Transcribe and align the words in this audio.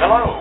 Hello, 0.00 0.32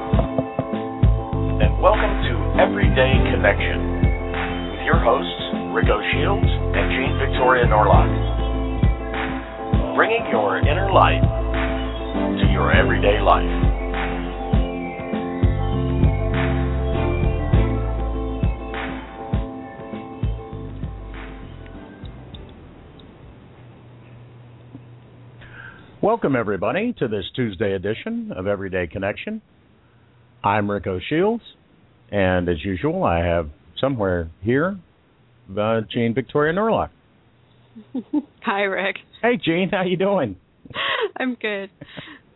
and 1.60 1.82
welcome 1.84 2.16
to 2.24 2.34
Everyday 2.64 3.12
Connection 3.28 4.72
with 4.72 4.88
your 4.88 4.96
hosts, 5.04 5.76
Rico 5.76 6.00
Shields 6.16 6.48
and 6.48 6.88
Jean 6.96 7.20
Victoria 7.20 7.68
Norlock. 7.68 8.08
Bringing 9.98 10.24
your 10.32 10.60
inner 10.60 10.94
light 10.94 11.20
to 11.20 12.46
your 12.54 12.72
everyday 12.72 13.20
life. 13.20 13.79
Welcome, 26.10 26.36
everybody, 26.36 26.92
to 26.98 27.08
this 27.08 27.26
Tuesday 27.36 27.74
edition 27.76 28.32
of 28.36 28.48
Everyday 28.48 28.88
Connection. 28.88 29.44
I'm 30.44 30.68
Rico 30.70 31.00
Shields, 31.08 31.44
and 32.12 32.50
as 32.50 32.66
usual, 32.66 33.04
I 33.04 33.20
have 33.20 33.52
somewhere 33.80 34.32
here 34.42 34.80
uh, 35.56 35.82
Jean 35.94 36.16
Victoria 36.16 36.52
Norlock. 36.52 36.90
Hi, 38.42 38.62
Rick. 38.62 38.96
Hey, 39.22 39.38
Jean, 39.38 39.70
how 39.70 39.84
you 39.84 39.98
doing? 39.98 40.36
I'm 41.16 41.36
good. 41.36 41.70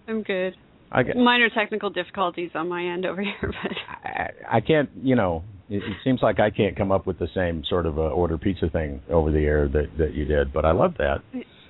I'm 0.08 0.22
good. 0.22 0.54
I, 0.92 1.02
get- 1.02 1.18
Minor 1.18 1.50
technical 1.50 1.90
difficulties 1.90 2.52
on 2.54 2.70
my 2.70 2.86
end 2.86 3.08
over 3.08 3.22
here, 3.24 3.34
but 3.42 3.72
I, 4.08 4.58
I 4.58 4.62
can't, 4.62 4.92
you 5.02 5.16
know, 5.16 5.44
it, 5.68 5.78
it 5.78 5.98
seems 6.04 6.20
like 6.22 6.40
I 6.40 6.52
can't 6.52 6.78
come 6.78 6.92
up 6.92 7.08
with 7.08 7.18
the 7.18 7.28
same 7.34 7.64
sort 7.68 7.88
of 7.88 7.98
uh, 7.98 8.02
order 8.02 8.38
pizza 8.38 8.70
thing 8.70 9.02
over 9.10 9.32
the 9.32 9.40
air 9.46 9.68
that 9.68 9.88
that 9.98 10.14
you 10.14 10.26
did, 10.26 10.54
but 10.54 10.64
I 10.64 10.74
love 10.74 10.94
that. 11.00 11.24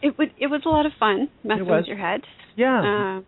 It 0.03 0.17
would 0.17 0.31
it 0.37 0.47
was 0.47 0.61
a 0.65 0.69
lot 0.69 0.85
of 0.85 0.91
fun 0.99 1.29
messing 1.43 1.65
with 1.67 1.85
your 1.87 1.97
head. 1.97 2.21
Yeah, 2.55 3.17
Uh, 3.19 3.21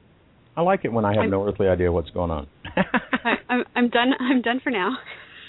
I 0.59 0.61
like 0.61 0.81
it 0.85 0.93
when 0.93 1.03
I 1.05 1.09
have 1.13 1.21
I'm- 1.21 1.31
no 1.31 1.47
earthly 1.47 1.67
idea 1.67 1.91
what's 1.91 2.11
going 2.11 2.29
on. 2.31 2.47
I, 2.65 3.33
I'm 3.49 3.63
I'm 3.75 3.89
done. 3.89 4.11
I'm 4.19 4.41
done 4.41 4.59
for 4.63 4.69
now. 4.69 4.97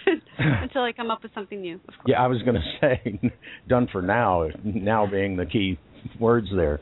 Until 0.38 0.82
I 0.82 0.92
come 0.92 1.10
up 1.10 1.22
with 1.24 1.32
something 1.34 1.60
new, 1.60 1.74
of 1.76 1.80
course. 1.86 2.06
Yeah, 2.06 2.22
I 2.22 2.28
was 2.28 2.40
going 2.42 2.54
to 2.62 2.62
say, 2.80 3.20
done 3.68 3.88
for 3.90 4.00
now. 4.02 4.46
Now 4.64 5.04
being 5.10 5.36
the 5.36 5.46
key 5.46 5.78
words 6.20 6.46
there. 6.54 6.78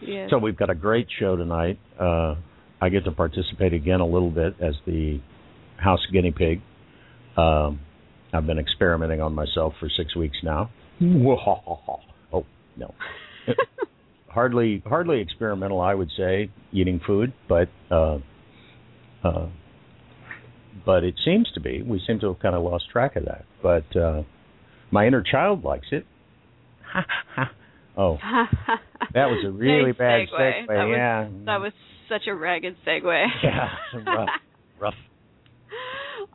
Yeah. 0.00 0.26
So 0.28 0.38
we've 0.38 0.56
got 0.56 0.70
a 0.70 0.74
great 0.74 1.06
show 1.20 1.36
tonight. 1.36 1.78
Uh, 2.00 2.34
I 2.80 2.88
get 2.90 3.04
to 3.04 3.12
participate 3.12 3.72
again 3.72 4.00
a 4.00 4.06
little 4.06 4.30
bit 4.30 4.56
as 4.60 4.74
the 4.86 5.20
house 5.78 6.04
guinea 6.12 6.32
pig. 6.32 6.60
Um, 7.36 7.80
I've 8.32 8.46
been 8.46 8.58
experimenting 8.58 9.20
on 9.20 9.32
myself 9.34 9.74
for 9.80 9.88
six 9.88 10.14
weeks 10.16 10.36
now. 10.42 10.70
No, 12.76 12.94
hardly 14.28 14.82
hardly 14.86 15.20
experimental, 15.20 15.80
I 15.80 15.94
would 15.94 16.10
say, 16.16 16.50
eating 16.72 17.00
food, 17.06 17.32
but 17.48 17.68
uh, 17.90 18.18
uh, 19.24 19.48
but 20.84 21.04
it 21.04 21.14
seems 21.24 21.50
to 21.54 21.60
be. 21.60 21.82
We 21.82 22.00
seem 22.06 22.20
to 22.20 22.28
have 22.28 22.38
kind 22.40 22.54
of 22.54 22.62
lost 22.62 22.84
track 22.90 23.16
of 23.16 23.24
that. 23.24 23.44
But 23.62 23.96
uh, 23.98 24.22
my 24.90 25.06
inner 25.06 25.22
child 25.22 25.64
likes 25.64 25.88
it. 25.90 26.06
oh, 27.96 28.18
that 29.12 29.26
was 29.26 29.44
a 29.44 29.50
really 29.50 29.92
bad 29.92 30.28
segue. 30.28 30.38
segue. 30.38 30.66
That 30.68 30.84
was, 30.84 30.94
yeah, 30.96 31.28
That 31.46 31.60
was 31.60 31.72
such 32.08 32.22
a 32.28 32.34
ragged 32.34 32.76
segue. 32.86 33.26
yeah, 33.42 33.68
rough, 34.06 34.28
rough. 34.80 34.94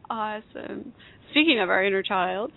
Awesome. 0.09 0.93
Speaking 1.31 1.61
of 1.61 1.69
our 1.69 1.83
inner 1.83 2.03
child, 2.03 2.51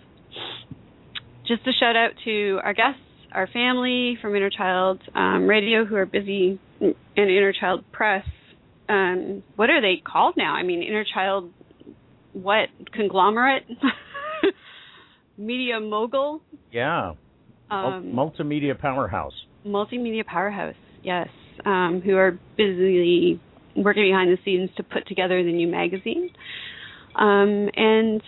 just 1.47 1.61
a 1.67 1.71
shout 1.79 1.95
out 1.95 2.11
to 2.25 2.59
our 2.63 2.73
guests, 2.73 2.99
our 3.35 3.47
family 3.47 4.17
from 4.21 4.35
Inner 4.35 4.49
Child 4.49 5.01
um, 5.13 5.45
Radio 5.47 5.85
who 5.85 5.95
are 5.95 6.05
busy 6.05 6.59
in 6.79 6.95
Inner 7.17 7.53
Child 7.53 7.83
Press. 7.91 8.25
Um, 8.87 9.43
what 9.57 9.69
are 9.69 9.81
they 9.81 10.01
called 10.01 10.35
now? 10.37 10.53
I 10.55 10.63
mean, 10.63 10.81
Inner 10.81 11.03
Child, 11.13 11.51
what 12.33 12.69
conglomerate, 12.93 13.63
media 15.37 15.79
mogul, 15.79 16.41
Yeah, 16.71 17.13
um, 17.69 18.11
multimedia 18.15 18.79
powerhouse. 18.79 19.33
multimedia 19.65 20.25
powerhouse. 20.25 20.75
Yes, 21.03 21.27
um, 21.65 22.01
who 22.03 22.15
are 22.15 22.39
busily 22.57 23.41
working 23.75 24.03
behind 24.09 24.31
the 24.31 24.37
scenes 24.45 24.69
to 24.77 24.83
put 24.83 25.07
together 25.07 25.43
the 25.43 25.51
new 25.51 25.67
magazine, 25.67 26.29
um, 27.15 27.69
and 27.75 28.21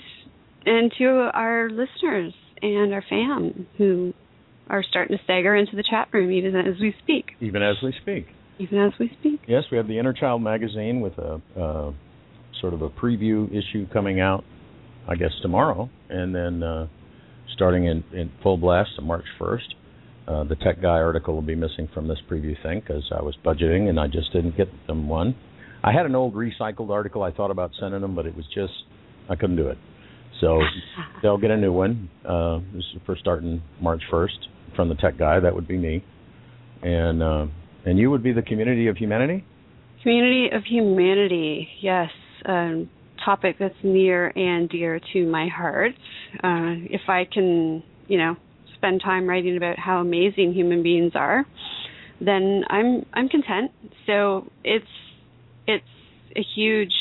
and 0.65 0.91
to 0.97 1.29
our 1.33 1.69
listeners 1.69 2.33
and 2.61 2.93
our 2.93 3.03
fam 3.09 3.67
who 3.77 4.13
are 4.69 4.83
starting 4.83 5.17
to 5.17 5.23
stagger 5.23 5.55
into 5.55 5.75
the 5.75 5.83
chat 5.83 6.09
room 6.11 6.31
even 6.31 6.55
as 6.55 6.79
we 6.79 6.93
speak. 7.03 7.31
Even 7.41 7.63
as 7.63 7.75
we 7.81 7.93
speak. 8.01 8.27
Even 8.59 8.79
as 8.79 8.91
we 8.99 9.11
speak. 9.19 9.41
Yes, 9.47 9.63
we 9.71 9.77
have 9.77 9.87
the 9.87 9.99
Inner 9.99 10.13
Child 10.13 10.41
magazine 10.41 11.01
with 11.01 11.13
a 11.17 11.41
uh, 11.59 11.91
sort 12.59 12.73
of 12.73 12.81
a 12.81 12.89
preview 12.89 13.47
issue 13.49 13.87
coming 13.93 14.19
out, 14.19 14.43
I 15.07 15.15
guess 15.15 15.31
tomorrow, 15.41 15.89
and 16.09 16.33
then 16.33 16.63
uh, 16.63 16.87
starting 17.53 17.85
in, 17.85 18.03
in 18.13 18.31
full 18.41 18.57
blast 18.57 18.91
on 18.97 19.05
March 19.05 19.25
1st. 19.39 19.73
Uh, 20.27 20.43
the 20.43 20.55
Tech 20.55 20.81
Guy 20.81 20.89
article 20.89 21.35
will 21.35 21.41
be 21.41 21.55
missing 21.55 21.87
from 21.93 22.07
this 22.07 22.17
preview 22.29 22.61
thing 22.61 22.81
because 22.81 23.09
I 23.17 23.21
was 23.21 23.35
budgeting 23.45 23.89
and 23.89 23.97
I 23.99 24.07
just 24.07 24.33
didn't 24.33 24.57
get 24.57 24.67
them 24.85 25.07
one. 25.07 25.35
I 25.83 25.93
had 25.93 26.05
an 26.05 26.15
old 26.15 26.33
recycled 26.33 26.89
article 26.89 27.23
I 27.23 27.31
thought 27.31 27.51
about 27.51 27.71
sending 27.79 28.01
them, 28.01 28.13
but 28.15 28.25
it 28.25 28.35
was 28.35 28.45
just 28.53 28.73
I 29.29 29.35
couldn't 29.35 29.55
do 29.55 29.67
it. 29.67 29.77
So 30.41 30.59
they'll 31.21 31.37
get 31.37 31.51
a 31.51 31.57
new 31.57 31.71
one. 31.71 32.09
Uh, 32.27 32.59
this 32.73 32.83
is 32.93 33.01
for 33.05 33.15
starting 33.15 33.61
March 33.81 34.01
1st 34.11 34.47
from 34.77 34.87
the 34.87 34.95
Tech 34.95 35.17
Guy. 35.17 35.41
That 35.41 35.53
would 35.53 35.67
be 35.67 35.77
me, 35.77 36.05
and 36.81 37.21
uh, 37.21 37.47
and 37.85 37.99
you 37.99 38.09
would 38.09 38.23
be 38.23 38.31
the 38.31 38.41
Community 38.41 38.87
of 38.87 38.95
Humanity. 38.95 39.43
Community 40.01 40.49
of 40.53 40.63
Humanity, 40.63 41.67
yes, 41.81 42.09
um, 42.45 42.89
topic 43.25 43.57
that's 43.59 43.75
near 43.83 44.31
and 44.37 44.69
dear 44.69 45.01
to 45.11 45.25
my 45.25 45.49
heart. 45.49 45.93
Uh, 46.35 46.79
if 46.89 47.01
I 47.09 47.25
can, 47.25 47.83
you 48.07 48.17
know, 48.17 48.37
spend 48.75 49.01
time 49.03 49.27
writing 49.27 49.57
about 49.57 49.77
how 49.77 49.99
amazing 49.99 50.53
human 50.53 50.83
beings 50.83 51.11
are, 51.15 51.43
then 52.21 52.63
I'm 52.69 53.05
I'm 53.11 53.27
content. 53.27 53.71
So 54.05 54.49
it's 54.63 54.85
it's 55.65 55.83
a 56.35 56.41
huge 56.55 56.93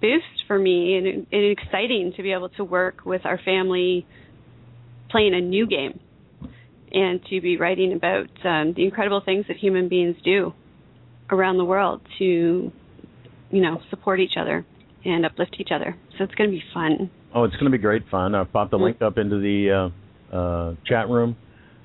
boost 0.00 0.46
for 0.46 0.58
me 0.58 0.96
and, 0.96 1.26
and 1.30 1.58
exciting 1.58 2.12
to 2.16 2.22
be 2.22 2.32
able 2.32 2.48
to 2.48 2.64
work 2.64 3.04
with 3.04 3.26
our 3.26 3.38
family 3.44 4.06
playing 5.10 5.34
a 5.34 5.40
new 5.40 5.66
game 5.66 5.98
and 6.92 7.20
to 7.30 7.40
be 7.40 7.56
writing 7.56 7.92
about 7.92 8.28
um, 8.44 8.74
the 8.76 8.84
incredible 8.84 9.20
things 9.24 9.44
that 9.48 9.56
human 9.56 9.88
beings 9.88 10.16
do 10.24 10.52
around 11.30 11.58
the 11.58 11.64
world 11.64 12.00
to, 12.18 12.24
you 12.24 13.60
know, 13.60 13.80
support 13.90 14.20
each 14.20 14.36
other 14.38 14.64
and 15.04 15.24
uplift 15.26 15.56
each 15.58 15.68
other. 15.74 15.96
So 16.16 16.24
it's 16.24 16.34
going 16.34 16.50
to 16.50 16.56
be 16.56 16.62
fun. 16.72 17.10
Oh, 17.34 17.44
it's 17.44 17.54
going 17.54 17.66
to 17.70 17.70
be 17.70 17.78
great 17.78 18.02
fun. 18.10 18.34
I've 18.34 18.52
popped 18.52 18.70
the 18.70 18.78
Mm. 18.78 18.82
link 18.84 19.02
up 19.02 19.18
into 19.18 19.38
the 19.38 19.90
uh, 20.32 20.36
uh, 20.36 20.74
chat 20.86 21.08
room. 21.08 21.36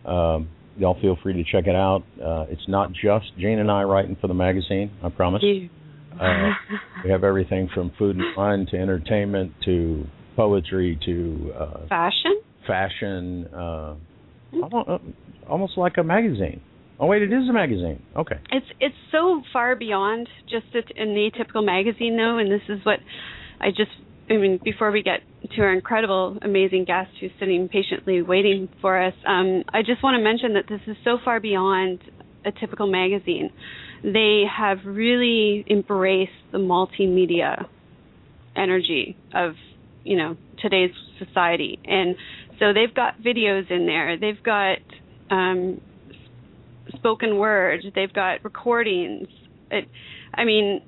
Um, 0.05 0.49
y'all 0.77 0.99
feel 1.01 1.17
free 1.21 1.33
to 1.33 1.43
check 1.43 1.67
it 1.67 1.75
out. 1.75 2.03
Uh, 2.21 2.45
it's 2.49 2.67
not 2.67 2.91
just 2.93 3.25
Jane 3.37 3.59
and 3.59 3.69
I 3.69 3.83
writing 3.83 4.15
for 4.19 4.27
the 4.27 4.33
magazine. 4.33 4.91
I 5.03 5.09
promise. 5.09 5.43
Uh, 6.19 6.51
we 7.03 7.09
have 7.09 7.23
everything 7.23 7.69
from 7.73 7.91
food 7.97 8.15
and 8.15 8.25
fun 8.35 8.67
to 8.71 8.77
entertainment 8.77 9.51
to 9.65 10.05
poetry 10.35 10.99
to 11.05 11.53
uh, 11.59 11.87
Fashion? 11.89 12.39
fashion. 12.65 13.47
Uh, 14.61 14.97
almost, 15.49 15.77
like 15.77 15.97
a 15.97 16.03
magazine. 16.03 16.61
Oh 16.99 17.07
wait, 17.07 17.21
it 17.21 17.33
is 17.33 17.49
a 17.49 17.53
magazine. 17.53 18.01
Okay. 18.15 18.35
It's 18.51 18.65
it's 18.79 18.95
so 19.11 19.41
far 19.51 19.75
beyond 19.75 20.27
just 20.49 20.67
an 20.75 21.15
atypical 21.15 21.65
magazine, 21.65 22.17
though, 22.17 22.37
and 22.37 22.51
this 22.51 22.61
is 22.69 22.85
what 22.85 22.99
I 23.59 23.69
just. 23.69 23.91
I 24.29 24.37
mean, 24.37 24.59
before 24.63 24.91
we 24.91 25.03
get 25.03 25.19
to 25.55 25.61
our 25.61 25.73
incredible, 25.73 26.37
amazing 26.41 26.85
guest 26.85 27.09
who's 27.19 27.31
sitting 27.39 27.67
patiently 27.67 28.21
waiting 28.21 28.69
for 28.79 29.01
us, 29.01 29.13
um, 29.27 29.63
I 29.67 29.81
just 29.81 30.01
want 30.01 30.17
to 30.17 30.23
mention 30.23 30.53
that 30.53 30.63
this 30.69 30.79
is 30.87 30.95
so 31.03 31.17
far 31.25 31.41
beyond 31.41 31.99
a 32.45 32.51
typical 32.51 32.89
magazine. 32.89 33.51
They 34.01 34.43
have 34.49 34.79
really 34.85 35.65
embraced 35.69 36.31
the 36.53 36.57
multimedia 36.57 37.65
energy 38.55 39.17
of, 39.33 39.55
you 40.03 40.17
know, 40.17 40.37
today's 40.61 40.91
society, 41.19 41.79
and 41.83 42.15
so 42.59 42.73
they've 42.73 42.93
got 42.93 43.21
videos 43.21 43.69
in 43.71 43.85
there. 43.85 44.17
They've 44.17 44.41
got 44.43 44.79
um, 45.29 45.81
spoken 46.95 47.37
word. 47.37 47.83
They've 47.95 48.13
got 48.13 48.43
recordings. 48.43 49.27
It, 49.71 49.87
I 50.33 50.45
mean, 50.45 50.81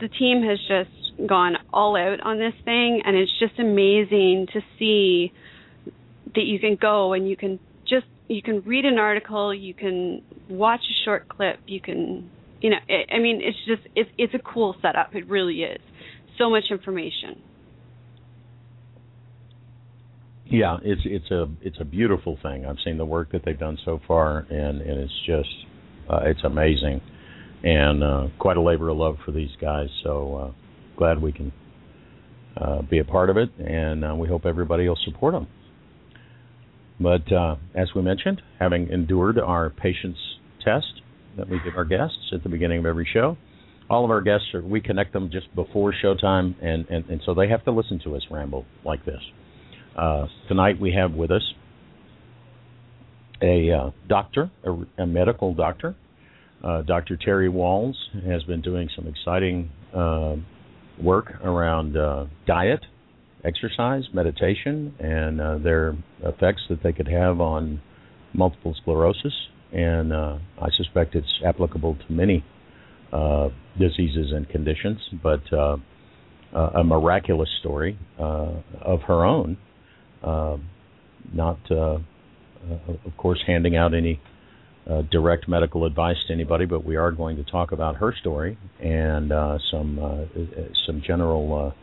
the 0.00 0.08
team 0.08 0.42
has 0.42 0.58
just 0.68 1.28
gone 1.28 1.56
all 1.72 1.96
out 1.96 2.20
on 2.20 2.38
this 2.38 2.54
thing, 2.64 3.02
and 3.04 3.16
it's 3.16 3.32
just 3.38 3.58
amazing 3.58 4.48
to 4.52 4.60
see 4.78 5.32
that 6.34 6.44
you 6.44 6.58
can 6.58 6.76
go 6.80 7.12
and 7.12 7.28
you 7.28 7.36
can 7.36 7.58
just 7.88 8.06
you 8.28 8.42
can 8.42 8.60
read 8.62 8.84
an 8.84 8.98
article, 8.98 9.54
you 9.54 9.72
can 9.72 10.22
watch 10.48 10.80
a 10.80 11.04
short 11.04 11.28
clip, 11.28 11.60
you 11.66 11.80
can 11.80 12.30
you 12.60 12.70
know, 12.70 12.78
it, 12.88 13.08
I 13.12 13.18
mean, 13.18 13.40
it's 13.42 13.58
just 13.66 13.88
it's 13.94 14.10
it's 14.18 14.34
a 14.34 14.38
cool 14.38 14.74
setup. 14.82 15.14
It 15.14 15.28
really 15.28 15.62
is. 15.62 15.80
So 16.38 16.50
much 16.50 16.64
information. 16.70 17.42
Yeah, 20.48 20.76
it's 20.82 21.02
it's 21.04 21.30
a 21.32 21.48
it's 21.60 21.78
a 21.80 21.84
beautiful 21.84 22.38
thing. 22.40 22.66
I've 22.66 22.76
seen 22.84 22.98
the 22.98 23.04
work 23.04 23.32
that 23.32 23.42
they've 23.44 23.58
done 23.58 23.78
so 23.84 24.00
far, 24.06 24.46
and 24.48 24.80
and 24.80 25.00
it's 25.00 25.26
just 25.26 25.48
uh, 26.08 26.20
it's 26.24 26.44
amazing, 26.44 27.00
and 27.64 28.04
uh, 28.04 28.26
quite 28.38 28.56
a 28.56 28.60
labor 28.60 28.88
of 28.90 28.96
love 28.96 29.16
for 29.24 29.32
these 29.32 29.50
guys. 29.60 29.88
So 30.04 30.36
uh, 30.36 30.52
glad 30.96 31.20
we 31.20 31.32
can 31.32 31.52
uh, 32.56 32.82
be 32.82 32.98
a 33.00 33.04
part 33.04 33.28
of 33.28 33.36
it, 33.36 33.50
and 33.58 34.04
uh, 34.04 34.14
we 34.14 34.28
hope 34.28 34.46
everybody 34.46 34.88
will 34.88 34.98
support 35.04 35.34
them. 35.34 35.48
But 37.00 37.30
uh, 37.32 37.56
as 37.74 37.88
we 37.96 38.02
mentioned, 38.02 38.40
having 38.60 38.88
endured 38.88 39.40
our 39.40 39.70
patience 39.70 40.16
test 40.64 41.02
that 41.36 41.48
we 41.48 41.58
give 41.64 41.76
our 41.76 41.84
guests 41.84 42.30
at 42.32 42.44
the 42.44 42.48
beginning 42.48 42.78
of 42.78 42.86
every 42.86 43.08
show, 43.12 43.36
all 43.90 44.04
of 44.04 44.12
our 44.12 44.22
guests 44.22 44.46
are 44.54 44.62
we 44.62 44.80
connect 44.80 45.12
them 45.12 45.28
just 45.30 45.52
before 45.56 45.92
showtime, 45.92 46.54
and 46.62 46.86
and, 46.88 47.04
and 47.06 47.20
so 47.26 47.34
they 47.34 47.48
have 47.48 47.64
to 47.64 47.72
listen 47.72 47.98
to 48.04 48.14
us 48.14 48.22
ramble 48.30 48.64
like 48.84 49.04
this. 49.04 49.20
Uh, 49.96 50.26
tonight 50.46 50.78
we 50.78 50.92
have 50.92 51.12
with 51.12 51.30
us 51.30 51.54
a 53.40 53.70
uh, 53.72 53.90
doctor, 54.06 54.50
a, 54.62 55.02
a, 55.02 55.06
medical 55.06 55.54
doctor. 55.54 55.96
Uh, 56.62 56.82
Dr. 56.82 57.16
Terry 57.16 57.48
Wahls 57.48 57.94
has 58.26 58.42
been 58.44 58.60
doing 58.60 58.90
some 58.94 59.06
exciting 59.06 59.70
uh, 59.94 60.36
work 61.02 61.32
around 61.42 61.96
uh, 61.96 62.26
diet, 62.46 62.84
exercise, 63.42 64.04
meditation, 64.12 64.94
and 64.98 65.40
uh, 65.40 65.58
their 65.58 65.96
effects 66.22 66.62
that 66.68 66.82
they 66.82 66.92
could 66.92 67.08
have 67.08 67.40
on 67.40 67.80
multiple 68.34 68.74
sclerosis. 68.82 69.32
And 69.72 70.12
I 70.12 70.70
suspect 70.76 71.14
it's 71.14 71.40
applicable 71.44 71.96
to 72.06 72.12
many 72.12 72.44
diseases 73.78 74.32
and 74.32 74.46
conditions, 74.48 74.98
but 75.22 75.42
a 75.52 76.84
miraculous 76.84 77.48
story 77.60 77.98
of 78.18 79.00
her 79.02 79.24
own 79.24 79.56
not, 80.26 81.58
uh, 81.70 81.74
uh, 81.74 81.98
of 83.04 83.16
course, 83.16 83.42
handing 83.46 83.76
out 83.76 83.94
any 83.94 84.20
uh, 84.88 85.02
direct 85.10 85.48
medical 85.48 85.84
advice 85.84 86.16
to 86.28 86.32
anybody, 86.32 86.64
but 86.64 86.84
we 86.84 86.96
are 86.96 87.10
going 87.10 87.36
to 87.36 87.44
talk 87.44 87.72
about 87.72 87.96
her 87.96 88.14
story 88.20 88.56
and 88.80 89.32
uh, 89.32 89.58
some 89.70 89.98
uh, 89.98 90.24
some 90.86 91.02
general 91.06 91.74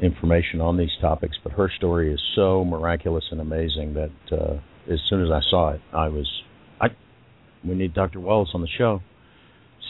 information 0.00 0.60
on 0.60 0.76
these 0.76 0.90
topics. 1.00 1.36
But 1.42 1.52
her 1.52 1.70
story 1.76 2.12
is 2.12 2.20
so 2.34 2.64
miraculous 2.64 3.24
and 3.30 3.40
amazing 3.40 3.94
that 3.94 4.60
as 4.90 4.98
soon 5.08 5.24
as 5.24 5.30
I 5.30 5.40
saw 5.50 5.70
it, 5.70 5.80
I 5.92 6.08
was, 6.08 6.28
I, 6.80 6.88
we 7.64 7.74
need 7.74 7.94
Dr. 7.94 8.20
Wallace 8.20 8.50
on 8.54 8.60
the 8.60 8.68
show. 8.76 9.00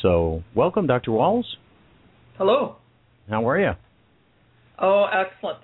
So, 0.03 0.43
welcome, 0.55 0.87
Dr. 0.87 1.13
Wallace. 1.13 1.47
Hello. 2.37 2.77
How 3.29 3.49
are 3.49 3.59
you? 3.61 3.73
Oh, 4.79 5.07
excellent. 5.07 5.59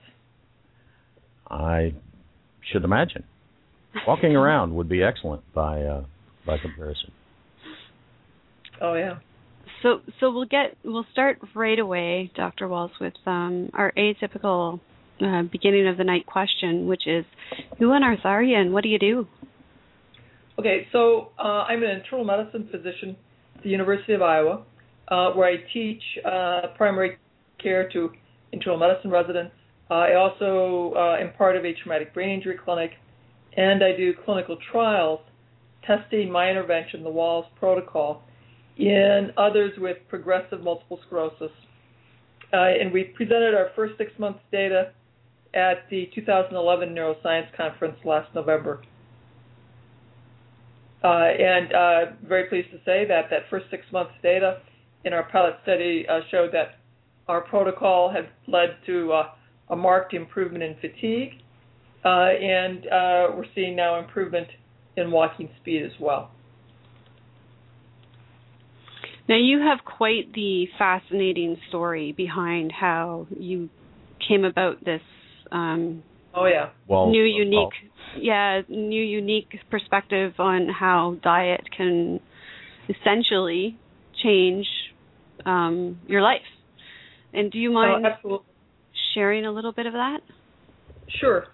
I 1.51 1.95
should 2.73 2.85
imagine. 2.85 3.25
Walking 4.07 4.37
around 4.43 4.75
would 4.75 4.89
be 4.89 5.03
excellent 5.03 5.43
by 5.55 5.83
uh, 5.83 6.05
by 6.47 6.59
comparison. 6.59 7.13
Oh 8.81 8.95
yeah. 8.95 9.19
So 9.83 10.01
so 10.21 10.31
we'll 10.31 10.47
get 10.47 10.77
we'll 10.85 11.07
start 11.13 11.39
right 11.55 11.79
away, 11.79 12.31
Dr. 12.35 12.69
Wahls, 12.69 12.91
with 13.01 13.15
um, 13.27 13.71
our 13.75 13.93
atypical 13.97 14.81
uh, 15.21 15.43
beginning 15.51 15.89
of 15.89 15.97
the 15.97 16.05
night 16.05 16.27
question, 16.27 16.87
which 16.87 17.07
is, 17.07 17.25
who 17.79 17.91
on 17.91 18.05
earth 18.05 18.21
are 18.25 18.43
you 18.43 18.57
and 18.57 18.73
what 18.73 18.83
do 18.83 18.89
you 18.89 18.99
do? 18.99 19.27
Okay, 20.59 20.87
so 20.93 21.31
uh, 21.39 21.65
I'm 21.69 21.83
an 21.83 21.91
internal 21.91 22.25
medicine 22.25 22.69
physician 22.71 23.17
at 23.57 23.63
the 23.63 23.71
University 23.71 24.13
of 24.13 24.23
Iowa, 24.23 24.65
uh, 25.09 25.31
where 25.33 25.49
I 25.49 25.57
teach 25.73 26.03
uh, 26.25 26.69
primary 26.77 27.17
care 27.63 27.89
to 27.91 28.11
internal 28.53 28.79
medicine 28.79 29.11
residents 29.11 29.55
I 29.91 30.15
also 30.15 30.93
uh, 30.97 31.17
am 31.21 31.33
part 31.33 31.57
of 31.57 31.65
a 31.65 31.73
traumatic 31.73 32.13
brain 32.13 32.31
injury 32.31 32.59
clinic, 32.63 32.93
and 33.57 33.83
I 33.83 33.97
do 33.97 34.15
clinical 34.25 34.59
trials 34.71 35.21
testing 35.87 36.31
my 36.31 36.51
intervention, 36.51 37.03
the 37.03 37.11
Wahls 37.11 37.47
protocol, 37.59 38.23
in 38.77 39.33
others 39.37 39.73
with 39.79 39.97
progressive 40.09 40.63
multiple 40.63 41.01
sclerosis. 41.07 41.51
Uh, 42.53 42.57
and 42.57 42.93
we 42.93 43.05
presented 43.05 43.55
our 43.55 43.71
first 43.75 43.95
six 43.99 44.13
months 44.19 44.41
data 44.53 44.93
at 45.55 45.89
the 45.91 46.11
2011 46.15 46.95
Neuroscience 46.95 47.55
Conference 47.57 47.97
last 48.05 48.33
November. 48.35 48.83
Uh, 51.03 51.07
and 51.07 51.73
uh, 51.73 52.13
very 52.27 52.49
pleased 52.49 52.71
to 52.71 52.79
say 52.85 53.07
that 53.07 53.31
that 53.31 53.43
first 53.49 53.67
six 53.71 53.85
months 53.93 54.13
data 54.23 54.61
in 55.05 55.13
our 55.13 55.25
pilot 55.31 55.55
study 55.63 56.07
uh, 56.09 56.21
showed 56.31 56.53
that 56.53 56.79
our 57.29 57.41
protocol 57.43 58.11
had 58.11 58.29
led 58.47 58.77
to 58.85 59.13
uh, 59.13 59.31
a 59.71 59.77
marked 59.77 60.15
improvement 60.15 60.63
in 60.63 60.77
fatigue, 60.81 61.33
uh, 62.05 62.09
and 62.09 62.87
uh, 62.87 63.37
we're 63.37 63.45
seeing 63.55 63.77
now 63.77 63.99
improvement 63.99 64.49
in 64.97 65.11
walking 65.11 65.49
speed 65.61 65.85
as 65.85 65.93
well. 66.01 66.31
Now, 69.29 69.37
you 69.37 69.61
have 69.61 69.85
quite 69.85 70.33
the 70.33 70.67
fascinating 70.79 71.59
story 71.69 72.13
behind 72.13 72.73
how 72.73 73.27
you 73.39 73.69
came 74.27 74.45
about 74.45 74.83
this. 74.85 75.03
Um, 75.53 76.03
oh 76.35 76.47
yeah. 76.47 76.71
Well, 76.87 77.11
new 77.11 77.25
unique, 77.25 77.53
well. 77.55 77.71
yeah, 78.19 78.63
new 78.69 79.03
unique 79.03 79.55
perspective 79.71 80.33
on 80.39 80.69
how 80.69 81.17
diet 81.23 81.61
can 81.77 82.21
essentially 82.89 83.79
change 84.23 84.67
um, 85.45 86.01
your 86.07 86.23
life. 86.23 86.41
And 87.35 87.53
do 87.53 87.59
you 87.59 87.71
mind? 87.71 88.07
Oh, 88.07 88.09
absolutely 88.09 88.47
sharing 89.15 89.47
a 89.47 89.51
little 89.51 89.73
bit 89.73 89.87
of 89.87 89.93
that? 89.93 90.19
Sure. 91.21 91.47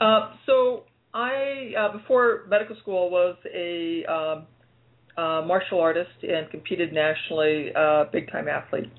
Uh, 0.00 0.34
so 0.46 0.84
I, 1.14 1.72
uh, 1.78 1.96
before 1.96 2.44
medical 2.48 2.76
school, 2.80 3.10
was 3.10 3.36
a 3.54 4.04
uh, 4.08 5.42
martial 5.46 5.80
artist 5.80 6.10
and 6.22 6.50
competed 6.50 6.92
nationally, 6.92 7.70
uh, 7.74 8.04
big 8.12 8.30
time 8.30 8.48
athlete. 8.48 8.90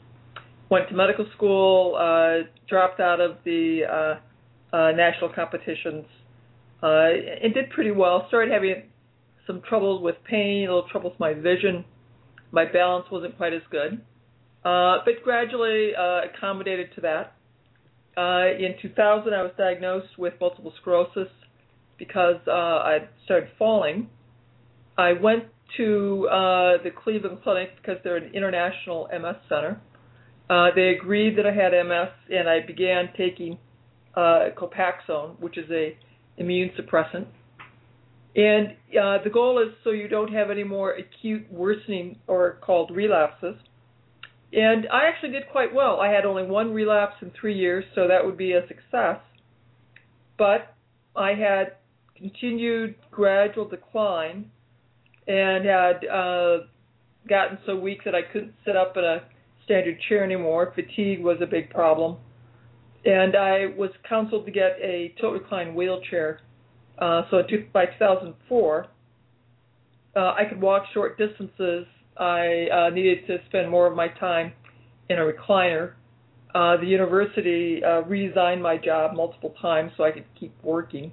Went 0.69 0.89
to 0.89 0.95
medical 0.95 1.25
school, 1.35 1.95
uh, 1.95 2.47
dropped 2.67 2.99
out 2.99 3.19
of 3.19 3.37
the 3.45 3.81
uh, 3.89 4.91
national 4.91 5.31
competitions, 5.33 6.05
and 6.81 7.53
did 7.53 7.69
pretty 7.71 7.91
well. 7.91 8.25
Started 8.27 8.51
having 8.51 8.83
some 9.47 9.61
trouble 9.67 10.01
with 10.01 10.15
pain, 10.29 10.67
a 10.69 10.73
little 10.73 10.89
trouble 10.89 11.11
with 11.11 11.19
my 11.19 11.33
vision. 11.33 11.85
My 12.51 12.65
balance 12.71 13.05
wasn't 13.11 13.35
quite 13.37 13.53
as 13.53 13.61
good, 13.71 14.01
but 14.63 15.23
gradually 15.23 15.91
accommodated 15.93 16.93
to 16.95 17.01
that. 17.01 17.33
Uh, 18.15 18.45
in 18.59 18.75
2000, 18.81 19.33
I 19.33 19.41
was 19.41 19.51
diagnosed 19.57 20.17
with 20.17 20.33
multiple 20.39 20.73
sclerosis 20.81 21.29
because 21.97 22.37
uh, 22.47 22.51
I 22.51 22.99
started 23.25 23.49
falling. 23.57 24.09
I 24.97 25.13
went 25.13 25.45
to 25.77 26.27
uh, 26.29 26.83
the 26.83 26.91
Cleveland 27.03 27.39
Clinic 27.43 27.69
because 27.77 27.97
they're 28.03 28.17
an 28.17 28.31
international 28.33 29.07
MS 29.11 29.37
center. 29.49 29.81
Uh, 30.49 30.67
they 30.75 30.89
agreed 30.89 31.37
that 31.37 31.47
I 31.47 31.53
had 31.53 31.71
MS, 31.71 32.09
and 32.29 32.47
I 32.47 32.59
began 32.65 33.09
taking 33.17 33.57
uh, 34.15 34.49
Copaxone, 34.55 35.39
which 35.39 35.57
is 35.57 35.69
a 35.71 35.97
immune 36.37 36.71
suppressant. 36.77 37.25
And 38.35 38.69
uh, 38.99 39.23
the 39.23 39.29
goal 39.31 39.59
is 39.59 39.73
so 39.83 39.91
you 39.91 40.07
don't 40.07 40.33
have 40.33 40.49
any 40.49 40.63
more 40.63 40.91
acute 40.93 41.51
worsening 41.51 42.17
or 42.27 42.57
called 42.61 42.91
relapses. 42.91 43.55
And 44.55 44.87
I 44.93 45.07
actually 45.07 45.31
did 45.31 45.49
quite 45.51 45.73
well. 45.73 45.99
I 45.99 46.11
had 46.11 46.25
only 46.25 46.43
one 46.43 46.73
relapse 46.73 47.15
in 47.21 47.31
three 47.39 47.57
years, 47.57 47.83
so 47.95 48.07
that 48.07 48.23
would 48.23 48.37
be 48.37 48.53
a 48.53 48.61
success. 48.67 49.19
But 50.37 50.75
I 51.15 51.33
had 51.33 51.77
continued 52.15 52.95
gradual 53.09 53.67
decline 53.67 54.51
and 55.27 55.65
had 55.65 56.05
uh, 56.05 56.57
gotten 57.27 57.57
so 57.65 57.75
weak 57.75 58.03
that 58.05 58.13
I 58.13 58.21
couldn't 58.21 58.53
sit 58.63 58.75
up 58.75 58.95
in 58.95 59.03
a 59.03 59.23
standard 59.65 59.97
chair 60.07 60.23
anymore. 60.23 60.71
Fatigue 60.75 61.23
was 61.23 61.37
a 61.41 61.47
big 61.47 61.71
problem. 61.71 62.17
And 63.05 63.35
I 63.35 63.67
was 63.75 63.89
counseled 64.07 64.45
to 64.45 64.51
get 64.51 64.77
a 64.81 65.15
tilt 65.19 65.33
recline 65.33 65.73
wheelchair. 65.73 66.41
Uh, 66.99 67.23
so 67.31 67.41
by 67.73 67.85
2004, 67.85 68.87
uh, 70.15 70.19
I 70.19 70.45
could 70.47 70.61
walk 70.61 70.83
short 70.93 71.17
distances 71.17 71.87
I 72.17 72.67
uh, 72.67 72.89
needed 72.89 73.25
to 73.27 73.37
spend 73.47 73.69
more 73.69 73.87
of 73.87 73.95
my 73.95 74.07
time 74.07 74.53
in 75.09 75.17
a 75.17 75.21
recliner. 75.21 75.93
Uh, 76.53 76.77
the 76.77 76.85
university 76.85 77.83
uh, 77.83 78.03
redesigned 78.03 78.61
my 78.61 78.77
job 78.77 79.15
multiple 79.15 79.55
times 79.61 79.91
so 79.97 80.03
I 80.03 80.11
could 80.11 80.25
keep 80.39 80.53
working. 80.63 81.11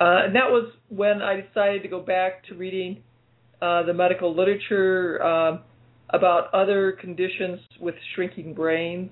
Uh, 0.00 0.24
and 0.24 0.34
that 0.34 0.48
was 0.48 0.72
when 0.88 1.20
I 1.20 1.40
decided 1.40 1.82
to 1.82 1.88
go 1.88 2.00
back 2.00 2.44
to 2.46 2.54
reading 2.54 3.02
uh, 3.60 3.82
the 3.82 3.92
medical 3.92 4.34
literature 4.34 5.22
um, 5.22 5.60
about 6.10 6.54
other 6.54 6.92
conditions 6.92 7.60
with 7.80 7.96
shrinking 8.14 8.54
brains, 8.54 9.10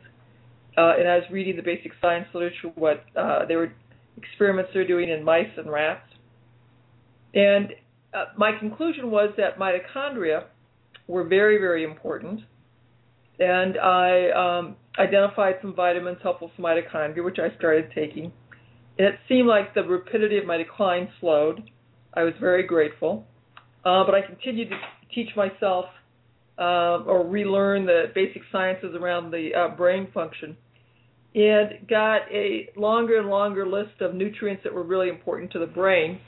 uh, 0.79 0.93
and 0.99 1.09
I 1.09 1.17
was 1.17 1.25
reading 1.31 1.57
the 1.57 1.62
basic 1.62 1.93
science 2.00 2.29
literature, 2.33 2.71
what 2.76 3.05
uh, 3.17 3.45
they 3.47 3.57
were 3.57 3.73
experiments 4.17 4.71
they're 4.73 4.87
doing 4.87 5.09
in 5.09 5.25
mice 5.25 5.50
and 5.57 5.71
rats, 5.71 6.09
and 7.35 7.71
uh, 8.15 8.26
my 8.38 8.53
conclusion 8.59 9.11
was 9.11 9.31
that 9.37 9.59
mitochondria 9.59 10.45
were 11.06 11.25
very, 11.25 11.58
very 11.58 11.84
important, 11.84 12.40
and 13.38 13.78
I 13.78 14.30
um, 14.30 14.76
identified 14.98 15.56
some 15.60 15.75
vitamins 15.75 16.18
helpful 16.22 16.50
for 16.56 16.62
mitochondria, 16.62 17.25
which 17.25 17.38
I 17.38 17.56
started 17.56 17.90
taking. 17.94 18.32
And 18.98 19.08
it 19.08 19.14
seemed 19.28 19.46
like 19.46 19.75
the 19.75 19.82
rapidity 19.82 20.38
of 20.38 20.46
my 20.46 20.56
decline 20.56 21.08
slowed. 21.20 21.70
I 22.14 22.22
was 22.22 22.32
very 22.40 22.62
grateful. 22.62 23.26
Uh, 23.84 24.04
but 24.04 24.14
I 24.14 24.22
continued 24.22 24.70
to 24.70 24.76
teach 25.14 25.28
myself 25.36 25.84
uh, 26.58 27.04
or 27.04 27.26
relearn 27.26 27.86
the 27.86 28.06
basic 28.14 28.42
sciences 28.50 28.96
around 28.98 29.30
the 29.30 29.50
uh, 29.54 29.76
brain 29.76 30.08
function 30.12 30.56
and 31.34 31.86
got 31.86 32.22
a 32.32 32.70
longer 32.76 33.18
and 33.18 33.28
longer 33.28 33.66
list 33.66 34.00
of 34.00 34.14
nutrients 34.14 34.62
that 34.64 34.72
were 34.72 34.82
really 34.82 35.10
important 35.10 35.52
to 35.52 35.58
the 35.58 35.66
brain. 35.66 36.18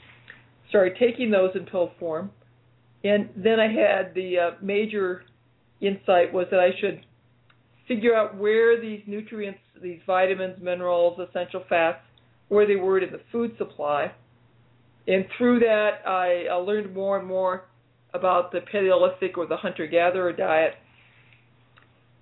Started 0.69 0.95
taking 0.99 1.31
those 1.31 1.49
in 1.55 1.65
pill 1.65 1.91
form. 1.99 2.29
And 3.03 3.29
then 3.35 3.59
I 3.59 3.67
had 3.67 4.13
the 4.13 4.37
uh, 4.37 4.51
major 4.61 5.23
insight 5.81 6.33
was 6.33 6.47
that 6.51 6.59
I 6.59 6.71
should 6.79 7.05
figure 7.87 8.15
out 8.15 8.37
where 8.37 8.79
these 8.79 9.01
nutrients, 9.07 9.59
these 9.81 9.99
vitamins, 10.05 10.61
minerals, 10.61 11.19
essential 11.19 11.63
fats, 11.69 11.99
where 12.49 12.67
they 12.67 12.75
were 12.75 12.99
in 12.99 13.11
the 13.11 13.21
food 13.31 13.55
supply 13.57 14.11
and 15.09 15.25
through 15.37 15.59
that, 15.61 16.07
I 16.07 16.45
uh, 16.51 16.59
learned 16.59 16.93
more 16.93 17.17
and 17.17 17.27
more 17.27 17.65
about 18.13 18.51
the 18.51 18.59
Paleolithic 18.71 19.39
or 19.39 19.47
the 19.47 19.57
hunter 19.57 19.87
gatherer 19.87 20.31
diet 20.31 20.73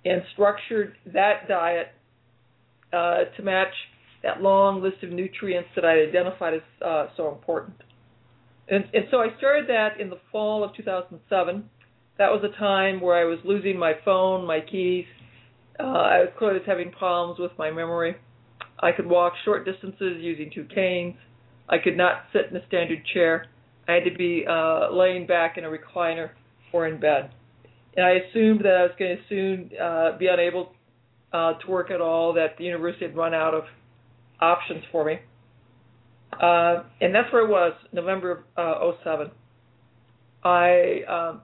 and 0.06 0.22
structured 0.32 0.94
that 1.12 1.48
diet 1.48 1.88
uh, 2.92 3.24
to 3.36 3.42
match 3.42 3.74
that 4.22 4.40
long 4.40 4.82
list 4.82 5.02
of 5.02 5.10
nutrients 5.10 5.68
that 5.76 5.84
I 5.84 6.00
identified 6.00 6.54
as 6.54 6.62
uh, 6.82 7.06
so 7.14 7.30
important. 7.30 7.76
And, 8.70 8.84
and 8.92 9.04
so 9.10 9.18
I 9.18 9.28
started 9.38 9.68
that 9.68 10.00
in 10.00 10.10
the 10.10 10.18
fall 10.30 10.62
of 10.62 10.74
2007. 10.76 11.70
That 12.18 12.30
was 12.30 12.42
a 12.44 12.58
time 12.58 13.00
where 13.00 13.16
I 13.16 13.24
was 13.24 13.38
losing 13.44 13.78
my 13.78 13.92
phone, 14.04 14.46
my 14.46 14.60
keys. 14.60 15.06
Uh, 15.78 15.84
I 15.84 16.18
was 16.20 16.28
clearly 16.36 16.60
having 16.66 16.90
problems 16.90 17.38
with 17.38 17.52
my 17.58 17.70
memory. 17.70 18.16
I 18.80 18.92
could 18.92 19.06
walk 19.06 19.32
short 19.44 19.64
distances 19.64 20.18
using 20.20 20.50
two 20.54 20.66
canes. 20.74 21.14
I 21.68 21.78
could 21.78 21.96
not 21.96 22.24
sit 22.32 22.50
in 22.50 22.56
a 22.56 22.66
standard 22.66 23.02
chair. 23.12 23.46
I 23.86 23.92
had 23.92 24.04
to 24.04 24.16
be 24.16 24.44
uh, 24.48 24.92
laying 24.92 25.26
back 25.26 25.56
in 25.56 25.64
a 25.64 25.68
recliner 25.68 26.30
or 26.72 26.86
in 26.86 27.00
bed. 27.00 27.30
And 27.96 28.04
I 28.04 28.10
assumed 28.10 28.60
that 28.64 28.74
I 28.74 28.82
was 28.82 28.92
going 28.98 29.16
to 29.16 29.22
soon 29.28 29.70
uh, 29.80 30.18
be 30.18 30.26
unable 30.26 30.72
uh, 31.32 31.54
to 31.54 31.70
work 31.70 31.90
at 31.90 32.00
all, 32.00 32.34
that 32.34 32.56
the 32.58 32.64
university 32.64 33.06
had 33.06 33.16
run 33.16 33.34
out 33.34 33.54
of 33.54 33.64
options 34.40 34.84
for 34.92 35.04
me. 35.04 35.18
Uh, 36.40 36.84
and 37.00 37.14
that's 37.14 37.32
where 37.32 37.46
I 37.46 37.50
was, 37.50 37.72
November 37.92 38.44
of 38.56 38.94
uh, 38.94 39.04
07. 39.04 39.30
I 40.44 41.00
um, 41.08 41.40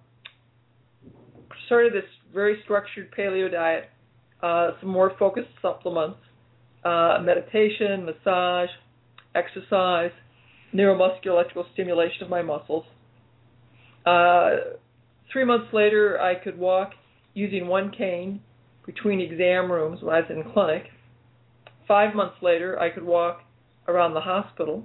started 1.67 1.93
this 1.93 2.09
very 2.33 2.61
structured 2.65 3.13
paleo 3.17 3.51
diet, 3.51 3.91
uh, 4.43 4.73
some 4.81 4.91
more 4.91 5.13
focused 5.19 5.49
supplements, 5.61 6.19
uh, 6.85 7.19
meditation, 7.23 8.05
massage, 8.05 8.69
exercise, 9.35 10.13
neuromuscular 10.75 11.27
electrical 11.27 11.67
stimulation 11.73 12.23
of 12.23 12.31
my 12.31 12.43
muscles. 12.43 12.85
Uh, 14.07 14.51
three 15.33 15.45
months 15.45 15.73
later, 15.73 16.21
I 16.21 16.35
could 16.35 16.59
walk 16.59 16.91
using 17.33 17.67
one 17.67 17.91
cane 17.91 18.41
between 18.87 19.21
exam 19.21 19.73
rooms 19.73 20.03
when 20.03 20.15
I 20.15 20.21
was 20.21 20.31
in 20.31 20.53
clinic. 20.53 20.85
Five 21.89 22.15
months 22.15 22.37
later, 22.43 22.79
I 22.79 22.91
could 22.91 23.05
walk 23.05 23.41
around 23.88 24.14
the 24.14 24.21
hospital 24.21 24.85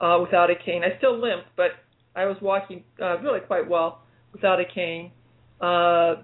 uh, 0.00 0.18
without 0.20 0.50
a 0.50 0.54
cane. 0.54 0.82
I 0.84 0.96
still 0.98 1.20
limped, 1.20 1.46
but 1.56 1.72
I 2.16 2.26
was 2.26 2.36
walking 2.40 2.84
uh, 3.00 3.18
really 3.20 3.40
quite 3.40 3.68
well 3.68 4.02
without 4.32 4.60
a 4.60 4.64
cane. 4.64 5.10
Uh, 5.60 6.22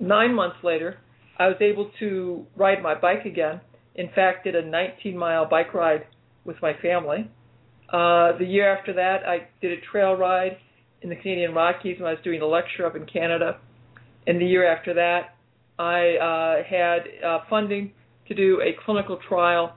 nine 0.00 0.34
months 0.34 0.56
later, 0.62 0.98
I 1.38 1.48
was 1.48 1.56
able 1.60 1.90
to 2.00 2.46
ride 2.56 2.82
my 2.82 2.94
bike 2.94 3.24
again. 3.24 3.60
In 3.94 4.08
fact, 4.14 4.44
did 4.44 4.54
a 4.54 4.64
19 4.64 5.16
mile 5.16 5.48
bike 5.48 5.74
ride 5.74 6.06
with 6.44 6.56
my 6.62 6.72
family. 6.82 7.30
Uh, 7.88 8.36
the 8.38 8.44
year 8.44 8.74
after 8.74 8.92
that, 8.94 9.26
I 9.26 9.48
did 9.60 9.72
a 9.72 9.80
trail 9.90 10.14
ride 10.14 10.58
in 11.02 11.08
the 11.08 11.16
Canadian 11.16 11.54
Rockies 11.54 11.98
when 11.98 12.08
I 12.08 12.12
was 12.12 12.22
doing 12.24 12.42
a 12.42 12.46
lecture 12.46 12.84
up 12.86 12.96
in 12.96 13.06
Canada. 13.06 13.58
And 14.26 14.40
the 14.40 14.46
year 14.46 14.66
after 14.66 14.94
that, 14.94 15.36
I 15.78 16.16
uh, 16.16 16.64
had 16.68 17.00
uh, 17.24 17.38
funding 17.48 17.92
to 18.28 18.34
do 18.34 18.60
a 18.60 18.74
clinical 18.84 19.18
trial 19.28 19.76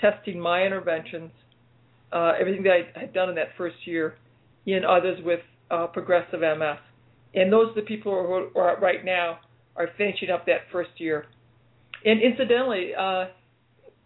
testing 0.00 0.38
my 0.38 0.64
interventions, 0.64 1.30
uh, 2.12 2.32
everything 2.38 2.62
that 2.64 2.72
I 2.96 3.00
had 3.00 3.12
done 3.12 3.28
in 3.28 3.34
that 3.36 3.48
first 3.56 3.76
year, 3.84 4.16
in 4.66 4.84
others 4.84 5.18
with 5.24 5.40
uh, 5.70 5.86
progressive 5.88 6.40
MS. 6.40 6.78
And 7.34 7.52
those 7.52 7.70
are 7.70 7.74
the 7.74 7.86
people 7.86 8.12
who 8.12 8.58
are 8.58 8.78
right 8.80 9.04
now 9.04 9.38
are 9.76 9.88
finishing 9.96 10.30
up 10.30 10.46
that 10.46 10.60
first 10.72 10.90
year. 10.98 11.26
And 12.04 12.20
incidentally, 12.22 12.92
uh, 12.98 13.26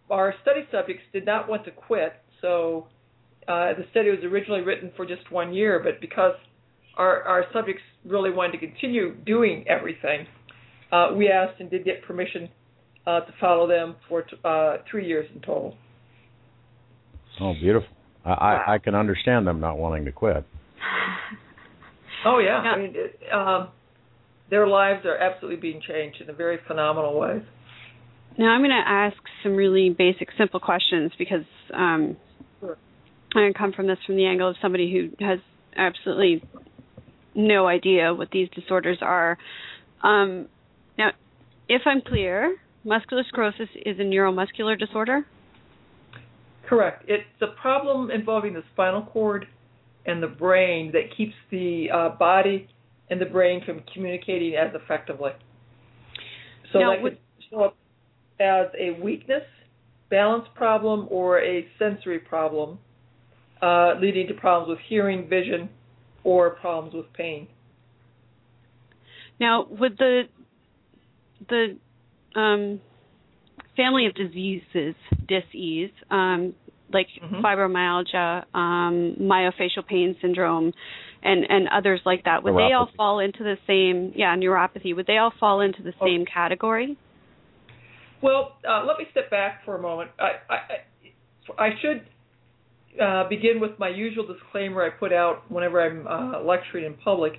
our 0.09 0.33
study 0.41 0.61
subjects 0.71 1.03
did 1.13 1.25
not 1.25 1.47
want 1.47 1.65
to 1.65 1.71
quit, 1.71 2.13
so 2.41 2.87
uh, 3.47 3.73
the 3.73 3.85
study 3.91 4.09
was 4.09 4.19
originally 4.23 4.61
written 4.61 4.91
for 4.95 5.05
just 5.05 5.31
one 5.31 5.53
year, 5.53 5.81
but 5.83 6.01
because 6.01 6.33
our, 6.97 7.23
our 7.23 7.45
subjects 7.53 7.81
really 8.05 8.31
wanted 8.31 8.53
to 8.53 8.57
continue 8.57 9.15
doing 9.25 9.65
everything, 9.67 10.25
uh, 10.91 11.11
we 11.15 11.29
asked 11.29 11.59
and 11.59 11.69
did 11.69 11.85
get 11.85 12.03
permission 12.03 12.49
uh, 13.07 13.21
to 13.21 13.33
follow 13.39 13.67
them 13.67 13.95
for 14.07 14.23
t- 14.23 14.37
uh, 14.43 14.77
three 14.89 15.07
years 15.07 15.27
in 15.33 15.41
total. 15.41 15.75
Oh, 17.39 17.53
beautiful! 17.53 17.89
I, 18.25 18.31
I, 18.31 18.73
I 18.73 18.77
can 18.77 18.95
understand 18.95 19.47
them 19.47 19.59
not 19.59 19.77
wanting 19.77 20.05
to 20.05 20.11
quit. 20.11 20.45
Oh 22.23 22.39
yeah, 22.39 22.63
yeah. 22.63 22.69
I 22.69 22.77
mean, 22.77 22.93
it, 22.95 23.19
um, 23.33 23.69
their 24.49 24.67
lives 24.67 25.05
are 25.05 25.17
absolutely 25.17 25.59
being 25.59 25.81
changed 25.81 26.21
in 26.21 26.29
a 26.29 26.33
very 26.33 26.59
phenomenal 26.67 27.19
ways. 27.19 27.41
Now 28.37 28.49
I'm 28.49 28.61
going 28.61 28.69
to 28.69 28.83
ask 28.87 29.17
some 29.43 29.55
really 29.55 29.89
basic, 29.89 30.29
simple 30.37 30.59
questions 30.59 31.11
because 31.17 31.45
um, 31.73 32.17
sure. 32.59 32.77
I 33.35 33.51
come 33.57 33.73
from 33.73 33.87
this 33.87 33.97
from 34.05 34.17
the 34.17 34.25
angle 34.25 34.49
of 34.49 34.55
somebody 34.61 34.91
who 34.91 35.25
has 35.25 35.39
absolutely 35.75 36.43
no 37.33 37.67
idea 37.67 38.13
what 38.13 38.29
these 38.31 38.49
disorders 38.53 38.97
are. 39.01 39.37
Um, 40.03 40.47
now, 40.97 41.11
if 41.67 41.81
I'm 41.85 42.01
clear, 42.01 42.55
muscular 42.83 43.23
sclerosis 43.27 43.69
is 43.85 43.99
a 43.99 44.03
neuromuscular 44.03 44.77
disorder. 44.77 45.25
Correct. 46.67 47.03
It's 47.07 47.23
a 47.41 47.59
problem 47.61 48.11
involving 48.11 48.53
the 48.53 48.63
spinal 48.73 49.03
cord 49.03 49.45
and 50.05 50.21
the 50.23 50.27
brain 50.27 50.91
that 50.93 51.15
keeps 51.15 51.33
the 51.51 51.87
uh, 51.93 52.09
body 52.17 52.67
and 53.09 53.19
the 53.19 53.25
brain 53.25 53.61
from 53.65 53.83
communicating 53.93 54.55
as 54.55 54.73
effectively. 54.73 55.31
So 56.71 56.79
now, 56.79 56.91
that 56.91 57.03
could 57.03 57.17
show 57.49 57.63
up 57.65 57.77
as 58.39 58.67
a 58.79 58.99
weakness, 59.01 59.43
balance 60.09 60.45
problem, 60.55 61.07
or 61.11 61.39
a 61.41 61.67
sensory 61.77 62.19
problem, 62.19 62.79
uh, 63.61 63.95
leading 63.99 64.27
to 64.27 64.33
problems 64.33 64.69
with 64.69 64.79
hearing, 64.87 65.27
vision, 65.27 65.69
or 66.23 66.51
problems 66.51 66.93
with 66.93 67.11
pain. 67.13 67.47
Now, 69.39 69.67
with 69.69 69.97
the 69.97 70.23
the 71.49 71.77
um, 72.35 72.81
family 73.75 74.05
of 74.07 74.15
diseases, 74.15 74.95
disease, 75.27 75.91
um, 76.09 76.53
like 76.93 77.07
mm-hmm. 77.23 77.43
fibromyalgia, 77.43 78.43
um, 78.53 79.15
myofascial 79.21 79.85
pain 79.87 80.15
syndrome, 80.21 80.73
and 81.23 81.45
and 81.49 81.67
others 81.69 82.01
like 82.05 82.23
that, 82.25 82.43
would 82.43 82.53
neuropathy. 82.53 82.69
they 82.69 82.73
all 82.73 82.89
fall 82.97 83.19
into 83.19 83.43
the 83.43 83.55
same? 83.67 84.13
Yeah, 84.15 84.35
neuropathy. 84.35 84.95
Would 84.95 85.07
they 85.07 85.17
all 85.17 85.33
fall 85.39 85.61
into 85.61 85.83
the 85.83 85.93
same 86.01 86.21
okay. 86.21 86.31
category? 86.33 86.97
Well, 88.21 88.57
uh, 88.67 88.85
let 88.85 88.97
me 88.97 89.05
step 89.11 89.31
back 89.31 89.65
for 89.65 89.75
a 89.75 89.81
moment. 89.81 90.11
I, 90.19 90.53
I, 90.53 91.63
I 91.63 91.69
should 91.81 93.01
uh, 93.01 93.27
begin 93.27 93.59
with 93.59 93.71
my 93.79 93.89
usual 93.89 94.27
disclaimer 94.27 94.85
I 94.85 94.89
put 94.91 95.11
out 95.11 95.49
whenever 95.49 95.81
I'm 95.81 96.05
uh, 96.07 96.43
lecturing 96.43 96.85
in 96.85 96.93
public, 96.95 97.33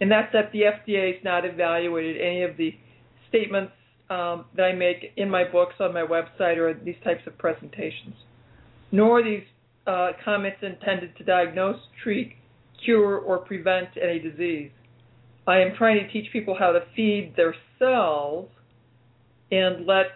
and 0.00 0.10
that's 0.10 0.32
that 0.32 0.50
the 0.52 0.60
FDA 0.60 1.14
has 1.14 1.24
not 1.24 1.44
evaluated 1.44 2.20
any 2.20 2.42
of 2.42 2.56
the 2.56 2.70
statements 3.28 3.72
um, 4.10 4.44
that 4.56 4.64
I 4.64 4.72
make 4.72 5.12
in 5.16 5.30
my 5.30 5.44
books, 5.50 5.74
on 5.80 5.94
my 5.94 6.02
website, 6.02 6.58
or 6.58 6.74
these 6.74 6.96
types 7.04 7.22
of 7.26 7.36
presentations. 7.38 8.14
Nor 8.92 9.20
are 9.20 9.24
these 9.24 9.44
uh, 9.86 10.10
comments 10.24 10.58
intended 10.62 11.16
to 11.16 11.24
diagnose, 11.24 11.80
treat, 12.02 12.34
cure, 12.84 13.18
or 13.18 13.38
prevent 13.38 13.88
any 14.00 14.18
disease. 14.18 14.70
I 15.46 15.58
am 15.58 15.74
trying 15.76 16.04
to 16.04 16.12
teach 16.12 16.32
people 16.32 16.56
how 16.58 16.72
to 16.72 16.80
feed 16.96 17.34
their 17.36 17.54
cells 17.78 18.48
and 19.50 19.86
let 19.86 20.06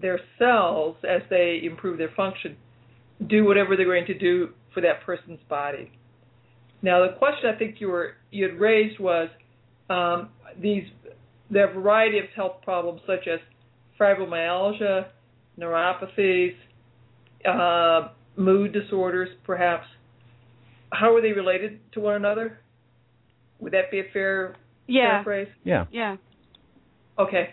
their 0.00 0.20
cells, 0.38 0.96
as 1.08 1.22
they 1.30 1.60
improve 1.62 1.98
their 1.98 2.12
function, 2.16 2.56
do 3.28 3.44
whatever 3.44 3.76
they're 3.76 3.86
going 3.86 4.06
to 4.06 4.18
do 4.18 4.50
for 4.74 4.80
that 4.82 5.02
person's 5.04 5.40
body. 5.48 5.90
Now, 6.82 7.06
the 7.06 7.14
question 7.16 7.50
I 7.52 7.58
think 7.58 7.76
you 7.80 7.88
were 7.88 8.14
you 8.30 8.44
had 8.44 8.60
raised 8.60 9.00
was 9.00 9.28
um, 9.88 10.28
these 10.60 10.84
there 11.50 11.66
are 11.66 11.70
a 11.70 11.74
variety 11.80 12.18
of 12.18 12.24
health 12.34 12.56
problems 12.62 13.00
such 13.06 13.26
as 13.28 13.40
fibromyalgia, 14.00 15.06
neuropathies, 15.58 16.54
uh, 17.48 18.08
mood 18.36 18.72
disorders, 18.72 19.28
perhaps. 19.44 19.86
How 20.92 21.14
are 21.14 21.22
they 21.22 21.32
related 21.32 21.80
to 21.92 22.00
one 22.00 22.14
another? 22.14 22.58
Would 23.60 23.72
that 23.72 23.90
be 23.90 24.00
a 24.00 24.04
fair 24.12 24.54
Yeah. 24.86 25.22
phrase? 25.24 25.48
Yeah. 25.64 25.86
Yeah. 25.90 26.16
Okay. 27.18 27.50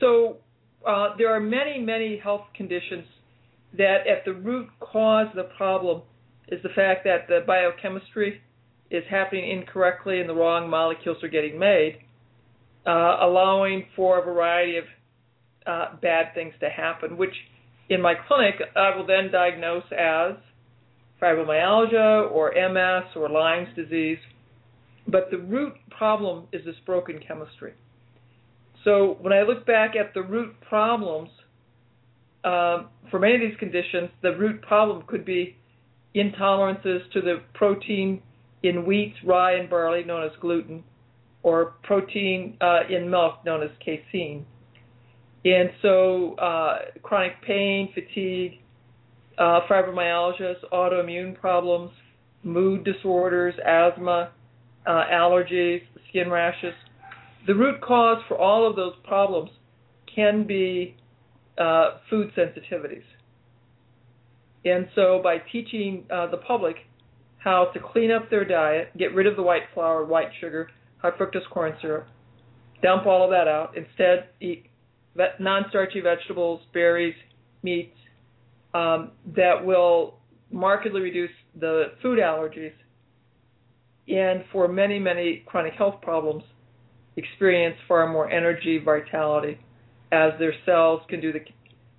So 0.00 0.38
uh, 0.86 1.16
there 1.18 1.34
are 1.34 1.40
many, 1.40 1.80
many 1.80 2.16
health 2.16 2.46
conditions 2.54 3.04
that 3.76 4.06
at 4.06 4.24
the 4.24 4.32
root 4.32 4.68
cause 4.80 5.28
of 5.30 5.36
the 5.36 5.50
problem 5.56 6.02
is 6.48 6.62
the 6.62 6.68
fact 6.70 7.04
that 7.04 7.28
the 7.28 7.40
biochemistry 7.46 8.40
is 8.90 9.04
happening 9.10 9.50
incorrectly 9.50 10.20
and 10.20 10.28
the 10.28 10.34
wrong 10.34 10.68
molecules 10.68 11.22
are 11.22 11.28
getting 11.28 11.58
made, 11.58 11.98
uh, 12.86 13.16
allowing 13.20 13.86
for 13.94 14.18
a 14.18 14.24
variety 14.24 14.78
of 14.78 14.84
uh, 15.66 15.96
bad 16.00 16.34
things 16.34 16.54
to 16.60 16.68
happen, 16.68 17.16
which 17.16 17.34
in 17.88 18.00
my 18.00 18.14
clinic 18.14 18.56
I 18.76 18.96
will 18.96 19.06
then 19.06 19.30
diagnose 19.30 19.84
as 19.96 20.34
fibromyalgia 21.20 22.30
or 22.30 22.52
MS 22.54 23.10
or 23.14 23.28
Lyme's 23.28 23.74
disease. 23.76 24.18
But 25.06 25.30
the 25.30 25.38
root 25.38 25.74
problem 25.90 26.46
is 26.52 26.64
this 26.64 26.76
broken 26.84 27.20
chemistry. 27.26 27.74
So 28.84 29.16
when 29.20 29.32
I 29.32 29.42
look 29.42 29.64
back 29.64 29.94
at 29.96 30.14
the 30.14 30.22
root 30.22 30.54
problems, 30.68 31.30
um, 32.44 32.88
for 33.10 33.20
many 33.20 33.36
of 33.36 33.40
these 33.40 33.58
conditions, 33.58 34.10
the 34.22 34.36
root 34.36 34.62
problem 34.62 35.04
could 35.06 35.24
be 35.24 35.56
intolerances 36.14 37.10
to 37.12 37.20
the 37.20 37.42
protein 37.54 38.22
in 38.62 38.84
wheat, 38.84 39.14
rye, 39.24 39.54
and 39.54 39.70
barley, 39.70 40.04
known 40.04 40.24
as 40.24 40.32
gluten, 40.40 40.82
or 41.42 41.74
protein 41.82 42.56
uh, 42.60 42.80
in 42.88 43.10
milk, 43.10 43.44
known 43.44 43.62
as 43.62 43.70
casein. 43.84 44.46
And 45.44 45.70
so, 45.80 46.34
uh, 46.34 46.78
chronic 47.02 47.42
pain, 47.42 47.92
fatigue, 47.94 48.60
uh, 49.38 49.60
fibromyalgia, 49.68 50.54
autoimmune 50.72 51.38
problems, 51.38 51.90
mood 52.44 52.84
disorders, 52.84 53.54
asthma, 53.66 54.30
uh, 54.86 55.04
allergies, 55.10 55.82
skin 56.08 56.30
rashes. 56.30 56.74
The 57.46 57.54
root 57.54 57.80
cause 57.80 58.22
for 58.28 58.38
all 58.38 58.68
of 58.68 58.76
those 58.76 58.94
problems 59.02 59.50
can 60.14 60.46
be 60.46 60.96
uh, 61.58 61.98
food 62.08 62.30
sensitivities. 62.36 63.02
And 64.64 64.88
so, 64.94 65.20
by 65.24 65.38
teaching 65.50 66.04
uh, 66.08 66.30
the 66.30 66.36
public 66.36 66.76
how 67.38 67.70
to 67.74 67.80
clean 67.80 68.12
up 68.12 68.30
their 68.30 68.44
diet, 68.44 68.96
get 68.96 69.12
rid 69.12 69.26
of 69.26 69.34
the 69.34 69.42
white 69.42 69.62
flour, 69.74 70.04
white 70.04 70.30
sugar, 70.40 70.68
high 71.02 71.10
fructose 71.10 71.48
corn 71.50 71.74
syrup, 71.82 72.06
dump 72.82 73.06
all 73.06 73.24
of 73.24 73.30
that 73.30 73.48
out, 73.48 73.76
instead 73.76 74.28
eat 74.40 74.66
non 75.38 75.64
starchy 75.68 76.00
vegetables, 76.00 76.60
berries, 76.72 77.14
meats 77.62 77.96
um, 78.74 79.10
that 79.36 79.64
will 79.64 80.14
markedly 80.50 81.00
reduce 81.00 81.30
the 81.58 81.92
food 82.00 82.18
allergies 82.18 82.72
and 84.08 84.44
for 84.50 84.68
many, 84.68 84.98
many 84.98 85.42
chronic 85.46 85.74
health 85.74 86.00
problems, 86.02 86.42
experience 87.16 87.76
far 87.86 88.10
more 88.10 88.30
energy, 88.30 88.80
vitality, 88.84 89.58
as 90.10 90.32
their 90.38 90.52
cells 90.66 91.00
can 91.08 91.20
do 91.20 91.32
the 91.32 91.40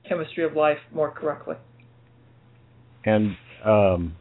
chemistry 0.08 0.44
of 0.44 0.54
life 0.54 0.78
more 0.94 1.12
correctly. 1.12 1.56
And 3.06 3.36
um, 3.66 4.16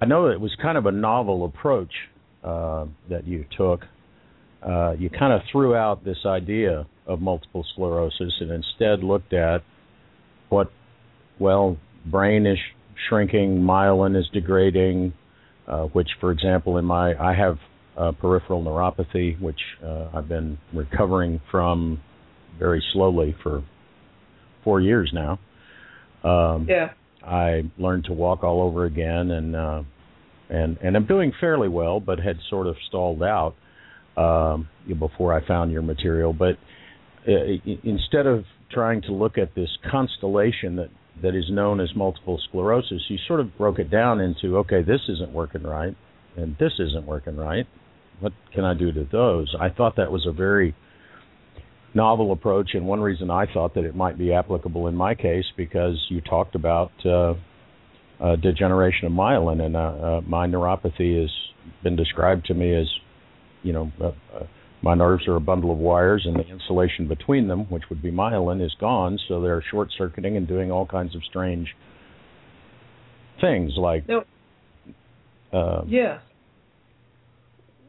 I 0.00 0.06
know 0.06 0.26
it 0.26 0.40
was 0.40 0.54
kind 0.60 0.76
of 0.76 0.86
a 0.86 0.92
novel 0.92 1.44
approach 1.44 1.92
uh, 2.48 2.86
that 3.10 3.26
you 3.26 3.44
took. 3.56 3.84
Uh, 4.62 4.92
you 4.98 5.10
kind 5.10 5.32
of 5.32 5.42
threw 5.52 5.76
out 5.76 6.04
this 6.04 6.18
idea 6.24 6.86
of 7.06 7.20
multiple 7.20 7.64
sclerosis 7.74 8.32
and 8.40 8.50
instead 8.50 9.04
looked 9.04 9.32
at 9.32 9.62
what, 10.48 10.72
well, 11.38 11.76
brain 12.06 12.46
is 12.46 12.58
shrinking, 13.08 13.58
myelin 13.58 14.18
is 14.18 14.26
degrading, 14.32 15.12
uh, 15.66 15.84
which, 15.84 16.08
for 16.20 16.32
example, 16.32 16.78
in 16.78 16.84
my 16.84 17.14
I 17.14 17.34
have 17.34 17.58
uh, 17.96 18.12
peripheral 18.12 18.64
neuropathy, 18.64 19.38
which 19.40 19.60
uh, 19.84 20.08
I've 20.14 20.28
been 20.28 20.58
recovering 20.72 21.40
from 21.50 22.00
very 22.58 22.82
slowly 22.92 23.36
for 23.42 23.62
four 24.64 24.80
years 24.80 25.12
now. 25.12 25.38
Um, 26.24 26.66
yeah. 26.68 26.92
I 27.22 27.64
learned 27.76 28.04
to 28.04 28.12
walk 28.12 28.42
all 28.42 28.62
over 28.62 28.86
again, 28.86 29.30
and 29.32 29.54
uh, 29.54 29.82
and 30.48 30.78
and 30.82 30.96
I'm 30.96 31.06
doing 31.06 31.32
fairly 31.40 31.68
well, 31.68 32.00
but 32.00 32.18
had 32.18 32.38
sort 32.48 32.66
of 32.66 32.76
stalled 32.88 33.22
out 33.22 33.54
um, 34.16 34.68
before 34.98 35.32
I 35.32 35.46
found 35.46 35.72
your 35.72 35.82
material. 35.82 36.32
But 36.32 36.56
uh, 37.26 37.72
instead 37.84 38.26
of 38.26 38.44
trying 38.70 39.02
to 39.02 39.12
look 39.12 39.38
at 39.38 39.54
this 39.54 39.68
constellation 39.90 40.76
that 40.76 40.88
that 41.22 41.34
is 41.34 41.46
known 41.50 41.80
as 41.80 41.88
multiple 41.96 42.40
sclerosis, 42.48 43.02
you 43.08 43.18
sort 43.26 43.40
of 43.40 43.56
broke 43.58 43.78
it 43.78 43.90
down 43.90 44.20
into 44.20 44.58
okay, 44.58 44.82
this 44.82 45.00
isn't 45.08 45.32
working 45.32 45.62
right, 45.62 45.96
and 46.36 46.56
this 46.58 46.72
isn't 46.78 47.06
working 47.06 47.36
right. 47.36 47.66
What 48.20 48.32
can 48.52 48.64
I 48.64 48.74
do 48.74 48.92
to 48.92 49.06
those? 49.10 49.54
I 49.60 49.68
thought 49.68 49.96
that 49.96 50.10
was 50.10 50.26
a 50.26 50.32
very 50.32 50.74
novel 51.94 52.32
approach, 52.32 52.70
and 52.74 52.86
one 52.86 53.00
reason 53.00 53.30
I 53.30 53.46
thought 53.52 53.74
that 53.74 53.84
it 53.84 53.94
might 53.94 54.18
be 54.18 54.32
applicable 54.32 54.88
in 54.88 54.94
my 54.94 55.14
case 55.14 55.44
because 55.56 55.96
you 56.10 56.20
talked 56.20 56.54
about 56.54 56.90
uh, 57.06 57.34
uh, 58.20 58.36
degeneration 58.36 59.06
of 59.06 59.12
myelin, 59.12 59.60
and 59.60 59.76
uh, 59.76 59.78
uh 59.78 60.20
my 60.22 60.46
neuropathy 60.46 61.20
has 61.20 61.30
been 61.82 61.96
described 61.96 62.46
to 62.46 62.54
me 62.54 62.74
as, 62.74 62.86
you 63.62 63.72
know, 63.72 63.92
uh, 64.00 64.06
uh, 64.36 64.46
my 64.82 64.94
nerves 64.94 65.26
are 65.26 65.36
a 65.36 65.40
bundle 65.40 65.72
of 65.72 65.78
wires, 65.78 66.22
and 66.24 66.36
the 66.36 66.46
insulation 66.46 67.08
between 67.08 67.48
them, 67.48 67.70
which 67.70 67.84
would 67.90 68.00
be 68.00 68.10
myelin, 68.10 68.64
is 68.64 68.74
gone, 68.80 69.18
so 69.28 69.40
they're 69.40 69.62
short 69.70 69.88
circuiting 69.96 70.36
and 70.36 70.46
doing 70.46 70.70
all 70.70 70.86
kinds 70.86 71.14
of 71.16 71.22
strange 71.28 71.68
things 73.40 73.72
like. 73.76 74.08
No. 74.08 74.24
yeah. 75.88 76.18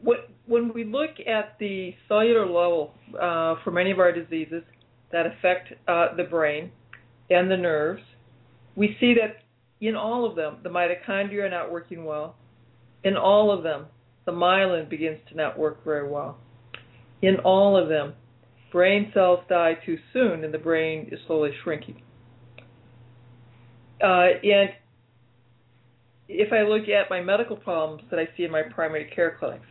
What 0.02 0.30
when 0.46 0.72
we 0.74 0.84
look 0.84 1.10
at 1.26 1.56
the 1.60 1.94
cellular 2.08 2.44
level 2.44 2.92
uh, 3.14 3.54
for 3.62 3.70
many 3.70 3.92
of 3.92 4.00
our 4.00 4.12
diseases 4.12 4.64
that 5.12 5.26
affect 5.26 5.72
uh, 5.86 6.16
the 6.16 6.24
brain 6.24 6.72
and 7.30 7.48
the 7.48 7.56
nerves, 7.56 8.02
we 8.74 8.96
see 8.98 9.14
that 9.14 9.39
in 9.80 9.96
all 9.96 10.28
of 10.28 10.36
them, 10.36 10.58
the 10.62 10.68
mitochondria 10.68 11.44
are 11.44 11.50
not 11.50 11.72
working 11.72 12.04
well. 12.04 12.36
In 13.02 13.16
all 13.16 13.50
of 13.50 13.62
them, 13.62 13.86
the 14.26 14.32
myelin 14.32 14.88
begins 14.88 15.18
to 15.30 15.36
not 15.36 15.58
work 15.58 15.82
very 15.84 16.08
well. 16.08 16.38
In 17.22 17.36
all 17.44 17.76
of 17.76 17.88
them, 17.88 18.14
brain 18.70 19.10
cells 19.14 19.40
die 19.48 19.74
too 19.84 19.98
soon 20.12 20.44
and 20.44 20.52
the 20.52 20.58
brain 20.58 21.08
is 21.10 21.18
slowly 21.26 21.50
shrinking. 21.62 22.02
Uh, 24.02 24.28
and 24.42 24.70
if 26.28 26.52
I 26.52 26.62
look 26.62 26.88
at 26.88 27.10
my 27.10 27.20
medical 27.20 27.56
problems 27.56 28.02
that 28.10 28.18
I 28.18 28.28
see 28.36 28.44
in 28.44 28.50
my 28.50 28.62
primary 28.62 29.10
care 29.14 29.36
clinics, 29.38 29.66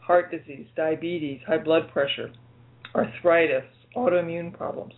heart 0.00 0.30
disease, 0.30 0.66
diabetes, 0.76 1.40
high 1.46 1.58
blood 1.58 1.90
pressure, 1.92 2.32
arthritis, 2.94 3.64
autoimmune 3.96 4.56
problems. 4.56 4.94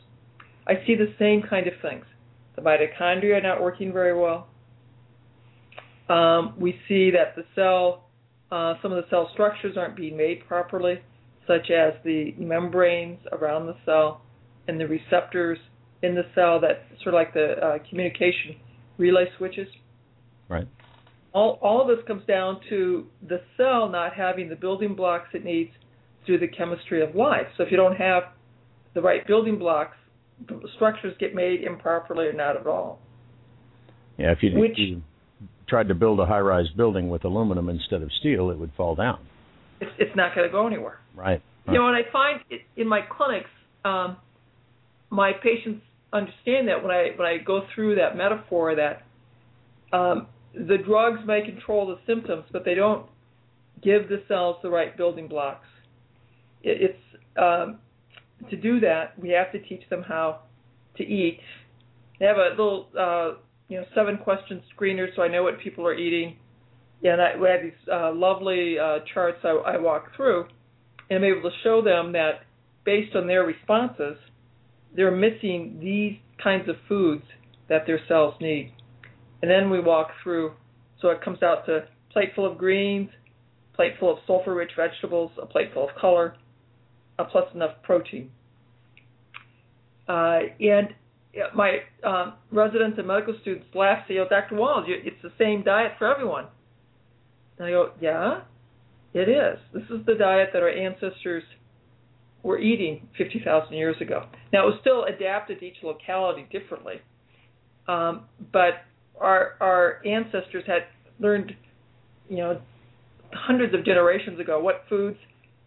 I 0.67 0.75
see 0.87 0.95
the 0.95 1.15
same 1.19 1.43
kind 1.49 1.67
of 1.67 1.75
things. 1.83 2.05
The 2.57 2.63
mitochondria 2.63 3.39
are 3.39 3.43
not 3.43 3.63
working 3.63 3.93
very 3.93 4.19
well. 4.19 4.49
Um, 6.09 6.55
we 6.59 6.79
see 6.89 7.11
that 7.11 7.35
the 7.37 7.45
cell, 7.55 8.05
uh, 8.53 8.75
some 8.83 8.93
of 8.93 9.03
the 9.03 9.09
cell 9.11 9.31
structures 9.33 9.77
aren't 9.77 9.97
being 9.97 10.17
made 10.17 10.47
properly, 10.47 11.01
such 11.47 11.71
as 11.71 11.95
the 12.05 12.35
membranes 12.39 13.21
around 13.33 13.67
the 13.67 13.77
cell 13.85 14.23
and 14.69 14.81
the 14.81 14.87
receptors 14.87 15.59
in 16.03 16.15
the 16.15 16.25
cell 16.35 16.61
that 16.61 16.85
sort 17.03 17.15
of 17.15 17.19
like 17.19 17.33
the 17.33 17.53
uh, 17.65 17.79
communication 17.89 18.57
relay 18.99 19.25
switches. 19.39 19.69
Right 20.49 20.69
all, 21.35 21.59
all 21.61 21.83
of 21.83 21.89
this 21.89 22.05
comes 22.07 22.25
down 22.27 22.61
to 22.71 23.07
the 23.29 23.41
cell 23.57 23.89
not 23.89 24.15
having 24.15 24.49
the 24.49 24.57
building 24.57 24.95
blocks 24.95 25.29
it 25.35 25.45
needs 25.45 25.71
through 26.25 26.39
the 26.39 26.49
chemistry 26.49 27.03
of 27.03 27.15
life. 27.15 27.47
So 27.57 27.65
if 27.65 27.71
you 27.71 27.77
don't 27.77 27.97
have 27.97 28.23
the 28.95 29.03
right 29.03 29.27
building 29.27 29.59
blocks, 29.59 29.97
structures 30.77 31.15
get 31.19 31.35
made 31.35 31.63
improperly 31.63 32.27
or 32.27 32.33
not 32.33 32.57
at 32.57 32.67
all. 32.67 33.01
Yeah, 34.17 34.31
if 34.31 34.39
you, 34.43 34.59
Which, 34.59 34.73
if 34.73 34.79
you 34.79 35.03
tried 35.69 35.89
to 35.89 35.95
build 35.95 36.21
a 36.21 36.27
high-rise 36.27 36.69
building 36.77 37.09
with 37.09 37.25
aluminum 37.25 37.69
instead 37.69 38.03
of 38.03 38.11
steel, 38.21 38.51
it 38.51 38.59
would 38.59 38.73
fall 38.77 38.95
down. 38.95 39.19
It's, 39.81 39.91
it's 39.99 40.17
not 40.17 40.35
going 40.35 40.49
to 40.49 40.53
go 40.53 40.67
anywhere. 40.67 40.99
Right. 41.15 41.43
right. 41.67 41.73
You 41.73 41.75
know, 41.75 41.89
and 41.89 41.97
I 41.97 42.11
find 42.13 42.41
it, 42.51 42.63
in 42.77 42.89
my 42.89 43.01
clinics, 43.03 43.51
um, 43.85 44.17
my 45.11 45.33
patients 45.43 45.83
understand 46.13 46.69
that 46.69 46.83
when 46.83 46.91
I 46.91 47.09
when 47.17 47.27
I 47.27 47.39
go 47.39 47.63
through 47.75 47.97
that 47.97 48.17
metaphor 48.17 48.77
that 48.77 49.03
um, 49.97 50.29
the 50.55 50.79
drugs 50.79 51.21
may 51.27 51.43
control 51.45 51.87
the 51.87 51.99
symptoms, 52.07 52.45
but 52.53 52.65
they 52.65 52.75
don't 52.75 53.07
give 53.83 54.09
the 54.09 54.23
cells 54.29 54.57
the 54.63 54.71
right 54.71 54.97
building 54.97 55.29
blocks. 55.29 55.67
It, 56.63 56.91
it's 56.91 57.01
um, 57.37 57.79
to 58.51 58.57
do 58.57 58.81
that, 58.81 59.19
we 59.19 59.31
have 59.31 59.53
to 59.53 59.59
teach 59.61 59.89
them 59.91 60.03
how 60.03 60.41
to 60.97 61.03
eat. 61.03 61.41
They 62.21 62.27
have 62.27 62.37
a 62.37 62.51
little, 62.51 62.89
uh, 62.99 63.33
you 63.69 63.79
know, 63.79 63.85
seven 63.95 64.19
question 64.19 64.63
screener, 64.77 65.07
so 65.17 65.23
I 65.23 65.29
know 65.29 65.43
what 65.43 65.61
people 65.61 65.87
are 65.87 65.95
eating. 65.95 66.37
and 67.03 67.21
I 67.21 67.37
we 67.37 67.49
had 67.49 67.63
these 67.63 67.89
uh, 67.93 68.13
lovely 68.13 68.79
uh, 68.79 68.99
charts 69.13 69.39
I, 69.45 69.49
I 69.49 69.79
walk 69.79 70.15
through, 70.17 70.47
and 71.11 71.19
I'm 71.19 71.25
able 71.25 71.49
to 71.51 71.57
show 71.63 71.83
them 71.83 72.13
that 72.13 72.43
based 72.85 73.17
on 73.17 73.27
their 73.27 73.45
responses, 73.45 74.17
they're 74.95 75.11
missing 75.11 75.79
these 75.81 76.19
kinds 76.43 76.69
of 76.69 76.77
foods 76.89 77.25
that 77.69 77.87
their 77.87 78.01
cells 78.09 78.35
need. 78.41 78.73
And 79.43 79.51
then 79.51 79.71
we 79.71 79.81
walk 79.81 80.09
through, 80.23 80.53
so 81.01 81.09
it 81.09 81.23
comes 81.23 81.43
out 81.43 81.67
to 81.67 81.87
plate 82.13 82.31
full 82.35 82.51
of 82.51 82.59
greens, 82.59 83.11
plate 83.75 83.95
full 83.99 84.13
of 84.13 84.19
sulfur-rich 84.27 84.73
vegetables, 84.77 85.33
a 85.41 85.47
plate 85.47 85.71
full 85.73 85.89
of 85.89 85.95
color, 85.97 86.37
uh, 87.19 87.25
plus 87.25 87.45
enough 87.55 87.83
protein. 87.83 88.31
Uh, 90.09 90.41
and 90.61 90.89
my 91.55 91.79
um, 92.05 92.35
residents 92.51 92.99
and 92.99 93.07
medical 93.07 93.37
students 93.41 93.67
laugh, 93.75 94.07
say, 94.09 94.19
"Oh, 94.19 94.27
Dr. 94.29 94.57
Wahls, 94.57 94.85
it's 94.87 95.23
the 95.23 95.33
same 95.39 95.63
diet 95.63 95.93
for 95.99 96.13
everyone." 96.13 96.47
And 97.59 97.67
I 97.67 97.71
go, 97.71 97.93
"Yeah, 98.01 98.43
it 99.13 99.29
is. 99.29 99.59
This 99.73 99.85
is 99.91 100.05
the 100.07 100.15
diet 100.15 100.51
that 100.53 100.63
our 100.63 100.71
ancestors 100.71 101.45
were 102.43 102.59
eating 102.59 103.09
50,000 103.17 103.73
years 103.73 103.97
ago. 104.01 104.27
Now, 104.53 104.69
it 104.69 104.71
was 104.71 104.79
still 104.81 105.05
adapted 105.05 105.61
to 105.61 105.67
each 105.67 105.83
locality 105.83 106.47
differently, 106.53 107.01
um, 107.89 108.27
but 108.53 108.85
our 109.21 109.55
our 109.61 110.03
ancestors 110.05 110.65
had 110.67 110.83
learned, 111.21 111.53
you 112.29 112.39
know, 112.39 112.61
hundreds 113.33 113.75
of 113.75 113.85
generations 113.85 114.39
ago 114.41 114.61
what 114.61 114.85
foods 114.89 115.17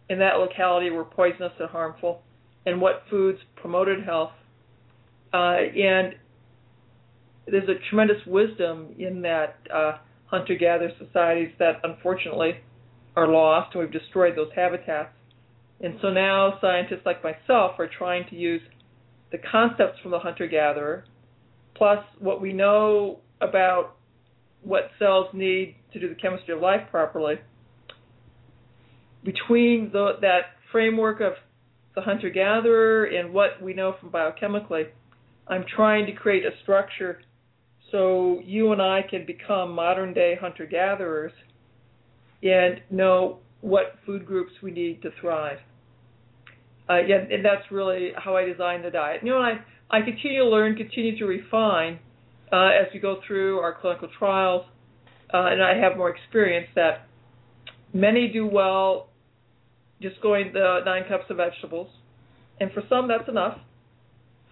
in 0.08 0.18
that 0.18 0.38
locality 0.38 0.90
were 0.90 1.04
poisonous 1.04 1.52
and 1.58 1.68
harmful, 1.68 2.22
and 2.66 2.80
what 2.80 3.02
foods 3.10 3.38
promoted 3.56 4.04
health. 4.04 4.32
Uh, 5.32 5.36
and 5.36 6.14
there's 7.46 7.68
a 7.68 7.78
tremendous 7.88 8.24
wisdom 8.26 8.94
in 8.98 9.22
that 9.22 9.56
uh, 9.74 9.92
hunter-gatherer 10.26 10.90
societies 10.98 11.52
that 11.58 11.80
unfortunately 11.84 12.52
are 13.16 13.28
lost, 13.28 13.74
and 13.74 13.82
we've 13.82 13.92
destroyed 13.92 14.36
those 14.36 14.50
habitats. 14.54 15.10
And 15.80 15.98
so 16.02 16.10
now 16.10 16.58
scientists 16.60 17.02
like 17.06 17.22
myself 17.22 17.72
are 17.78 17.88
trying 17.88 18.28
to 18.30 18.36
use 18.36 18.62
the 19.32 19.38
concepts 19.38 19.98
from 20.00 20.10
the 20.10 20.18
hunter-gatherer, 20.18 21.04
plus 21.74 22.04
what 22.18 22.40
we 22.40 22.52
know 22.52 23.20
about 23.40 23.96
what 24.62 24.90
cells 24.98 25.28
need 25.32 25.76
to 25.92 26.00
do 26.00 26.08
the 26.08 26.14
chemistry 26.14 26.54
of 26.54 26.60
life 26.60 26.82
properly, 26.90 27.36
between 29.24 29.90
the, 29.92 30.12
that 30.20 30.40
framework 30.72 31.20
of 31.20 31.32
the 31.94 32.00
hunter 32.00 32.30
gatherer 32.30 33.04
and 33.04 33.32
what 33.32 33.60
we 33.62 33.72
know 33.72 33.94
from 34.00 34.10
biochemically, 34.10 34.86
I'm 35.48 35.64
trying 35.74 36.06
to 36.06 36.12
create 36.12 36.44
a 36.44 36.50
structure 36.62 37.20
so 37.90 38.40
you 38.44 38.72
and 38.72 38.82
I 38.82 39.00
can 39.08 39.24
become 39.24 39.72
modern 39.72 40.12
day 40.12 40.36
hunter 40.40 40.66
gatherers 40.66 41.32
and 42.42 42.80
know 42.90 43.38
what 43.60 43.96
food 44.04 44.26
groups 44.26 44.52
we 44.62 44.70
need 44.70 45.02
to 45.02 45.10
thrive. 45.20 45.58
Uh, 46.88 47.00
yeah, 47.06 47.16
and 47.30 47.44
that's 47.44 47.70
really 47.70 48.12
how 48.16 48.36
I 48.36 48.44
design 48.44 48.82
the 48.82 48.90
diet. 48.90 49.22
You 49.22 49.32
know, 49.32 49.38
I 49.38 49.58
I 49.90 50.02
continue 50.02 50.40
to 50.40 50.48
learn, 50.48 50.76
continue 50.76 51.18
to 51.18 51.24
refine 51.24 51.98
uh, 52.52 52.68
as 52.68 52.86
we 52.92 53.00
go 53.00 53.20
through 53.26 53.58
our 53.58 53.74
clinical 53.78 54.08
trials, 54.18 54.66
uh, 55.32 55.46
and 55.46 55.62
I 55.62 55.76
have 55.76 55.96
more 55.96 56.14
experience 56.14 56.68
that 56.74 57.06
many 57.92 58.28
do 58.28 58.46
well 58.46 59.08
just 60.00 60.20
going 60.22 60.52
the 60.52 60.80
nine 60.84 61.04
cups 61.08 61.24
of 61.30 61.38
vegetables, 61.38 61.88
and 62.60 62.70
for 62.72 62.82
some 62.88 63.08
that's 63.08 63.28
enough. 63.28 63.58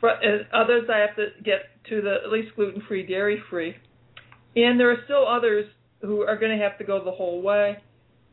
For 0.01 0.11
others, 0.11 0.89
I 0.93 0.99
have 0.99 1.17
to 1.17 1.27
get 1.43 1.61
to 1.89 2.03
the 2.03 2.17
at 2.25 2.31
least 2.31 2.55
gluten-free, 2.57 3.07
dairy-free, 3.07 3.75
and 4.57 4.79
there 4.79 4.91
are 4.91 4.99
still 5.05 5.27
others 5.27 5.67
who 6.03 6.23
are 6.23 6.37
going 6.37 6.57
to 6.57 6.63
have 6.63 6.77
to 6.79 6.85
go 6.85 7.03
the 7.05 7.11
whole 7.11 7.43
way 7.43 7.79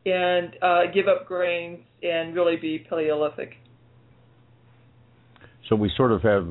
and 0.06 0.56
uh, 0.62 0.82
give 0.94 1.08
up 1.08 1.26
grains 1.26 1.80
and 2.02 2.36
really 2.36 2.58
be 2.58 2.80
Paleolithic. 2.90 3.54
So 5.70 5.78
we 5.78 5.90
sort 5.96 6.12
of 6.12 6.22
have 6.24 6.48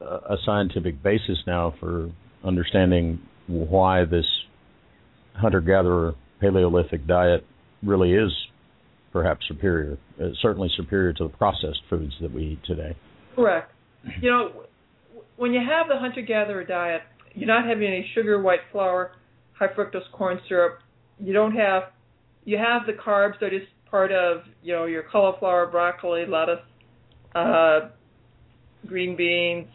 a 0.00 0.36
scientific 0.44 1.02
basis 1.02 1.38
now 1.46 1.74
for 1.80 2.10
understanding 2.44 3.20
why 3.46 4.04
this 4.04 4.26
hunter-gatherer 5.34 6.14
Paleolithic 6.40 7.06
diet 7.06 7.44
really 7.82 8.12
is 8.12 8.30
perhaps 9.12 9.46
superior, 9.46 9.98
uh, 10.20 10.28
certainly 10.40 10.70
superior 10.76 11.12
to 11.12 11.24
the 11.24 11.36
processed 11.36 11.80
foods 11.90 12.14
that 12.20 12.32
we 12.32 12.52
eat 12.52 12.60
today. 12.64 12.96
Correct. 13.34 13.70
You 14.20 14.30
know, 14.30 14.64
when 15.36 15.52
you 15.52 15.60
have 15.60 15.88
the 15.88 15.98
hunter-gatherer 15.98 16.64
diet, 16.64 17.02
you're 17.34 17.48
not 17.48 17.66
having 17.66 17.86
any 17.86 18.08
sugar, 18.14 18.40
white 18.40 18.60
flour, 18.70 19.12
high 19.52 19.68
fructose 19.68 20.10
corn 20.12 20.40
syrup. 20.48 20.80
You 21.18 21.32
don't 21.32 21.54
have 21.54 21.84
you 22.44 22.58
have 22.58 22.86
the 22.86 22.92
carbs 22.92 23.38
that 23.40 23.54
is 23.54 23.62
part 23.90 24.10
of 24.10 24.42
you 24.62 24.72
know 24.72 24.86
your 24.86 25.04
cauliflower, 25.04 25.66
broccoli, 25.66 26.24
lettuce, 26.26 26.64
uh, 27.34 27.90
green 28.86 29.16
beans, 29.16 29.68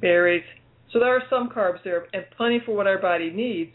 berries. 0.00 0.44
So 0.92 0.98
there 0.98 1.16
are 1.16 1.22
some 1.30 1.48
carbs 1.48 1.82
there 1.82 2.06
and 2.12 2.24
plenty 2.36 2.60
for 2.64 2.76
what 2.76 2.86
our 2.86 2.98
body 2.98 3.30
needs, 3.30 3.72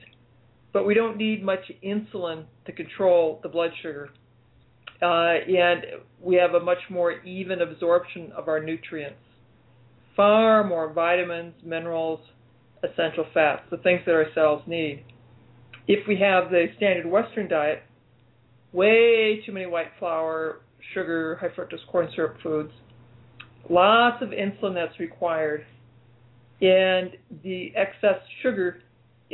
but 0.72 0.86
we 0.86 0.94
don't 0.94 1.18
need 1.18 1.44
much 1.44 1.72
insulin 1.84 2.46
to 2.66 2.72
control 2.72 3.40
the 3.44 3.50
blood 3.50 3.72
sugar. 3.82 4.10
Uh, 5.02 5.06
and 5.06 5.86
we 6.22 6.36
have 6.36 6.54
a 6.54 6.60
much 6.60 6.78
more 6.90 7.22
even 7.24 7.62
absorption 7.62 8.32
of 8.34 8.48
our 8.48 8.62
nutrients. 8.62 9.18
Far 10.20 10.66
more 10.66 10.92
vitamins, 10.92 11.54
minerals, 11.64 12.20
essential 12.84 13.26
fats, 13.34 13.62
the 13.72 13.78
things 13.78 14.02
that 14.06 14.12
our 14.12 14.26
cells 14.36 14.62
need. 14.68 15.06
If 15.88 16.06
we 16.10 16.18
have 16.18 16.52
the 16.52 16.66
standard 16.76 17.06
Western 17.06 17.48
diet, 17.48 17.84
way 18.74 19.42
too 19.46 19.54
many 19.54 19.66
white 19.66 19.92
flour, 19.98 20.60
sugar, 20.94 21.38
high 21.40 21.48
fructose 21.48 21.88
corn 21.90 22.10
syrup 22.14 22.36
foods, 22.44 22.74
lots 23.70 24.22
of 24.22 24.32
insulin 24.32 24.74
that's 24.74 25.00
required, 25.00 25.66
and 26.60 27.12
the 27.42 27.72
excess 27.78 28.20
sugar 28.44 28.82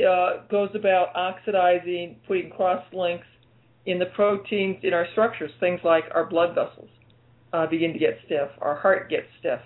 uh, 0.08 0.46
goes 0.52 0.70
about 0.76 1.16
oxidizing, 1.16 2.18
putting 2.28 2.52
cross 2.52 2.84
links 2.94 3.26
in 3.88 3.98
the 3.98 4.06
proteins 4.16 4.78
in 4.84 4.94
our 4.94 5.08
structures. 5.14 5.50
Things 5.60 5.80
like 5.84 6.04
our 6.14 6.28
blood 6.28 6.54
vessels 6.54 6.90
uh, 7.54 7.66
begin 7.66 7.92
to 7.92 7.98
get 7.98 8.20
stiff, 8.28 8.50
our 8.62 8.76
heart 8.76 9.10
gets 9.10 9.26
stiff, 9.40 9.62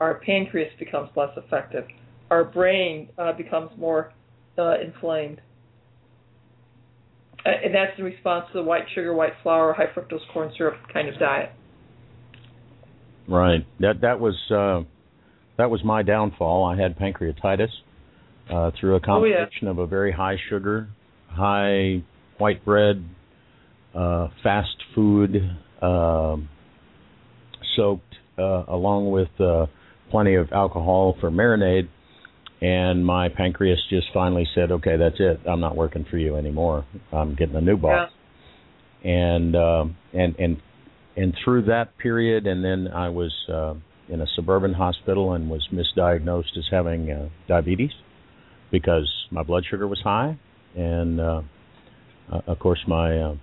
our 0.00 0.20
pancreas 0.20 0.72
becomes 0.78 1.10
less 1.16 1.30
effective, 1.36 1.84
our 2.30 2.44
brain 2.44 3.08
uh, 3.18 3.32
becomes 3.32 3.70
more 3.78 4.12
uh, 4.58 4.80
inflamed. 4.80 5.40
Uh, 7.44 7.50
and 7.64 7.74
that's 7.74 7.96
in 7.98 8.04
response 8.04 8.46
to 8.52 8.58
the 8.58 8.64
white 8.64 8.84
sugar, 8.94 9.14
white 9.14 9.32
flour, 9.42 9.72
high 9.72 9.86
fructose 9.86 10.20
corn 10.32 10.52
syrup 10.56 10.76
kind 10.92 11.08
of 11.08 11.18
diet. 11.18 11.50
Right. 13.28 13.66
That 13.80 14.00
that 14.02 14.20
was 14.20 14.34
uh, 14.50 14.86
that 15.58 15.70
was 15.70 15.82
my 15.84 16.02
downfall. 16.02 16.64
I 16.64 16.80
had 16.80 16.98
pancreatitis 16.98 17.68
uh, 18.50 18.70
through 18.78 18.96
a 18.96 19.00
combination 19.00 19.48
oh, 19.62 19.66
yeah. 19.66 19.70
of 19.70 19.78
a 19.78 19.86
very 19.86 20.12
high 20.12 20.36
sugar, 20.48 20.88
high 21.28 22.02
white 22.38 22.64
bread, 22.64 23.04
uh, 23.94 24.28
fast 24.42 24.76
food, 24.94 25.36
uh, 25.82 26.36
soaked, 27.76 28.14
uh, 28.38 28.64
along 28.68 29.10
with 29.10 29.28
uh, 29.40 29.66
plenty 30.10 30.34
of 30.34 30.52
alcohol 30.52 31.16
for 31.20 31.30
marinade. 31.30 31.88
And 32.60 33.04
my 33.04 33.28
pancreas 33.28 33.78
just 33.90 34.06
finally 34.14 34.46
said, 34.54 34.72
"Okay, 34.72 34.96
that's 34.96 35.16
it. 35.18 35.40
I'm 35.46 35.60
not 35.60 35.76
working 35.76 36.06
for 36.10 36.16
you 36.16 36.36
anymore. 36.36 36.86
I'm 37.12 37.34
getting 37.34 37.54
a 37.54 37.60
new 37.60 37.76
boss." 37.76 38.10
Yeah. 39.04 39.10
And 39.10 39.54
uh, 39.54 39.84
and 40.14 40.34
and 40.38 40.56
and 41.16 41.34
through 41.44 41.66
that 41.66 41.98
period, 41.98 42.46
and 42.46 42.64
then 42.64 42.88
I 42.92 43.10
was 43.10 43.32
uh, 43.52 43.74
in 44.08 44.22
a 44.22 44.26
suburban 44.34 44.72
hospital 44.72 45.34
and 45.34 45.50
was 45.50 45.68
misdiagnosed 45.72 46.56
as 46.56 46.64
having 46.70 47.10
uh, 47.10 47.28
diabetes 47.46 47.90
because 48.70 49.10
my 49.30 49.42
blood 49.42 49.64
sugar 49.70 49.86
was 49.86 50.00
high, 50.02 50.38
and 50.74 51.20
uh, 51.20 51.42
uh, 52.32 52.40
of 52.46 52.58
course 52.58 52.80
my 52.88 53.18
uh, 53.18 53.34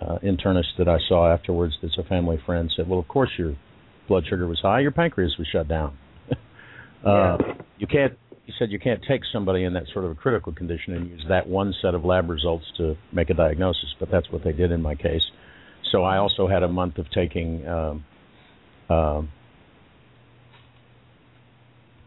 uh, 0.00 0.18
internist 0.20 0.76
that 0.78 0.88
I 0.88 0.98
saw 1.08 1.32
afterwards, 1.32 1.74
that's 1.82 1.98
a 1.98 2.04
family 2.04 2.38
friend, 2.44 2.70
said, 2.76 2.88
"Well, 2.88 2.98
of 2.98 3.08
course 3.08 3.30
your 3.38 3.56
blood 4.08 4.24
sugar 4.28 4.46
was 4.46 4.60
high. 4.60 4.80
Your 4.80 4.90
pancreas 4.90 5.36
was 5.38 5.46
shut 5.48 5.68
down. 5.68 5.96
uh. 7.04 7.38
You 7.78 7.86
can't." 7.86 8.16
He 8.44 8.52
said 8.58 8.72
you 8.72 8.80
can't 8.80 9.00
take 9.06 9.22
somebody 9.32 9.62
in 9.62 9.72
that 9.74 9.84
sort 9.92 10.04
of 10.04 10.10
a 10.10 10.14
critical 10.16 10.52
condition 10.52 10.94
and 10.94 11.08
use 11.08 11.24
that 11.28 11.48
one 11.48 11.72
set 11.80 11.94
of 11.94 12.04
lab 12.04 12.28
results 12.28 12.64
to 12.76 12.96
make 13.12 13.30
a 13.30 13.34
diagnosis, 13.34 13.94
but 14.00 14.10
that's 14.10 14.30
what 14.30 14.42
they 14.42 14.52
did 14.52 14.72
in 14.72 14.82
my 14.82 14.96
case. 14.96 15.22
So 15.92 16.02
I 16.02 16.18
also 16.18 16.48
had 16.48 16.64
a 16.64 16.68
month 16.68 16.98
of 16.98 17.08
taking 17.12 17.66
um, 17.68 18.04
uh, 18.90 19.22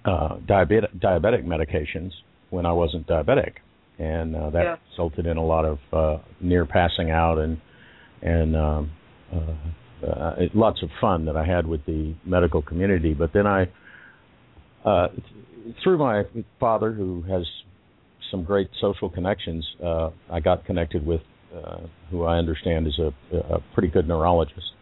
uh, 0.03 0.37
diabetic, 0.45 0.99
diabetic 0.99 1.45
medications 1.45 2.11
when 2.49 2.65
I 2.65 2.73
wasn't 2.73 3.07
diabetic, 3.07 3.53
and 3.97 4.35
uh, 4.35 4.49
that 4.51 4.63
yeah. 4.63 4.75
resulted 4.91 5.25
in 5.25 5.37
a 5.37 5.45
lot 5.45 5.65
of 5.65 5.79
uh, 5.93 6.17
near 6.41 6.65
passing 6.65 7.11
out 7.11 7.37
and 7.37 7.59
and 8.21 8.55
um, 8.55 8.91
uh, 9.33 9.53
uh, 10.03 10.35
lots 10.53 10.81
of 10.83 10.89
fun 10.99 11.25
that 11.25 11.35
I 11.35 11.45
had 11.45 11.65
with 11.65 11.85
the 11.85 12.15
medical 12.25 12.61
community. 12.61 13.13
But 13.13 13.31
then 13.33 13.47
I, 13.47 13.67
uh, 14.83 15.07
through 15.83 15.97
my 15.97 16.23
father, 16.59 16.91
who 16.91 17.23
has 17.23 17.45
some 18.31 18.43
great 18.43 18.69
social 18.81 19.09
connections. 19.09 19.65
Uh, 19.83 20.09
I 20.31 20.39
got 20.39 20.65
connected 20.65 21.05
with 21.05 21.21
uh, 21.55 21.81
who 22.11 22.23
I 22.23 22.37
understand 22.37 22.87
is 22.87 22.99
a, 22.99 23.37
a 23.37 23.59
pretty 23.73 23.87
good 23.87 24.07
neurologist. 24.07 24.73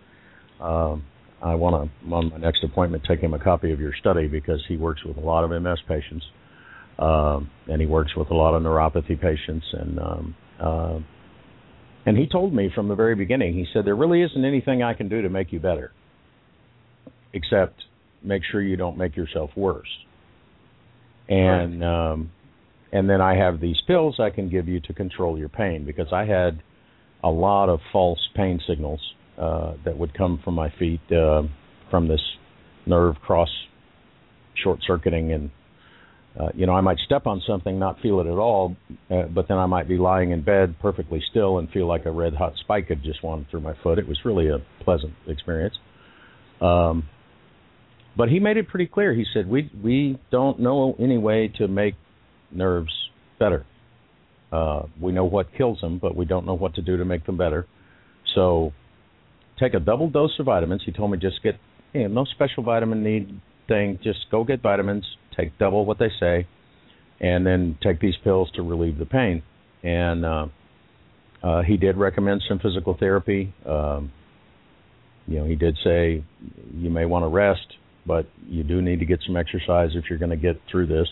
Um, 0.60 1.04
I 1.42 1.56
want 1.56 1.92
to, 1.92 2.14
on 2.14 2.30
my 2.30 2.38
next 2.38 2.64
appointment, 2.64 3.04
take 3.08 3.20
him 3.20 3.34
a 3.34 3.40
copy 3.40 3.72
of 3.72 3.80
your 3.80 3.94
study 4.00 4.28
because 4.28 4.64
he 4.68 4.78
works 4.78 5.04
with 5.04 5.18
a 5.18 5.22
lot 5.22 5.44
of 5.44 5.62
MS 5.62 5.80
patients, 5.88 6.26
um, 7.00 7.50
and 7.68 7.82
he 7.82 7.86
works 7.86 8.16
with 8.16 8.32
a 8.32 8.34
lot 8.34 8.56
of 8.56 8.64
neuropathy 8.64 9.20
patients, 9.20 9.66
and 9.74 10.00
um, 10.00 10.36
uh, 10.60 11.00
and 12.06 12.18
he 12.18 12.28
told 12.28 12.54
me 12.54 12.70
from 12.74 12.88
the 12.88 12.96
very 12.96 13.16
beginning. 13.16 13.54
He 13.54 13.66
said 13.74 13.86
there 13.86 13.96
really 13.96 14.22
isn't 14.22 14.44
anything 14.44 14.84
I 14.84 14.94
can 14.94 15.10
do 15.10 15.22
to 15.22 15.30
make 15.30 15.52
you 15.52 15.60
better, 15.60 15.92
except 17.34 17.84
make 18.22 18.44
sure 18.52 18.62
you 18.62 18.76
don't 18.76 18.98
make 18.98 19.16
yourself 19.16 19.52
worse. 19.56 19.88
And 21.30 21.82
right. 21.82 22.12
um, 22.12 22.32
and 22.92 23.10
then 23.10 23.22
I 23.22 23.36
have 23.36 23.60
these 23.60 23.78
pills 23.88 24.20
I 24.20 24.30
can 24.30 24.50
give 24.50 24.68
you 24.68 24.80
to 24.82 24.94
control 24.94 25.38
your 25.38 25.50
pain 25.50 25.86
because 25.86 26.08
I 26.12 26.26
had 26.26 26.62
a 27.24 27.30
lot 27.30 27.70
of 27.70 27.80
false 27.92 28.20
pain 28.36 28.60
signals 28.68 29.00
uh, 29.38 29.74
that 29.86 29.98
would 29.98 30.14
come 30.16 30.40
from 30.44 30.54
my 30.54 30.72
feet 30.78 31.02
uh, 31.12 31.44
from 31.90 32.08
this 32.08 32.22
nerve 32.86 33.16
cross 33.26 33.50
short 34.62 34.80
circuiting 34.86 35.32
and 35.32 35.50
uh, 36.40 36.50
you 36.54 36.66
know 36.66 36.74
I 36.74 36.82
might 36.82 36.98
step 37.06 37.28
on 37.28 37.42
something 37.46 37.78
not 37.78 38.00
feel 38.02 38.20
it 38.20 38.28
at 38.28 38.38
all 38.38 38.76
uh, 39.12 39.24
but 39.24 39.48
then 39.48 39.58
I 39.58 39.66
might 39.66 39.88
be 39.88 39.98
lying 39.98 40.32
in 40.32 40.44
bed 40.44 40.76
perfectly 40.82 41.22
still 41.30 41.60
and 41.60 41.70
feel 41.70 41.88
like 41.88 42.06
a 42.06 42.12
red 42.12 42.34
hot 42.34 42.54
spike 42.60 42.88
had 42.88 43.04
just 43.04 43.22
gone 43.22 43.46
through 43.50 43.62
my 43.62 43.74
foot. 43.84 44.00
It 44.00 44.08
was 44.08 44.18
really 44.26 44.48
a 44.48 44.58
pleasant 44.84 45.14
experience. 45.28 45.76
Um, 46.60 47.08
but 48.16 48.30
he 48.30 48.40
made 48.40 48.58
it 48.58 48.68
pretty 48.68 48.88
clear. 48.88 49.14
He 49.14 49.26
said 49.34 49.48
we 49.48 49.72
we 49.84 50.20
don't 50.32 50.60
know 50.60 50.96
any 51.00 51.18
way 51.18 51.52
to 51.58 51.68
make 51.68 51.96
nerves 52.52 52.94
better. 53.40 53.66
Uh, 54.52 54.84
we 55.02 55.12
know 55.12 55.26
what 55.26 55.48
kills 55.58 55.82
them 55.82 56.00
but 56.00 56.16
we 56.16 56.26
don't 56.26 56.46
know 56.46 56.54
what 56.54 56.76
to 56.76 56.82
do 56.82 56.98
to 56.98 57.06
make 57.06 57.26
them 57.26 57.38
better. 57.38 57.68
So 58.36 58.72
take 59.60 59.74
a 59.74 59.80
double 59.80 60.10
dose 60.10 60.32
of 60.40 60.48
vitamins. 60.48 60.82
He 60.86 60.92
told 60.92 61.12
me 61.12 61.18
just 61.18 61.42
get 61.44 61.56
you 61.94 62.08
know, 62.08 62.24
no 62.24 62.26
special 62.26 62.64
vitamin 62.64 63.04
need 63.04 63.40
thing. 63.68 64.00
Just 64.04 64.20
go 64.32 64.44
get 64.44 64.62
vitamins. 64.62 65.06
Take 65.36 65.58
double 65.58 65.86
what 65.86 66.00
they 66.00 66.12
say, 66.20 66.48
and 67.20 67.46
then 67.46 67.78
take 67.82 68.00
these 68.00 68.16
pills 68.24 68.52
to 68.56 68.62
relieve 68.62 68.98
the 68.98 69.06
pain. 69.06 69.44
And 69.84 70.26
uh, 70.26 70.48
uh, 71.44 71.62
he 71.64 71.78
did 71.78 71.98
recommend 71.98 72.44
some 72.48 72.60
physical 72.60 72.96
therapy. 72.98 73.54
Um, 73.66 74.12
you 75.28 75.40
know, 75.40 75.46
he 75.46 75.56
did 75.56 75.78
say 75.84 76.24
you 76.74 76.90
may 76.90 77.06
want 77.06 77.24
to 77.24 77.30
rest, 77.30 77.66
but 78.06 78.28
you 78.48 78.64
do 78.64 78.82
need 78.82 79.00
to 79.00 79.06
get 79.06 79.20
some 79.26 79.38
exercise 79.38 79.92
if 79.96 80.06
you're 80.10 80.20
going 80.20 80.32
to 80.32 80.38
get 80.38 80.60
through 80.70 80.88
this. 80.88 81.08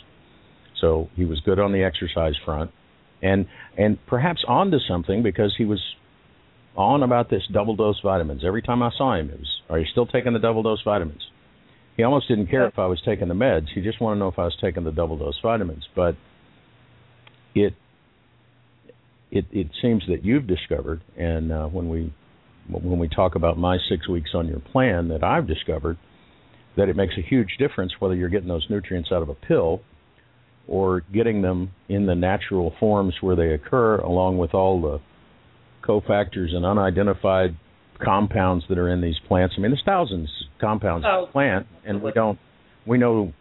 So 0.80 1.10
he 1.16 1.26
was 1.26 1.40
good 1.42 1.60
on 1.60 1.72
the 1.72 1.84
exercise 1.84 2.34
front, 2.44 2.72
and 3.22 3.46
and 3.78 3.98
perhaps 4.08 4.44
onto 4.48 4.80
something 4.88 5.24
because 5.24 5.54
he 5.58 5.66
was 5.66 5.80
on 6.76 7.04
about 7.04 7.30
this 7.30 7.44
double 7.52 7.76
dose 7.76 8.00
vitamins. 8.02 8.44
Every 8.46 8.62
time 8.62 8.82
I 8.82 8.90
saw 8.98 9.16
him, 9.16 9.30
it 9.30 9.40
was, 9.40 9.62
"Are 9.70 9.80
you 9.80 9.86
still 9.92 10.08
taking 10.08 10.34
the 10.34 10.40
double 10.40 10.64
dose 10.64 10.82
vitamins?" 10.84 11.22
He 12.02 12.04
almost 12.04 12.28
didn't 12.28 12.48
care 12.48 12.66
if 12.66 12.80
I 12.80 12.88
was 12.88 13.00
taking 13.06 13.28
the 13.28 13.36
meds. 13.36 13.68
He 13.76 13.82
just 13.82 14.02
wanted 14.02 14.16
to 14.16 14.20
know 14.22 14.28
if 14.28 14.40
I 14.40 14.46
was 14.46 14.58
taking 14.60 14.84
the 14.86 14.92
double 14.92 15.20
dose 15.20 15.40
vitamins. 15.44 15.88
But 15.96 16.16
it 17.54 17.76
it 19.30 19.46
it 19.52 19.68
seems 19.84 20.02
that 20.08 20.26
you've 20.26 20.48
discovered, 20.48 21.04
and 21.16 21.52
uh, 21.52 21.68
when 21.68 21.90
we 21.90 22.12
when 22.72 22.98
we 22.98 23.08
talk 23.08 23.36
about 23.36 23.60
my 23.60 23.78
six 23.88 24.10
weeks 24.10 24.32
on 24.34 24.48
your 24.48 24.62
plan, 24.62 25.10
that 25.10 25.24
I've 25.24 25.46
discovered 25.46 26.00
that 26.76 26.90
it 26.90 26.96
makes 26.96 27.14
a 27.20 27.22
huge 27.22 27.58
difference 27.60 27.92
whether 28.00 28.16
you're 28.16 28.30
getting 28.30 28.48
those 28.48 28.66
nutrients 28.68 29.12
out 29.12 29.22
of 29.22 29.30
a 29.30 29.36
pill 29.36 29.82
or 30.68 31.02
getting 31.14 31.44
them 31.44 31.70
in 31.88 32.08
the 32.08 32.16
natural 32.16 32.74
forms 32.80 33.14
where 33.22 33.36
they 33.36 33.54
occur, 33.54 33.98
along 33.98 34.40
with 34.40 34.56
all 34.56 34.82
the 34.82 35.00
cofactors 35.88 36.56
and 36.56 36.66
unidentified 36.66 37.56
compounds 38.04 38.66
that 38.70 38.78
are 38.78 38.90
in 38.90 39.02
these 39.02 39.18
plants. 39.28 39.56
I 39.58 39.62
mean, 39.62 39.72
there's 39.72 39.84
thousands 39.86 40.30
of 40.54 40.62
compounds 40.62 41.06
oh. 41.08 41.20
in 41.20 41.26
the 41.26 41.32
plant, 41.32 41.68
and 41.86 42.02
we 42.02 42.12
don't 42.12 42.40
we 42.86 42.98
know 42.98 43.34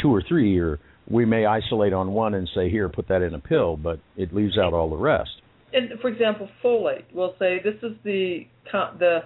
two 0.00 0.14
or 0.14 0.22
three, 0.26 0.58
or 0.58 0.78
we 1.10 1.24
may 1.24 1.46
isolate 1.46 1.92
on 1.92 2.12
one 2.12 2.34
and 2.34 2.48
say, 2.54 2.70
here, 2.70 2.88
put 2.88 3.08
that 3.08 3.22
in 3.22 3.34
a 3.34 3.38
pill, 3.38 3.76
but 3.76 3.98
it 4.16 4.34
leaves 4.34 4.58
out 4.58 4.72
all 4.72 4.90
the 4.90 4.96
rest. 4.96 5.30
And 5.72 5.98
for 6.00 6.08
example, 6.08 6.48
folate, 6.64 7.04
we'll 7.12 7.34
say 7.38 7.60
this 7.62 7.74
is 7.82 7.96
the 8.04 8.46
the 8.98 9.20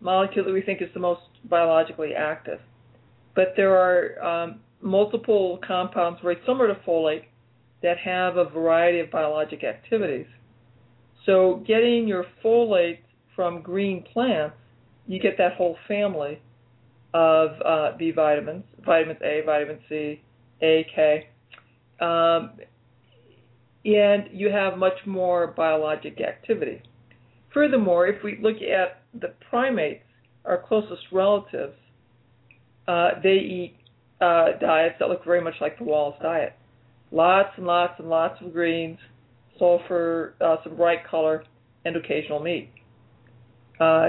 molecule 0.00 0.44
that 0.44 0.52
we 0.52 0.62
think 0.62 0.82
is 0.82 0.88
the 0.94 1.00
most 1.00 1.20
biologically 1.48 2.12
active, 2.14 2.58
but 3.34 3.54
there 3.56 3.76
are 3.76 4.44
um, 4.44 4.60
multiple 4.80 5.60
compounds 5.66 6.20
very 6.22 6.38
similar 6.46 6.68
to 6.68 6.80
folate 6.86 7.24
that 7.82 7.98
have 7.98 8.36
a 8.36 8.44
variety 8.48 9.00
of 9.00 9.10
biologic 9.10 9.64
activities. 9.64 10.26
So 11.26 11.62
getting 11.66 12.06
your 12.08 12.24
folate 12.44 12.98
from 13.34 13.62
green 13.62 14.04
plants, 14.12 14.56
you 15.06 15.18
get 15.20 15.36
that 15.38 15.54
whole 15.54 15.76
family 15.88 16.40
of 17.14 17.50
uh, 17.64 17.96
B 17.98 18.10
vitamins, 18.10 18.64
vitamins 18.84 19.20
A, 19.22 19.42
vitamin 19.44 19.78
C, 19.88 20.20
A, 20.62 20.86
K, 20.94 21.28
um, 22.00 22.52
and 23.84 24.28
you 24.32 24.48
have 24.50 24.78
much 24.78 25.06
more 25.06 25.48
biologic 25.48 26.20
activity. 26.20 26.82
Furthermore, 27.52 28.06
if 28.06 28.22
we 28.22 28.38
look 28.40 28.56
at 28.62 29.02
the 29.20 29.34
primates, 29.50 30.04
our 30.44 30.62
closest 30.66 31.02
relatives, 31.12 31.74
uh, 32.88 33.10
they 33.22 33.34
eat 33.34 33.76
uh, 34.20 34.58
diets 34.60 34.96
that 34.98 35.08
look 35.08 35.24
very 35.24 35.40
much 35.40 35.54
like 35.60 35.78
the 35.78 35.84
Wallace 35.84 36.18
diet. 36.22 36.54
Lots 37.10 37.50
and 37.56 37.66
lots 37.66 37.94
and 37.98 38.08
lots 38.08 38.40
of 38.40 38.52
greens, 38.52 38.98
sulfur, 39.58 40.34
uh, 40.40 40.56
some 40.64 40.76
bright 40.76 41.06
color, 41.06 41.44
and 41.84 41.96
occasional 41.96 42.40
meat. 42.40 42.70
Uh, 43.82 44.06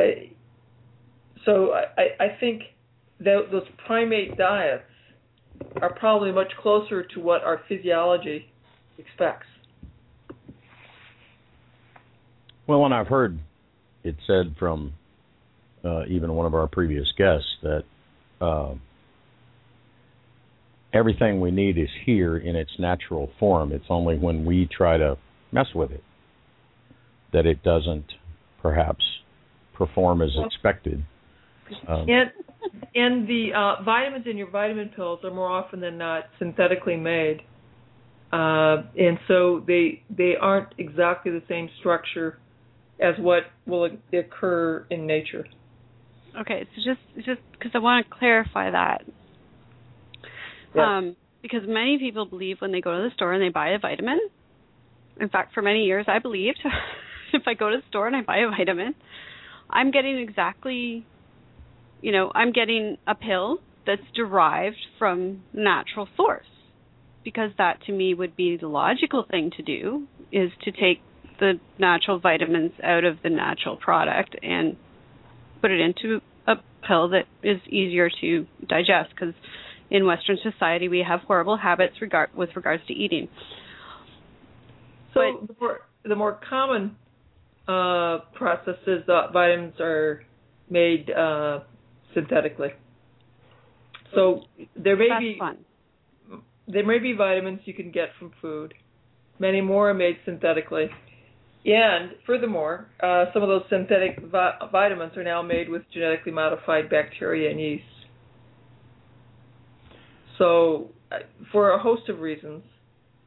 so 1.46 1.74
I, 1.74 2.24
I 2.24 2.38
think 2.40 2.62
that 3.20 3.48
those 3.52 3.64
primate 3.88 4.38
diets 4.38 4.84
are 5.82 5.94
probably 5.94 6.32
much 6.32 6.52
closer 6.62 7.04
to 7.04 7.20
what 7.20 7.42
our 7.44 7.62
physiology 7.68 8.46
expects. 9.00 9.48
Well, 12.68 12.86
and 12.86 12.94
I've 12.94 13.08
heard 13.08 13.40
it 14.04 14.16
said 14.28 14.56
from 14.60 14.94
uh, 15.84 16.06
even 16.08 16.34
one 16.34 16.46
of 16.46 16.54
our 16.54 16.68
previous 16.68 17.08
guests 17.18 17.48
that 17.64 17.84
uh, 18.40 18.74
everything 20.94 21.42
we 21.42 21.52
need 21.52 21.78
is 21.78 21.90
here 22.06 22.38
in 22.38 22.56
its 22.56 22.72
natural 22.78 23.32
form. 23.40 23.72
It's 23.72 23.86
only 23.90 24.18
when 24.18 24.46
we 24.46 24.70
try 24.76 24.98
to 24.98 25.18
mess 25.52 25.68
with 25.74 25.92
it 25.92 26.04
that 27.34 27.46
it 27.46 27.64
doesn't 27.64 28.06
perhaps 28.62 29.04
perform 29.74 30.22
as 30.22 30.30
expected. 30.46 31.04
Um, 31.88 32.08
and 32.10 32.32
and 32.96 33.28
the 33.28 33.50
uh, 33.56 33.84
vitamins 33.84 34.26
in 34.30 34.38
your 34.38 34.50
vitamin 34.50 34.90
pills 34.90 35.20
are 35.24 35.34
more 35.34 35.50
often 35.50 35.80
than 35.80 35.98
not 35.98 36.26
synthetically 36.40 36.98
made, 36.98 37.42
uh, 38.32 38.84
and 38.98 39.18
so 39.28 39.64
they 39.66 40.04
they 40.10 40.36
aren't 40.40 40.74
exactly 40.78 41.32
the 41.32 41.44
same 41.48 41.70
structure 41.80 42.38
as 43.00 43.16
what 43.20 43.44
will 43.66 43.90
occur 44.14 44.86
in 44.90 45.08
nature. 45.08 45.46
Okay, 46.40 46.68
so 46.76 46.82
just 46.86 47.26
just 47.26 47.42
because 47.52 47.72
I 47.74 47.80
want 47.80 48.06
to 48.08 48.16
clarify 48.16 48.72
that, 48.72 49.04
um, 50.80 51.16
because 51.42 51.62
many 51.68 51.98
people 52.00 52.26
believe 52.26 52.58
when 52.60 52.72
they 52.72 52.82
go 52.82 52.98
to 52.98 53.10
the 53.10 53.14
store 53.16 53.34
and 53.34 53.42
they 53.42 53.50
buy 53.50 53.70
a 53.70 53.80
vitamin, 53.80 54.20
in 55.20 55.30
fact, 55.30 55.54
for 55.54 55.62
many 55.62 55.86
years, 55.86 56.06
I 56.08 56.20
believed 56.20 56.60
if 57.34 57.44
I 57.46 57.54
go 57.54 57.70
to 57.70 57.78
the 57.78 57.84
store 57.90 58.08
and 58.08 58.16
I 58.16 58.22
buy 58.22 58.38
a 58.38 58.50
vitamin, 58.50 58.96
I'm 59.74 59.92
getting 59.92 60.20
exactly, 60.20 61.06
you 62.02 62.12
know, 62.12 62.32
I'm 62.34 62.52
getting 62.52 62.98
a 63.08 63.16
pill 63.16 63.58
that's 63.86 64.02
derived 64.16 64.78
from 65.00 65.44
natural 65.52 66.08
source 66.16 66.46
because 67.24 67.52
that 67.58 67.82
to 67.88 67.92
me 67.92 68.14
would 68.14 68.36
be 68.36 68.58
the 68.58 68.68
logical 68.68 69.26
thing 69.30 69.52
to 69.58 69.64
do 69.64 70.08
is 70.32 70.52
to 70.64 70.72
take 70.72 71.02
the 71.40 71.54
natural 71.80 72.20
vitamins 72.20 72.72
out 72.84 73.04
of 73.04 73.18
the 73.24 73.30
natural 73.30 73.76
product 73.76 74.36
and 74.44 74.78
put 75.62 75.72
it 75.72 75.80
into 75.80 76.22
a 76.48 76.56
pill 76.88 77.10
that 77.10 77.24
is 77.42 77.60
easier 77.68 78.10
to 78.22 78.46
digest 78.68 79.10
because 79.10 79.34
in 79.90 80.06
western 80.06 80.38
society 80.44 80.88
we 80.88 81.04
have 81.08 81.22
horrible 81.22 81.58
habits 81.58 81.96
regard 82.02 82.30
with 82.36 82.50
regards 82.56 82.86
to 82.88 82.94
eating. 82.94 83.28
So 85.14 85.22
but, 85.42 85.48
the, 85.48 85.56
more, 85.60 85.80
the 86.04 86.16
more 86.16 86.40
common 86.50 86.96
uh, 87.67 88.19
processes, 88.34 89.04
uh, 89.08 89.32
vitamins 89.32 89.80
are 89.80 90.23
made 90.69 91.10
uh, 91.12 91.60
synthetically. 92.13 92.69
So 94.13 94.41
there 94.76 94.95
may 94.95 95.10
be 95.19 95.38
fun. 95.39 95.58
there 96.67 96.86
may 96.86 96.99
be 96.99 97.13
vitamins 97.13 97.62
you 97.65 97.73
can 97.73 97.91
get 97.91 98.10
from 98.19 98.32
food. 98.41 98.73
Many 99.39 99.62
more 99.62 99.89
are 99.89 99.93
made 99.93 100.17
synthetically. 100.26 100.89
And 101.65 102.12
furthermore, 102.26 102.88
uh, 103.02 103.26
some 103.34 103.41
of 103.41 103.49
those 103.49 103.63
synthetic 103.69 104.19
vi- 104.19 104.58
vitamins 104.71 105.15
are 105.15 105.23
now 105.23 105.41
made 105.41 105.69
with 105.69 105.84
genetically 105.93 106.34
modified 106.34 106.89
bacteria 106.89 107.49
and 107.49 107.60
yeast. 107.60 107.84
So, 110.38 110.89
uh, 111.12 111.19
for 111.52 111.71
a 111.71 111.80
host 111.80 112.10
of 112.10 112.19
reasons, 112.19 112.63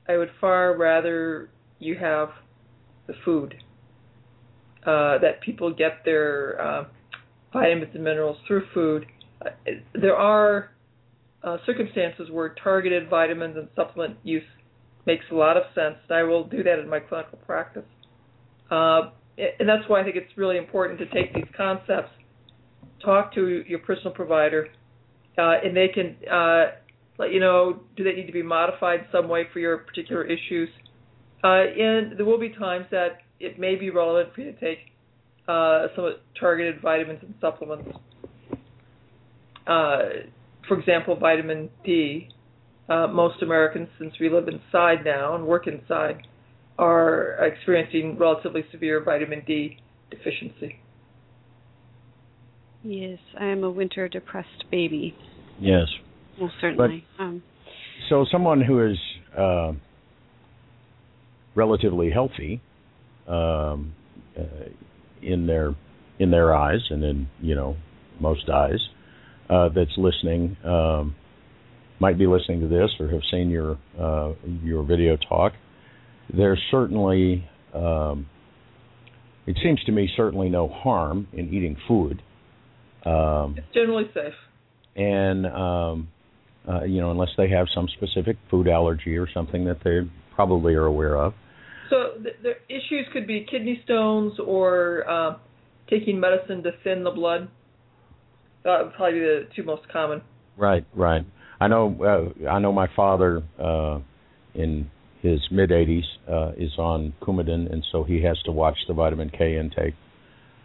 I 0.08 0.18
would 0.18 0.30
far 0.40 0.76
rather 0.76 1.48
you 1.78 1.96
have 1.98 2.28
the 3.06 3.14
food 3.24 3.54
uh, 4.86 5.18
that 5.18 5.40
people 5.44 5.72
get 5.74 6.04
their 6.04 6.60
uh, 6.60 6.84
vitamins 7.52 7.90
and 7.94 8.04
minerals 8.04 8.38
through 8.46 8.62
food. 8.72 9.06
Uh, 9.44 9.50
there 9.94 10.16
are 10.16 10.70
uh, 11.42 11.56
circumstances 11.66 12.30
where 12.30 12.54
targeted 12.62 13.08
vitamins 13.08 13.56
and 13.56 13.68
supplement 13.76 14.16
use 14.22 14.42
makes 15.06 15.24
a 15.30 15.34
lot 15.34 15.56
of 15.56 15.62
sense. 15.74 15.96
I 16.10 16.22
will 16.22 16.44
do 16.44 16.62
that 16.62 16.78
in 16.78 16.88
my 16.88 17.00
clinical 17.00 17.38
practice. 17.46 17.84
Uh, 18.70 19.10
and 19.38 19.68
that's 19.68 19.88
why 19.88 20.00
I 20.00 20.04
think 20.04 20.16
it's 20.16 20.36
really 20.36 20.56
important 20.56 20.98
to 20.98 21.06
take 21.06 21.34
these 21.34 21.44
concepts, 21.56 22.10
talk 23.04 23.34
to 23.34 23.62
your 23.68 23.78
personal 23.80 24.12
provider, 24.12 24.68
uh, 25.38 25.54
and 25.62 25.76
they 25.76 25.88
can 25.88 26.16
uh, 26.30 26.64
let 27.18 27.32
you 27.32 27.40
know 27.40 27.80
do 27.96 28.02
they 28.04 28.12
need 28.12 28.26
to 28.26 28.32
be 28.32 28.42
modified 28.42 29.06
some 29.12 29.28
way 29.28 29.44
for 29.52 29.58
your 29.58 29.78
particular 29.78 30.24
issues. 30.24 30.68
Uh, 31.44 31.48
and 31.48 32.18
there 32.18 32.24
will 32.24 32.40
be 32.40 32.48
times 32.48 32.86
that 32.90 33.18
it 33.40 33.58
may 33.58 33.76
be 33.76 33.90
relevant 33.90 34.34
for 34.34 34.40
you 34.40 34.52
to 34.52 34.60
take 34.60 34.78
uh, 35.48 35.86
some 35.94 36.14
targeted 36.38 36.80
vitamins 36.80 37.20
and 37.22 37.34
supplements. 37.40 37.88
Uh, 39.66 39.98
for 40.68 40.78
example, 40.78 41.16
vitamin 41.16 41.70
D. 41.84 42.28
Uh, 42.88 43.08
most 43.08 43.42
Americans, 43.42 43.88
since 43.98 44.14
we 44.20 44.28
live 44.28 44.46
inside 44.46 45.04
now 45.04 45.34
and 45.34 45.44
work 45.44 45.66
inside, 45.66 46.26
are 46.78 47.32
experiencing 47.44 48.16
relatively 48.16 48.64
severe 48.70 49.02
vitamin 49.02 49.42
D 49.46 49.78
deficiency. 50.10 50.80
Yes, 52.84 53.18
I 53.38 53.46
am 53.46 53.64
a 53.64 53.70
winter 53.70 54.08
depressed 54.08 54.64
baby. 54.70 55.16
Yes. 55.60 55.86
Well, 56.40 56.52
certainly. 56.60 57.04
But, 57.16 57.24
um, 57.24 57.42
so, 58.08 58.24
someone 58.30 58.60
who 58.60 58.88
is 58.88 58.96
uh, 59.36 59.72
relatively 61.56 62.10
healthy 62.10 62.60
um, 63.28 63.94
uh, 64.38 64.42
in 65.22 65.46
their 65.46 65.74
in 66.18 66.30
their 66.30 66.54
eyes 66.54 66.80
and 66.90 67.04
in 67.04 67.28
you 67.40 67.54
know 67.54 67.76
most 68.20 68.48
eyes 68.48 68.80
uh, 69.50 69.68
that's 69.74 69.96
listening 69.96 70.56
um, 70.64 71.14
might 72.00 72.18
be 72.18 72.26
listening 72.26 72.60
to 72.60 72.68
this 72.68 72.90
or 73.00 73.08
have 73.08 73.22
seen 73.30 73.50
your 73.50 73.78
uh, 74.00 74.32
your 74.62 74.82
video 74.82 75.16
talk. 75.28 75.52
There's 76.34 76.60
certainly 76.70 77.48
um, 77.74 78.26
it 79.46 79.56
seems 79.62 79.82
to 79.84 79.92
me 79.92 80.08
certainly 80.16 80.48
no 80.48 80.68
harm 80.68 81.28
in 81.32 81.52
eating 81.52 81.76
food. 81.86 82.22
Um, 83.04 83.54
it's 83.56 83.66
generally 83.72 84.10
safe. 84.12 84.34
And 84.96 85.46
um, 85.46 86.08
uh, 86.68 86.84
you 86.84 87.00
know, 87.00 87.10
unless 87.10 87.28
they 87.36 87.48
have 87.50 87.66
some 87.74 87.88
specific 87.96 88.36
food 88.50 88.68
allergy 88.68 89.16
or 89.16 89.28
something 89.32 89.64
that 89.66 89.78
they 89.84 90.00
probably 90.34 90.74
are 90.74 90.86
aware 90.86 91.16
of. 91.16 91.32
So 91.90 92.20
the, 92.22 92.30
the 92.42 92.74
issues 92.74 93.06
could 93.12 93.26
be 93.26 93.46
kidney 93.50 93.80
stones 93.84 94.34
or 94.44 95.08
uh, 95.08 95.36
taking 95.88 96.18
medicine 96.18 96.62
to 96.62 96.72
thin 96.84 97.04
the 97.04 97.10
blood. 97.10 97.48
That 98.64 98.84
would 98.84 98.94
probably 98.94 99.20
be 99.20 99.24
the 99.24 99.48
two 99.54 99.62
most 99.62 99.88
common. 99.88 100.22
Right, 100.56 100.84
right. 100.94 101.24
I 101.60 101.68
know. 101.68 102.34
Uh, 102.44 102.48
I 102.48 102.58
know 102.58 102.72
my 102.72 102.88
father 102.94 103.42
uh, 103.58 104.00
in 104.54 104.90
his 105.22 105.40
mid 105.50 105.70
80s 105.70 106.02
uh, 106.28 106.52
is 106.56 106.72
on 106.78 107.14
Coumadin, 107.22 107.72
and 107.72 107.84
so 107.92 108.04
he 108.04 108.22
has 108.22 108.36
to 108.44 108.52
watch 108.52 108.76
the 108.88 108.94
vitamin 108.94 109.30
K 109.30 109.58
intake. 109.58 109.94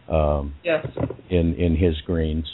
Um, 0.09 0.55
yes. 0.63 0.85
In 1.29 1.55
in 1.55 1.75
his 1.75 1.95
greens, 2.05 2.45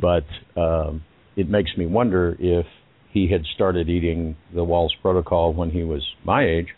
but 0.00 0.24
um, 0.60 1.04
it 1.36 1.48
makes 1.48 1.70
me 1.76 1.86
wonder 1.86 2.36
if 2.38 2.66
he 3.12 3.30
had 3.30 3.42
started 3.54 3.88
eating 3.88 4.36
the 4.54 4.64
Wahls 4.64 4.90
Protocol 5.00 5.52
when 5.52 5.70
he 5.70 5.84
was 5.84 6.04
my 6.24 6.44
age, 6.44 6.68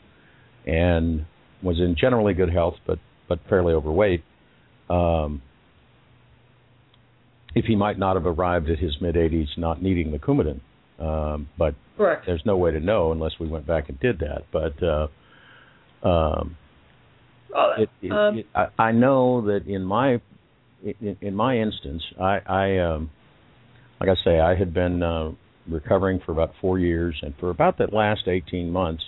and 0.66 1.26
was 1.62 1.78
in 1.78 1.96
generally 1.98 2.34
good 2.34 2.52
health, 2.52 2.74
but 2.86 2.98
but 3.28 3.38
fairly 3.48 3.72
overweight. 3.72 4.24
Um, 4.88 5.42
if 7.54 7.64
he 7.64 7.76
might 7.76 7.98
not 7.98 8.16
have 8.16 8.26
arrived 8.26 8.68
at 8.70 8.78
his 8.78 8.96
mid 9.00 9.14
80s 9.14 9.46
not 9.56 9.82
needing 9.82 10.12
the 10.12 10.18
Coumadin, 10.18 10.60
um, 10.98 11.48
but 11.58 11.74
Correct. 11.96 12.24
there's 12.26 12.42
no 12.44 12.56
way 12.56 12.72
to 12.72 12.80
know 12.80 13.12
unless 13.12 13.32
we 13.40 13.48
went 13.48 13.66
back 13.66 13.88
and 13.88 13.98
did 14.00 14.20
that. 14.20 14.44
But 14.52 14.82
uh, 14.82 16.08
um, 16.08 16.56
it, 17.78 17.88
it, 18.02 18.12
um, 18.12 18.38
it, 18.38 18.46
I, 18.54 18.66
I 18.82 18.92
know 18.92 19.46
that 19.46 19.66
in 19.66 19.84
my 19.84 20.20
in, 20.82 21.16
in 21.20 21.34
my 21.34 21.58
instance, 21.58 22.02
I, 22.20 22.38
I 22.46 22.78
um, 22.78 23.10
like 24.00 24.08
I 24.10 24.24
say, 24.24 24.40
I 24.40 24.54
had 24.54 24.72
been 24.72 25.02
uh, 25.02 25.32
recovering 25.68 26.20
for 26.24 26.32
about 26.32 26.52
four 26.60 26.78
years, 26.78 27.16
and 27.22 27.34
for 27.38 27.50
about 27.50 27.78
that 27.78 27.92
last 27.92 28.22
18 28.26 28.70
months, 28.70 29.02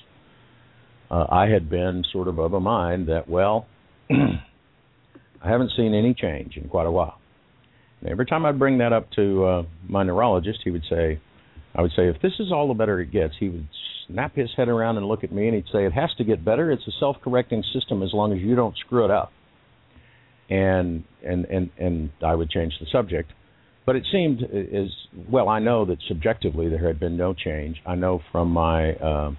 uh, 1.12 1.26
I 1.30 1.48
had 1.48 1.68
been 1.68 2.04
sort 2.10 2.26
of 2.26 2.38
of 2.38 2.54
a 2.54 2.60
mind 2.60 3.08
that, 3.08 3.28
well, 3.28 3.66
I 4.10 5.48
haven't 5.48 5.72
seen 5.76 5.94
any 5.94 6.14
change 6.14 6.56
in 6.56 6.68
quite 6.68 6.86
a 6.86 6.90
while. 6.90 7.18
And 8.00 8.08
every 8.08 8.24
time 8.24 8.46
I'd 8.46 8.58
bring 8.58 8.78
that 8.78 8.92
up 8.94 9.10
to 9.12 9.44
uh, 9.44 9.62
my 9.86 10.04
neurologist, 10.04 10.60
he 10.64 10.70
would 10.70 10.84
say, 10.88 11.20
I 11.74 11.82
would 11.82 11.92
say, 11.94 12.08
if 12.08 12.20
this 12.22 12.32
is 12.40 12.50
all 12.50 12.66
the 12.68 12.74
better 12.74 12.98
it 13.00 13.12
gets, 13.12 13.34
he 13.38 13.50
would 13.50 13.68
snap 14.08 14.34
his 14.34 14.48
head 14.56 14.68
around 14.68 14.96
and 14.96 15.06
look 15.06 15.22
at 15.22 15.32
me 15.32 15.48
and 15.48 15.54
he'd 15.54 15.66
say, 15.70 15.84
it 15.84 15.92
has 15.92 16.10
to 16.16 16.24
get 16.24 16.44
better. 16.44 16.72
It's 16.72 16.86
a 16.88 16.92
self-correcting 16.98 17.62
system 17.74 18.02
as 18.02 18.10
long 18.14 18.32
as 18.32 18.38
you 18.38 18.56
don't 18.56 18.76
screw 18.78 19.04
it 19.04 19.10
up. 19.10 19.32
And 20.50 21.04
and 21.24 21.46
and 21.46 21.70
and 21.78 22.10
I 22.22 22.34
would 22.34 22.50
change 22.50 22.74
the 22.78 22.86
subject. 22.92 23.32
But 23.86 23.96
it 23.96 24.04
seemed 24.12 24.42
as 24.42 24.88
well. 25.30 25.48
I 25.48 25.60
know 25.60 25.86
that 25.86 25.98
subjectively 26.08 26.68
there 26.68 26.86
had 26.86 27.00
been 27.00 27.16
no 27.16 27.32
change. 27.32 27.80
I 27.86 27.94
know 27.94 28.20
from 28.32 28.50
my 28.50 28.92
uh, 28.92 29.30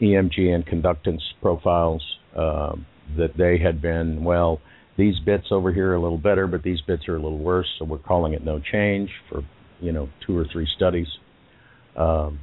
EMG 0.00 0.54
and 0.54 0.66
conductance 0.66 1.20
profiles 1.42 2.02
uh, 2.36 2.74
that 3.16 3.36
they 3.36 3.58
had 3.58 3.82
been 3.82 4.24
well. 4.24 4.60
These 4.96 5.18
bits 5.24 5.46
over 5.50 5.72
here 5.72 5.90
are 5.90 5.94
a 5.94 6.02
little 6.02 6.18
better, 6.18 6.46
but 6.46 6.62
these 6.62 6.80
bits 6.82 7.08
are 7.08 7.16
a 7.16 7.22
little 7.22 7.38
worse. 7.38 7.66
So 7.78 7.84
we're 7.84 7.98
calling 7.98 8.32
it 8.32 8.44
no 8.44 8.60
change 8.60 9.10
for 9.28 9.42
you 9.80 9.92
know 9.92 10.08
two 10.26 10.36
or 10.36 10.46
three 10.52 10.68
studies. 10.76 11.06
Um, 11.96 12.40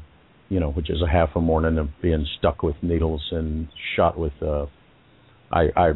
you 0.50 0.60
know, 0.60 0.72
which 0.72 0.90
is 0.90 1.02
a 1.02 1.08
half 1.08 1.30
a 1.36 1.42
morning 1.42 1.78
of 1.78 1.90
being 2.02 2.26
stuck 2.38 2.64
with 2.64 2.76
needles 2.82 3.22
and 3.32 3.68
shot 3.96 4.18
with. 4.18 4.34
Uh, 4.42 4.66
I, 5.52 5.68
I 5.76 5.92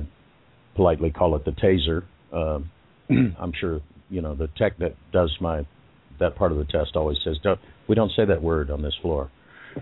politely 0.76 1.12
call 1.12 1.36
it 1.36 1.46
the 1.46 1.52
taser. 1.52 2.04
Uh, 2.34 2.60
I'm 3.40 3.54
sure 3.60 3.82
you 4.10 4.22
know 4.22 4.36
the 4.36 4.50
tech 4.58 4.78
that 4.80 4.96
does 5.12 5.36
my 5.40 5.66
that 6.20 6.36
part 6.36 6.52
of 6.52 6.58
the 6.58 6.66
test 6.66 6.96
always 6.96 7.18
says 7.24 7.38
don't 7.44 7.60
we 7.88 7.96
don't 7.96 8.12
say 8.16 8.26
that 8.26 8.42
word 8.42 8.70
on 8.70 8.82
this 8.82 8.94
floor, 9.02 9.32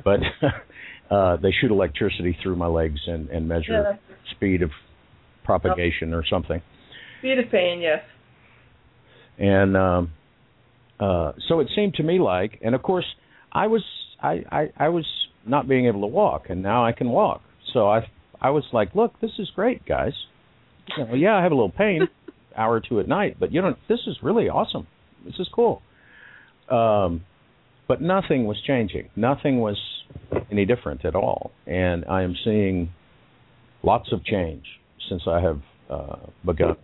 but 0.04 0.20
uh, 1.10 1.38
they 1.38 1.52
shoot 1.60 1.72
electricity 1.72 2.38
through 2.42 2.56
my 2.56 2.68
legs 2.68 3.00
and, 3.08 3.30
and 3.30 3.48
measure 3.48 3.98
yeah. 4.00 4.16
speed 4.36 4.62
of 4.62 4.72
propagation 5.44 6.14
or 6.14 6.24
something. 6.30 6.62
Speed 7.20 7.40
of 7.40 7.52
pain, 7.52 7.82
yes. 7.82 8.04
And 9.38 9.76
um, 9.76 10.12
uh, 11.00 11.32
so 11.48 11.60
it 11.60 11.70
seemed 11.76 11.96
to 11.96 12.04
me 12.04 12.20
like, 12.20 12.60
and 12.62 12.76
of 12.76 12.84
course, 12.84 13.06
I 13.52 13.68
was 13.68 13.84
I, 14.22 14.44
I 14.52 14.68
I 14.78 14.90
was 14.90 15.06
not 15.46 15.68
being 15.68 15.88
able 15.88 16.02
to 16.02 16.08
walk, 16.08 16.46
and 16.50 16.62
now 16.62 16.86
I 16.86 16.92
can 16.92 17.10
walk. 17.10 17.42
So 17.74 17.90
I 17.90 18.02
I 18.42 18.52
was 18.52 18.64
like, 18.74 18.96
look, 18.96 19.20
this 19.22 19.32
is 19.40 19.50
great, 19.56 19.86
guys. 19.86 20.14
You 20.98 21.06
know, 21.06 21.16
yeah, 21.16 21.36
I 21.36 21.44
have 21.44 21.52
a 21.52 21.56
little 21.56 21.72
pain, 21.72 22.08
hour 22.56 22.76
or 22.76 22.82
two 22.82 23.00
at 23.00 23.08
night, 23.08 23.38
but 23.40 23.52
you 23.52 23.62
know, 23.62 23.76
this 23.88 24.00
is 24.08 24.18
really 24.22 24.50
awesome. 24.50 24.88
This 25.26 25.36
is 25.40 25.48
cool. 25.54 25.82
Um, 26.70 27.22
but 27.90 28.02
nothing 28.02 28.46
was 28.46 28.62
changing. 28.66 29.10
Nothing 29.16 29.60
was 29.60 29.78
any 30.52 30.64
different 30.64 31.04
at 31.04 31.16
all. 31.16 31.52
And 31.66 32.06
I 32.06 32.22
am 32.22 32.36
seeing 32.46 32.92
lots 33.82 34.14
of 34.14 34.24
change 34.24 34.64
since 35.10 35.24
I 35.28 35.42
have 35.42 35.60
uh, 35.90 36.18
begun 36.46 36.78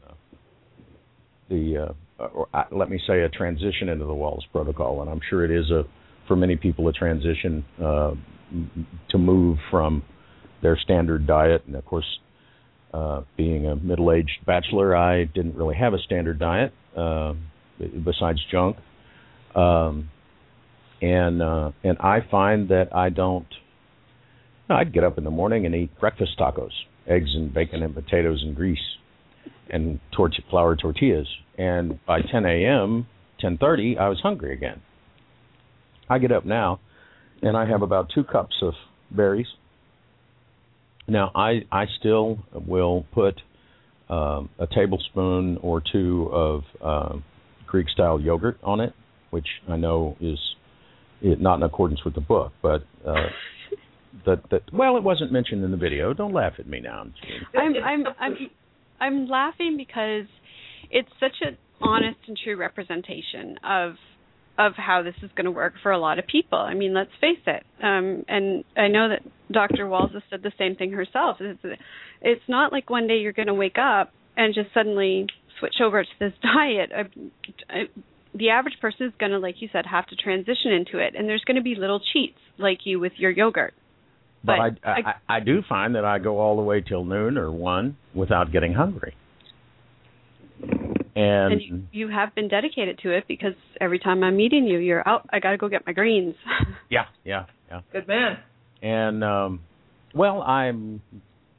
the, 1.47 1.93
uh, 2.19 2.23
or 2.33 2.47
uh, 2.55 2.63
let 2.71 2.89
me 2.89 2.99
say, 3.07 3.21
a 3.21 3.29
transition 3.29 3.87
into 3.87 4.05
the 4.05 4.13
Wahls 4.13 4.41
Protocol. 4.51 5.01
And 5.01 5.09
I'm 5.11 5.21
sure 5.29 5.45
it 5.45 5.51
is 5.51 5.69
a, 5.69 5.83
for 6.27 6.35
many 6.35 6.55
people, 6.55 6.87
a 6.87 6.91
transition 6.91 7.63
uh, 7.79 8.15
to 9.09 9.17
move 9.19 9.59
from 9.69 10.01
their 10.63 10.75
standard 10.75 11.27
diet. 11.27 11.65
And 11.67 11.75
of 11.75 11.85
course, 11.85 12.19
uh, 12.95 13.21
being 13.37 13.67
a 13.67 13.75
middle-aged 13.75 14.43
bachelor, 14.47 14.95
I 14.95 15.25
didn't 15.25 15.55
really 15.55 15.75
have 15.75 15.93
a 15.93 15.99
standard 15.99 16.39
diet 16.39 16.73
uh, 16.97 17.33
besides 18.03 18.39
junk. 18.51 18.77
Um, 19.53 20.09
and 21.01 21.41
uh, 21.41 21.71
and 21.83 21.97
I 21.99 22.19
find 22.29 22.69
that 22.69 22.95
I 22.95 23.09
don't. 23.09 23.47
I'd 24.69 24.93
get 24.93 25.03
up 25.03 25.17
in 25.17 25.23
the 25.23 25.31
morning 25.31 25.65
and 25.65 25.75
eat 25.75 25.91
breakfast 25.99 26.31
tacos, 26.39 26.71
eggs 27.07 27.29
and 27.35 27.53
bacon 27.53 27.83
and 27.83 27.93
potatoes 27.93 28.41
and 28.43 28.55
grease, 28.55 28.79
and 29.69 29.99
torch 30.15 30.35
flour 30.49 30.75
tortillas. 30.75 31.27
And 31.57 32.03
by 32.05 32.21
10 32.21 32.45
a.m., 32.45 33.07
10:30, 33.43 33.97
I 33.97 34.09
was 34.09 34.19
hungry 34.21 34.53
again. 34.53 34.81
I 36.09 36.19
get 36.19 36.31
up 36.31 36.45
now, 36.45 36.79
and 37.41 37.55
I 37.55 37.67
have 37.67 37.81
about 37.81 38.09
two 38.13 38.23
cups 38.23 38.55
of 38.61 38.73
berries. 39.11 39.47
Now 41.07 41.31
I 41.35 41.61
I 41.71 41.85
still 41.99 42.39
will 42.53 43.05
put 43.13 43.39
um, 44.09 44.49
a 44.59 44.67
tablespoon 44.67 45.57
or 45.61 45.81
two 45.91 46.29
of 46.31 46.63
uh, 46.81 47.17
Greek 47.67 47.89
style 47.89 48.19
yogurt 48.19 48.57
on 48.63 48.79
it, 48.79 48.93
which 49.29 49.47
I 49.67 49.77
know 49.77 50.15
is 50.19 50.39
it, 51.25 51.41
not 51.41 51.55
in 51.55 51.63
accordance 51.63 52.03
with 52.03 52.15
the 52.15 52.21
book, 52.21 52.53
but 52.61 52.83
uh, 53.05 53.27
that 54.25 54.41
that 54.51 54.61
well, 54.73 54.97
it 54.97 55.03
wasn't 55.03 55.31
mentioned 55.31 55.63
in 55.63 55.71
the 55.71 55.77
video. 55.77 56.13
Don't 56.13 56.33
laugh 56.33 56.53
at 56.59 56.67
me 56.67 56.79
now. 56.79 57.05
I'm 57.57 57.75
I'm 57.83 58.03
I'm 58.19 58.35
I'm 58.99 59.27
laughing 59.27 59.75
because 59.77 60.27
it's 60.91 61.09
such 61.19 61.35
an 61.41 61.57
honest 61.81 62.19
and 62.27 62.37
true 62.41 62.57
representation 62.57 63.57
of 63.63 63.95
of 64.57 64.73
how 64.77 65.03
this 65.03 65.15
is 65.21 65.29
going 65.35 65.45
to 65.45 65.51
work 65.51 65.73
for 65.83 65.91
a 65.91 65.99
lot 65.99 66.17
of 66.17 66.25
people. 66.27 66.57
I 66.57 66.73
mean, 66.75 66.93
let's 66.93 67.11
face 67.19 67.43
it. 67.45 67.63
Um, 67.83 68.23
and 68.27 68.63
I 68.77 68.87
know 68.87 69.09
that 69.09 69.21
Dr. 69.51 69.85
Wahls 69.85 70.13
has 70.13 70.23
said 70.29 70.43
the 70.43 70.53
same 70.57 70.75
thing 70.75 70.91
herself. 70.91 71.37
It's, 71.41 71.59
it's 72.21 72.41
not 72.47 72.71
like 72.71 72.89
one 72.89 73.05
day 73.07 73.17
you're 73.17 73.33
going 73.33 73.47
to 73.47 73.53
wake 73.53 73.77
up 73.77 74.13
and 74.37 74.53
just 74.53 74.73
suddenly 74.73 75.27
switch 75.59 75.75
over 75.83 76.03
to 76.03 76.09
this 76.19 76.31
diet. 76.41 76.91
I, 76.95 77.01
I, 77.69 77.83
the 78.37 78.49
average 78.49 78.75
person 78.81 79.07
is 79.07 79.13
going 79.19 79.31
to, 79.31 79.39
like 79.39 79.55
you 79.59 79.69
said, 79.71 79.85
have 79.85 80.05
to 80.07 80.15
transition 80.15 80.71
into 80.71 80.99
it, 80.99 81.15
and 81.17 81.27
there's 81.27 81.43
going 81.45 81.57
to 81.57 81.63
be 81.63 81.75
little 81.75 82.01
cheats 82.13 82.37
like 82.57 82.79
you 82.83 82.99
with 82.99 83.13
your 83.17 83.31
yogurt. 83.31 83.73
But, 84.43 84.57
but 84.81 84.87
I, 84.87 85.13
I, 85.27 85.37
I 85.37 85.39
do 85.39 85.61
find 85.67 85.95
that 85.95 86.05
I 86.05 86.19
go 86.19 86.39
all 86.39 86.55
the 86.55 86.61
way 86.61 86.81
till 86.81 87.03
noon 87.03 87.37
or 87.37 87.51
one 87.51 87.97
without 88.13 88.51
getting 88.51 88.73
hungry. 88.73 89.15
And, 90.61 91.53
and 91.53 91.61
you, 91.61 91.83
you, 91.91 92.07
have 92.09 92.35
been 92.35 92.49
dedicated 92.49 92.99
to 93.03 93.11
it 93.15 93.23
because 93.27 93.53
every 93.79 93.99
time 93.99 94.23
I'm 94.23 94.35
meeting 94.35 94.65
you, 94.65 94.79
you're 94.79 95.07
out. 95.07 95.27
I 95.31 95.39
got 95.39 95.51
to 95.51 95.57
go 95.57 95.69
get 95.69 95.85
my 95.85 95.93
greens. 95.93 96.35
yeah, 96.89 97.05
yeah, 97.23 97.45
yeah. 97.69 97.81
Good 97.91 98.07
man. 98.07 98.37
And 98.81 99.23
um, 99.23 99.61
well, 100.13 100.41
I'm 100.41 101.01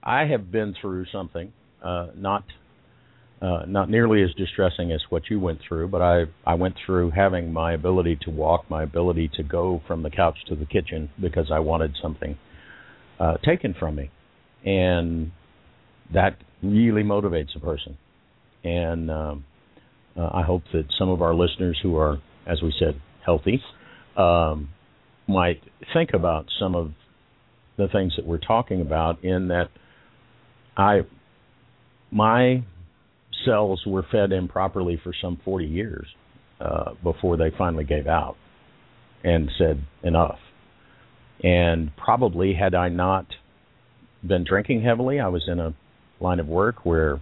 I 0.02 0.26
have 0.26 0.52
been 0.52 0.74
through 0.80 1.06
something 1.10 1.52
uh, 1.82 2.08
not 2.14 2.44
uh, 3.42 3.62
not 3.66 3.90
nearly 3.90 4.22
as 4.22 4.30
distressing 4.34 4.92
as 4.92 5.00
what 5.10 5.24
you 5.28 5.38
went 5.38 5.60
through, 5.66 5.88
but 5.88 6.02
I 6.02 6.24
I 6.46 6.54
went 6.54 6.76
through 6.84 7.10
having 7.10 7.52
my 7.52 7.72
ability 7.72 8.18
to 8.22 8.30
walk, 8.30 8.70
my 8.70 8.82
ability 8.82 9.30
to 9.36 9.42
go 9.42 9.82
from 9.86 10.02
the 10.02 10.10
couch 10.10 10.38
to 10.48 10.56
the 10.56 10.66
kitchen 10.66 11.10
because 11.20 11.50
I 11.52 11.58
wanted 11.58 11.96
something 12.00 12.38
uh, 13.20 13.36
taken 13.44 13.74
from 13.78 13.96
me, 13.96 14.10
and 14.64 15.32
that 16.12 16.38
really 16.62 17.02
motivates 17.02 17.54
a 17.56 17.60
person 17.60 17.98
and 18.66 19.10
um, 19.10 19.44
uh, 20.18 20.28
I 20.32 20.42
hope 20.42 20.62
that 20.72 20.86
some 20.98 21.08
of 21.08 21.22
our 21.22 21.34
listeners 21.34 21.78
who 21.82 21.96
are, 21.96 22.18
as 22.46 22.62
we 22.62 22.74
said, 22.78 23.00
healthy, 23.24 23.62
um, 24.16 24.70
might 25.28 25.62
think 25.92 26.10
about 26.14 26.46
some 26.58 26.74
of 26.74 26.92
the 27.76 27.86
things 27.88 28.14
that 28.16 28.26
we're 28.26 28.38
talking 28.38 28.80
about. 28.80 29.22
In 29.22 29.48
that, 29.48 29.68
I 30.76 31.02
my 32.10 32.64
cells 33.46 33.82
were 33.86 34.04
fed 34.10 34.32
improperly 34.32 35.00
for 35.02 35.12
some 35.22 35.40
40 35.44 35.64
years 35.64 36.06
uh, 36.60 36.92
before 37.02 37.36
they 37.36 37.50
finally 37.56 37.84
gave 37.84 38.06
out 38.06 38.36
and 39.24 39.50
said 39.56 39.82
enough. 40.02 40.38
And 41.42 41.96
probably 41.96 42.54
had 42.54 42.74
I 42.74 42.88
not 42.88 43.26
been 44.26 44.44
drinking 44.44 44.82
heavily, 44.82 45.20
I 45.20 45.28
was 45.28 45.44
in 45.48 45.60
a 45.60 45.74
line 46.20 46.40
of 46.40 46.46
work 46.46 46.84
where 46.84 47.20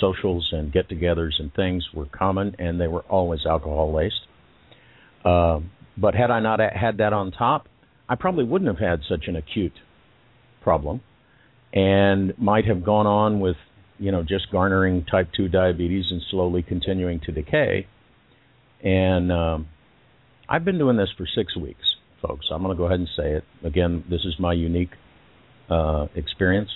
socials 0.00 0.48
and 0.52 0.72
get-togethers 0.72 1.34
and 1.38 1.52
things 1.54 1.84
were 1.94 2.06
common, 2.06 2.54
and 2.58 2.80
they 2.80 2.86
were 2.86 3.02
always 3.02 3.40
alcohol 3.46 3.94
laced. 3.94 4.26
Uh, 5.24 5.60
but 5.96 6.14
had 6.14 6.30
I 6.30 6.40
not 6.40 6.60
had 6.60 6.98
that 6.98 7.12
on 7.12 7.30
top, 7.30 7.68
I 8.08 8.16
probably 8.16 8.44
wouldn't 8.44 8.68
have 8.68 8.86
had 8.86 9.00
such 9.08 9.28
an 9.28 9.36
acute 9.36 9.72
problem, 10.62 11.00
and 11.72 12.36
might 12.38 12.66
have 12.66 12.84
gone 12.84 13.06
on 13.06 13.40
with, 13.40 13.56
you 13.98 14.10
know, 14.10 14.22
just 14.22 14.50
garnering 14.50 15.04
type 15.10 15.28
two 15.36 15.48
diabetes 15.48 16.06
and 16.10 16.20
slowly 16.30 16.62
continuing 16.62 17.20
to 17.20 17.32
decay. 17.32 17.86
And 18.82 19.32
um, 19.32 19.68
I've 20.48 20.64
been 20.64 20.78
doing 20.78 20.96
this 20.96 21.08
for 21.16 21.26
six 21.34 21.56
weeks, 21.56 21.84
folks. 22.20 22.46
I'm 22.52 22.62
going 22.62 22.76
to 22.76 22.78
go 22.78 22.84
ahead 22.84 22.98
and 22.98 23.08
say 23.16 23.32
it 23.32 23.44
again. 23.64 24.04
This 24.10 24.20
is 24.24 24.34
my 24.38 24.52
unique 24.52 24.90
uh, 25.70 26.06
experience. 26.14 26.70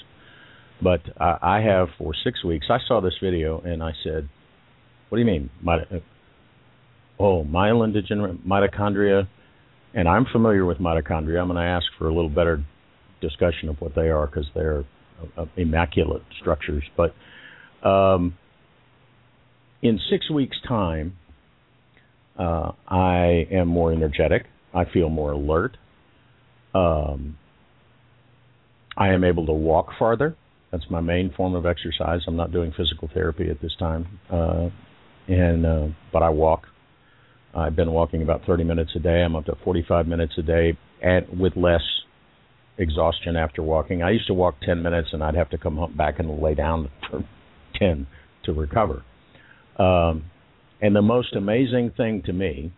But 0.82 1.00
I, 1.20 1.38
I 1.42 1.60
have 1.60 1.88
for 1.98 2.12
six 2.24 2.44
weeks. 2.44 2.66
I 2.70 2.78
saw 2.86 3.00
this 3.00 3.14
video 3.22 3.60
and 3.60 3.82
I 3.82 3.92
said, 4.04 4.28
"What 5.08 5.18
do 5.18 5.20
you 5.20 5.26
mean? 5.26 5.50
Mit- 5.62 6.02
oh, 7.18 7.44
myelin 7.44 7.92
degenerate 7.92 8.46
mitochondria." 8.46 9.28
And 9.94 10.06
I'm 10.08 10.26
familiar 10.30 10.64
with 10.64 10.78
mitochondria. 10.78 11.40
I'm 11.40 11.48
going 11.48 11.56
to 11.56 11.62
ask 11.62 11.86
for 11.98 12.08
a 12.08 12.14
little 12.14 12.30
better 12.30 12.64
discussion 13.20 13.68
of 13.68 13.80
what 13.80 13.94
they 13.96 14.08
are 14.08 14.26
because 14.26 14.46
they're 14.54 14.80
uh, 14.80 14.97
immaculate 15.56 16.22
structures. 16.40 16.84
But 16.96 17.14
um, 17.88 18.36
in 19.82 19.98
six 20.10 20.30
weeks' 20.30 20.56
time, 20.66 21.16
uh, 22.38 22.72
I 22.86 23.46
am 23.50 23.68
more 23.68 23.92
energetic. 23.92 24.46
I 24.74 24.84
feel 24.84 25.08
more 25.08 25.32
alert. 25.32 25.76
Um, 26.74 27.36
I 28.96 29.08
am 29.08 29.24
able 29.24 29.46
to 29.46 29.52
walk 29.52 29.88
farther. 29.98 30.36
That's 30.70 30.84
my 30.90 31.00
main 31.00 31.32
form 31.36 31.54
of 31.54 31.66
exercise. 31.66 32.20
I'm 32.26 32.36
not 32.36 32.52
doing 32.52 32.72
physical 32.76 33.08
therapy 33.12 33.48
at 33.48 33.60
this 33.60 33.74
time, 33.78 34.18
uh, 34.30 34.68
and 35.26 35.64
uh, 35.64 35.86
but 36.12 36.22
I 36.22 36.28
walk. 36.28 36.64
I've 37.54 37.74
been 37.74 37.90
walking 37.90 38.22
about 38.22 38.42
30 38.46 38.64
minutes 38.64 38.90
a 38.94 38.98
day. 38.98 39.22
I'm 39.22 39.34
up 39.34 39.46
to 39.46 39.56
45 39.64 40.06
minutes 40.06 40.34
a 40.36 40.42
day, 40.42 40.76
and 41.02 41.26
with 41.40 41.56
less 41.56 41.80
exhaustion 42.78 43.36
after 43.36 43.62
walking. 43.62 44.02
I 44.02 44.10
used 44.10 44.26
to 44.28 44.34
walk 44.34 44.60
10 44.62 44.82
minutes, 44.82 45.08
and 45.12 45.22
I'd 45.22 45.34
have 45.34 45.50
to 45.50 45.58
come 45.58 45.94
back 45.96 46.18
and 46.18 46.40
lay 46.40 46.54
down 46.54 46.90
for 47.10 47.24
10 47.78 48.06
to 48.44 48.52
recover. 48.52 49.04
Um, 49.78 50.24
and 50.80 50.94
the 50.94 51.02
most 51.02 51.34
amazing 51.34 51.92
thing 51.96 52.22
to 52.26 52.32
me 52.32 52.72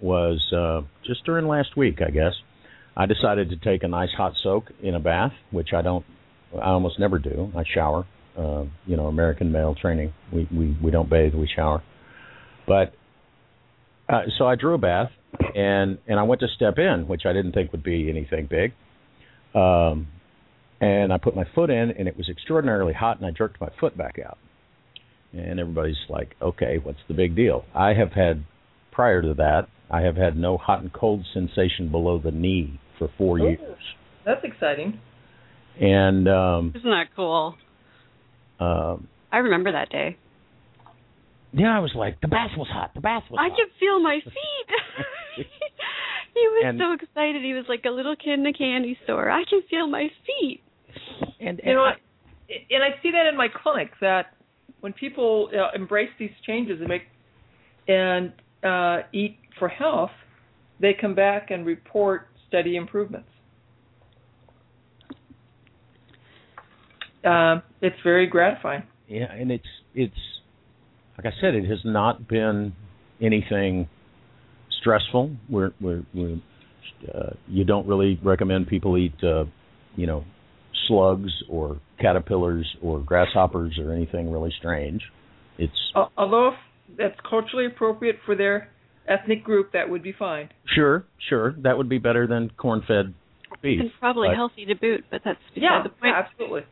was 0.00 0.52
uh, 0.52 0.82
just 1.06 1.24
during 1.24 1.46
last 1.46 1.76
week, 1.76 2.00
I 2.06 2.10
guess. 2.10 2.34
I 2.96 3.06
decided 3.06 3.50
to 3.50 3.56
take 3.56 3.82
a 3.82 3.88
nice 3.88 4.10
hot 4.16 4.34
soak 4.42 4.70
in 4.82 4.94
a 4.94 5.00
bath, 5.00 5.32
which 5.50 5.72
I 5.72 5.82
don't 5.82 6.04
I 6.54 6.70
almost 6.70 6.98
never 6.98 7.18
do. 7.18 7.52
I 7.56 7.64
shower. 7.72 8.06
Uh, 8.36 8.64
you 8.86 8.96
know, 8.96 9.06
American 9.06 9.52
male 9.52 9.74
training. 9.74 10.12
We 10.32 10.48
we 10.52 10.76
we 10.82 10.90
don't 10.90 11.08
bathe. 11.08 11.34
We 11.34 11.48
shower. 11.54 11.82
But 12.66 12.94
uh, 14.08 14.22
so 14.38 14.46
I 14.46 14.56
drew 14.56 14.74
a 14.74 14.78
bath 14.78 15.10
and 15.54 15.98
and 16.06 16.18
I 16.18 16.24
went 16.24 16.40
to 16.40 16.48
step 16.54 16.78
in, 16.78 17.06
which 17.06 17.22
I 17.26 17.32
didn't 17.32 17.52
think 17.52 17.72
would 17.72 17.84
be 17.84 18.08
anything 18.08 18.46
big. 18.50 18.72
Um, 19.54 20.08
and 20.80 21.12
I 21.12 21.18
put 21.18 21.36
my 21.36 21.44
foot 21.54 21.70
in, 21.70 21.92
and 21.92 22.08
it 22.08 22.16
was 22.16 22.28
extraordinarily 22.28 22.92
hot, 22.92 23.18
and 23.18 23.26
I 23.26 23.30
jerked 23.30 23.60
my 23.60 23.70
foot 23.80 23.96
back 23.96 24.16
out. 24.24 24.38
And 25.32 25.58
everybody's 25.58 25.96
like, 26.08 26.34
"Okay, 26.40 26.78
what's 26.82 26.98
the 27.08 27.14
big 27.14 27.34
deal?" 27.34 27.64
I 27.74 27.94
have 27.94 28.12
had 28.12 28.44
prior 28.94 29.20
to 29.22 29.34
that, 29.34 29.66
I 29.90 30.02
have 30.02 30.16
had 30.16 30.36
no 30.36 30.56
hot 30.56 30.80
and 30.80 30.92
cold 30.92 31.26
sensation 31.34 31.90
below 31.90 32.18
the 32.18 32.30
knee 32.30 32.80
for 32.98 33.08
four 33.18 33.40
oh, 33.40 33.48
years. 33.48 33.78
That's 34.24 34.44
exciting. 34.44 35.00
And 35.80 36.28
um, 36.28 36.72
isn't 36.74 36.88
that 36.88 37.08
cool? 37.14 37.56
Um, 38.60 39.08
I 39.32 39.38
remember 39.38 39.72
that 39.72 39.90
day. 39.90 40.16
Yeah, 41.52 41.76
I 41.76 41.80
was 41.80 41.92
like, 41.94 42.20
the 42.20 42.28
bath 42.28 42.50
was 42.56 42.68
hot. 42.72 42.92
The 42.94 43.00
bath 43.00 43.24
was. 43.30 43.38
I 43.40 43.48
hot. 43.48 43.56
could 43.56 43.68
feel 43.78 44.00
my 44.00 44.20
feet. 44.24 45.46
he 46.40 46.40
was 46.40 46.64
and, 46.66 46.78
so 46.78 46.92
excited. 46.92 47.42
He 47.42 47.54
was 47.54 47.64
like 47.68 47.84
a 47.86 47.90
little 47.90 48.16
kid 48.16 48.38
in 48.38 48.46
a 48.46 48.52
candy 48.52 48.98
store. 49.04 49.30
I 49.30 49.44
can 49.48 49.62
feel 49.70 49.86
my 49.86 50.08
feet. 50.26 50.60
And, 51.40 51.60
and 51.60 51.60
you 51.64 51.74
know, 51.74 51.82
I, 51.82 51.94
and 52.70 52.82
I 52.82 53.00
see 53.02 53.10
that 53.10 53.26
in 53.26 53.36
my 53.36 53.48
clinic 53.48 53.90
that 54.00 54.34
when 54.80 54.92
people 54.92 55.50
uh, 55.52 55.74
embrace 55.74 56.10
these 56.18 56.30
changes 56.46 56.80
and 56.80 56.88
make 56.88 57.02
and 57.86 58.32
uh, 58.62 59.06
eat 59.12 59.38
for 59.58 59.68
health, 59.68 60.10
they 60.80 60.94
come 60.98 61.14
back 61.14 61.50
and 61.50 61.66
report 61.66 62.28
steady 62.48 62.76
improvements. 62.76 63.28
uh, 67.24 67.60
it's 67.80 67.96
very 68.04 68.26
gratifying. 68.26 68.82
Yeah, 69.08 69.32
and 69.32 69.50
it's 69.50 69.64
it's 69.94 70.14
like 71.16 71.26
I 71.26 71.40
said, 71.40 71.54
it 71.54 71.68
has 71.68 71.78
not 71.84 72.28
been 72.28 72.72
anything 73.20 73.88
stressful. 74.84 75.36
We're 75.48 75.72
we're, 75.80 76.04
we're 76.14 76.36
uh, 77.14 77.30
you 77.48 77.64
don't 77.64 77.86
really 77.86 78.20
recommend 78.22 78.68
people 78.68 78.98
eat 78.98 79.14
uh, 79.22 79.44
you 79.96 80.06
know 80.06 80.24
slugs 80.86 81.32
or 81.48 81.80
caterpillars 82.00 82.66
or 82.82 83.00
grasshoppers 83.00 83.78
or 83.78 83.92
anything 83.92 84.30
really 84.30 84.52
strange. 84.58 85.02
It's 85.58 85.72
uh, 85.96 86.06
although 86.16 86.48
if 86.48 86.96
that's 86.98 87.18
culturally 87.28 87.66
appropriate 87.66 88.16
for 88.26 88.36
their 88.36 88.68
ethnic 89.08 89.44
group, 89.44 89.72
that 89.72 89.88
would 89.88 90.02
be 90.02 90.12
fine. 90.12 90.50
Sure, 90.74 91.04
sure, 91.28 91.54
that 91.62 91.78
would 91.78 91.88
be 91.88 91.98
better 91.98 92.26
than 92.26 92.50
corn-fed 92.56 93.14
beef. 93.62 93.80
And 93.80 93.90
probably 93.98 94.28
but, 94.28 94.36
healthy 94.36 94.66
to 94.66 94.74
boot, 94.74 95.04
but 95.10 95.22
that's 95.24 95.38
yeah, 95.54 95.82
the 95.82 95.88
point. 95.88 96.14
Yeah, 96.14 96.22
absolutely 96.26 96.62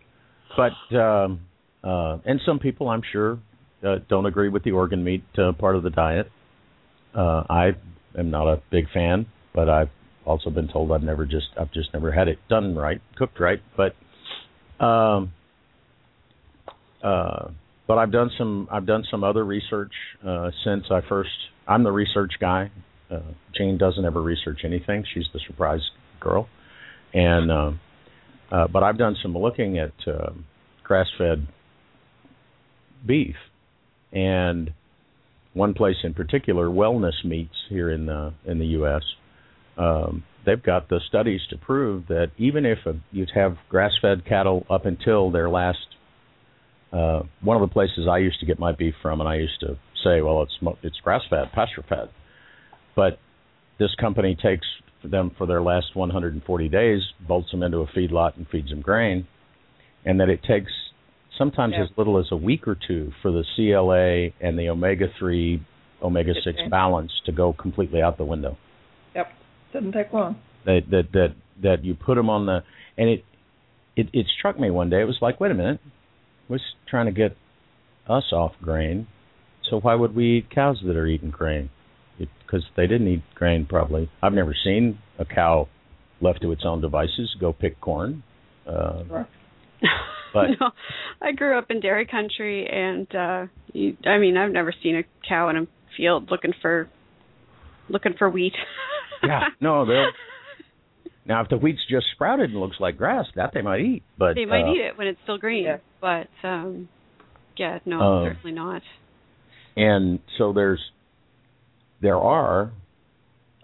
but 0.56 0.96
um, 0.96 1.40
uh, 1.82 2.18
and 2.24 2.40
some 2.44 2.58
people 2.58 2.88
I'm 2.88 3.02
sure 3.12 3.38
uh, 3.86 3.96
don't 4.08 4.26
agree 4.26 4.48
with 4.48 4.64
the 4.64 4.72
organ 4.72 5.02
meat 5.02 5.24
uh, 5.38 5.52
part 5.52 5.76
of 5.76 5.82
the 5.82 5.90
diet. 5.90 6.30
Uh, 7.14 7.44
I 7.48 7.70
am 8.18 8.30
not 8.30 8.48
a 8.48 8.62
big 8.70 8.90
fan, 8.92 9.26
but 9.54 9.68
I've 9.68 9.90
also 10.24 10.50
been 10.50 10.68
told 10.68 10.92
I've 10.92 11.02
never 11.02 11.26
just 11.26 11.46
I've 11.58 11.72
just 11.72 11.92
never 11.92 12.12
had 12.12 12.28
it 12.28 12.38
done 12.48 12.74
right, 12.74 13.00
cooked 13.16 13.40
right. 13.40 13.60
But 13.76 13.94
um, 14.84 15.32
uh, 17.02 17.48
but 17.86 17.98
I've 17.98 18.12
done 18.12 18.30
some 18.38 18.68
I've 18.70 18.86
done 18.86 19.04
some 19.10 19.24
other 19.24 19.44
research 19.44 19.92
uh, 20.26 20.50
since 20.64 20.84
I 20.90 21.00
first. 21.08 21.30
I'm 21.66 21.84
the 21.84 21.92
research 21.92 22.32
guy. 22.40 22.70
Uh, 23.10 23.20
Jane 23.56 23.78
doesn't 23.78 24.04
ever 24.04 24.22
research 24.22 24.60
anything. 24.64 25.04
She's 25.12 25.26
the 25.32 25.40
surprise 25.46 25.82
girl, 26.20 26.48
And 27.12 27.50
uh, 27.50 27.72
uh, 28.50 28.68
but 28.68 28.82
I've 28.82 28.98
done 28.98 29.16
some 29.22 29.36
looking 29.36 29.78
at 29.78 29.92
uh, 30.06 30.30
grass-fed 30.84 31.46
beef, 33.06 33.36
and 34.12 34.72
one 35.55 35.74
place 35.74 35.96
in 36.03 36.14
particular, 36.14 36.68
Wellness 36.68 37.24
Meats 37.24 37.55
here 37.68 37.90
in 37.90 38.07
the 38.07 38.32
in 38.46 38.59
the 38.59 38.66
U.S. 38.66 39.03
Um, 39.76 40.24
they've 40.46 40.62
got 40.62 40.88
the 40.88 41.00
studies 41.09 41.40
to 41.50 41.59
prove 41.59 42.07
that 42.09 42.30
even 42.38 42.64
if 42.66 42.78
a, 42.86 42.94
you'd 43.11 43.30
have 43.34 43.57
grass-fed 43.68 44.24
cattle 44.26 44.66
up 44.70 44.86
until 44.86 45.30
their 45.30 45.48
last, 45.48 45.78
uh, 46.92 47.22
one 47.42 47.61
of 47.61 47.68
the 47.68 47.72
places 47.72 48.07
I 48.11 48.18
used 48.18 48.40
to 48.40 48.46
get 48.46 48.59
my 48.59 48.72
beef 48.72 48.94
from, 49.03 49.20
and 49.20 49.28
I 49.28 49.36
used 49.36 49.61
to 49.61 49.78
say, 50.05 50.20
well, 50.20 50.42
it's 50.42 50.76
it's 50.82 50.98
grass-fed, 51.03 51.53
pasture-fed, 51.53 52.09
but 52.96 53.18
this 53.78 53.94
company 54.00 54.36
takes 54.40 54.66
them 55.05 55.32
for 55.36 55.46
their 55.46 55.62
last 55.62 55.94
140 55.94 56.68
days, 56.68 57.00
bolts 57.26 57.50
them 57.50 57.62
into 57.62 57.78
a 57.78 57.86
feedlot 57.88 58.36
and 58.36 58.46
feeds 58.48 58.70
them 58.70 58.80
grain, 58.80 59.26
and 60.05 60.20
that 60.20 60.28
it 60.28 60.40
takes 60.44 60.70
sometimes 61.38 61.74
Yeah. 61.74 61.84
as 61.84 61.88
little 61.96 62.18
as 62.18 62.30
a 62.30 62.36
week 62.36 62.66
or 62.68 62.74
two 62.74 63.12
for 63.22 63.30
the 63.30 63.44
CLA 63.56 64.32
and 64.40 64.58
the 64.58 64.68
omega 64.68 65.08
3, 65.18 65.60
omega 66.02 66.34
6 66.42 66.58
balance 66.70 67.12
to 67.26 67.32
go 67.32 67.52
completely 67.52 68.02
out 68.02 68.18
the 68.18 68.24
window. 68.24 68.56
Yep. 69.14 69.32
Doesn't 69.72 69.92
take 69.92 70.12
long. 70.12 70.36
That 70.64 70.82
that 70.90 71.12
that 71.12 71.34
that 71.62 71.84
you 71.84 71.94
put 71.94 72.16
them 72.16 72.28
on 72.30 72.46
the 72.46 72.62
and 72.96 73.08
it 73.08 73.24
it 73.96 74.08
it 74.12 74.26
struck 74.38 74.58
me 74.58 74.70
one 74.70 74.90
day. 74.90 75.00
It 75.00 75.06
was 75.06 75.18
like, 75.20 75.40
wait 75.40 75.50
a 75.50 75.54
minute, 75.54 75.80
we're 76.48 76.58
trying 76.88 77.06
to 77.06 77.12
get 77.12 77.36
us 78.08 78.32
off 78.32 78.52
grain, 78.60 79.06
so 79.68 79.78
why 79.80 79.94
would 79.94 80.14
we 80.14 80.38
eat 80.38 80.50
cows 80.50 80.80
that 80.84 80.96
are 80.96 81.06
eating 81.06 81.30
grain? 81.30 81.70
Because 82.18 82.64
they 82.76 82.86
didn't 82.86 83.08
eat 83.08 83.22
grain 83.34 83.64
probably. 83.66 84.10
I've 84.22 84.32
never 84.34 84.54
seen 84.54 84.98
a 85.18 85.24
cow 85.24 85.68
left 86.20 86.42
to 86.42 86.52
its 86.52 86.62
own 86.64 86.80
devices 86.80 87.34
go 87.40 87.52
pick 87.52 87.80
corn. 87.80 88.22
Uh, 88.66 89.02
Right. 89.08 89.26
But- 90.32 90.50
no, 90.60 90.70
I 91.20 91.32
grew 91.32 91.56
up 91.58 91.70
in 91.70 91.80
dairy 91.80 92.06
country, 92.06 92.66
and 92.68 93.06
uh 93.14 93.46
you, 93.72 93.96
I 94.06 94.18
mean, 94.18 94.36
I've 94.36 94.52
never 94.52 94.72
seen 94.82 94.96
a 94.96 95.02
cow 95.28 95.48
in 95.50 95.56
a 95.56 95.66
field 95.96 96.30
looking 96.30 96.52
for 96.60 96.88
looking 97.88 98.14
for 98.18 98.28
wheat. 98.30 98.54
yeah, 99.22 99.40
no, 99.60 99.84
they'll. 99.86 100.06
Now, 101.24 101.42
if 101.42 101.48
the 101.48 101.56
wheat's 101.56 101.78
just 101.88 102.06
sprouted 102.14 102.50
and 102.50 102.58
looks 102.58 102.78
like 102.80 102.96
grass, 102.98 103.26
that 103.36 103.52
they 103.54 103.62
might 103.62 103.80
eat. 103.80 104.02
But 104.18 104.34
they 104.34 104.44
might 104.44 104.64
uh, 104.64 104.72
eat 104.72 104.80
it 104.80 104.98
when 104.98 105.06
it's 105.06 105.20
still 105.22 105.38
green, 105.38 105.64
Yeah. 105.64 105.76
but 106.00 106.28
um 106.46 106.88
yeah, 107.56 107.78
no, 107.84 108.00
Um, 108.00 108.24
certainly 108.28 108.52
not. 108.56 108.82
and 109.76 110.18
so 110.38 110.52
there's 110.52 110.80
there 112.00 112.16
are 112.16 112.72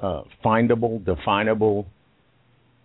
uh, 0.01 0.23
findable, 0.45 1.05
definable, 1.05 1.87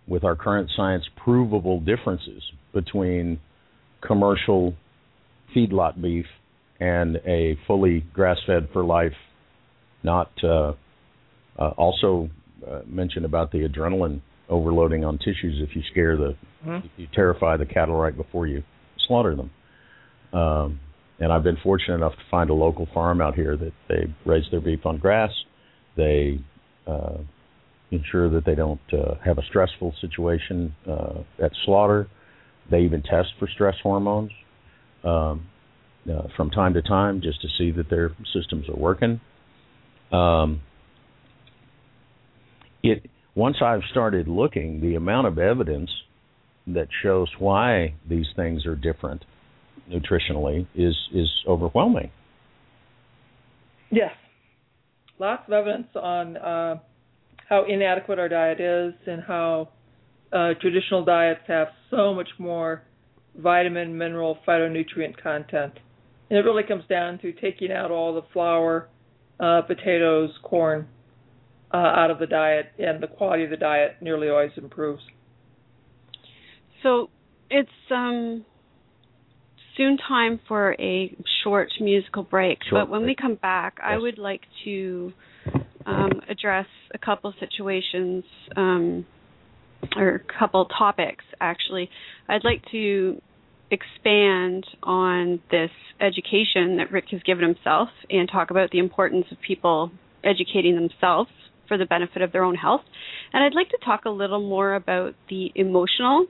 with 0.08 0.24
our 0.24 0.34
current 0.34 0.68
science, 0.76 1.04
provable 1.22 1.78
differences 1.80 2.42
between 2.72 3.38
commercial 4.06 4.74
feedlot 5.54 6.00
beef 6.00 6.26
and 6.80 7.16
a 7.26 7.56
fully 7.66 8.04
grass-fed 8.12 8.68
for 8.72 8.84
life. 8.84 9.12
Not 10.02 10.30
uh, 10.42 10.72
uh, 11.58 11.68
also 11.76 12.28
uh, 12.68 12.80
mentioned 12.86 13.24
about 13.24 13.52
the 13.52 13.66
adrenaline 13.68 14.20
overloading 14.48 15.04
on 15.04 15.18
tissues 15.18 15.62
if 15.62 15.74
you 15.74 15.82
scare 15.90 16.16
the 16.16 16.36
Mhm. 16.66 16.82
you 16.96 17.06
terrify 17.12 17.56
the 17.56 17.66
cattle 17.66 17.94
right 17.94 18.16
before 18.16 18.46
you 18.46 18.62
slaughter 19.06 19.34
them. 19.34 19.50
Um, 20.32 20.80
and 21.20 21.32
I've 21.32 21.42
been 21.42 21.58
fortunate 21.62 21.96
enough 21.96 22.14
to 22.14 22.24
find 22.30 22.50
a 22.50 22.54
local 22.54 22.86
farm 22.86 23.20
out 23.20 23.34
here 23.34 23.56
that 23.56 23.72
they 23.88 24.12
raise 24.24 24.44
their 24.50 24.60
beef 24.60 24.84
on 24.84 24.98
grass. 24.98 25.30
They 25.96 26.40
uh, 26.86 27.18
ensure 27.90 28.28
that 28.30 28.44
they 28.44 28.54
don't 28.54 28.80
uh, 28.92 29.14
have 29.24 29.38
a 29.38 29.42
stressful 29.42 29.94
situation 30.00 30.74
uh, 30.88 31.20
at 31.38 31.52
slaughter. 31.64 32.08
They 32.70 32.80
even 32.80 33.02
test 33.02 33.28
for 33.38 33.48
stress 33.48 33.74
hormones 33.82 34.30
um, 35.04 35.46
uh, 36.10 36.28
from 36.36 36.50
time 36.50 36.74
to 36.74 36.82
time 36.82 37.20
just 37.22 37.40
to 37.42 37.48
see 37.58 37.70
that 37.72 37.90
their 37.90 38.14
systems 38.32 38.68
are 38.68 38.76
working. 38.76 39.20
Um, 40.12 40.60
it 42.82 43.10
once 43.34 43.56
I've 43.62 43.82
started 43.90 44.28
looking, 44.28 44.80
the 44.80 44.94
amount 44.94 45.26
of 45.26 45.38
evidence 45.38 45.90
that 46.66 46.88
shows 47.02 47.28
why 47.38 47.94
these 48.08 48.26
things 48.36 48.64
are 48.64 48.76
different 48.76 49.24
nutritionally 49.90 50.66
is 50.74 50.94
is 51.12 51.28
overwhelming. 51.46 52.10
Yes. 53.90 54.12
Lots 55.18 55.42
of 55.46 55.52
evidence 55.52 55.86
on 55.94 56.36
uh, 56.36 56.76
how 57.48 57.64
inadequate 57.68 58.18
our 58.18 58.28
diet 58.28 58.60
is 58.60 58.94
and 59.06 59.22
how 59.22 59.68
uh, 60.34 60.54
traditional 60.60 61.04
diets 61.04 61.40
have 61.46 61.68
so 61.90 62.12
much 62.12 62.28
more 62.38 62.82
vitamin, 63.36 63.96
mineral, 63.96 64.38
phytonutrient 64.46 65.20
content. 65.22 65.72
And 66.28 66.38
it 66.38 66.42
really 66.42 66.64
comes 66.64 66.84
down 66.88 67.18
to 67.20 67.32
taking 67.32 67.70
out 67.70 67.90
all 67.90 68.14
the 68.14 68.22
flour, 68.32 68.88
uh, 69.38 69.62
potatoes, 69.62 70.30
corn 70.42 70.88
uh, 71.72 71.76
out 71.76 72.10
of 72.10 72.18
the 72.18 72.26
diet, 72.26 72.66
and 72.78 73.02
the 73.02 73.06
quality 73.06 73.44
of 73.44 73.50
the 73.50 73.56
diet 73.56 73.96
nearly 74.00 74.28
always 74.28 74.52
improves. 74.56 75.02
So 76.82 77.10
it's 77.50 77.68
um 77.90 78.44
soon 79.76 79.98
time 80.08 80.40
for 80.46 80.74
a 80.78 81.16
short 81.42 81.68
musical 81.80 82.22
break. 82.22 82.58
Short 82.68 82.86
but 82.86 82.90
when 82.90 83.02
break. 83.02 83.18
we 83.18 83.22
come 83.22 83.34
back, 83.36 83.78
I 83.82 83.96
would 83.96 84.18
like 84.18 84.42
to 84.64 85.12
um, 85.86 86.20
address 86.28 86.66
a 86.94 86.98
couple 86.98 87.34
situations 87.40 88.24
um, 88.56 89.04
or 89.96 90.14
a 90.16 90.38
couple 90.38 90.64
topics. 90.66 91.24
Actually, 91.40 91.90
I'd 92.28 92.44
like 92.44 92.62
to 92.72 93.20
expand 93.70 94.66
on 94.82 95.40
this 95.50 95.70
education 96.00 96.76
that 96.76 96.92
Rick 96.92 97.06
has 97.10 97.22
given 97.22 97.44
himself 97.44 97.88
and 98.10 98.28
talk 98.30 98.50
about 98.50 98.70
the 98.70 98.78
importance 98.78 99.26
of 99.30 99.38
people 99.46 99.90
educating 100.22 100.74
themselves 100.74 101.30
for 101.68 101.78
the 101.78 101.86
benefit 101.86 102.22
of 102.22 102.32
their 102.32 102.44
own 102.44 102.54
health. 102.54 102.82
And 103.32 103.42
I'd 103.42 103.54
like 103.54 103.70
to 103.70 103.78
talk 103.84 104.04
a 104.04 104.10
little 104.10 104.40
more 104.40 104.74
about 104.74 105.14
the 105.28 105.50
emotional 105.54 106.26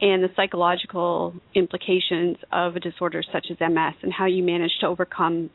and 0.00 0.22
the 0.22 0.28
psychological 0.34 1.34
implications 1.54 2.36
of 2.50 2.74
a 2.76 2.80
disorder 2.80 3.22
such 3.32 3.46
as 3.50 3.56
MS 3.60 3.94
and 4.02 4.12
how 4.12 4.26
you 4.26 4.42
manage 4.42 4.72
to 4.80 4.86
overcome 4.86 5.50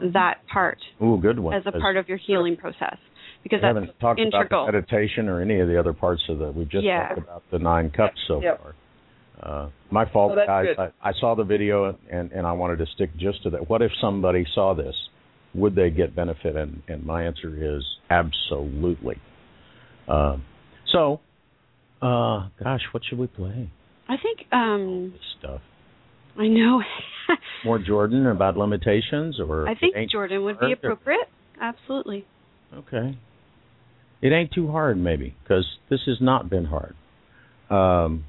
that 0.00 0.38
part 0.52 0.78
Ooh, 1.02 1.18
good 1.20 1.38
one. 1.38 1.54
as 1.54 1.62
a 1.66 1.72
part 1.72 1.96
of 1.96 2.08
your 2.08 2.18
healing 2.18 2.56
process 2.56 2.96
because 3.44 3.58
we 3.58 3.60
that's 3.62 3.76
haven't 3.76 4.00
talked 4.00 4.18
integral. 4.18 4.64
about 4.64 4.74
meditation 4.74 5.28
or 5.28 5.40
any 5.40 5.60
of 5.60 5.68
the 5.68 5.78
other 5.78 5.92
parts 5.92 6.22
of 6.28 6.38
the. 6.40 6.50
We've 6.50 6.68
just 6.68 6.84
Yeah. 6.84 7.08
talked 7.08 7.18
about 7.20 7.42
the 7.52 7.58
nine 7.60 7.90
cups 7.90 8.18
so 8.26 8.42
Yep. 8.42 8.60
far. 8.62 8.74
Uh, 9.42 9.68
my 9.90 10.04
fault, 10.10 10.32
Oh, 10.36 10.46
guys. 10.46 10.68
I, 10.78 10.88
I 11.02 11.12
saw 11.20 11.34
the 11.36 11.44
video 11.44 11.96
and 12.10 12.32
and 12.32 12.46
I 12.46 12.52
wanted 12.52 12.78
to 12.78 12.86
stick 12.94 13.10
just 13.16 13.42
to 13.44 13.50
that. 13.50 13.68
What 13.68 13.82
if 13.82 13.92
somebody 14.00 14.44
saw 14.54 14.74
this? 14.74 14.94
Would 15.54 15.74
they 15.76 15.90
get 15.90 16.16
benefit? 16.16 16.56
And 16.56 16.82
and 16.88 17.04
my 17.04 17.24
answer 17.24 17.52
is 17.76 17.84
absolutely. 18.10 19.16
Um, 20.08 20.44
so, 20.92 21.20
uh, 22.02 22.48
gosh, 22.62 22.82
what 22.92 23.04
should 23.04 23.18
we 23.18 23.26
play? 23.26 23.70
I 24.08 24.16
think 24.16 24.46
um 24.52 25.12
This 25.12 25.20
stuff. 25.38 25.60
I 26.38 26.46
know 26.48 26.82
More 27.64 27.78
Jordan 27.78 28.26
about 28.26 28.56
limitations, 28.56 29.38
or 29.40 29.68
I 29.68 29.74
think 29.74 29.94
Jordan 30.10 30.44
would 30.44 30.58
be 30.60 30.66
to- 30.68 30.72
appropriate. 30.72 31.28
Absolutely. 31.60 32.24
Okay. 32.74 33.16
It 34.24 34.32
ain't 34.32 34.52
too 34.52 34.70
hard, 34.70 34.96
maybe, 34.96 35.36
because 35.42 35.66
this 35.90 36.00
has 36.06 36.16
not 36.18 36.48
been 36.48 36.64
hard. 36.64 36.96
Um, 37.68 38.24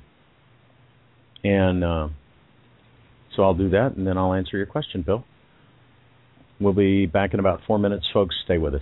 and 1.41 1.85
uh, 1.85 2.09
so 3.33 3.43
I'll 3.43 3.53
do 3.53 3.69
that, 3.69 3.93
and 3.95 4.05
then 4.05 4.17
I'll 4.17 4.33
answer 4.33 4.57
your 4.57 4.65
question, 4.65 5.03
Bill. 5.03 5.23
We'll 6.59 6.73
be 6.73 7.05
back 7.05 7.33
in 7.33 7.39
about 7.39 7.61
four 7.65 7.79
minutes, 7.79 8.05
folks. 8.13 8.35
Stay 8.43 8.57
with 8.57 8.73
us. 8.75 8.81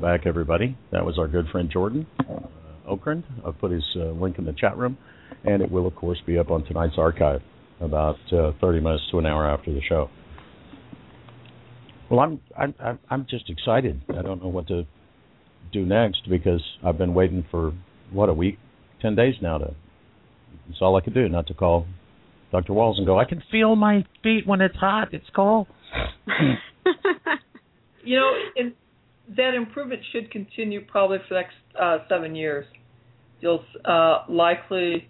Welcome 0.00 0.16
back, 0.20 0.26
everybody. 0.28 0.78
That 0.92 1.04
was 1.04 1.18
our 1.18 1.26
good 1.26 1.48
friend 1.50 1.68
Jordan 1.72 2.06
uh, 2.20 2.38
Okrend. 2.88 3.24
I've 3.44 3.58
put 3.58 3.72
his 3.72 3.82
uh, 3.96 4.10
link 4.12 4.38
in 4.38 4.44
the 4.44 4.52
chat 4.52 4.78
room, 4.78 4.96
and 5.42 5.60
it 5.60 5.68
will, 5.72 5.88
of 5.88 5.96
course, 5.96 6.18
be 6.24 6.38
up 6.38 6.52
on 6.52 6.64
tonight's 6.66 6.94
archive 6.96 7.40
about 7.80 8.14
uh, 8.32 8.52
30 8.60 8.78
minutes 8.78 9.02
to 9.10 9.18
an 9.18 9.26
hour 9.26 9.50
after 9.50 9.74
the 9.74 9.80
show. 9.88 10.08
Well, 12.08 12.20
I'm 12.20 12.40
I'm 12.56 12.74
I'm- 12.78 12.98
I'm 13.10 13.26
just 13.28 13.50
excited. 13.50 14.00
I 14.16 14.22
don't 14.22 14.40
know 14.40 14.48
what 14.50 14.68
to 14.68 14.84
do 15.72 15.84
next 15.84 16.30
because 16.30 16.62
I've 16.86 16.96
been 16.96 17.12
waiting 17.12 17.44
for 17.50 17.72
what 18.12 18.28
a 18.28 18.34
week, 18.34 18.58
10 19.02 19.16
days 19.16 19.34
now 19.42 19.58
to. 19.58 19.74
It's 20.70 20.78
all 20.80 20.94
I 20.94 21.00
could 21.00 21.14
do, 21.14 21.28
not 21.28 21.48
to 21.48 21.54
call 21.54 21.86
Dr. 22.52 22.72
Wahls 22.72 22.98
and 22.98 23.06
go. 23.06 23.18
I 23.18 23.24
can 23.24 23.42
feel 23.50 23.74
my 23.74 24.04
feet 24.22 24.46
when 24.46 24.60
it's 24.60 24.76
hot. 24.76 25.08
It's 25.12 25.28
cold. 25.34 25.66
You 28.04 28.16
know, 28.16 28.32
and 28.56 28.72
that 29.36 29.54
improvement 29.54 30.00
should 30.12 30.30
continue 30.30 30.84
probably 30.84 31.18
for 31.28 31.34
the 31.34 31.40
next 31.40 31.54
uh, 31.80 31.98
seven 32.08 32.34
years. 32.34 32.64
You'll 33.40 33.64
uh, 33.84 34.24
likely 34.28 35.08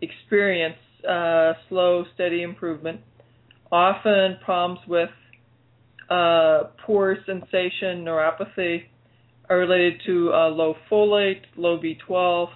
experience 0.00 0.76
uh, 1.08 1.52
slow, 1.68 2.04
steady 2.14 2.42
improvement. 2.42 3.00
Often, 3.70 4.38
problems 4.44 4.80
with 4.88 5.10
uh, 6.08 6.64
poor 6.86 7.18
sensation, 7.26 8.04
neuropathy, 8.04 8.84
are 9.50 9.58
related 9.58 10.00
to 10.06 10.32
uh, 10.32 10.48
low 10.48 10.74
folate, 10.90 11.42
low 11.56 11.78
B12, 11.78 12.48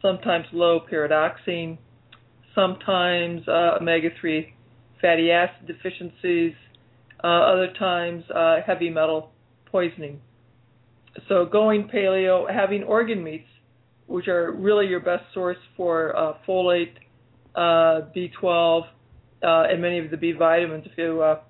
sometimes 0.00 0.46
low 0.52 0.80
pyridoxine, 0.90 1.78
sometimes 2.54 3.46
uh, 3.48 3.78
omega-3 3.80 4.52
fatty 5.00 5.30
acid 5.30 5.66
deficiencies, 5.66 6.54
other 7.22 7.72
times 7.78 8.24
heavy 8.66 8.90
metal 8.90 9.30
poisoning. 9.70 10.20
So 11.28 11.46
going 11.46 11.88
paleo, 11.92 12.52
having 12.52 12.82
organ 12.82 13.22
meats, 13.22 13.48
which 14.06 14.28
are 14.28 14.52
really 14.52 14.86
your 14.86 15.00
best 15.00 15.24
source 15.32 15.56
for 15.76 16.16
uh, 16.16 16.34
folate, 16.46 16.94
uh, 17.54 18.08
B12, 18.14 18.82
uh, 18.82 18.86
and 19.42 19.80
many 19.80 19.98
of 19.98 20.10
the 20.10 20.16
B 20.16 20.32
vitamins. 20.32 20.84
If 20.86 20.98
you 20.98 21.22
uh, 21.22 21.40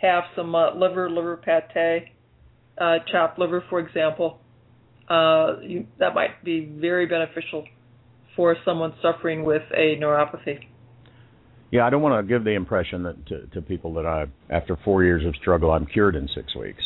have 0.00 0.24
some 0.36 0.54
uh, 0.54 0.74
liver, 0.74 1.10
liver 1.10 1.36
pate, 1.36 2.08
uh, 2.78 2.98
chopped 3.10 3.38
liver, 3.38 3.64
for 3.68 3.80
example, 3.80 4.40
uh, 5.08 5.60
you, 5.62 5.86
that 5.98 6.14
might 6.14 6.42
be 6.44 6.64
very 6.64 7.06
beneficial 7.06 7.66
for 8.36 8.56
someone 8.64 8.94
suffering 9.02 9.44
with 9.44 9.62
a 9.74 9.96
neuropathy. 10.00 10.60
Yeah, 11.70 11.86
I 11.86 11.90
don't 11.90 12.02
want 12.02 12.24
to 12.24 12.28
give 12.28 12.44
the 12.44 12.50
impression 12.54 13.02
that 13.04 13.26
to, 13.26 13.46
to 13.48 13.62
people 13.62 13.94
that 13.94 14.06
I, 14.06 14.26
after 14.48 14.76
four 14.84 15.04
years 15.04 15.24
of 15.26 15.36
struggle, 15.36 15.70
I'm 15.70 15.86
cured 15.86 16.16
in 16.16 16.28
six 16.34 16.54
weeks. 16.56 16.82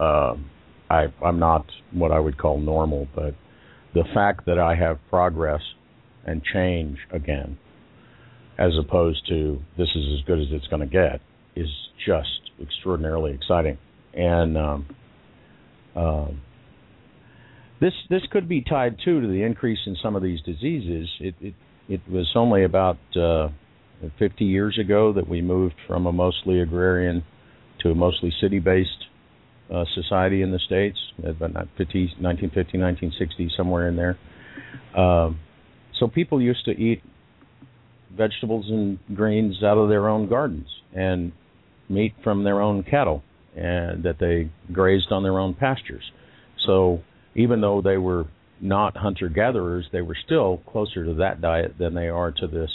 Um, 0.00 0.50
I, 0.94 1.24
I'm 1.24 1.38
not 1.38 1.66
what 1.92 2.12
I 2.12 2.20
would 2.20 2.38
call 2.38 2.58
normal, 2.58 3.08
but 3.14 3.34
the 3.94 4.04
fact 4.14 4.46
that 4.46 4.58
I 4.58 4.74
have 4.74 4.98
progress 5.10 5.60
and 6.26 6.42
change 6.52 6.98
again, 7.10 7.58
as 8.58 8.72
opposed 8.78 9.26
to 9.28 9.60
this 9.76 9.88
is 9.94 10.18
as 10.18 10.26
good 10.26 10.40
as 10.40 10.46
it's 10.50 10.66
going 10.68 10.80
to 10.80 10.86
get, 10.86 11.20
is 11.56 11.68
just 12.06 12.50
extraordinarily 12.60 13.32
exciting. 13.32 13.78
And 14.14 14.56
um, 14.56 14.86
um, 15.96 16.40
this 17.80 17.92
this 18.08 18.22
could 18.30 18.48
be 18.48 18.62
tied 18.62 18.96
too 19.04 19.20
to 19.20 19.26
the 19.26 19.42
increase 19.42 19.80
in 19.86 19.96
some 20.02 20.16
of 20.16 20.22
these 20.22 20.40
diseases. 20.42 21.08
It 21.20 21.34
it, 21.40 21.54
it 21.88 22.00
was 22.08 22.30
only 22.34 22.64
about 22.64 22.98
uh, 23.16 23.48
50 24.18 24.44
years 24.44 24.78
ago 24.78 25.12
that 25.12 25.28
we 25.28 25.42
moved 25.42 25.74
from 25.86 26.06
a 26.06 26.12
mostly 26.12 26.60
agrarian 26.60 27.24
to 27.80 27.90
a 27.90 27.94
mostly 27.94 28.32
city-based 28.40 29.06
uh, 29.72 29.84
society 29.94 30.42
in 30.42 30.50
the 30.50 30.58
states, 30.58 30.98
about 31.18 31.68
50, 31.76 32.16
1950, 32.20 32.78
1960, 32.78 33.50
somewhere 33.56 33.88
in 33.88 33.96
there. 33.96 34.18
Um, 34.96 35.40
so 35.98 36.08
people 36.08 36.40
used 36.40 36.64
to 36.66 36.72
eat 36.72 37.02
vegetables 38.16 38.66
and 38.68 38.98
greens 39.14 39.62
out 39.62 39.78
of 39.78 39.88
their 39.88 40.08
own 40.08 40.28
gardens 40.28 40.68
and 40.94 41.32
meat 41.88 42.14
from 42.22 42.44
their 42.44 42.60
own 42.60 42.82
cattle 42.82 43.22
and 43.56 44.02
that 44.02 44.16
they 44.18 44.50
grazed 44.72 45.10
on 45.12 45.22
their 45.22 45.38
own 45.38 45.54
pastures. 45.54 46.02
So 46.66 47.00
even 47.34 47.60
though 47.60 47.82
they 47.82 47.96
were 47.96 48.26
not 48.60 48.96
hunter 48.96 49.28
gatherers, 49.28 49.86
they 49.92 50.02
were 50.02 50.16
still 50.24 50.58
closer 50.70 51.04
to 51.04 51.14
that 51.14 51.40
diet 51.40 51.74
than 51.78 51.94
they 51.94 52.08
are 52.08 52.32
to 52.32 52.46
this. 52.46 52.70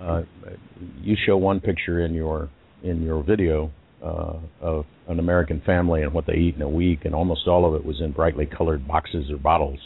Uh, 0.00 0.22
you 1.00 1.16
show 1.26 1.36
one 1.36 1.60
picture 1.60 2.04
in 2.04 2.14
your 2.14 2.48
in 2.82 3.02
your 3.02 3.22
video 3.22 3.70
uh, 4.02 4.38
of 4.60 4.86
an 5.08 5.18
American 5.18 5.60
family 5.66 6.02
and 6.02 6.12
what 6.12 6.26
they 6.26 6.34
eat 6.34 6.56
in 6.56 6.62
a 6.62 6.68
week, 6.68 7.00
and 7.04 7.14
almost 7.14 7.46
all 7.46 7.66
of 7.66 7.74
it 7.74 7.84
was 7.84 8.00
in 8.00 8.12
brightly 8.12 8.46
colored 8.46 8.86
boxes 8.86 9.30
or 9.30 9.36
bottles. 9.36 9.78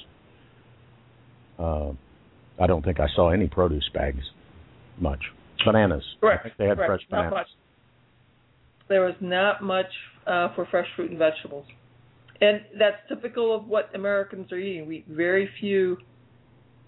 Uh, 1.58 1.90
I 2.60 2.66
don't 2.66 2.84
think 2.84 3.00
I 3.00 3.06
saw 3.14 3.30
any 3.30 3.48
produce 3.48 3.88
bags 3.92 4.22
much. 4.98 5.20
Bananas. 5.64 6.04
Correct. 6.20 6.46
They 6.58 6.66
had 6.66 6.76
correct. 6.76 6.90
fresh 6.90 7.00
not 7.10 7.16
bananas. 7.16 7.32
much. 7.32 7.46
There 8.88 9.00
was 9.00 9.14
not 9.20 9.62
much 9.62 9.86
uh, 10.26 10.54
for 10.54 10.66
fresh 10.70 10.86
fruit 10.94 11.10
and 11.10 11.18
vegetables, 11.18 11.64
and 12.40 12.60
that's 12.78 12.96
typical 13.08 13.54
of 13.54 13.66
what 13.66 13.90
Americans 13.94 14.52
are 14.52 14.58
eating. 14.58 14.86
We 14.86 14.98
eat 14.98 15.06
very 15.08 15.48
few. 15.60 15.96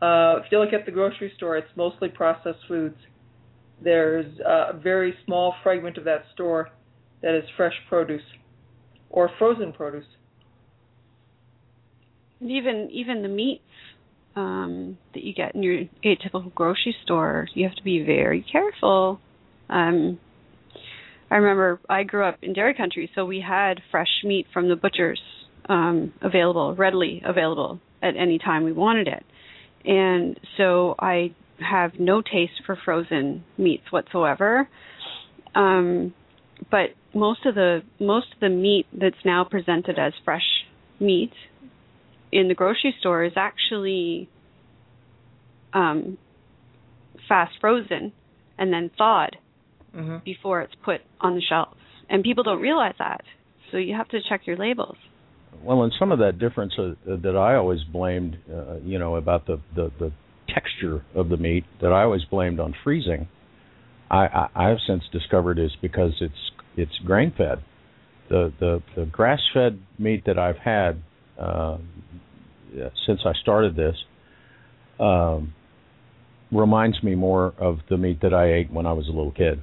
Uh, 0.03 0.45
if 0.45 0.53
you 0.53 0.61
look 0.61 0.75
at 0.75 0.85
the 0.85 0.93
grocery 0.93 1.33
store, 1.37 1.57
it's 1.57 1.71
mostly 1.75 2.09
processed 2.09 2.59
foods. 2.69 2.97
There's 3.83 4.27
uh, 4.41 4.75
a 4.75 4.81
very 4.81 5.15
small 5.25 5.55
fragment 5.63 5.97
of 5.97 6.05
that 6.05 6.25
store 6.35 6.71
that 7.23 7.37
is 7.37 7.45
fresh 7.57 7.75
produce 7.89 8.23
or 9.11 9.31
frozen 9.39 9.73
produce. 9.73 10.05
And 12.41 12.51
even 12.51 12.89
even 12.93 13.23
the 13.23 13.29
meats 13.29 13.63
um, 14.35 14.99
that 15.15 15.23
you 15.23 15.33
get 15.33 15.55
in 15.55 15.63
your 15.63 15.85
atypical 16.05 16.53
grocery 16.55 16.95
store, 17.05 17.49
you 17.55 17.67
have 17.67 17.77
to 17.77 17.83
be 17.83 18.05
very 18.05 18.45
careful. 18.51 19.21
Um, 19.69 20.19
I 21.31 21.37
remember 21.37 21.81
I 21.89 22.05
grew 22.05 22.25
up 22.25 22.39
in 22.43 22.53
dairy 22.53 22.75
country, 22.75 23.11
so 23.15 23.25
we 23.25 23.41
had 23.47 23.81
fresh 23.91 24.23
meat 24.23 24.47
from 24.53 24.69
the 24.69 24.77
butchers 24.77 25.21
um, 25.69 26.13
available, 26.23 26.75
readily 26.75 27.23
available 27.25 27.81
at 28.03 28.17
any 28.17 28.39
time 28.39 28.63
we 28.63 28.73
wanted 28.73 29.09
it. 29.09 29.25
And 29.85 30.39
so 30.57 30.95
I 30.99 31.35
have 31.59 31.93
no 31.99 32.21
taste 32.21 32.63
for 32.65 32.77
frozen 32.85 33.45
meats 33.57 33.85
whatsoever. 33.91 34.69
Um, 35.55 36.15
but 36.71 36.91
most 37.15 37.47
of 37.47 37.55
the 37.55 37.83
most 38.01 38.27
of 38.35 38.41
the 38.41 38.49
meat 38.49 38.87
that's 38.93 39.25
now 39.25 39.45
presented 39.45 39.99
as 39.99 40.13
fresh 40.25 40.47
meat 41.01 41.33
in 42.33 42.49
the 42.49 42.55
grocery 42.55 42.95
store 43.01 43.25
is 43.25 43.33
actually 43.37 44.29
um, 45.73 46.19
fast 47.29 47.53
frozen 47.61 48.13
and 48.59 48.73
then 48.73 48.91
thawed 48.97 49.37
Mm-hmm. 49.97 50.19
before 50.25 50.61
it's 50.61 50.75
put 50.85 51.01
on 51.21 51.35
the 51.35 51.41
shelves. 51.41 51.81
And 52.11 52.23
people 52.23 52.45
don't 52.45 52.61
realize 52.61 52.95
that. 52.99 53.23
So 53.71 53.79
you 53.79 53.95
have 53.95 54.09
to 54.11 54.19
check 54.29 54.43
your 54.47 54.57
labels. 54.57 54.97
Well, 55.63 55.83
and 55.83 55.93
some 55.99 56.13
of 56.13 56.19
that 56.19 56.39
difference 56.39 56.75
uh, 56.79 56.93
that 57.07 57.35
I 57.37 57.55
always 57.55 57.81
blamed, 57.83 58.37
uh, 58.53 58.77
you 58.85 58.99
know, 58.99 59.17
about 59.17 59.47
the, 59.47 59.61
the 59.75 59.91
the 59.99 60.13
texture 60.53 61.03
of 61.15 61.31
the 61.31 61.39
meat 61.39 61.65
that 61.81 61.93
I 61.93 62.03
always 62.03 62.25
blamed 62.31 62.61
on 62.61 62.75
freezing, 62.85 63.27
I, 64.11 64.49
I 64.55 64.69
have 64.69 64.79
since 64.87 65.03
discovered 65.13 65.59
is 65.59 65.73
because 65.83 66.13
it's 66.21 66.53
it's 66.77 66.99
grain 67.05 67.33
fed. 67.37 67.63
The 68.29 68.53
the 68.61 68.83
the 68.95 69.07
grass 69.07 69.41
fed 69.53 69.81
meat 69.99 70.25
that 70.27 70.39
I've 70.39 70.59
had 70.59 71.03
uh, 71.39 71.79
since 73.07 73.21
I 73.25 73.33
started 73.43 73.77
this 73.77 73.97
um, 75.01 75.55
reminds 76.53 77.03
me 77.03 77.15
more 77.15 77.55
of 77.59 77.79
the 77.89 77.97
meat 77.97 78.21
that 78.23 78.35
I 78.35 78.53
ate 78.53 78.73
when 78.73 78.87
I 78.87 78.93
was 78.93 79.07
a 79.09 79.11
little 79.11 79.33
kid 79.33 79.63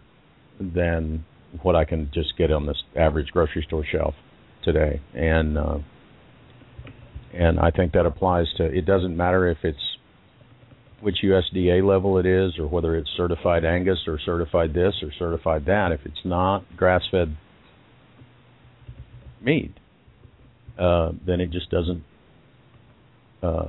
than 0.59 1.25
what 1.61 1.75
I 1.75 1.85
can 1.85 2.09
just 2.13 2.37
get 2.37 2.51
on 2.51 2.65
this 2.65 2.81
average 2.97 3.27
grocery 3.31 3.63
store 3.67 3.85
shelf 3.89 4.13
today. 4.63 5.01
And 5.13 5.57
uh, 5.57 5.77
and 7.33 7.59
I 7.59 7.71
think 7.71 7.93
that 7.93 8.05
applies 8.05 8.47
to 8.57 8.65
it 8.65 8.85
doesn't 8.85 9.15
matter 9.15 9.49
if 9.49 9.57
it's 9.63 9.92
which 11.03 11.17
USDA 11.23 11.85
level 11.85 12.17
it 12.17 12.25
is 12.25 12.57
or 12.57 12.67
whether 12.67 12.95
it's 12.95 13.09
certified 13.17 13.65
Angus 13.65 13.99
or 14.07 14.19
certified 14.25 14.73
this 14.73 14.93
or 15.01 15.11
certified 15.19 15.65
that. 15.65 15.91
If 15.91 15.99
it's 16.05 16.25
not 16.25 16.63
grass 16.77 17.01
fed 17.11 17.35
meat, 19.41 19.73
uh, 20.79 21.11
then 21.25 21.41
it 21.41 21.51
just 21.51 21.69
doesn't 21.69 22.03
uh, 23.43 23.67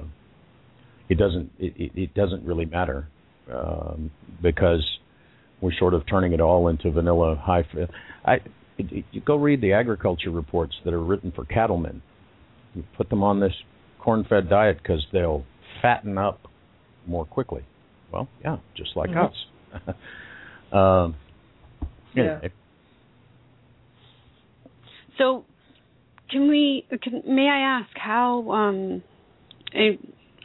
it 1.09 1.19
doesn't 1.19 1.51
it, 1.59 1.75
it, 1.77 1.93
it 1.95 2.15
doesn't 2.15 2.45
really 2.45 2.65
matter 2.65 3.09
um, 3.53 4.11
because 4.41 4.85
we're 5.61 5.77
sort 5.79 5.95
of 5.95 6.03
turning 6.09 6.33
it 6.33 6.41
all 6.41 6.69
into 6.69 6.91
vanilla 6.91 7.37
high. 7.37 7.65
I 8.25 8.35
it, 8.79 9.05
you 9.11 9.21
go 9.21 9.37
read 9.37 9.61
the 9.61 9.73
agriculture 9.73 10.31
reports 10.31 10.75
that 10.85 10.95
are 10.95 11.03
written 11.03 11.33
for 11.35 11.45
cattlemen. 11.45 12.03
You 12.75 12.85
put 12.97 13.11
them 13.11 13.23
on 13.23 13.41
this 13.41 13.53
corn-fed 14.01 14.49
diet 14.49 14.79
because 14.83 15.05
they'll 15.13 15.45
fatten 15.81 16.19
up 16.19 16.49
more 17.07 17.25
quickly. 17.25 17.65
Well, 18.11 18.29
yeah, 18.45 18.59
just 18.75 18.97
like 18.97 19.11
Mhm. 19.11 19.31
us. 19.31 19.47
um, 20.73 21.15
Yeah. 22.15 22.23
anyway, 22.23 22.53
So, 25.19 25.45
can 26.31 26.49
we? 26.49 26.87
Can, 27.03 27.23
may 27.27 27.49
I 27.49 27.59
ask 27.81 27.97
how? 27.97 28.51
Um, 28.51 29.03
I, 29.75 29.99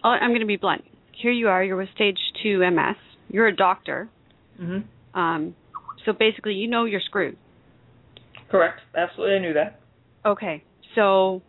I'm 0.04 0.30
going 0.32 0.42
to 0.42 0.46
be 0.46 0.58
blunt. 0.58 0.84
Here 1.12 1.32
you 1.32 1.48
are. 1.50 1.64
You're 1.64 1.78
with 1.78 1.90
stage 1.96 2.18
two 2.42 2.60
MS. 2.60 2.96
You're 3.30 3.48
a 3.48 3.56
doctor. 3.56 4.10
Mm-hmm. 4.60 5.20
Um, 5.20 5.56
so 6.06 6.14
basically, 6.14 6.54
you 6.54 6.68
know 6.68 6.86
you're 6.86 7.02
screwed. 7.02 7.38
Correct. 8.50 8.80
Absolutely, 8.96 9.36
I 9.36 9.40
knew 9.40 9.54
that. 9.54 9.80
Okay. 10.26 10.64
So 10.96 11.42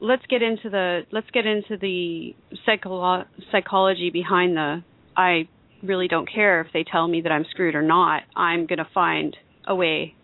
let's 0.00 0.24
get 0.28 0.42
into 0.42 0.70
the 0.70 1.02
let's 1.12 1.30
get 1.32 1.46
into 1.46 1.76
the 1.76 2.34
psycholo- 2.66 3.26
psychology 3.52 4.10
behind 4.10 4.56
the 4.56 4.82
I 5.16 5.48
really 5.82 6.08
don't 6.08 6.28
care 6.32 6.60
if 6.60 6.68
they 6.72 6.84
tell 6.84 7.06
me 7.06 7.22
that 7.22 7.32
I'm 7.32 7.44
screwed 7.50 7.74
or 7.74 7.82
not. 7.82 8.22
I'm 8.36 8.66
going 8.66 8.78
to 8.78 8.88
find 8.92 9.36
a 9.66 9.74
way 9.74 10.14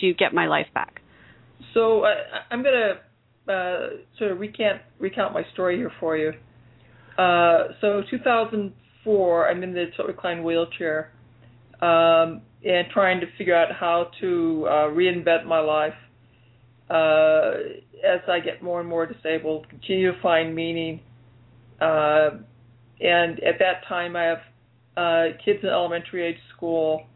to 0.00 0.14
get 0.14 0.34
my 0.34 0.46
life 0.46 0.66
back. 0.74 1.00
So 1.74 2.04
I, 2.04 2.14
I'm 2.50 2.62
going 2.62 2.74
to 2.74 3.52
uh, 3.52 3.88
sort 4.18 4.32
of 4.32 4.40
recant 4.40 4.82
recount 4.98 5.32
my 5.32 5.42
story 5.52 5.76
here 5.76 5.92
for 6.00 6.16
you. 6.16 6.32
Uh, 7.18 7.68
so 7.80 8.02
2004, 8.10 9.48
I'm 9.48 9.62
in 9.62 9.72
the 9.72 9.86
tilt 9.96 10.08
recline 10.08 10.44
wheelchair 10.44 11.12
um, 11.80 12.42
and 12.64 12.88
trying 12.92 13.20
to 13.20 13.26
figure 13.38 13.54
out 13.54 13.68
how 13.72 14.10
to 14.20 14.66
uh, 14.68 14.72
reinvent 14.90 15.46
my 15.46 15.60
life 15.60 15.94
uh, 16.90 17.52
as 18.04 18.20
I 18.28 18.40
get 18.40 18.62
more 18.62 18.80
and 18.80 18.88
more 18.88 19.06
disabled, 19.06 19.68
continue 19.68 20.12
to 20.12 20.20
find 20.20 20.54
meaning. 20.54 21.00
Uh, 21.80 22.30
and 23.00 23.40
at 23.42 23.58
that 23.58 23.86
time, 23.88 24.16
I 24.16 24.22
have 24.22 24.38
uh, 24.96 25.36
kids 25.44 25.60
in 25.62 25.68
elementary 25.68 26.26
age 26.26 26.38
school, 26.56 27.06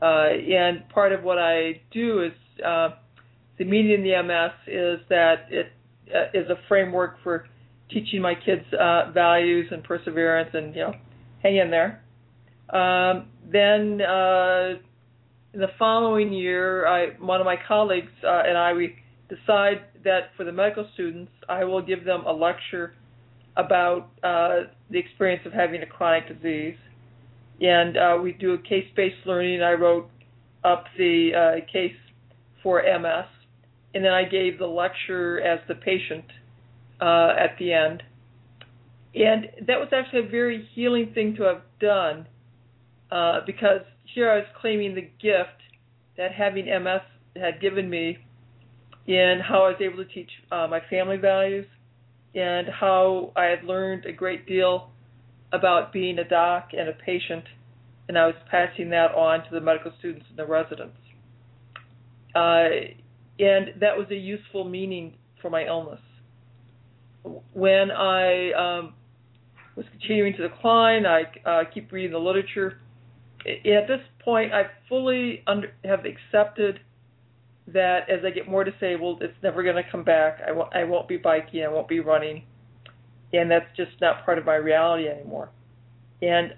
uh, 0.00 0.28
and 0.28 0.88
part 0.88 1.12
of 1.12 1.22
what 1.22 1.38
I 1.38 1.80
do 1.92 2.22
is 2.22 2.32
uh, 2.64 2.90
the 3.58 3.64
meaning 3.64 3.92
in 3.92 4.02
the 4.02 4.22
MS 4.22 4.52
is 4.66 5.00
that 5.08 5.46
it 5.50 5.72
uh, 6.14 6.26
is 6.32 6.48
a 6.48 6.56
framework 6.68 7.16
for 7.22 7.46
teaching 7.90 8.22
my 8.22 8.34
kids 8.34 8.64
values 9.12 9.66
and 9.70 9.84
perseverance, 9.84 10.50
and 10.54 10.74
you 10.74 10.82
know, 10.82 10.94
hang 11.42 11.56
in 11.56 11.70
there. 11.70 12.02
Um, 12.70 13.26
then 13.52 14.00
the 15.54 15.68
following 15.78 16.32
year, 16.32 16.86
I 16.86 17.10
one 17.18 17.40
of 17.40 17.46
my 17.46 17.56
colleagues 17.68 18.12
uh, 18.24 18.42
and 18.46 18.58
I 18.58 18.72
we 18.72 18.96
decide 19.28 19.82
that 20.04 20.30
for 20.36 20.44
the 20.44 20.52
medical 20.52 20.88
students, 20.94 21.32
I 21.48 21.64
will 21.64 21.82
give 21.82 22.04
them 22.04 22.24
a 22.26 22.32
lecture 22.32 22.94
about 23.56 24.10
uh, 24.22 24.68
the 24.90 24.98
experience 24.98 25.42
of 25.46 25.52
having 25.52 25.82
a 25.82 25.86
chronic 25.86 26.28
disease, 26.28 26.76
and 27.60 27.96
uh, 27.96 28.18
we 28.22 28.32
do 28.32 28.54
a 28.54 28.58
case-based 28.58 29.26
learning. 29.26 29.62
I 29.62 29.72
wrote 29.72 30.10
up 30.64 30.84
the 30.98 31.30
uh, 31.62 31.72
case 31.72 31.96
for 32.62 32.82
MS, 32.82 33.26
and 33.94 34.04
then 34.04 34.12
I 34.12 34.24
gave 34.24 34.58
the 34.58 34.66
lecture 34.66 35.40
as 35.40 35.60
the 35.68 35.74
patient 35.74 36.24
uh, 37.00 37.34
at 37.38 37.56
the 37.58 37.72
end. 37.72 38.02
And 39.14 39.46
that 39.68 39.78
was 39.78 39.88
actually 39.92 40.26
a 40.26 40.28
very 40.28 40.68
healing 40.74 41.12
thing 41.14 41.36
to 41.36 41.44
have 41.44 41.62
done 41.80 42.26
uh, 43.10 43.40
because 43.46 43.80
here 44.14 44.30
I 44.30 44.36
was 44.36 44.46
claiming 44.60 44.94
the 44.94 45.02
gift 45.02 45.60
that 46.16 46.32
having 46.32 46.66
MS 46.66 47.00
had 47.36 47.60
given 47.60 47.88
me 47.88 48.18
in 49.06 49.40
how 49.46 49.64
I 49.64 49.68
was 49.70 49.80
able 49.80 49.98
to 49.98 50.06
teach 50.06 50.30
uh, 50.50 50.66
my 50.68 50.80
family 50.88 51.16
values 51.16 51.66
and 52.34 52.68
how 52.68 53.32
I 53.36 53.44
had 53.44 53.64
learned 53.64 54.06
a 54.06 54.12
great 54.12 54.46
deal 54.46 54.90
about 55.52 55.92
being 55.92 56.18
a 56.18 56.28
doc 56.28 56.70
and 56.72 56.88
a 56.88 56.92
patient, 56.92 57.44
and 58.08 58.18
I 58.18 58.26
was 58.26 58.34
passing 58.50 58.90
that 58.90 59.14
on 59.14 59.44
to 59.44 59.50
the 59.52 59.60
medical 59.60 59.92
students 59.98 60.26
and 60.28 60.38
the 60.38 60.46
residents. 60.46 60.96
Uh, 62.34 62.90
and 63.38 63.80
that 63.80 63.96
was 63.96 64.06
a 64.10 64.16
useful 64.16 64.64
meaning 64.64 65.14
for 65.40 65.50
my 65.50 65.66
illness. 65.66 66.00
When 67.52 67.90
I 67.90 68.52
um, 68.52 68.94
was 69.76 69.86
continuing 69.92 70.34
to 70.34 70.48
decline, 70.48 71.06
I 71.06 71.22
uh, 71.48 71.64
keep 71.72 71.92
reading 71.92 72.12
the 72.12 72.18
literature. 72.18 72.80
At 73.46 73.86
this 73.88 74.00
point, 74.24 74.52
I 74.52 74.64
fully 74.88 75.42
under, 75.46 75.72
have 75.84 76.04
accepted 76.06 76.80
that 77.66 78.08
as 78.10 78.24
I 78.24 78.30
get 78.30 78.48
more 78.48 78.64
disabled, 78.64 79.22
it's 79.22 79.36
never 79.42 79.62
going 79.62 79.76
to 79.76 79.90
come 79.90 80.04
back. 80.04 80.38
I 80.46 80.52
won't, 80.52 80.70
won't 80.88 81.08
be 81.08 81.16
biking, 81.16 81.62
I 81.62 81.68
won't 81.68 81.88
be 81.88 82.00
running, 82.00 82.44
and 83.32 83.50
that's 83.50 83.66
just 83.76 83.92
not 84.00 84.24
part 84.24 84.38
of 84.38 84.44
my 84.44 84.54
reality 84.56 85.08
anymore. 85.08 85.50
And 86.22 86.54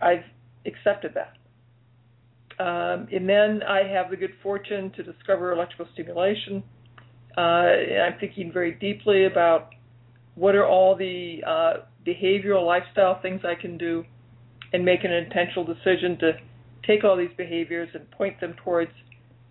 I, 0.00 0.06
I've 0.06 0.24
accepted 0.66 1.14
that. 1.14 1.34
Um, 2.60 3.08
and 3.12 3.28
then 3.28 3.62
I 3.62 3.86
have 3.88 4.10
the 4.10 4.16
good 4.16 4.34
fortune 4.42 4.90
to 4.96 5.02
discover 5.02 5.52
electrical 5.52 5.86
stimulation. 5.92 6.62
Uh, 7.36 7.40
and 7.40 8.02
I'm 8.02 8.18
thinking 8.18 8.52
very 8.52 8.72
deeply 8.72 9.26
about 9.26 9.70
what 10.34 10.56
are 10.56 10.66
all 10.66 10.96
the 10.96 11.40
uh, 11.46 11.74
behavioral 12.04 12.66
lifestyle 12.66 13.20
things 13.22 13.42
I 13.44 13.60
can 13.60 13.78
do 13.78 14.04
and 14.72 14.84
make 14.84 15.04
an 15.04 15.12
intentional 15.12 15.64
decision 15.64 16.18
to 16.20 16.32
take 16.86 17.04
all 17.04 17.16
these 17.16 17.30
behaviors 17.36 17.88
and 17.94 18.10
point 18.10 18.40
them 18.40 18.54
towards 18.64 18.90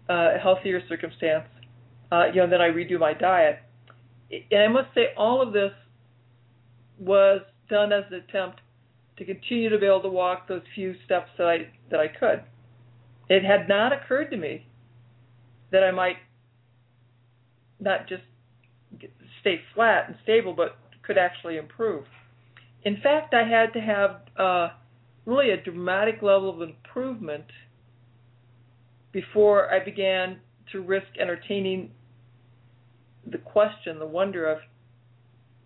uh, 0.10 0.36
a 0.36 0.40
healthier 0.40 0.82
circumstance. 0.88 1.46
Uh, 2.12 2.26
you 2.34 2.42
know, 2.42 2.50
then 2.50 2.62
I 2.62 2.70
redo 2.70 3.00
my 3.00 3.14
diet. 3.14 3.60
And 4.32 4.62
I 4.62 4.68
must 4.68 4.94
say, 4.94 5.08
all 5.18 5.42
of 5.42 5.54
this 5.54 5.72
was 7.00 7.42
done 7.70 7.92
as 7.92 8.04
an 8.12 8.16
attempt 8.16 8.60
to 9.18 9.26
continue 9.26 9.70
to 9.70 9.78
be 9.78 9.86
able 9.86 10.02
to 10.02 10.10
walk 10.10 10.48
those 10.48 10.62
few 10.76 10.96
steps 11.06 11.30
that 11.38 11.48
I 11.48 11.70
that 11.90 12.00
I 12.00 12.08
could. 12.08 12.44
It 13.30 13.44
had 13.44 13.68
not 13.68 13.92
occurred 13.92 14.30
to 14.32 14.38
me 14.38 14.66
that 15.72 15.84
I 15.84 15.92
might 15.92 16.18
not 17.80 18.08
just 18.08 18.24
stay 19.42 19.62
flat 19.74 20.06
and 20.08 20.16
stable, 20.24 20.54
but 20.54 20.78
could 21.04 21.18
actually 21.18 21.58
improve. 21.58 22.06
In 22.84 22.98
fact, 23.02 23.34
I 23.34 23.48
had 23.48 23.74
to 23.74 23.80
have 23.80 24.22
uh, 24.38 24.70
really 25.28 25.52
a 25.52 25.58
dramatic 25.62 26.24
level 26.24 26.50
of 26.50 26.62
improvement 26.62 27.44
before 29.12 29.72
I 29.72 29.84
began 29.84 30.40
to 30.72 30.82
risk 30.82 31.08
entertaining 31.20 31.92
the 33.30 33.38
question, 33.38 34.00
the 34.00 34.08
wonder 34.08 34.50
of, 34.50 34.60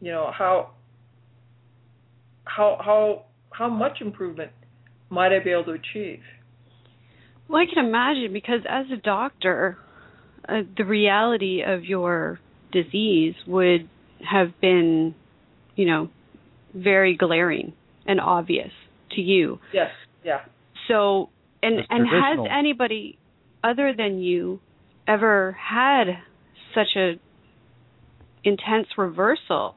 you 0.01 0.11
know, 0.11 0.31
how 0.35 0.71
how 2.43 2.79
how 2.83 3.25
how 3.51 3.69
much 3.69 4.01
improvement 4.01 4.51
might 5.09 5.31
I 5.31 5.43
be 5.43 5.51
able 5.51 5.65
to 5.65 5.71
achieve? 5.71 6.21
Well, 7.47 7.61
I 7.61 7.71
can 7.71 7.85
imagine 7.85 8.33
because 8.33 8.61
as 8.67 8.87
a 8.91 8.97
doctor, 8.97 9.77
uh, 10.49 10.61
the 10.75 10.85
reality 10.85 11.61
of 11.61 11.83
your 11.83 12.39
disease 12.71 13.35
would 13.45 13.87
have 14.27 14.59
been, 14.59 15.13
you 15.75 15.85
know, 15.85 16.09
very 16.73 17.15
glaring 17.15 17.73
and 18.07 18.19
obvious 18.19 18.71
to 19.15 19.21
you. 19.21 19.59
Yes. 19.73 19.91
Yeah. 20.23 20.41
So, 20.87 21.29
and 21.63 21.79
That's 21.79 21.87
and 21.89 22.07
has 22.07 22.47
anybody 22.49 23.17
other 23.63 23.93
than 23.95 24.19
you 24.19 24.59
ever 25.07 25.57
had 25.59 26.07
such 26.73 26.95
a 26.95 27.19
intense 28.43 28.87
reversal 28.97 29.75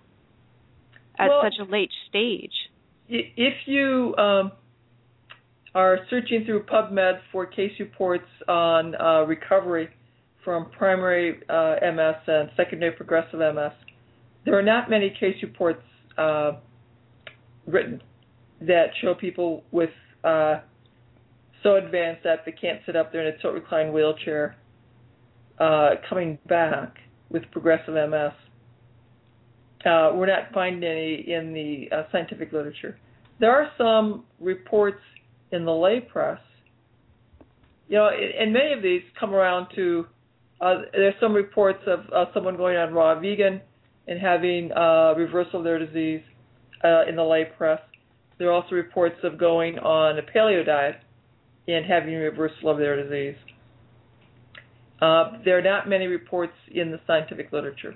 at 1.18 1.28
Well- 1.28 1.42
such 1.42 1.58
a 1.58 1.64
late 1.64 1.90
stage? 2.08 2.70
If 3.06 3.54
you 3.66 4.14
um, 4.16 4.52
are 5.74 5.98
searching 6.08 6.44
through 6.46 6.62
PubMed 6.64 7.20
for 7.30 7.44
case 7.44 7.78
reports 7.78 8.28
on 8.48 8.94
uh, 8.94 9.24
recovery 9.26 9.90
from 10.42 10.70
primary 10.70 11.40
uh, 11.48 11.76
MS 11.82 12.16
and 12.26 12.50
secondary 12.56 12.92
progressive 12.92 13.40
MS, 13.40 13.72
there 14.44 14.58
are 14.58 14.62
not 14.62 14.88
many 14.88 15.10
case 15.10 15.36
reports 15.42 15.82
uh, 16.16 16.52
written 17.66 18.00
that 18.66 18.86
show 19.00 19.14
people 19.14 19.64
with 19.70 19.90
uh, 20.22 20.60
so 21.62 21.76
advanced 21.76 22.22
that 22.24 22.44
they 22.44 22.52
can't 22.52 22.80
sit 22.86 22.96
up 22.96 23.12
there 23.12 23.26
in 23.26 23.34
a 23.34 23.38
tilt 23.38 23.54
recline 23.54 23.92
wheelchair 23.92 24.56
uh, 25.58 25.90
coming 26.08 26.38
back 26.48 26.96
with 27.30 27.42
progressive 27.50 27.94
MS. 27.94 28.32
Uh, 29.84 30.12
we're 30.14 30.26
not 30.26 30.52
finding 30.52 30.88
any 30.88 31.24
in 31.30 31.52
the 31.52 31.94
uh, 31.94 32.02
scientific 32.10 32.52
literature. 32.52 32.98
There 33.40 33.50
are 33.50 33.70
some 33.76 34.24
reports 34.40 35.00
in 35.52 35.64
the 35.64 35.72
lay 35.72 36.00
press. 36.00 36.40
You 37.88 37.96
know, 37.96 38.08
and 38.08 38.52
many 38.52 38.72
of 38.72 38.82
these 38.82 39.02
come 39.18 39.34
around 39.34 39.68
to. 39.74 40.06
Uh, 40.60 40.82
there's 40.92 41.14
some 41.20 41.34
reports 41.34 41.80
of 41.86 42.00
uh, 42.14 42.32
someone 42.32 42.56
going 42.56 42.76
on 42.76 42.94
raw 42.94 43.18
vegan 43.20 43.60
and 44.06 44.20
having 44.20 44.72
uh, 44.72 45.12
reversal 45.16 45.58
of 45.58 45.64
their 45.64 45.84
disease 45.84 46.22
uh, 46.82 47.06
in 47.06 47.16
the 47.16 47.22
lay 47.22 47.44
press. 47.44 47.80
There 48.38 48.48
are 48.48 48.52
also 48.52 48.74
reports 48.74 49.16
of 49.22 49.38
going 49.38 49.78
on 49.78 50.18
a 50.18 50.22
paleo 50.22 50.64
diet 50.64 50.96
and 51.68 51.84
having 51.84 52.14
reversal 52.14 52.70
of 52.70 52.78
their 52.78 53.02
disease. 53.02 53.36
Uh, 55.00 55.32
there 55.44 55.58
are 55.58 55.62
not 55.62 55.88
many 55.88 56.06
reports 56.06 56.52
in 56.72 56.90
the 56.90 57.00
scientific 57.06 57.52
literature. 57.52 57.94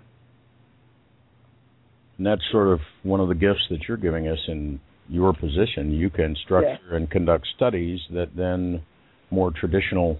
And 2.18 2.26
that's 2.26 2.42
sort 2.50 2.68
of 2.68 2.80
one 3.02 3.20
of 3.20 3.28
the 3.28 3.34
gifts 3.34 3.62
that 3.70 3.78
you're 3.86 3.96
giving 3.96 4.28
us 4.28 4.38
in 4.48 4.80
your 5.08 5.32
position. 5.32 5.92
You 5.92 6.10
can 6.10 6.36
structure 6.44 6.96
and 6.96 7.10
conduct 7.10 7.46
studies 7.56 8.00
that 8.12 8.36
then 8.36 8.82
more 9.30 9.52
traditional 9.52 10.18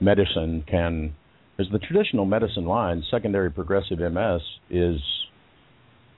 medicine 0.00 0.64
can. 0.68 1.14
As 1.58 1.66
the 1.72 1.78
traditional 1.78 2.26
medicine 2.26 2.66
line, 2.66 3.02
secondary 3.10 3.50
progressive 3.50 3.98
MS 3.98 4.42
is 4.70 5.00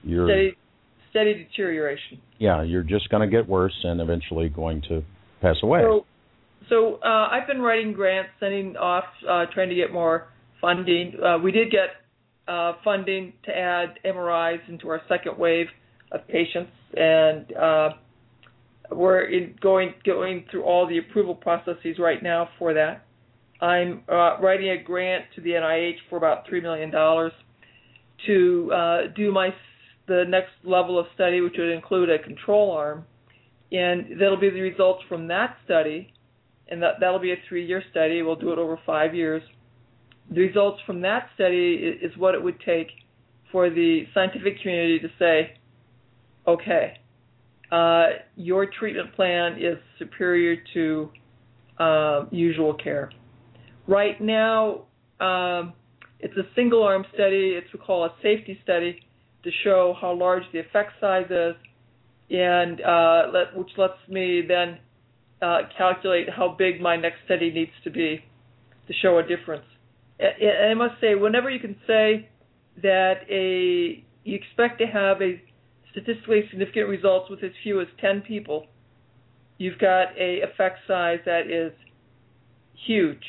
Steady, 0.03 0.57
steady 1.11 1.35
deterioration. 1.45 2.21
yeah 2.39 2.63
you're 2.63 2.83
just 2.83 3.09
going 3.11 3.29
to 3.29 3.35
get 3.35 3.49
worse 3.49 3.75
and 3.85 4.01
eventually 4.01 4.49
going 4.49 4.83
to 4.89 5.03
pass 5.41 5.57
away. 5.63 5.81
So, 5.83 6.07
so 6.69 6.99
uh, 7.05 7.29
I've 7.31 7.47
been 7.47 7.61
writing 7.61 7.93
grants, 7.93 8.31
sending 8.41 8.77
off, 8.77 9.05
uh, 9.29 9.47
trying 9.55 9.69
to 9.69 9.75
get 9.75 9.93
more 9.93 10.29
funding. 10.61 11.15
Uh, 11.23 11.39
we 11.39 11.53
did 11.53 11.71
get 11.71 11.91
uh, 12.47 12.75
funding 12.85 13.33
to 13.45 13.57
add 13.57 13.99
MRIs 14.05 14.69
into 14.69 14.89
our 14.89 15.01
second 15.09 15.39
wave 15.39 15.67
of 16.13 16.27
patients, 16.29 16.73
and 16.97 17.57
uh, 17.57 17.91
we're 18.91 19.25
in 19.25 19.55
going 19.61 19.95
going 20.05 20.45
through 20.51 20.65
all 20.65 20.87
the 20.87 20.99
approval 20.99 21.35
processes 21.35 21.99
right 21.99 22.23
now 22.23 22.49
for 22.59 22.75
that. 22.75 23.05
I'm 23.61 24.03
uh, 24.09 24.39
writing 24.41 24.71
a 24.71 24.83
grant 24.83 25.25
to 25.35 25.41
the 25.41 25.51
NIH 25.51 25.97
for 26.09 26.17
about 26.17 26.47
three 26.49 26.61
million 26.61 26.91
dollars 26.91 27.33
to 28.27 28.73
uh, 28.73 28.99
do 29.15 29.31
my 29.31 29.51
the 30.09 30.25
next 30.29 30.53
level 30.65 30.99
of 30.99 31.07
study, 31.15 31.41
which 31.41 31.55
would 31.59 31.71
include 31.71 32.11
a 32.11 32.19
control 32.19 32.73
arm, 32.73 33.05
and 33.71 34.19
that'll 34.21 34.41
be 34.41 34.51
the 34.51 34.61
results 34.61 35.03
from 35.09 35.29
that 35.29 35.57
study, 35.65 36.13
and 36.69 36.83
that 36.83 36.95
that'll 37.01 37.21
be 37.21 37.33
a 37.33 37.37
three-year 37.49 37.83
study. 37.91 38.23
We'll 38.23 38.37
do 38.37 38.53
it 38.53 38.59
over 38.59 38.79
five 38.85 39.15
years. 39.15 39.43
The 40.31 40.41
results 40.41 40.81
from 40.87 41.01
that 41.03 41.29
study 41.35 41.75
is 42.03 42.17
what 42.17 42.35
it 42.35 42.43
would 42.43 42.61
take 42.61 42.89
for 43.53 43.71
the 43.71 44.05
scientific 44.13 44.61
community 44.61 44.99
to 44.99 45.09
say, 45.19 45.59
okay, 46.47 46.99
uh, 47.71 48.07
your 48.37 48.67
treatment 48.67 49.15
plan 49.15 49.55
is 49.55 49.79
superior 49.99 50.57
to 50.75 51.11
um, 51.79 52.29
usual 52.31 52.75
care. 52.75 53.11
Right 53.87 54.21
now, 54.21 54.85
um, 55.21 55.73
it's 56.21 56.37
a 56.37 56.47
single 56.55 56.83
arm 56.83 57.05
study. 57.15 57.53
It's 57.57 57.73
we 57.73 57.79
call 57.79 58.05
a 58.05 58.11
safety 58.23 58.59
study 58.63 59.01
to 59.45 59.51
show 59.65 59.95
how 60.01 60.13
large 60.13 60.43
the 60.53 60.59
effect 60.59 60.93
size 61.01 61.31
is, 61.31 61.55
and 62.31 62.81
uh, 62.81 63.23
let, 63.33 63.57
which 63.57 63.71
lets 63.77 63.99
me 64.09 64.43
then 64.47 64.79
uh, 65.41 65.61
calculate 65.77 66.29
how 66.29 66.55
big 66.59 66.81
my 66.81 66.97
next 66.97 67.19
study 67.25 67.51
needs 67.51 67.73
to 67.85 67.91
be 67.91 68.25
to 68.87 68.95
show 69.03 69.19
a 69.19 69.23
difference. 69.23 69.65
And 70.19 70.71
I 70.71 70.75
must 70.75 71.01
say, 71.01 71.15
whenever 71.15 71.49
you 71.49 71.61
can 71.61 71.77
say 71.87 72.29
that 72.83 73.21
a 73.31 74.05
you 74.25 74.35
expect 74.35 74.79
to 74.81 74.87
have 74.87 75.23
a 75.23 75.41
statistically 75.93 76.43
significant 76.51 76.89
results 76.89 77.31
with 77.31 77.43
as 77.43 77.53
few 77.63 77.81
as 77.81 77.87
10 78.01 78.23
people, 78.23 78.67
you've 79.59 79.79
got 79.79 80.09
a 80.19 80.41
effect 80.43 80.81
size 80.87 81.19
that 81.25 81.47
is 81.49 81.73
huge, 82.87 83.23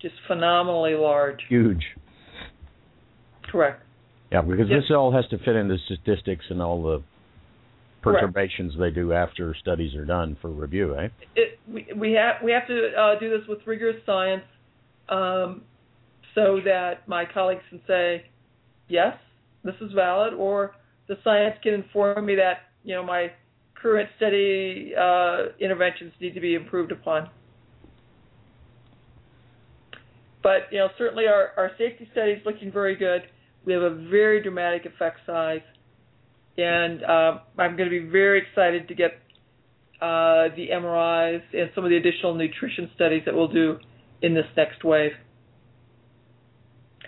just 0.00 0.14
phenomenally 0.26 0.94
large. 0.94 1.40
Huge. 1.48 1.82
Correct. 3.50 3.82
Yeah, 4.32 4.40
because 4.40 4.68
this 4.68 4.84
all 4.90 5.12
has 5.12 5.26
to 5.28 5.38
fit 5.38 5.56
into 5.56 5.76
statistics 5.84 6.46
and 6.48 6.62
all 6.62 6.82
the 6.82 7.02
perturbations 8.02 8.72
they 8.78 8.90
do 8.90 9.12
after 9.12 9.54
studies 9.60 9.94
are 9.94 10.06
done 10.06 10.36
for 10.40 10.50
review, 10.50 10.96
eh? 10.98 11.08
it, 11.36 11.58
we 11.68 11.86
we 11.96 12.12
have 12.12 12.36
we 12.42 12.50
have 12.50 12.66
to 12.66 12.92
uh, 12.98 13.20
do 13.20 13.30
this 13.30 13.46
with 13.46 13.58
rigorous 13.66 14.00
science, 14.06 14.44
um, 15.08 15.62
so 16.34 16.60
that 16.64 17.06
my 17.06 17.24
colleagues 17.32 17.62
can 17.68 17.80
say, 17.86 18.24
yes, 18.88 19.14
this 19.64 19.74
is 19.80 19.92
valid, 19.92 20.32
or 20.32 20.74
the 21.08 21.16
science 21.22 21.54
can 21.62 21.74
inform 21.74 22.24
me 22.24 22.34
that 22.36 22.70
you 22.84 22.94
know 22.94 23.04
my 23.04 23.30
current 23.74 24.08
study 24.16 24.92
uh, 24.98 25.52
interventions 25.60 26.12
need 26.20 26.34
to 26.34 26.40
be 26.40 26.54
improved 26.54 26.90
upon. 26.90 27.28
But 30.42 30.62
you 30.70 30.78
know, 30.78 30.88
certainly 30.96 31.26
our, 31.26 31.50
our 31.56 31.70
safety 31.76 32.08
study 32.12 32.32
is 32.32 32.42
looking 32.46 32.72
very 32.72 32.96
good. 32.96 33.22
We 33.64 33.72
have 33.72 33.82
a 33.82 33.94
very 34.10 34.42
dramatic 34.42 34.86
effect 34.86 35.20
size, 35.26 35.62
and 36.58 37.04
uh, 37.04 37.38
I'm 37.58 37.76
going 37.76 37.88
to 37.88 38.00
be 38.00 38.08
very 38.10 38.42
excited 38.42 38.88
to 38.88 38.94
get 38.94 39.12
uh, 40.00 40.48
the 40.56 40.68
MRIs 40.72 41.42
and 41.52 41.70
some 41.74 41.84
of 41.84 41.90
the 41.90 41.96
additional 41.96 42.34
nutrition 42.34 42.90
studies 42.94 43.22
that 43.24 43.34
we'll 43.34 43.52
do 43.52 43.78
in 44.20 44.34
this 44.34 44.46
next 44.56 44.82
wave. 44.82 45.12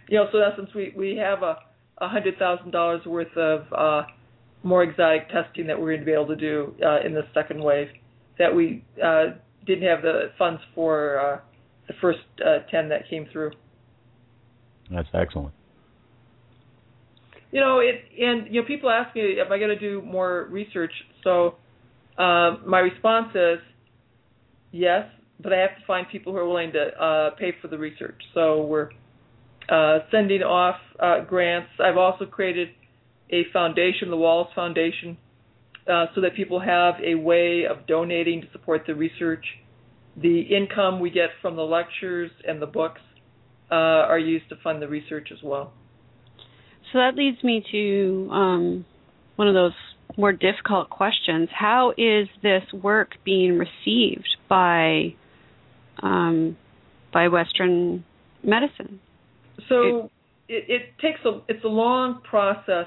You 0.08 0.18
know, 0.18 0.26
so 0.30 0.38
in 0.38 0.44
essence, 0.52 0.70
we 0.74 0.92
we 0.96 1.16
have 1.16 1.42
a 1.42 1.58
hundred 1.98 2.38
thousand 2.38 2.70
dollars 2.70 3.04
worth 3.06 3.36
of 3.36 3.72
uh, 3.72 4.02
more 4.62 4.82
exotic 4.82 5.28
testing 5.28 5.66
that 5.66 5.78
we're 5.78 5.88
going 5.88 6.00
to 6.00 6.06
be 6.06 6.12
able 6.12 6.28
to 6.28 6.36
do 6.36 6.74
uh, 6.84 7.00
in 7.04 7.14
the 7.14 7.22
second 7.32 7.62
wave 7.62 7.88
that 8.38 8.54
we 8.54 8.84
uh, 9.02 9.26
didn't 9.66 9.88
have 9.88 10.02
the 10.02 10.30
funds 10.38 10.60
for 10.74 11.18
uh, 11.18 11.40
the 11.88 11.94
first 12.00 12.20
uh, 12.44 12.58
ten 12.70 12.88
that 12.88 13.08
came 13.08 13.26
through. 13.32 13.50
That's 14.90 15.08
excellent. 15.14 15.54
You 17.54 17.60
know, 17.60 17.78
it 17.78 17.96
and 18.20 18.52
you 18.52 18.60
know 18.60 18.66
people 18.66 18.90
ask 18.90 19.14
me 19.14 19.36
am 19.40 19.52
I 19.52 19.58
going 19.58 19.70
to 19.70 19.78
do 19.78 20.02
more 20.02 20.48
research. 20.50 20.92
So 21.22 21.54
um, 22.18 22.50
my 22.66 22.80
response 22.80 23.28
is 23.34 23.60
yes. 24.72 25.06
but 25.40 25.52
I 25.52 25.58
have 25.58 25.76
to 25.78 25.86
find 25.86 26.06
people 26.10 26.32
who 26.32 26.38
are 26.38 26.48
willing 26.48 26.72
to 26.72 26.84
uh, 27.00 27.30
pay 27.38 27.52
for 27.60 27.68
the 27.68 27.78
research. 27.78 28.20
So 28.34 28.64
we're 28.64 28.90
uh, 29.68 30.00
sending 30.10 30.42
off 30.42 30.76
uh, 31.00 31.20
grants. 31.24 31.70
I've 31.82 31.96
also 31.96 32.26
created 32.26 32.68
a 33.30 33.42
foundation, 33.52 34.10
the 34.10 34.16
Wahls 34.16 34.52
Foundation, 34.54 35.16
uh, 35.90 36.06
so 36.14 36.20
that 36.20 36.34
people 36.34 36.60
have 36.60 36.94
a 37.04 37.14
way 37.14 37.64
of 37.70 37.86
donating 37.86 38.42
to 38.42 38.46
support 38.52 38.82
the 38.86 38.94
research. 38.94 39.44
The 40.16 40.40
income 40.40 41.00
we 41.00 41.10
get 41.10 41.30
from 41.42 41.56
the 41.56 41.62
lectures 41.62 42.30
and 42.46 42.62
the 42.62 42.66
books 42.66 43.00
uh, 43.70 43.74
are 43.74 44.18
used 44.18 44.48
to 44.50 44.56
fund 44.62 44.80
the 44.80 44.88
research 44.88 45.28
as 45.32 45.38
well. 45.42 45.72
So 46.94 47.00
that 47.00 47.16
leads 47.16 47.42
me 47.42 47.64
to 47.72 48.28
um, 48.30 48.84
one 49.34 49.48
of 49.48 49.54
those 49.54 49.72
more 50.16 50.32
difficult 50.32 50.90
questions. 50.90 51.48
How 51.52 51.92
is 51.98 52.28
this 52.40 52.62
work 52.72 53.10
being 53.24 53.58
received 53.58 54.28
by 54.48 55.16
um, 56.00 56.56
by 57.12 57.26
Western 57.26 58.04
medicine? 58.44 59.00
So 59.68 60.08
it, 60.48 60.64
it 60.68 60.82
takes 61.02 61.18
a 61.24 61.40
it's 61.48 61.64
a 61.64 61.68
long 61.68 62.20
process 62.22 62.86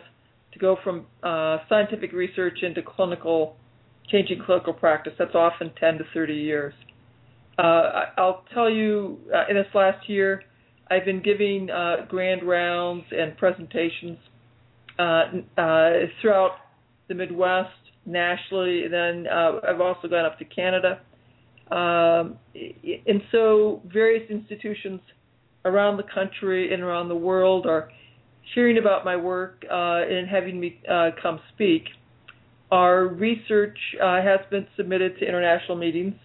to 0.53 0.59
go 0.59 0.77
from 0.81 1.05
uh, 1.21 1.57
scientific 1.67 2.13
research 2.13 2.59
into 2.61 2.81
clinical 2.81 3.57
changing 4.09 4.41
clinical 4.45 4.71
practice. 4.71 5.11
That's 5.19 5.35
often 5.35 5.73
10 5.77 5.97
to 5.97 6.03
30 6.13 6.33
years. 6.33 6.73
Uh, 7.59 8.05
I'll 8.17 8.45
tell 8.53 8.69
you, 8.69 9.19
uh, 9.35 9.49
in 9.49 9.57
this 9.57 9.67
last 9.73 10.07
year, 10.07 10.43
I've 10.89 11.05
been 11.05 11.21
giving 11.21 11.69
uh, 11.69 12.05
grand 12.07 12.43
rounds 12.43 13.05
and 13.11 13.35
presentations 13.37 14.17
uh, 14.99 15.23
uh, 15.57 15.91
throughout 16.21 16.51
the 17.07 17.15
Midwest, 17.15 17.69
nationally, 18.05 18.83
and 18.83 18.93
then 18.93 19.27
uh, 19.27 19.59
I've 19.67 19.81
also 19.81 20.07
gone 20.07 20.25
up 20.25 20.39
to 20.39 20.45
Canada. 20.45 21.01
Um, 21.69 22.37
and 22.55 23.21
so 23.31 23.81
various 23.91 24.29
institutions 24.29 25.01
around 25.65 25.97
the 25.97 26.03
country 26.03 26.73
and 26.73 26.81
around 26.81 27.09
the 27.09 27.15
world 27.15 27.65
are 27.65 27.89
hearing 28.55 28.77
about 28.77 29.03
my 29.03 29.17
work 29.17 29.65
uh, 29.69 30.01
and 30.09 30.27
having 30.27 30.59
me 30.59 30.79
uh, 30.89 31.09
come 31.21 31.39
speak. 31.53 31.83
Our 32.71 33.07
research 33.07 33.77
has 34.01 34.39
been 34.49 34.67
submitted 34.75 35.19
to 35.19 35.25
international 35.25 35.77
meetings 35.77 36.15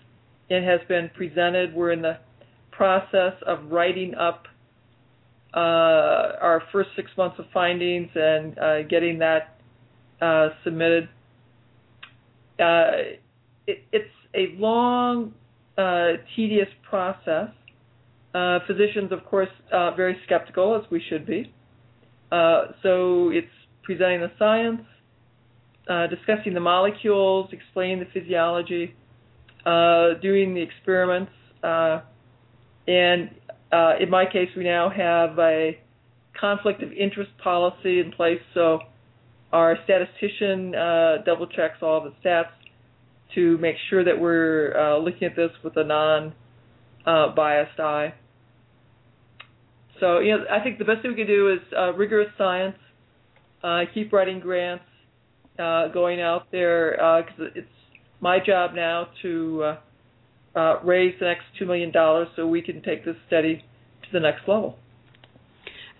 and 0.50 0.64
has 0.64 0.80
been 0.88 1.10
presented. 1.14 1.74
We're 1.74 1.92
in 1.92 2.02
the 2.02 2.18
process 2.70 3.34
of 3.46 3.70
writing 3.70 4.14
up 4.14 4.44
uh, 5.54 6.38
our 6.40 6.62
first 6.72 6.90
six 6.96 7.10
months 7.16 7.38
of 7.38 7.44
findings 7.52 8.08
and 8.14 8.58
uh, 8.58 8.82
getting 8.84 9.18
that 9.18 9.60
uh, 10.20 10.48
submitted. 10.64 11.08
Uh, 12.58 13.18
it, 13.66 13.84
it's 13.92 14.10
a 14.34 14.54
long, 14.56 15.34
uh, 15.76 16.12
tedious 16.34 16.68
process. 16.88 17.48
Uh, 18.34 18.60
physicians, 18.66 19.12
of 19.12 19.24
course, 19.26 19.48
very 19.70 20.16
skeptical, 20.24 20.74
as 20.74 20.90
we 20.90 21.02
should 21.10 21.26
be. 21.26 21.52
so 22.82 23.28
it's 23.30 23.46
presenting 23.82 24.20
the 24.20 24.30
science, 24.38 24.80
discussing 26.08 26.54
the 26.54 26.60
molecules, 26.60 27.50
explaining 27.52 27.98
the 27.98 28.06
physiology, 28.18 28.94
doing 30.22 30.54
the 30.54 30.62
experiments, 30.62 31.32
and 32.86 33.30
uh, 33.72 33.94
in 33.98 34.10
my 34.10 34.26
case, 34.26 34.48
we 34.56 34.64
now 34.64 34.90
have 34.90 35.38
a 35.38 35.78
conflict 36.38 36.82
of 36.82 36.92
interest 36.92 37.30
policy 37.42 38.00
in 38.00 38.12
place, 38.12 38.40
so 38.54 38.80
our 39.52 39.76
statistician 39.84 40.74
uh, 40.74 41.16
double 41.24 41.46
checks 41.46 41.76
all 41.82 42.02
the 42.02 42.12
stats 42.24 42.50
to 43.34 43.56
make 43.58 43.76
sure 43.88 44.04
that 44.04 44.18
we're 44.18 44.76
uh, 44.76 44.98
looking 44.98 45.24
at 45.24 45.36
this 45.36 45.50
with 45.64 45.76
a 45.76 45.84
non-biased 45.84 47.80
uh, 47.80 47.82
eye. 47.82 48.14
So, 50.00 50.18
you 50.18 50.32
know, 50.32 50.44
I 50.50 50.62
think 50.62 50.78
the 50.78 50.84
best 50.84 51.02
thing 51.02 51.12
we 51.12 51.16
can 51.16 51.26
do 51.26 51.52
is 51.52 51.60
uh, 51.76 51.92
rigorous 51.94 52.28
science, 52.36 52.76
keep 53.94 54.12
writing 54.12 54.40
grants, 54.40 54.84
going 55.56 56.20
out 56.20 56.50
there, 56.50 56.92
because 57.26 57.52
it's 57.54 57.68
my 58.20 58.38
job 58.44 58.74
now 58.74 59.08
to 59.22 59.76
uh, 60.54 60.76
raise 60.84 61.14
the 61.18 61.26
next 61.26 61.44
two 61.58 61.66
million 61.66 61.90
dollars 61.90 62.28
so 62.36 62.46
we 62.46 62.62
can 62.62 62.82
take 62.82 63.04
this 63.04 63.16
study 63.26 63.64
to 64.02 64.08
the 64.12 64.20
next 64.20 64.46
level. 64.46 64.78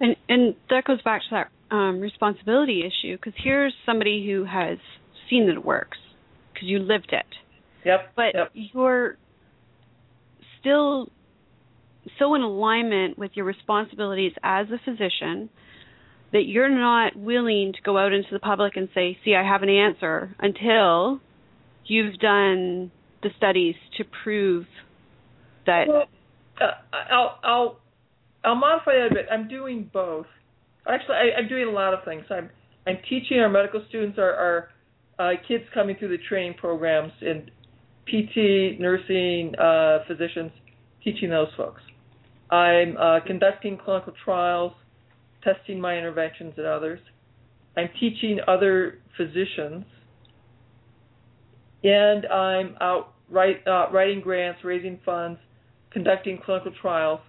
And 0.01 0.17
and 0.29 0.55
that 0.71 0.85
goes 0.85 1.01
back 1.03 1.23
to 1.23 1.27
that 1.71 1.75
um, 1.75 2.01
responsibility 2.01 2.81
issue 2.81 3.17
because 3.17 3.35
here's 3.43 3.73
somebody 3.87 4.27
who 4.27 4.45
has 4.45 4.79
seen 5.31 5.47
that 5.47 5.55
it 5.55 5.65
works 5.65 5.99
because 6.53 6.69
you 6.69 6.79
lived 6.79 7.13
it. 7.13 7.27
Yep. 7.85 8.13
But 8.15 8.35
yep. 8.35 8.51
you're 8.53 9.17
still 10.61 11.09
so 12.19 12.35
in 12.35 12.43
alignment 12.43 13.17
with 13.17 13.31
your 13.35 13.45
responsibilities 13.45 14.33
as 14.43 14.67
a 14.71 14.79
physician 14.85 15.49
that 16.33 16.47
you're 16.47 16.69
not 16.69 17.15
willing 17.15 17.73
to 17.75 17.83
go 17.83 17.99
out 17.99 18.13
into 18.13 18.29
the 18.33 18.39
public 18.39 18.77
and 18.77 18.89
say, 18.95 19.19
"See, 19.25 19.35
I 19.35 19.43
have 19.43 19.63
an 19.63 19.69
answer," 19.69 20.35
until 20.39 21.21
you've 21.85 22.19
done 22.19 22.91
the 23.23 23.31
studies 23.37 23.75
to 23.97 24.05
prove 24.23 24.67
that? 25.67 25.85
Well, 25.89 26.05
uh, 26.61 26.97
I'll 27.11 27.39
I'll 27.43 27.79
I'll 28.45 28.55
modify 28.55 28.93
that 28.93 29.09
a 29.11 29.15
bit. 29.15 29.27
I'm 29.31 29.49
doing 29.49 29.91
both. 29.93 30.27
Actually, 30.89 31.17
I, 31.17 31.39
I'm 31.39 31.49
doing 31.49 31.69
a 31.69 31.71
lot 31.71 31.95
of 31.95 32.05
things. 32.05 32.25
I'm 32.31 32.51
I'm 32.87 32.99
teaching 33.09 33.39
our 33.39 33.49
medical 33.49 33.85
students, 33.89 34.19
our, 34.19 34.35
our 34.35 34.69
uh, 35.19 35.33
kids 35.47 35.65
coming 35.73 35.97
through 35.99 36.17
the 36.17 36.23
training 36.29 36.55
programs 36.55 37.13
in 37.21 37.49
PT, 38.07 38.81
nursing, 38.81 39.55
uh, 39.57 39.99
physicians, 40.09 40.51
teaching 41.05 41.31
those 41.31 41.49
folks. 41.57 41.81
I'm 42.51 42.97
uh, 42.97 43.21
conducting 43.27 43.79
clinical 43.83 44.13
trials, 44.25 44.73
testing 45.45 45.81
my 45.81 45.97
interventions 45.97 46.55
and 46.57 46.67
others. 46.67 47.01
I'm 47.77 47.89
teaching 47.99 48.41
other 48.47 48.99
physicians 49.17 49.85
and 51.85 52.27
I'm 52.27 52.77
out 52.81 53.15
write, 53.33 53.67
uh, 53.67 53.87
writing 53.93 54.21
grants, 54.21 54.61
raising 54.63 55.01
funds, 55.05 55.39
conducting 55.91 56.39
clinical 56.45 56.73
trials, 56.81 57.21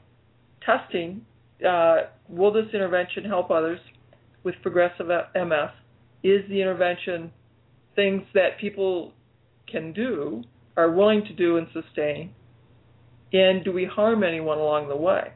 testing. 0.65 1.25
Uh, 1.67 2.03
will 2.29 2.51
this 2.51 2.65
intervention 2.73 3.23
help 3.23 3.49
others 3.49 3.79
with 4.43 4.55
progressive 4.61 5.07
MS? 5.07 5.69
Is 6.23 6.41
the 6.49 6.61
intervention 6.61 7.31
things 7.95 8.23
that 8.33 8.59
people 8.59 9.13
can 9.71 9.93
do, 9.93 10.43
are 10.77 10.91
willing 10.91 11.23
to 11.25 11.33
do 11.33 11.57
and 11.57 11.67
sustain? 11.73 12.31
And 13.31 13.63
do 13.63 13.71
we 13.71 13.85
harm 13.85 14.23
anyone 14.23 14.57
along 14.57 14.89
the 14.89 14.95
way? 14.95 15.31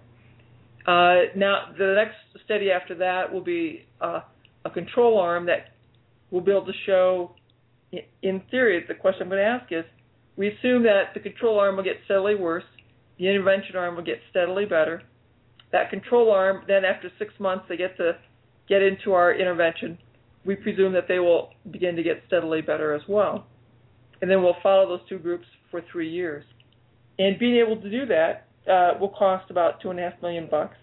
Uh, 0.85 1.33
now, 1.35 1.71
the 1.77 1.93
next 1.95 2.15
study 2.45 2.71
after 2.71 2.95
that 2.95 3.31
will 3.31 3.43
be 3.43 3.85
uh, 3.99 4.21
a 4.63 4.69
control 4.69 5.19
arm 5.19 5.45
that 5.47 5.73
will 6.31 6.41
be 6.41 6.51
able 6.51 6.65
to 6.65 6.73
show 6.85 7.31
in 8.21 8.41
theory, 8.51 8.83
the 8.87 8.93
question 8.93 9.23
I'm 9.23 9.29
going 9.29 9.41
to 9.41 9.45
ask 9.45 9.71
is 9.71 9.85
we 10.35 10.49
assume 10.49 10.83
that 10.83 11.13
the 11.13 11.19
control 11.19 11.59
arm 11.59 11.77
will 11.77 11.83
get 11.83 11.97
steadily 12.05 12.35
worse, 12.35 12.63
the 13.17 13.27
intervention 13.27 13.75
arm 13.75 13.95
will 13.95 14.03
get 14.03 14.19
steadily 14.29 14.65
better. 14.65 15.01
That 15.71 15.89
control 15.89 16.31
arm, 16.31 16.63
then 16.67 16.85
after 16.85 17.11
six 17.17 17.33
months, 17.39 17.65
they 17.67 17.77
get 17.77 17.97
to 17.97 18.13
get 18.69 18.81
into 18.81 19.13
our 19.13 19.33
intervention. 19.33 19.97
We 20.45 20.55
presume 20.55 20.93
that 20.93 21.07
they 21.07 21.19
will 21.19 21.49
begin 21.71 21.95
to 21.95 22.03
get 22.03 22.23
steadily 22.27 22.61
better 22.61 22.93
as 22.93 23.01
well. 23.07 23.47
And 24.21 24.29
then 24.29 24.43
we'll 24.43 24.55
follow 24.63 24.87
those 24.87 25.07
two 25.09 25.19
groups 25.19 25.45
for 25.71 25.81
three 25.91 26.09
years. 26.09 26.43
And 27.19 27.37
being 27.39 27.57
able 27.57 27.81
to 27.81 27.89
do 27.89 28.05
that 28.05 28.47
uh, 28.71 28.97
will 28.99 29.09
cost 29.09 29.49
about 29.49 29.81
two 29.81 29.89
and 29.89 29.99
a 29.99 30.03
half 30.03 30.21
million 30.21 30.47
bucks. 30.49 30.75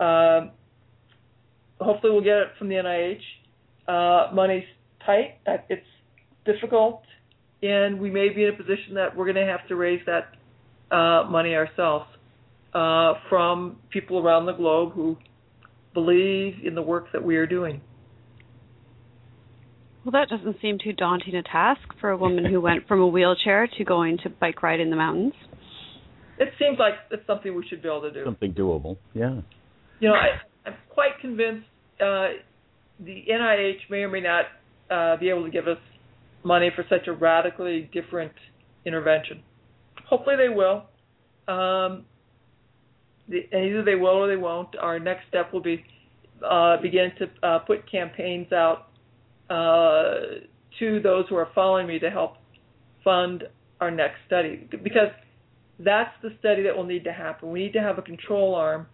Um, 0.00 0.52
hopefully, 1.80 2.12
we'll 2.12 2.22
get 2.22 2.36
it 2.36 2.48
from 2.58 2.68
the 2.68 2.76
NIH. 2.76 3.20
Uh, 3.88 4.34
money's 4.34 4.64
tight. 5.04 5.38
It's 5.68 5.84
difficult, 6.50 7.02
and 7.62 8.00
we 8.00 8.10
may 8.10 8.28
be 8.30 8.44
in 8.44 8.50
a 8.50 8.56
position 8.56 8.94
that 8.94 9.16
we're 9.16 9.30
going 9.30 9.46
to 9.46 9.50
have 9.50 9.66
to 9.68 9.76
raise 9.76 10.00
that 10.06 10.94
uh, 10.94 11.28
money 11.28 11.54
ourselves 11.54 12.06
uh, 12.74 13.14
from 13.28 13.76
people 13.90 14.18
around 14.18 14.46
the 14.46 14.52
globe 14.52 14.92
who 14.92 15.16
believe 15.94 16.54
in 16.64 16.74
the 16.74 16.82
work 16.82 17.06
that 17.12 17.22
we 17.22 17.36
are 17.36 17.46
doing. 17.46 17.80
Well, 20.04 20.12
that 20.12 20.28
doesn't 20.34 20.60
seem 20.62 20.78
too 20.82 20.92
daunting 20.92 21.34
a 21.34 21.42
task 21.42 21.82
for 22.00 22.10
a 22.10 22.16
woman 22.16 22.44
who 22.44 22.60
went 22.60 22.86
from 22.88 23.00
a 23.00 23.06
wheelchair 23.06 23.68
to 23.76 23.84
going 23.84 24.18
to 24.22 24.30
bike 24.30 24.62
ride 24.62 24.80
in 24.80 24.90
the 24.90 24.96
mountains. 24.96 25.34
It 26.38 26.48
seems 26.58 26.78
like 26.78 26.94
it's 27.10 27.26
something 27.26 27.54
we 27.54 27.66
should 27.68 27.82
be 27.82 27.88
able 27.88 28.02
to 28.02 28.12
do. 28.12 28.24
Something 28.24 28.54
doable, 28.54 28.96
yeah. 29.12 29.40
You 30.00 30.08
know, 30.08 30.14
I, 30.14 30.68
I'm 30.68 30.76
quite 30.88 31.18
convinced 31.20 31.66
uh, 32.00 32.28
the 33.00 33.24
NIH 33.30 33.90
may 33.90 33.98
or 33.98 34.08
may 34.08 34.20
not 34.20 34.44
uh, 34.90 35.16
be 35.18 35.28
able 35.28 35.44
to 35.44 35.50
give 35.50 35.66
us 35.66 35.78
money 36.48 36.70
for 36.74 36.84
such 36.88 37.06
a 37.06 37.12
radically 37.12 37.90
different 37.92 38.32
intervention. 38.84 39.42
Hopefully 40.08 40.36
they 40.36 40.48
will. 40.60 40.78
Um, 41.54 42.06
the, 43.28 43.40
either 43.54 43.84
they 43.84 43.94
will 43.94 44.16
or 44.22 44.28
they 44.28 44.36
won't. 44.36 44.76
Our 44.76 44.98
next 44.98 45.28
step 45.28 45.52
will 45.52 45.62
be 45.62 45.84
uh, 46.48 46.76
begin 46.80 47.12
to 47.18 47.46
uh, 47.46 47.58
put 47.60 47.78
campaigns 47.90 48.50
out 48.52 48.88
uh, 49.50 50.40
to 50.78 51.00
those 51.00 51.24
who 51.28 51.36
are 51.36 51.48
following 51.54 51.86
me 51.86 51.98
to 51.98 52.10
help 52.10 52.36
fund 53.04 53.44
our 53.80 53.90
next 53.90 54.16
study. 54.26 54.68
Because 54.70 55.12
that's 55.78 56.14
the 56.22 56.30
study 56.40 56.62
that 56.62 56.76
will 56.76 56.90
need 56.94 57.04
to 57.04 57.12
happen. 57.12 57.50
We 57.50 57.60
need 57.64 57.72
to 57.74 57.80
have 57.80 57.98
a 57.98 58.02
control 58.02 58.54
arm 58.54 58.86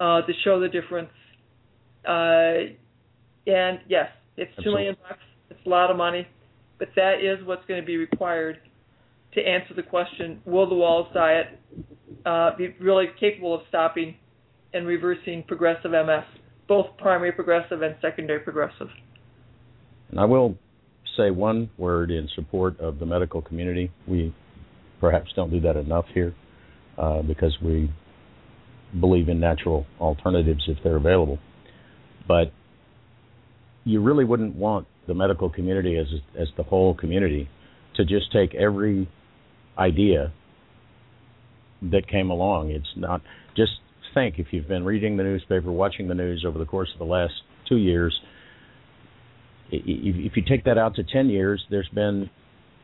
uh, 0.00 0.22
to 0.22 0.32
show 0.44 0.60
the 0.60 0.68
difference. 0.68 1.10
Uh, 2.06 2.72
and 3.46 3.80
yes, 3.88 4.08
it's 4.36 4.50
two 4.56 4.58
Absolutely. 4.58 4.72
million 4.72 4.96
bucks. 5.02 5.26
It's 5.50 5.66
a 5.66 5.68
lot 5.68 5.90
of 5.90 5.96
money, 5.96 6.26
but 6.78 6.88
that 6.96 7.20
is 7.22 7.44
what's 7.46 7.64
going 7.66 7.80
to 7.80 7.86
be 7.86 7.96
required 7.96 8.58
to 9.34 9.40
answer 9.40 9.74
the 9.74 9.82
question: 9.82 10.40
Will 10.44 10.68
the 10.68 10.74
Wahls 10.74 11.12
diet 11.12 11.58
uh, 12.24 12.56
be 12.56 12.74
really 12.80 13.06
capable 13.18 13.54
of 13.54 13.62
stopping 13.68 14.16
and 14.72 14.86
reversing 14.86 15.42
progressive 15.46 15.90
MS, 15.90 16.24
both 16.68 16.86
primary 16.98 17.32
progressive 17.32 17.82
and 17.82 17.96
secondary 18.00 18.40
progressive? 18.40 18.88
And 20.10 20.20
I 20.20 20.24
will 20.24 20.56
say 21.16 21.30
one 21.30 21.70
word 21.78 22.10
in 22.10 22.28
support 22.34 22.78
of 22.80 22.98
the 22.98 23.06
medical 23.06 23.40
community. 23.40 23.90
We 24.06 24.34
perhaps 25.00 25.30
don't 25.34 25.50
do 25.50 25.60
that 25.60 25.76
enough 25.76 26.04
here 26.12 26.34
uh, 26.98 27.22
because 27.22 27.56
we 27.62 27.90
believe 29.00 29.28
in 29.28 29.40
natural 29.40 29.86
alternatives 30.00 30.64
if 30.68 30.78
they're 30.84 30.96
available. 30.96 31.38
But 32.28 32.52
you 33.84 34.02
really 34.02 34.24
wouldn't 34.24 34.56
want 34.56 34.86
the 35.06 35.14
medical 35.14 35.50
community 35.50 35.96
as 35.98 36.06
as 36.38 36.48
the 36.56 36.62
whole 36.62 36.94
community 36.94 37.48
to 37.96 38.04
just 38.04 38.32
take 38.32 38.54
every 38.54 39.08
idea 39.78 40.32
that 41.82 42.08
came 42.08 42.30
along. 42.30 42.70
It's 42.70 42.86
not 42.96 43.20
just 43.56 43.72
think 44.14 44.38
if 44.38 44.46
you've 44.50 44.68
been 44.68 44.84
reading 44.84 45.16
the 45.16 45.22
newspaper, 45.22 45.70
watching 45.70 46.08
the 46.08 46.14
news 46.14 46.44
over 46.46 46.58
the 46.58 46.64
course 46.64 46.88
of 46.92 46.98
the 46.98 47.04
last 47.04 47.34
two 47.68 47.76
years. 47.76 48.18
If 49.70 50.36
you 50.36 50.42
take 50.48 50.64
that 50.64 50.78
out 50.78 50.94
to 50.94 51.02
10 51.04 51.28
years, 51.28 51.64
there's 51.70 51.88
been, 51.88 52.30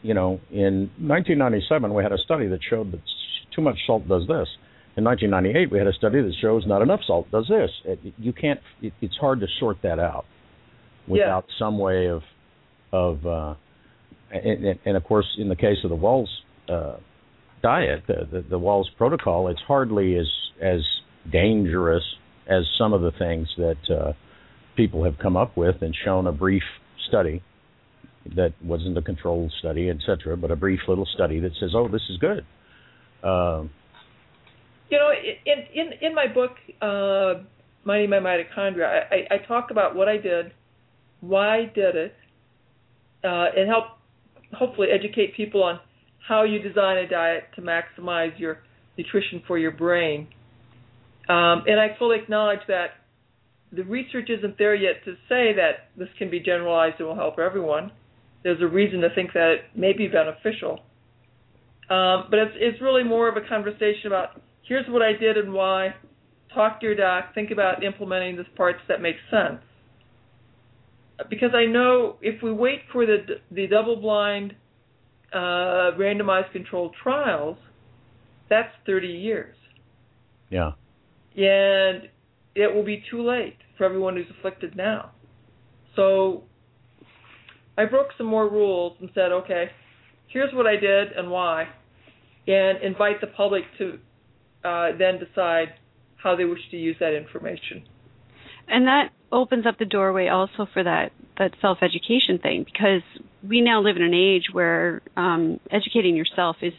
you 0.02 0.14
know, 0.14 0.40
in 0.50 0.90
1997 0.98 1.94
we 1.94 2.02
had 2.02 2.12
a 2.12 2.18
study 2.18 2.48
that 2.48 2.60
showed 2.68 2.92
that 2.92 3.00
too 3.54 3.62
much 3.62 3.78
salt 3.86 4.08
does 4.08 4.26
this. 4.26 4.48
In 4.96 5.04
1998 5.04 5.70
we 5.70 5.78
had 5.78 5.86
a 5.86 5.92
study 5.92 6.20
that 6.20 6.34
shows 6.40 6.64
not 6.66 6.82
enough 6.82 7.00
salt 7.06 7.30
does 7.30 7.46
this. 7.48 7.70
You 8.18 8.32
can't. 8.32 8.60
It's 8.82 9.16
hard 9.16 9.40
to 9.40 9.46
sort 9.58 9.78
that 9.82 9.98
out 9.98 10.26
without 11.06 11.46
some 11.58 11.78
way 11.78 12.08
of 12.08 12.22
of 12.92 13.26
uh, 13.26 13.54
and, 14.30 14.78
and, 14.84 14.96
of 14.96 15.04
course 15.04 15.26
in 15.38 15.48
the 15.48 15.56
case 15.56 15.78
of 15.84 15.90
the 15.90 15.96
Wahls 15.96 16.28
uh, 16.68 16.96
diet, 17.62 18.04
the, 18.06 18.26
the 18.30 18.42
the 18.42 18.58
Wahls 18.58 18.86
protocol, 18.96 19.48
it's 19.48 19.60
hardly 19.66 20.16
as 20.16 20.28
as 20.60 20.80
dangerous 21.30 22.04
as 22.46 22.64
some 22.78 22.92
of 22.92 23.02
the 23.02 23.12
things 23.12 23.48
that 23.56 23.90
uh, 23.90 24.12
people 24.76 25.04
have 25.04 25.18
come 25.18 25.36
up 25.36 25.56
with 25.56 25.82
and 25.82 25.94
shown 26.04 26.26
a 26.26 26.32
brief 26.32 26.62
study 27.08 27.42
that 28.36 28.52
wasn't 28.62 28.96
a 28.96 29.02
controlled 29.02 29.52
study, 29.58 29.90
etc., 29.90 30.36
but 30.36 30.50
a 30.50 30.56
brief 30.56 30.80
little 30.88 31.06
study 31.06 31.40
that 31.40 31.52
says, 31.58 31.70
"Oh, 31.74 31.88
this 31.88 32.02
is 32.10 32.18
good." 32.18 32.44
Um, 33.22 33.70
You 34.90 34.98
know, 34.98 35.10
in 35.46 35.58
in 35.74 35.92
in 36.00 36.14
my 36.14 36.26
book, 36.26 36.52
uh, 36.80 37.42
Minding 37.84 38.10
My 38.10 38.18
Mitochondria, 38.18 39.06
I, 39.10 39.14
I, 39.14 39.34
I 39.34 39.38
talk 39.38 39.70
about 39.70 39.96
what 39.96 40.08
I 40.08 40.18
did, 40.18 40.52
why 41.22 41.70
did 41.74 41.96
it, 41.96 42.14
uh, 43.24 43.46
and 43.56 43.68
help 43.68 43.84
hopefully 44.52 44.88
educate 44.92 45.34
people 45.34 45.62
on 45.62 45.80
how 46.28 46.44
you 46.44 46.60
design 46.60 46.98
a 46.98 47.08
diet 47.08 47.44
to 47.56 47.62
maximize 47.62 48.38
your 48.38 48.58
nutrition 48.98 49.42
for 49.46 49.56
your 49.58 49.70
brain. 49.70 50.28
Um, 51.28 51.64
and 51.66 51.80
I 51.80 51.96
fully 51.98 52.18
acknowledge 52.18 52.60
that 52.68 52.90
the 53.72 53.84
research 53.84 54.28
isn't 54.28 54.58
there 54.58 54.74
yet 54.74 55.04
to 55.04 55.14
say 55.28 55.54
that 55.54 55.88
this 55.96 56.08
can 56.18 56.30
be 56.30 56.40
generalized 56.40 56.96
and 56.98 57.08
will 57.08 57.14
help 57.14 57.38
everyone. 57.38 57.90
There's 58.42 58.60
a 58.60 58.66
reason 58.66 59.00
to 59.00 59.08
think 59.14 59.32
that 59.32 59.52
it 59.52 59.60
may 59.74 59.92
be 59.92 60.08
beneficial. 60.08 60.80
Um, 61.88 62.26
but 62.28 62.38
it's, 62.38 62.52
it's 62.56 62.82
really 62.82 63.04
more 63.04 63.28
of 63.28 63.36
a 63.36 63.48
conversation 63.48 64.06
about 64.06 64.40
here's 64.68 64.88
what 64.88 65.02
I 65.02 65.12
did 65.12 65.36
and 65.38 65.52
why. 65.52 65.94
Talk 66.54 66.80
to 66.80 66.86
your 66.86 66.96
doc. 66.96 67.34
Think 67.34 67.50
about 67.50 67.82
implementing 67.82 68.36
the 68.36 68.44
parts 68.56 68.80
that 68.88 69.00
make 69.00 69.16
sense. 69.30 69.60
Because 71.30 71.50
I 71.54 71.66
know 71.66 72.16
if 72.20 72.42
we 72.42 72.52
wait 72.52 72.80
for 72.92 73.06
the 73.06 73.18
the 73.50 73.66
double 73.66 73.96
blind, 73.96 74.54
uh, 75.32 75.92
randomized 75.98 76.52
controlled 76.52 76.94
trials, 77.02 77.56
that's 78.48 78.72
30 78.86 79.06
years, 79.08 79.56
yeah, 80.50 80.72
and 81.36 82.08
it 82.54 82.74
will 82.74 82.84
be 82.84 83.02
too 83.10 83.22
late 83.26 83.56
for 83.78 83.84
everyone 83.84 84.16
who's 84.16 84.26
afflicted 84.38 84.76
now. 84.76 85.12
So 85.96 86.44
I 87.78 87.86
broke 87.86 88.08
some 88.18 88.26
more 88.26 88.48
rules 88.48 88.96
and 89.00 89.10
said, 89.14 89.32
okay, 89.32 89.70
here's 90.28 90.52
what 90.54 90.66
I 90.66 90.76
did 90.76 91.12
and 91.12 91.30
why, 91.30 91.68
and 92.46 92.82
invite 92.82 93.20
the 93.20 93.26
public 93.28 93.64
to 93.78 93.98
uh, 94.64 94.96
then 94.98 95.18
decide 95.18 95.68
how 96.22 96.36
they 96.36 96.44
wish 96.44 96.60
to 96.70 96.76
use 96.76 96.96
that 97.00 97.14
information. 97.16 97.84
and 98.68 98.86
that 98.86 99.10
opens 99.32 99.66
up 99.66 99.78
the 99.78 99.84
doorway 99.84 100.28
also 100.28 100.66
for 100.72 100.84
that 100.84 101.10
that 101.38 101.52
self 101.60 101.78
education 101.82 102.38
thing 102.38 102.64
because 102.64 103.02
we 103.46 103.60
now 103.60 103.80
live 103.80 103.96
in 103.96 104.02
an 104.02 104.14
age 104.14 104.46
where 104.52 105.02
um 105.16 105.60
educating 105.70 106.16
yourself 106.16 106.56
is 106.62 106.74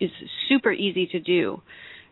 is 0.00 0.10
super 0.48 0.72
easy 0.72 1.06
to 1.06 1.20
do. 1.20 1.62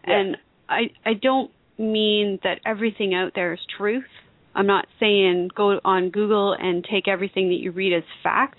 Yeah. 0.07 0.19
and 0.19 0.37
i 0.69 0.91
i 1.05 1.15
don't 1.15 1.51
mean 1.79 2.41
that 2.43 2.61
everything 2.67 3.15
out 3.15 3.33
there 3.35 3.53
is 3.53 3.61
truth. 3.77 4.05
I'm 4.55 4.67
not 4.67 4.87
saying 4.99 5.51
go 5.55 5.81
on 5.85 6.11
google 6.11 6.53
and 6.53 6.85
take 6.85 7.09
everything 7.09 7.49
that 7.49 7.57
you 7.57 7.71
read 7.73 7.93
as 7.93 8.05
fact 8.23 8.59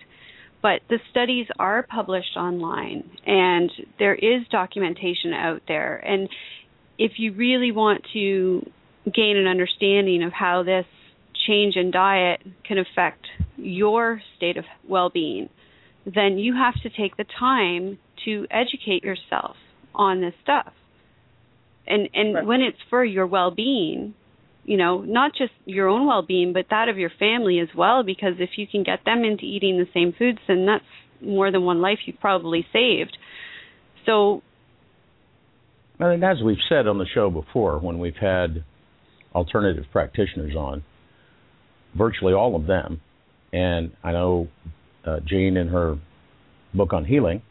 but 0.62 0.82
the 0.90 1.00
studies 1.10 1.48
are 1.58 1.84
published 1.84 2.36
online 2.36 3.10
and 3.26 3.72
there 3.98 4.16
is 4.16 4.46
documentation 4.52 5.34
out 5.34 5.62
there. 5.68 5.98
And 5.98 6.30
if 6.98 7.14
you 7.18 7.34
really 7.34 7.72
want 7.72 8.06
to 8.14 8.70
gain 9.14 9.38
an 9.38 9.48
understanding 9.48 10.22
of 10.24 10.34
how 10.34 10.64
this 10.64 10.86
change 11.48 11.76
in 11.76 11.92
diet 11.92 12.42
can 12.64 12.78
affect 12.78 13.26
your 13.58 14.22
state 14.38 14.58
of 14.58 14.66
well-being, 14.88 15.50
then 16.06 16.38
you 16.38 16.54
have 16.56 16.76
to 16.82 16.90
take 16.90 17.18
the 17.18 17.26
time 17.40 17.98
to 18.26 18.46
educate 18.50 19.04
yourself 19.04 19.56
on 19.94 20.22
this 20.22 20.34
stuff. 20.42 20.74
And 21.88 22.10
and 22.14 22.36
Right. 22.36 22.46
when 22.46 22.62
it's 22.62 22.82
for 22.90 23.04
your 23.04 23.26
well-being, 23.26 24.14
you 24.64 24.78
know, 24.78 25.02
not 25.02 25.34
just 25.34 25.54
your 25.66 25.88
own 25.88 26.06
well-being, 26.06 26.54
but 26.54 26.68
that 26.70 26.90
of 26.90 26.98
your 26.98 27.10
family 27.10 27.60
as 27.60 27.70
well 27.76 28.04
because 28.04 28.36
if 28.40 28.58
you 28.58 28.68
can 28.68 28.84
get 28.84 29.04
them 29.06 29.24
into 29.24 29.46
eating 29.46 29.78
the 29.78 29.88
same 29.94 30.14
foods, 30.14 30.40
then 30.48 30.66
that's 30.66 30.86
more 31.22 31.52
than 31.52 31.64
one 31.64 31.82
life 31.82 32.00
you've 32.06 32.20
probably 32.20 32.66
saved. 32.72 33.18
So 34.06 34.44
and 36.00 36.24
as 36.24 36.38
we've 36.44 36.62
said 36.70 36.88
on 36.88 36.98
the 36.98 37.06
show 37.14 37.30
before, 37.30 37.80
when 37.80 38.00
we've 38.00 38.16
had 38.16 38.64
alternative 39.36 39.86
practitioners 39.92 40.56
on, 40.56 40.84
virtually 41.98 42.34
all 42.34 42.56
of 42.56 42.68
them, 42.68 43.02
and 43.52 43.92
I 44.04 44.12
know 44.12 44.48
uh, 45.06 45.20
Jean 45.26 45.58
in 45.58 45.70
her 45.70 45.98
book 46.74 46.94
on 46.94 47.06
healing, 47.06 47.42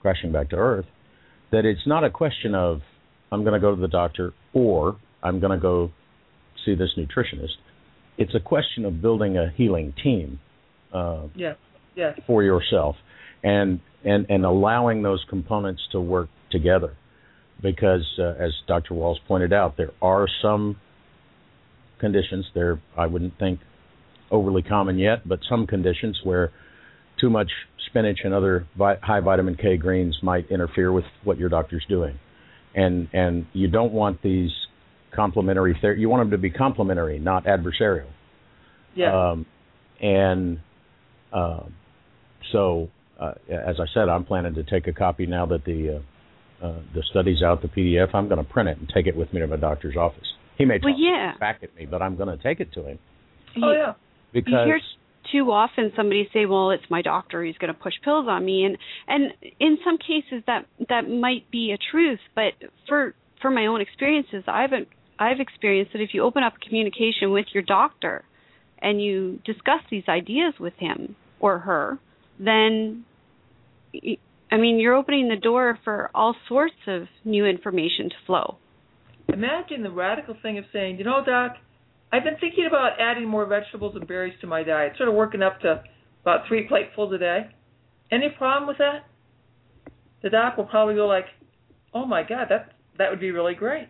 Crashing 0.00 0.32
Back 0.32 0.50
to 0.50 0.56
Earth, 0.56 0.86
that 1.50 1.64
it's 1.64 1.86
not 1.86 2.04
a 2.04 2.10
question 2.10 2.54
of 2.54 2.80
I'm 3.32 3.42
going 3.42 3.54
to 3.54 3.60
go 3.60 3.74
to 3.74 3.80
the 3.80 3.88
doctor 3.88 4.32
or 4.52 4.96
I'm 5.22 5.40
going 5.40 5.52
to 5.52 5.60
go 5.60 5.90
see 6.64 6.74
this 6.74 6.90
nutritionist. 6.96 7.56
It's 8.16 8.34
a 8.34 8.40
question 8.40 8.84
of 8.84 9.02
building 9.02 9.36
a 9.36 9.50
healing 9.56 9.92
team 10.02 10.38
uh, 10.92 11.26
Yeah, 11.34 11.54
yes, 11.96 12.18
for 12.26 12.42
yourself 12.42 12.96
and, 13.42 13.80
and, 14.04 14.26
and 14.28 14.44
allowing 14.44 15.02
those 15.02 15.24
components 15.28 15.82
to 15.92 16.00
work 16.00 16.28
together. 16.50 16.96
Because, 17.62 18.04
uh, 18.18 18.34
as 18.38 18.52
Dr. 18.66 18.94
Wahls 18.94 19.16
pointed 19.26 19.52
out, 19.52 19.76
there 19.76 19.92
are 20.02 20.26
some 20.42 20.76
conditions, 22.04 22.44
They're, 22.54 22.80
I 22.96 23.06
wouldn't 23.06 23.38
think 23.38 23.60
overly 24.30 24.62
common 24.62 24.98
yet, 24.98 25.26
but 25.26 25.38
some 25.48 25.66
conditions 25.66 26.20
where 26.22 26.52
too 27.18 27.30
much 27.30 27.50
spinach 27.86 28.18
and 28.24 28.34
other 28.34 28.66
vi- 28.76 28.98
high 29.02 29.20
vitamin 29.20 29.56
K 29.56 29.78
greens 29.78 30.18
might 30.22 30.50
interfere 30.50 30.92
with 30.92 31.04
what 31.22 31.38
your 31.38 31.48
doctor's 31.48 31.84
doing. 31.88 32.18
And 32.74 33.08
and 33.12 33.46
you 33.52 33.68
don't 33.68 33.92
want 33.92 34.20
these 34.22 34.50
complementary 35.14 35.78
ther- 35.80 35.94
you 35.94 36.08
want 36.08 36.22
them 36.22 36.32
to 36.32 36.38
be 36.38 36.50
complementary, 36.50 37.18
not 37.18 37.44
adversarial. 37.44 38.10
yes. 38.94 39.14
Um, 39.14 39.46
and 40.00 40.58
uh, 41.32 41.64
so, 42.52 42.88
uh, 43.18 43.34
as 43.48 43.76
I 43.80 43.86
said, 43.94 44.08
I'm 44.08 44.24
planning 44.24 44.54
to 44.54 44.64
take 44.64 44.88
a 44.88 44.92
copy 44.92 45.24
now 45.24 45.46
that 45.46 45.64
the 45.64 46.02
uh, 46.62 46.66
uh, 46.66 46.80
the 46.94 47.02
study's 47.10 47.42
out, 47.42 47.62
the 47.62 47.68
PDF. 47.68 48.14
I'm 48.14 48.28
going 48.28 48.44
to 48.44 48.52
print 48.52 48.68
it 48.68 48.78
and 48.78 48.88
take 48.92 49.06
it 49.06 49.16
with 49.16 49.32
me 49.32 49.40
to 49.40 49.46
my 49.46 49.56
doctor's 49.56 49.96
office. 49.96 50.33
He 50.56 50.64
may 50.64 50.78
Well, 50.82 50.94
yeah. 50.96 51.32
back 51.38 51.60
at 51.62 51.74
me, 51.74 51.86
but 51.86 52.02
I'm 52.02 52.16
going 52.16 52.36
to 52.36 52.42
take 52.42 52.60
it 52.60 52.72
to 52.74 52.84
him 52.84 52.98
oh 53.62 53.72
yeah. 53.72 53.92
you 54.32 54.42
because 54.42 54.66
hear 54.66 54.80
too 55.32 55.50
often 55.50 55.92
somebody 55.96 56.28
say, 56.32 56.46
"Well, 56.46 56.70
it's 56.70 56.84
my 56.90 57.02
doctor; 57.02 57.42
he's 57.42 57.56
going 57.56 57.72
to 57.72 57.78
push 57.78 57.94
pills 58.02 58.26
on 58.28 58.44
me," 58.44 58.64
and 58.64 58.78
and 59.08 59.32
in 59.58 59.78
some 59.84 59.98
cases 59.98 60.44
that 60.46 60.66
that 60.88 61.08
might 61.08 61.50
be 61.50 61.72
a 61.72 61.78
truth, 61.90 62.20
but 62.34 62.52
for 62.88 63.14
for 63.40 63.50
my 63.50 63.66
own 63.66 63.80
experiences, 63.80 64.44
I've 64.46 64.70
I've 65.18 65.40
experienced 65.40 65.92
that 65.92 66.02
if 66.02 66.10
you 66.12 66.22
open 66.22 66.42
up 66.42 66.54
communication 66.60 67.30
with 67.30 67.46
your 67.52 67.62
doctor 67.62 68.24
and 68.78 69.02
you 69.02 69.40
discuss 69.44 69.80
these 69.90 70.04
ideas 70.08 70.54
with 70.60 70.74
him 70.74 71.16
or 71.40 71.60
her, 71.60 71.98
then 72.38 73.04
I 74.50 74.56
mean, 74.56 74.78
you're 74.78 74.94
opening 74.94 75.28
the 75.28 75.36
door 75.36 75.78
for 75.84 76.10
all 76.14 76.34
sorts 76.48 76.74
of 76.86 77.08
new 77.24 77.46
information 77.46 78.10
to 78.10 78.16
flow. 78.26 78.56
Imagine 79.34 79.82
the 79.82 79.90
radical 79.90 80.36
thing 80.42 80.58
of 80.58 80.64
saying, 80.72 80.96
you 80.96 81.04
know, 81.04 81.20
doc, 81.26 81.56
I've 82.12 82.22
been 82.22 82.36
thinking 82.40 82.66
about 82.66 83.00
adding 83.00 83.26
more 83.28 83.44
vegetables 83.46 83.96
and 83.96 84.06
berries 84.06 84.34
to 84.40 84.46
my 84.46 84.62
diet, 84.62 84.92
sort 84.96 85.08
of 85.08 85.16
working 85.16 85.42
up 85.42 85.60
to 85.62 85.82
about 86.22 86.46
three 86.46 86.68
platefuls 86.68 87.12
a 87.12 87.18
day. 87.18 87.48
Any 88.12 88.28
problem 88.28 88.68
with 88.68 88.78
that? 88.78 89.06
The 90.22 90.30
doc 90.30 90.56
will 90.56 90.66
probably 90.66 90.94
go 90.94 91.08
like, 91.08 91.26
"Oh 91.92 92.06
my 92.06 92.22
God, 92.22 92.46
that 92.48 92.74
that 92.96 93.10
would 93.10 93.18
be 93.18 93.32
really 93.32 93.54
great." 93.54 93.88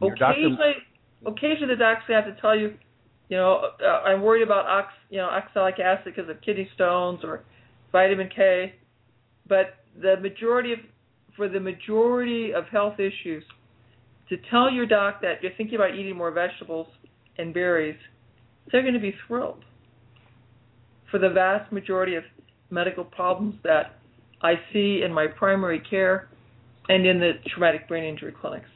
Your 0.00 0.14
doctor- 0.14 0.40
Occasionally, 0.40 0.76
occasionally 1.26 1.74
the 1.74 1.80
docs 1.80 2.04
gonna 2.06 2.22
have 2.22 2.32
to 2.32 2.40
tell 2.40 2.54
you, 2.54 2.78
you 3.28 3.36
know, 3.36 3.72
uh, 3.82 4.02
I'm 4.06 4.22
worried 4.22 4.42
about 4.42 4.66
ox, 4.66 4.94
you 5.10 5.18
know, 5.18 5.26
oxalic 5.26 5.80
acid 5.80 6.14
because 6.14 6.28
of 6.30 6.40
kidney 6.40 6.70
stones 6.74 7.24
or 7.24 7.42
vitamin 7.90 8.28
K, 8.28 8.74
but 9.48 9.74
the 10.00 10.16
majority 10.18 10.72
of, 10.72 10.78
for 11.34 11.48
the 11.48 11.58
majority 11.58 12.54
of 12.54 12.68
health 12.68 13.00
issues, 13.00 13.44
to 14.30 14.36
tell 14.50 14.70
your 14.70 14.86
doc 14.86 15.20
that 15.20 15.42
you're 15.42 15.52
thinking 15.56 15.74
about 15.74 15.94
eating 15.94 16.16
more 16.16 16.30
vegetables 16.30 16.86
and 17.36 17.52
berries, 17.52 17.96
they're 18.70 18.82
going 18.82 18.94
to 18.94 19.00
be 19.00 19.14
thrilled. 19.26 19.64
For 21.10 21.18
the 21.18 21.28
vast 21.28 21.72
majority 21.72 22.14
of 22.14 22.22
medical 22.70 23.04
problems 23.04 23.56
that 23.64 23.98
I 24.40 24.54
see 24.72 25.02
in 25.04 25.12
my 25.12 25.26
primary 25.26 25.82
care 25.90 26.28
and 26.88 27.04
in 27.04 27.18
the 27.18 27.32
traumatic 27.52 27.88
brain 27.88 28.04
injury 28.04 28.32
clinics, 28.40 28.68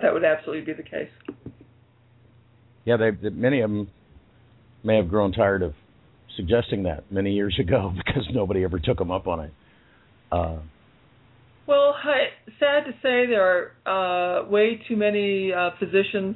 that 0.00 0.12
would 0.12 0.24
absolutely 0.24 0.64
be 0.64 0.72
the 0.72 0.88
case. 0.88 1.10
Yeah, 2.84 2.96
they, 2.96 3.10
many 3.30 3.60
of 3.60 3.70
them 3.70 3.90
may 4.84 4.96
have 4.96 5.08
grown 5.08 5.32
tired 5.32 5.62
of 5.62 5.74
suggesting 6.36 6.84
that 6.84 7.10
many 7.10 7.32
years 7.32 7.58
ago 7.60 7.92
because 8.06 8.26
nobody 8.32 8.64
ever 8.64 8.78
took 8.78 8.98
them 8.98 9.10
up 9.10 9.26
on 9.26 9.40
it. 9.40 9.52
Uh, 10.30 10.58
Well, 11.70 11.94
I, 12.02 12.30
sad 12.58 12.84
to 12.86 12.90
say, 13.00 13.26
there 13.28 13.72
are 13.86 14.42
uh, 14.42 14.48
way 14.48 14.82
too 14.88 14.96
many 14.96 15.52
uh, 15.52 15.70
physicians 15.78 16.34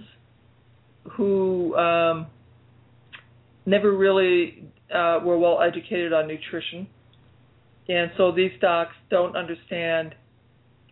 who 1.16 1.74
um, 1.74 2.28
never 3.66 3.96
really 3.96 4.62
uh, 4.94 5.18
were 5.24 5.36
well 5.36 5.60
educated 5.60 6.12
on 6.12 6.28
nutrition, 6.28 6.86
and 7.88 8.12
so 8.16 8.30
these 8.30 8.52
docs 8.60 8.94
don't 9.10 9.36
understand 9.36 10.14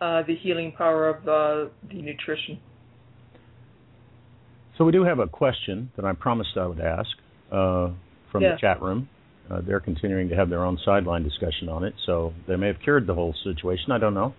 uh, 0.00 0.24
the 0.26 0.34
healing 0.34 0.72
power 0.76 1.08
of 1.08 1.16
uh, 1.28 1.70
the 1.88 2.02
nutrition. 2.02 2.58
so 4.76 4.84
we 4.84 4.90
do 4.90 5.04
have 5.04 5.20
a 5.20 5.28
question 5.28 5.92
that 5.94 6.04
I 6.04 6.14
promised 6.14 6.56
I 6.56 6.66
would 6.66 6.80
ask 6.80 7.10
uh, 7.52 7.90
from 8.32 8.42
Yeah. 8.42 8.54
the 8.54 8.58
chat 8.60 8.82
room. 8.82 9.08
Uh, 9.52 9.60
they're 9.66 9.80
continuing 9.80 10.28
to 10.28 10.36
have 10.36 10.48
their 10.48 10.64
own 10.64 10.78
sideline 10.84 11.22
discussion 11.22 11.68
on 11.68 11.84
it, 11.84 11.94
so 12.06 12.32
they 12.48 12.56
may 12.56 12.68
have 12.68 12.80
cured 12.82 13.06
the 13.06 13.14
whole 13.14 13.34
situation. 13.44 13.92
I 13.92 13.98
don't 13.98 14.14
know. 14.14 14.34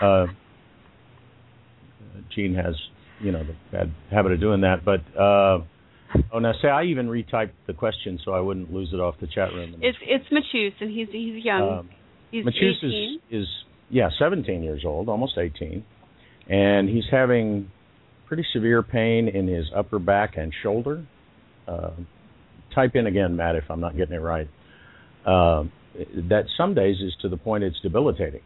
Uh, 0.00 0.26
Jean 2.34 2.54
has, 2.54 2.74
you 3.20 3.32
know, 3.32 3.44
the 3.44 3.54
bad 3.70 3.92
habit 4.10 4.32
of 4.32 4.40
doing 4.40 4.62
that. 4.62 4.84
But 4.84 5.00
uh, 5.18 5.62
oh, 6.32 6.38
now 6.38 6.52
say 6.62 6.68
I 6.68 6.84
even 6.84 7.08
retyped 7.08 7.52
the 7.66 7.74
question 7.74 8.18
so 8.24 8.32
I 8.32 8.40
wouldn't 8.40 8.72
lose 8.72 8.90
it 8.92 9.00
off 9.00 9.16
the 9.20 9.26
chat 9.26 9.52
room. 9.52 9.76
It's 9.82 9.98
it's 10.02 10.24
Machus, 10.30 10.72
and 10.80 10.90
he's 10.90 11.08
he's 11.10 11.44
young. 11.44 11.78
Um, 11.80 11.90
he's 12.30 12.44
Machus 12.44 12.78
18. 12.82 13.20
is, 13.30 13.42
is 13.42 13.48
yeah, 13.90 14.08
17 14.18 14.62
years 14.62 14.84
old, 14.86 15.08
almost 15.08 15.36
18, 15.36 15.84
and 16.48 16.88
he's 16.88 17.04
having 17.10 17.70
pretty 18.26 18.46
severe 18.52 18.82
pain 18.82 19.28
in 19.28 19.48
his 19.48 19.66
upper 19.74 19.98
back 19.98 20.36
and 20.36 20.52
shoulder. 20.62 21.04
Uh, 21.66 21.90
type 22.74 22.94
in 22.94 23.06
again, 23.06 23.36
Matt, 23.36 23.56
if 23.56 23.64
I'm 23.70 23.80
not 23.80 23.96
getting 23.96 24.14
it 24.14 24.20
right. 24.20 24.48
Uh, 25.24 25.64
that 26.28 26.44
some 26.56 26.74
days 26.74 26.96
is 27.00 27.14
to 27.22 27.28
the 27.28 27.36
point 27.36 27.64
it's 27.64 27.80
debilitating. 27.82 28.42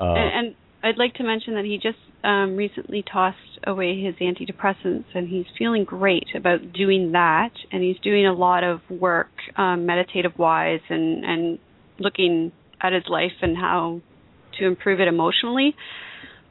Uh, 0.00 0.14
and, 0.14 0.46
and 0.46 0.54
I'd 0.82 0.98
like 0.98 1.14
to 1.14 1.22
mention 1.22 1.54
that 1.54 1.64
he 1.64 1.76
just 1.76 1.98
um, 2.24 2.56
recently 2.56 3.04
tossed 3.10 3.38
away 3.66 4.00
his 4.00 4.14
antidepressants, 4.16 5.04
and 5.14 5.28
he's 5.28 5.46
feeling 5.56 5.84
great 5.84 6.26
about 6.34 6.72
doing 6.72 7.12
that. 7.12 7.52
And 7.70 7.82
he's 7.82 7.98
doing 8.02 8.26
a 8.26 8.32
lot 8.32 8.64
of 8.64 8.80
work, 8.90 9.30
um, 9.56 9.86
meditative 9.86 10.32
wise, 10.38 10.80
and 10.88 11.24
and 11.24 11.58
looking 11.98 12.52
at 12.80 12.92
his 12.92 13.04
life 13.08 13.32
and 13.42 13.56
how 13.56 14.00
to 14.58 14.66
improve 14.66 15.00
it 15.00 15.08
emotionally. 15.08 15.74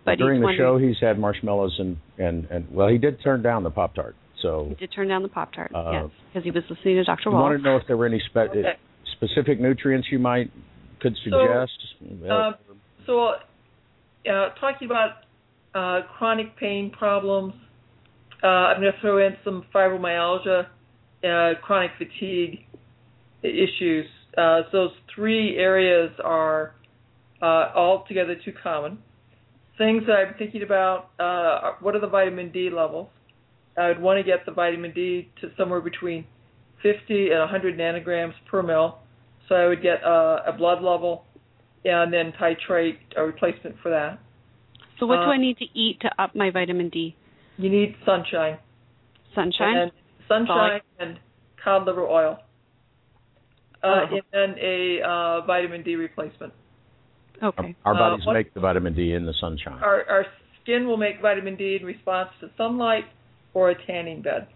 But 0.06 0.18
during 0.18 0.41
the 0.41 0.53
show, 0.57 0.77
he's 0.77 0.98
had 0.99 1.19
marshmallows 1.19 1.76
and 1.80 1.98
and 2.18 2.45
and 2.45 2.72
well, 2.72 2.88
he 2.88 2.98
did 2.98 3.22
turn 3.22 3.43
down 3.43 3.64
the 3.64 3.69
Pop 3.69 3.93
Tart. 3.95 4.15
So 4.41 4.65
he 4.69 4.76
did 4.76 4.91
turn 4.93 5.07
down 5.07 5.23
the 5.23 5.30
Pop 5.30 5.53
Tart, 5.53 5.72
Uh, 5.73 5.91
yes, 5.91 6.09
because 6.27 6.43
he 6.43 6.51
was 6.51 6.63
listening 6.69 6.95
to 6.95 7.03
Dr. 7.03 7.30
we 7.30 7.35
Wall. 7.35 7.43
wanted 7.43 7.57
to 7.59 7.63
know 7.63 7.77
if 7.77 7.88
there 7.88 7.97
were 7.97 8.05
any 8.05 8.19
spe- 8.19 8.38
Okay. 8.38 8.77
specific 9.13 9.59
nutrients 9.59 10.07
you 10.11 10.19
might 10.19 10.51
could 10.99 11.15
suggest. 11.23 11.72
Uh, 12.30 12.53
so, 13.05 13.35
uh, 14.30 14.49
talking 14.59 14.85
about 14.85 15.23
uh, 15.73 16.01
chronic 16.18 16.55
pain 16.57 16.91
problems, 16.91 17.53
uh, 18.43 18.47
I'm 18.47 18.81
going 18.81 18.93
to 18.93 18.99
throw 18.99 19.26
in 19.26 19.35
some 19.43 19.63
fibromyalgia, 19.73 20.68
uh, 21.23 21.53
chronic 21.61 21.91
fatigue 21.97 22.65
issues. 23.41 24.05
Uh, 24.38 24.61
those 24.72 24.91
three 25.13 25.57
areas 25.57 26.11
are 26.23 26.76
uh, 27.41 27.72
altogether 27.76 28.35
too 28.35 28.53
common. 28.63 28.99
Things 29.77 30.03
that 30.05 30.13
I'm 30.13 30.34
thinking 30.38 30.63
about: 30.63 31.09
uh, 31.19 31.73
what 31.81 31.95
are 31.95 31.99
the 31.99 32.07
vitamin 32.07 32.51
D 32.51 32.69
levels? 32.69 33.09
I 33.77 33.88
would 33.88 34.02
want 34.02 34.18
to 34.18 34.23
get 34.23 34.45
the 34.45 34.52
vitamin 34.52 34.91
D 34.93 35.30
to 35.41 35.49
somewhere 35.57 35.81
between 35.81 36.26
50 36.84 37.30
and 37.31 37.39
100 37.39 37.77
nanograms 37.77 38.34
per 38.49 38.61
mil. 38.61 38.99
So 39.48 39.56
I 39.56 39.68
would 39.68 39.81
get 39.81 40.03
uh, 40.03 40.39
a 40.48 40.53
blood 40.57 40.81
level 40.81 41.26
and 41.84 42.14
then 42.14 42.34
titrate 42.39 42.98
a 43.18 43.23
replacement 43.23 43.76
for 43.81 43.89
that. 43.89 44.19
so 44.99 45.06
what 45.06 45.18
do 45.18 45.23
uh, 45.23 45.34
I 45.34 45.38
need 45.38 45.57
to 45.57 45.65
eat 45.73 45.99
to 46.02 46.10
up 46.22 46.35
my 46.35 46.52
vitamin 46.52 46.89
D? 46.89 47.15
You 47.57 47.69
need 47.69 47.95
sunshine. 48.06 48.57
Sunshine. 49.35 49.77
And 49.77 49.91
sunshine 50.27 50.81
and 50.99 51.19
cod 51.64 51.85
liver 51.85 52.07
oil. 52.07 52.38
Uh, 53.84 53.88
Oh. 53.88 54.06
And 54.11 54.22
then 54.31 54.64
a 54.64 55.02
uh, 55.02 55.45
vitamin 55.45 55.84
D 55.84 55.95
replacement. 55.95 56.53
okay. 57.41 57.76
our 57.84 57.95
uh, 57.95 57.98
bodies 57.98 58.26
what- 58.26 58.34
make 58.34 58.53
the 58.53 58.60
vitamin 58.60 58.93
D 58.93 59.14
in 59.14 59.26
the 59.26 59.34
sunshine. 59.41 59.81
Our, 59.81 60.06
our 60.07 60.26
skin 60.61 60.88
will 60.88 60.98
make 60.98 61.19
vitamin 61.22 61.56
D 61.56 61.77
in 61.80 61.85
response 61.85 62.30
to 62.41 62.52
sunlight 62.57 63.06
or 63.53 63.69
a 63.69 63.86
tanning 63.86 64.22
bed. 64.22 64.48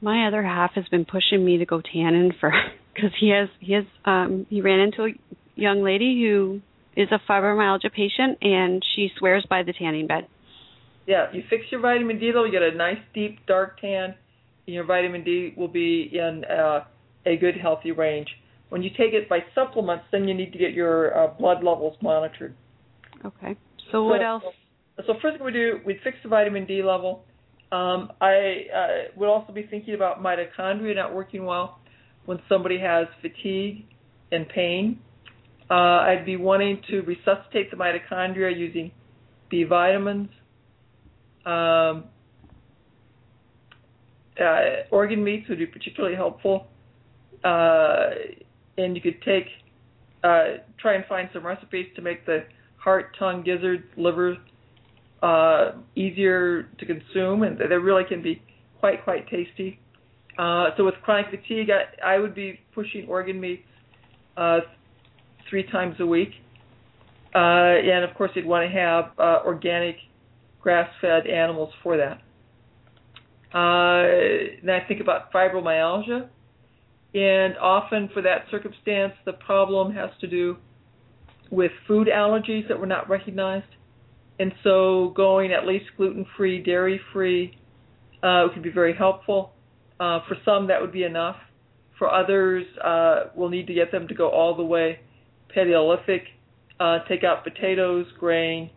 my 0.00 0.26
other 0.26 0.42
half 0.42 0.72
has 0.74 0.84
been 0.88 1.04
pushing 1.04 1.44
me 1.44 1.58
to 1.58 1.66
go 1.66 1.80
tanning 1.80 2.32
for 2.38 2.52
because 2.94 3.10
he 3.18 3.30
has 3.30 3.48
he 3.60 3.72
has 3.72 3.84
um 4.04 4.46
he 4.48 4.60
ran 4.60 4.80
into 4.80 5.04
a 5.04 5.10
young 5.54 5.82
lady 5.82 6.22
who 6.22 6.60
is 6.96 7.08
a 7.10 7.20
fibromyalgia 7.30 7.92
patient 7.92 8.38
and 8.40 8.82
she 8.94 9.08
swears 9.18 9.44
by 9.48 9.62
the 9.62 9.72
tanning 9.72 10.06
bed. 10.06 10.26
Yeah, 11.06 11.26
you 11.32 11.42
fix 11.48 11.64
your 11.70 11.80
vitamin 11.80 12.18
D 12.18 12.26
level, 12.28 12.46
you 12.46 12.52
get 12.52 12.62
a 12.62 12.74
nice 12.74 12.98
deep 13.14 13.44
dark 13.46 13.80
tan, 13.80 14.14
and 14.66 14.74
your 14.74 14.84
vitamin 14.84 15.22
D 15.22 15.54
will 15.56 15.68
be 15.68 16.10
in 16.12 16.44
uh, 16.44 16.84
a 17.24 17.36
good 17.36 17.56
healthy 17.56 17.92
range. 17.92 18.28
When 18.70 18.82
you 18.82 18.90
take 18.90 19.12
it 19.12 19.28
by 19.28 19.40
supplements, 19.54 20.04
then 20.10 20.26
you 20.26 20.34
need 20.34 20.52
to 20.52 20.58
get 20.58 20.72
your 20.72 21.16
uh, 21.16 21.28
blood 21.28 21.62
levels 21.62 21.96
monitored. 22.02 22.54
Okay. 23.24 23.56
So 23.92 24.04
what 24.04 24.22
else? 24.22 24.42
So 25.04 25.14
first 25.20 25.36
thing 25.36 25.44
we 25.44 25.52
do, 25.52 25.80
we'd 25.84 26.00
fix 26.02 26.16
the 26.22 26.28
vitamin 26.28 26.64
D 26.64 26.82
level. 26.82 27.24
Um, 27.70 28.12
I 28.20 28.64
uh, 28.74 28.88
would 29.16 29.28
also 29.28 29.52
be 29.52 29.64
thinking 29.64 29.94
about 29.94 30.22
mitochondria 30.22 30.94
not 30.94 31.14
working 31.14 31.44
well 31.44 31.80
when 32.24 32.38
somebody 32.48 32.78
has 32.78 33.06
fatigue 33.20 33.84
and 34.32 34.48
pain. 34.48 35.00
Uh, 35.70 35.74
I'd 35.74 36.24
be 36.24 36.36
wanting 36.36 36.80
to 36.90 37.00
resuscitate 37.00 37.70
the 37.70 37.76
mitochondria 37.76 38.56
using 38.56 38.92
B 39.50 39.64
vitamins. 39.64 40.28
Um, 41.44 42.04
uh, 44.40 44.84
organ 44.90 45.22
meats 45.22 45.48
would 45.48 45.58
be 45.58 45.66
particularly 45.66 46.16
helpful. 46.16 46.68
Uh, 47.44 48.10
and 48.78 48.96
you 48.96 49.02
could 49.02 49.20
take, 49.22 49.46
uh, 50.24 50.58
try 50.78 50.94
and 50.94 51.04
find 51.06 51.28
some 51.32 51.44
recipes 51.44 51.86
to 51.96 52.02
make 52.02 52.24
the 52.26 52.44
heart, 52.76 53.16
tongue, 53.18 53.42
gizzard, 53.42 53.84
liver 53.96 54.36
uh, 55.22 55.72
easier 55.94 56.64
to 56.78 56.86
consume, 56.86 57.42
and 57.42 57.58
they 57.58 57.66
really 57.76 58.04
can 58.04 58.22
be 58.22 58.42
quite, 58.80 59.02
quite 59.04 59.28
tasty. 59.28 59.78
Uh, 60.38 60.66
so 60.76 60.84
with 60.84 60.94
chronic 61.02 61.26
fatigue, 61.30 61.68
I, 61.70 62.14
I 62.14 62.18
would 62.18 62.34
be 62.34 62.60
pushing 62.74 63.06
organ 63.08 63.40
meats 63.40 63.62
uh, 64.36 64.60
three 65.48 65.64
times 65.70 65.96
a 66.00 66.06
week. 66.06 66.30
Uh, 67.34 67.38
and 67.38 68.04
of 68.04 68.14
course, 68.16 68.30
you'd 68.34 68.46
want 68.46 68.70
to 68.70 68.78
have 68.78 69.12
uh, 69.18 69.46
organic 69.46 69.96
grass-fed 70.60 71.26
animals 71.26 71.72
for 71.82 71.96
that. 71.96 72.22
Uh, 73.54 74.70
I 74.70 74.80
think 74.86 75.00
about 75.00 75.32
fibromyalgia, 75.32 76.28
and 77.14 77.56
often 77.58 78.10
for 78.12 78.20
that 78.22 78.44
circumstance, 78.50 79.14
the 79.24 79.32
problem 79.32 79.92
has 79.94 80.10
to 80.20 80.26
do 80.26 80.56
with 81.50 81.70
food 81.86 82.08
allergies 82.08 82.68
that 82.68 82.78
were 82.78 82.86
not 82.86 83.08
recognized, 83.08 83.75
and 84.38 84.52
so 84.62 85.12
going 85.16 85.52
at 85.52 85.66
least 85.66 85.86
gluten-free, 85.96 86.62
dairy-free 86.62 87.56
uh, 88.22 88.48
could 88.52 88.62
be 88.62 88.70
very 88.70 88.94
helpful. 88.94 89.52
Uh, 89.98 90.20
for 90.28 90.36
some, 90.44 90.68
that 90.68 90.80
would 90.80 90.92
be 90.92 91.04
enough. 91.04 91.36
For 91.98 92.12
others, 92.12 92.66
uh, 92.84 93.30
we'll 93.34 93.48
need 93.48 93.66
to 93.68 93.74
get 93.74 93.90
them 93.90 94.06
to 94.08 94.14
go 94.14 94.28
all 94.28 94.54
the 94.54 94.64
way 94.64 95.00
Paleolithic, 95.54 96.24
uh, 96.78 96.98
take 97.08 97.24
out 97.24 97.42
potatoes, 97.42 98.06
grain, 98.18 98.70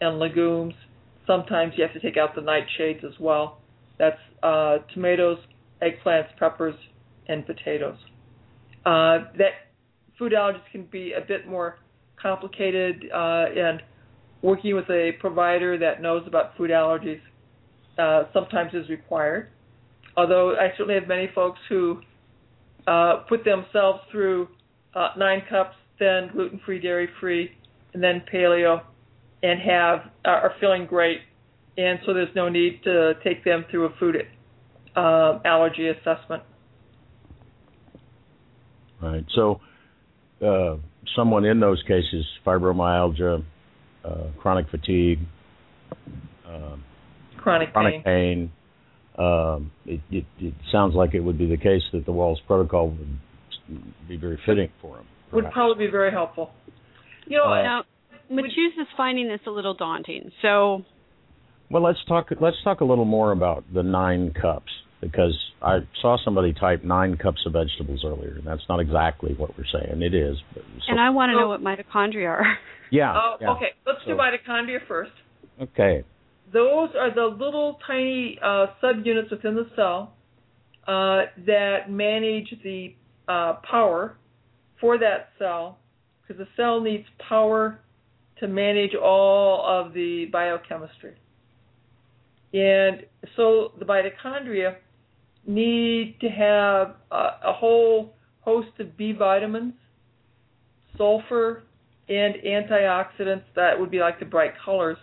and 0.00 0.18
legumes. 0.18 0.74
Sometimes 1.26 1.74
you 1.76 1.84
have 1.84 1.92
to 1.92 2.00
take 2.00 2.16
out 2.16 2.34
the 2.34 2.40
nightshades 2.40 3.04
as 3.04 3.18
well. 3.20 3.60
That's 3.98 4.18
uh, 4.42 4.78
tomatoes, 4.92 5.38
eggplants, 5.80 6.36
peppers, 6.38 6.74
and 7.28 7.46
potatoes. 7.46 7.98
Uh, 8.84 9.30
that 9.38 9.52
food 10.18 10.32
allergies 10.32 10.60
can 10.72 10.86
be 10.86 11.12
a 11.12 11.20
bit 11.20 11.46
more 11.46 11.78
complicated, 12.20 13.04
uh, 13.14 13.44
and 13.56 13.80
working 14.44 14.76
with 14.76 14.88
a 14.90 15.12
provider 15.20 15.78
that 15.78 16.02
knows 16.02 16.22
about 16.26 16.54
food 16.54 16.70
allergies 16.70 17.20
uh, 17.98 18.24
sometimes 18.34 18.74
is 18.74 18.86
required. 18.90 19.48
Although 20.18 20.54
I 20.54 20.68
certainly 20.76 20.96
have 20.96 21.08
many 21.08 21.30
folks 21.34 21.58
who 21.70 22.02
uh, 22.86 23.22
put 23.26 23.42
themselves 23.42 24.00
through 24.12 24.48
uh, 24.94 25.08
nine 25.16 25.42
cups, 25.48 25.76
then 25.98 26.28
gluten-free, 26.30 26.78
dairy-free, 26.80 27.52
and 27.94 28.02
then 28.02 28.22
paleo, 28.30 28.82
and 29.42 29.58
have 29.62 30.10
are 30.26 30.52
feeling 30.60 30.84
great, 30.84 31.20
and 31.78 31.98
so 32.04 32.12
there's 32.12 32.34
no 32.36 32.50
need 32.50 32.82
to 32.84 33.14
take 33.24 33.44
them 33.44 33.64
through 33.70 33.86
a 33.86 33.96
food 33.98 34.16
uh, 34.94 35.38
allergy 35.46 35.88
assessment. 35.88 36.42
Right. 39.00 39.24
So, 39.34 39.60
uh, 40.44 40.76
someone 41.16 41.44
in 41.46 41.60
those 41.60 41.82
cases, 41.86 42.26
fibromyalgia, 42.46 43.42
uh, 44.04 44.24
chronic 44.38 44.68
fatigue, 44.70 45.20
uh, 46.46 46.76
Chronic, 47.38 47.72
chronic 47.72 48.04
pain. 48.04 48.50
pain. 49.18 49.24
Um, 49.24 49.70
it, 49.86 50.00
it, 50.10 50.24
it 50.40 50.54
sounds 50.72 50.94
like 50.94 51.14
it 51.14 51.20
would 51.20 51.38
be 51.38 51.46
the 51.46 51.56
case 51.56 51.82
that 51.92 52.04
the 52.04 52.12
Wahls 52.12 52.38
Protocol 52.46 52.88
would 52.90 53.18
be 54.08 54.16
very 54.16 54.38
fitting 54.44 54.70
for 54.80 54.96
them. 54.96 55.06
would 55.32 55.50
probably 55.52 55.86
be 55.86 55.90
very 55.90 56.10
helpful. 56.10 56.50
You 57.26 57.38
know, 57.38 57.44
Uh, 57.44 57.62
Now, 57.62 57.84
Machu's 58.30 58.74
is 58.80 58.86
finding 58.96 59.28
this 59.28 59.40
a 59.46 59.50
little 59.50 59.74
daunting. 59.74 60.30
So, 60.42 60.84
Well, 61.70 61.82
let's 61.82 61.98
talk. 62.08 62.28
Let's 62.40 62.56
talk 62.64 62.80
a 62.80 62.84
little 62.84 63.04
more 63.04 63.32
about 63.32 63.64
the 63.72 63.82
nine 63.82 64.32
cups 64.32 64.72
because 65.00 65.38
I 65.62 65.78
saw 66.00 66.16
somebody 66.24 66.52
type 66.52 66.82
nine 66.84 67.16
cups 67.16 67.42
of 67.46 67.52
vegetables 67.52 68.04
earlier, 68.04 68.34
and 68.36 68.46
that's 68.46 68.62
not 68.68 68.80
exactly 68.80 69.34
what 69.34 69.56
we're 69.56 69.64
saying. 69.72 70.02
It 70.02 70.14
is, 70.14 70.36
but 70.54 70.62
so, 70.62 70.92
and 70.92 71.00
I 71.00 71.10
want 71.10 71.30
to 71.30 71.36
know 71.36 71.48
what 71.48 71.62
mitochondria 71.62 72.28
are. 72.28 72.58
yeah, 72.94 73.12
oh, 73.16 73.36
yeah. 73.40 73.50
okay, 73.50 73.70
let's 73.86 73.98
do 74.06 74.12
So- 74.12 74.16
mitochondria 74.16 74.78
first. 74.86 75.12
Okay. 75.60 76.04
Those 76.52 76.90
are 76.98 77.12
the 77.12 77.24
little 77.24 77.78
tiny 77.86 78.38
uh, 78.42 78.66
subunits 78.82 79.30
within 79.30 79.54
the 79.54 79.66
cell 79.74 80.14
uh, 80.86 81.22
that 81.46 81.90
manage 81.90 82.54
the 82.62 82.94
uh, 83.26 83.54
power 83.68 84.16
for 84.80 84.98
that 84.98 85.30
cell, 85.38 85.78
because 86.22 86.38
the 86.38 86.48
cell 86.56 86.80
needs 86.80 87.04
power 87.28 87.80
to 88.38 88.46
manage 88.46 88.94
all 88.94 89.64
of 89.66 89.94
the 89.94 90.26
biochemistry. 90.32 91.14
And 92.52 93.04
so 93.36 93.72
the 93.78 93.84
mitochondria 93.84 94.76
need 95.46 96.16
to 96.20 96.28
have 96.28 96.96
a, 97.10 97.48
a 97.50 97.52
whole 97.52 98.14
host 98.42 98.68
of 98.78 98.96
B 98.96 99.12
vitamins, 99.12 99.74
sulfur, 100.96 101.64
and 102.08 102.34
antioxidants 102.46 103.44
that 103.56 103.78
would 103.78 103.90
be 103.90 103.98
like 103.98 104.18
the 104.18 104.26
bright 104.26 104.52
colors 104.62 104.98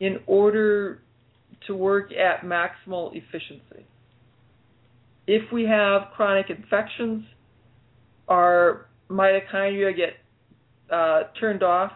in 0.00 0.18
order 0.26 1.00
to 1.66 1.74
work 1.74 2.12
at 2.12 2.42
maximal 2.42 3.10
efficiency. 3.14 3.86
If 5.26 5.50
we 5.52 5.64
have 5.64 6.08
chronic 6.14 6.50
infections, 6.50 7.24
our 8.28 8.86
mitochondria 9.10 9.96
get 9.96 10.14
uh, 10.94 11.24
turned 11.40 11.62
off, 11.62 11.92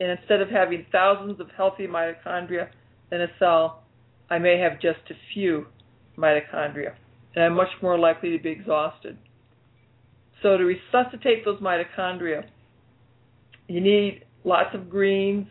and 0.00 0.10
instead 0.10 0.40
of 0.40 0.48
having 0.48 0.86
thousands 0.92 1.40
of 1.40 1.48
healthy 1.56 1.86
mitochondria 1.86 2.68
in 3.10 3.22
a 3.22 3.26
cell, 3.38 3.82
I 4.30 4.38
may 4.38 4.58
have 4.58 4.80
just 4.80 5.00
a 5.10 5.14
few 5.34 5.66
mitochondria, 6.16 6.94
and 7.34 7.44
I'm 7.44 7.54
much 7.54 7.68
more 7.82 7.98
likely 7.98 8.36
to 8.36 8.42
be 8.42 8.50
exhausted. 8.50 9.18
So 10.42 10.56
to 10.56 10.64
resuscitate 10.64 11.44
those 11.44 11.60
mitochondria, 11.60 12.44
you 13.68 13.80
need 13.80 14.24
lots 14.44 14.74
of 14.74 14.88
greens, 14.88 15.46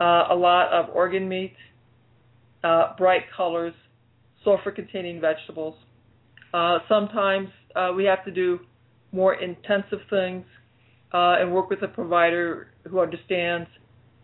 uh, 0.00 0.24
a 0.30 0.34
lot 0.34 0.72
of 0.72 0.94
organ 0.94 1.28
meat, 1.28 1.54
uh, 2.62 2.94
bright 2.96 3.22
colors, 3.36 3.74
sulfur-containing 4.44 5.20
vegetables. 5.20 5.74
Uh, 6.54 6.78
sometimes 6.88 7.48
uh, 7.74 7.92
we 7.94 8.04
have 8.04 8.24
to 8.24 8.30
do 8.30 8.60
more 9.12 9.34
intensive 9.34 9.98
things 10.10 10.44
uh, 11.12 11.36
and 11.40 11.52
work 11.52 11.70
with 11.70 11.82
a 11.82 11.88
provider 11.88 12.68
who 12.88 13.00
understands 13.00 13.68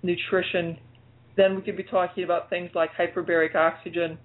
nutrition. 0.02 0.78
Then 1.36 1.56
we 1.56 1.62
could 1.62 1.76
be 1.76 1.84
talking 1.84 2.24
about 2.24 2.50
things 2.50 2.70
like 2.74 2.90
hyperbaric 2.94 3.54
oxygen, 3.54 4.18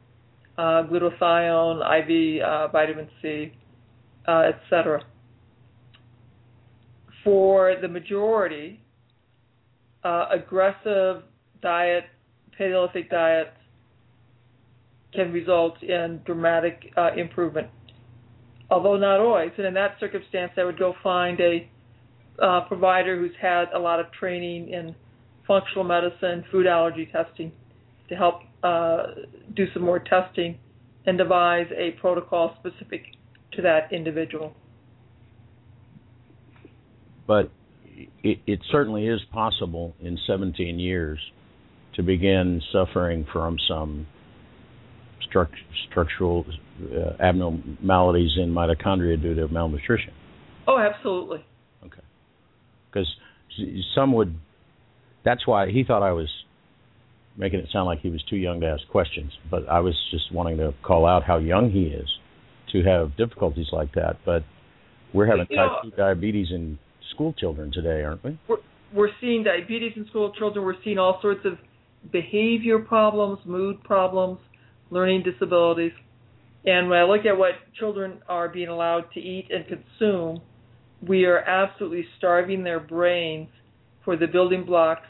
uh, 0.57 0.83
glutathione, 0.83 1.81
IV 1.81 2.71
vitamin 2.71 3.09
C, 3.21 3.53
etc. 4.27 5.03
For 7.27 7.75
the 7.81 7.89
majority, 7.89 8.79
uh, 10.01 10.27
aggressive 10.31 11.23
diet, 11.61 12.05
Paleolithic 12.57 13.09
diet, 13.09 13.53
can 15.13 15.33
result 15.33 15.83
in 15.83 16.21
dramatic 16.25 16.93
uh, 16.95 17.09
improvement. 17.17 17.67
Although 18.69 18.95
not 18.95 19.19
always, 19.19 19.51
and 19.57 19.67
in 19.67 19.73
that 19.73 19.97
circumstance, 19.99 20.53
I 20.55 20.63
would 20.63 20.79
go 20.79 20.93
find 21.03 21.37
a 21.41 21.69
uh, 22.41 22.61
provider 22.69 23.19
who's 23.19 23.35
had 23.41 23.65
a 23.75 23.79
lot 23.79 23.99
of 23.99 24.05
training 24.13 24.69
in 24.69 24.95
functional 25.45 25.83
medicine, 25.83 26.45
food 26.49 26.65
allergy 26.65 27.09
testing, 27.11 27.51
to 28.07 28.15
help 28.15 28.35
uh, 28.63 29.07
do 29.53 29.65
some 29.73 29.83
more 29.83 29.99
testing 29.99 30.57
and 31.05 31.17
devise 31.17 31.67
a 31.75 31.91
protocol 31.99 32.55
specific 32.61 33.01
to 33.51 33.61
that 33.63 33.91
individual. 33.91 34.55
But 37.27 37.51
it, 38.23 38.39
it 38.47 38.59
certainly 38.71 39.07
is 39.07 39.19
possible 39.31 39.93
in 40.01 40.17
17 40.25 40.79
years 40.79 41.19
to 41.95 42.03
begin 42.03 42.61
suffering 42.71 43.25
from 43.31 43.57
some 43.67 44.07
struct, 45.29 45.53
structural 45.89 46.45
uh, 46.93 47.21
abnormalities 47.21 48.31
in 48.37 48.53
mitochondria 48.53 49.21
due 49.21 49.35
to 49.35 49.47
malnutrition. 49.47 50.13
Oh, 50.67 50.77
absolutely. 50.77 51.45
Okay. 51.85 52.01
Because 52.89 53.07
some 53.95 54.13
would. 54.13 54.35
That's 55.25 55.45
why 55.45 55.69
he 55.69 55.83
thought 55.83 56.03
I 56.03 56.11
was 56.11 56.29
making 57.35 57.59
it 57.59 57.67
sound 57.71 57.85
like 57.85 57.99
he 57.99 58.09
was 58.09 58.23
too 58.29 58.37
young 58.37 58.61
to 58.61 58.67
ask 58.67 58.87
questions. 58.89 59.31
But 59.49 59.67
I 59.67 59.79
was 59.79 59.95
just 60.11 60.31
wanting 60.31 60.57
to 60.57 60.73
call 60.83 61.05
out 61.05 61.23
how 61.23 61.37
young 61.37 61.71
he 61.71 61.83
is 61.83 62.07
to 62.71 62.83
have 62.83 63.15
difficulties 63.17 63.67
like 63.71 63.93
that. 63.95 64.17
But 64.25 64.43
we're 65.13 65.25
having 65.25 65.47
You 65.49 65.57
know- 65.57 65.69
type 65.69 65.83
2 65.83 65.91
diabetes 65.91 66.47
in 66.51 66.77
school 67.13 67.33
children 67.33 67.71
today, 67.71 68.03
aren't 68.03 68.23
we? 68.23 68.39
we're, 68.47 68.57
we're 68.93 69.09
seeing 69.19 69.43
diabetes 69.43 69.93
in 69.95 70.07
school 70.07 70.31
children. 70.33 70.65
We're 70.65 70.81
seeing 70.83 70.97
all 70.97 71.19
sorts 71.21 71.41
of 71.45 71.53
behavior 72.11 72.79
problems, 72.79 73.39
mood 73.45 73.83
problems, 73.83 74.39
learning 74.89 75.23
disabilities. 75.23 75.91
And 76.65 76.89
when 76.89 76.99
I 76.99 77.03
look 77.03 77.25
at 77.25 77.37
what 77.37 77.51
children 77.79 78.19
are 78.27 78.49
being 78.49 78.69
allowed 78.69 79.05
to 79.13 79.19
eat 79.19 79.49
and 79.49 79.65
consume, 79.67 80.41
we 81.05 81.25
are 81.25 81.39
absolutely 81.39 82.05
starving 82.17 82.63
their 82.63 82.79
brains 82.79 83.49
for 84.03 84.15
the 84.15 84.27
building 84.27 84.65
blocks 84.65 85.05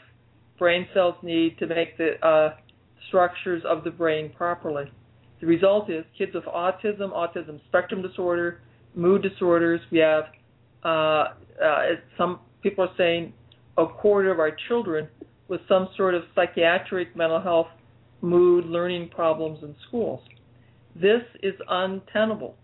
brain 0.58 0.86
cells 0.92 1.14
need 1.22 1.56
to 1.58 1.66
make 1.66 1.96
the 1.96 2.14
uh, 2.26 2.54
structures 3.06 3.62
of 3.66 3.84
the 3.84 3.90
brain 3.90 4.30
properly. 4.36 4.84
The 5.40 5.46
result 5.46 5.88
is 5.88 6.04
kids 6.18 6.32
with 6.34 6.44
autism, 6.44 7.12
autism 7.12 7.60
spectrum 7.68 8.02
disorder, 8.02 8.60
mood 8.94 9.22
disorders. 9.22 9.80
We 9.92 9.98
have 9.98 10.24
uh, 10.84 10.88
uh, 10.88 11.82
some 12.16 12.40
people 12.62 12.84
are 12.84 12.94
saying 12.96 13.32
a 13.76 13.86
quarter 13.86 14.30
of 14.30 14.38
our 14.38 14.56
children 14.68 15.08
with 15.48 15.60
some 15.68 15.88
sort 15.96 16.14
of 16.14 16.22
psychiatric 16.34 17.16
mental 17.16 17.40
health, 17.40 17.68
mood, 18.20 18.66
learning 18.66 19.08
problems 19.08 19.58
in 19.62 19.74
schools. 19.86 20.20
This 20.94 21.22
is 21.42 21.54
untenable. 21.68 22.56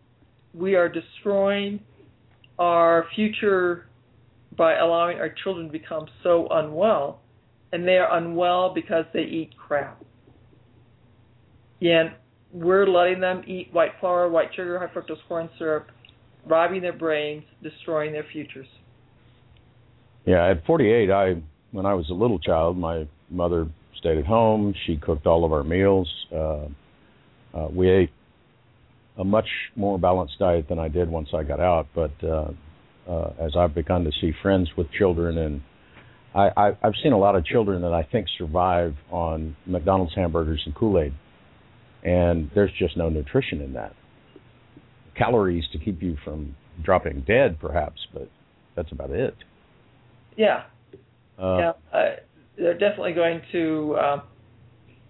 We 0.53 0.75
are 0.75 0.89
destroying 0.89 1.81
our 2.59 3.07
future 3.15 3.87
by 4.57 4.77
allowing 4.77 5.19
our 5.19 5.35
children 5.43 5.67
to 5.67 5.73
become 5.73 6.07
so 6.23 6.47
unwell, 6.51 7.21
and 7.73 7.87
they 7.87 7.97
are 7.97 8.17
unwell 8.17 8.73
because 8.73 9.05
they 9.13 9.23
eat 9.23 9.57
crap. 9.57 10.03
And 11.81 12.13
we're 12.53 12.87
letting 12.87 13.21
them 13.21 13.43
eat 13.47 13.73
white 13.73 13.93
flour, 13.99 14.29
white 14.29 14.51
sugar, 14.55 14.79
high 14.79 14.95
fructose 14.95 15.19
corn 15.27 15.49
syrup, 15.59 15.89
robbing 16.47 16.83
their 16.83 16.93
brains, 16.93 17.45
destroying 17.63 18.13
their 18.13 18.27
futures. 18.33 18.67
Yeah, 20.27 20.51
at 20.51 20.65
48, 20.67 21.11
I 21.11 21.43
when 21.73 21.87
I 21.87 21.95
was 21.95 22.09
a 22.09 22.15
little 22.15 22.39
child, 22.39 22.79
my 22.79 23.07
mother 23.31 23.67
stayed 23.99 24.19
at 24.19 24.27
home. 24.27 24.75
She 24.87 24.97
cooked 24.97 25.27
all 25.27 25.45
of 25.45 25.53
our 25.53 25.65
meals. 25.65 26.09
Uh, 26.33 26.67
uh, 27.53 27.69
we 27.73 27.91
ate 27.91 28.11
a 29.19 29.25
much 29.25 29.49
more 29.77 29.99
balanced 29.99 30.39
diet 30.39 30.69
than 30.69 30.79
I 30.79 30.89
did 30.89 31.09
once 31.09 31.29
I 31.35 31.43
got 31.43 31.61
out. 31.61 31.89
But 31.95 32.13
uh, 32.23 32.53
uh, 33.09 33.33
as 33.41 33.57
I've 33.57 33.75
begun 33.75 34.05
to 34.05 34.11
see 34.21 34.33
friends 34.43 34.71
with 34.77 34.91
children, 34.93 35.39
and 35.39 35.63
I, 36.35 36.51
I, 36.57 36.69
I've 36.83 36.95
seen 37.03 37.13
a 37.13 37.19
lot 37.19 37.37
of 37.37 37.45
children 37.45 37.83
that 37.83 37.93
I 37.93 38.03
think 38.03 38.27
survive 38.39 38.95
on 39.11 39.57
McDonald's 39.67 40.15
hamburgers 40.15 40.63
and 40.65 40.75
Kool 40.75 41.01
Aid, 41.01 41.13
and 42.03 42.51
there's 42.55 42.73
just 42.79 42.97
no 42.97 43.09
nutrition 43.09 43.61
in 43.61 43.75
that. 43.75 43.95
Calories 45.17 45.65
to 45.73 45.79
keep 45.79 46.03
you 46.03 46.17
from 46.25 46.57
dropping 46.83 47.21
dead, 47.27 47.59
perhaps, 47.61 48.01
but 48.13 48.29
that's 48.77 48.91
about 48.93 49.11
it. 49.11 49.35
Yeah, 50.37 50.65
Uh, 51.39 51.57
yeah. 51.59 51.73
Uh, 51.93 52.03
they're 52.57 52.79
definitely 52.79 53.13
going 53.13 53.41
to 53.53 53.97
uh, 54.01 54.21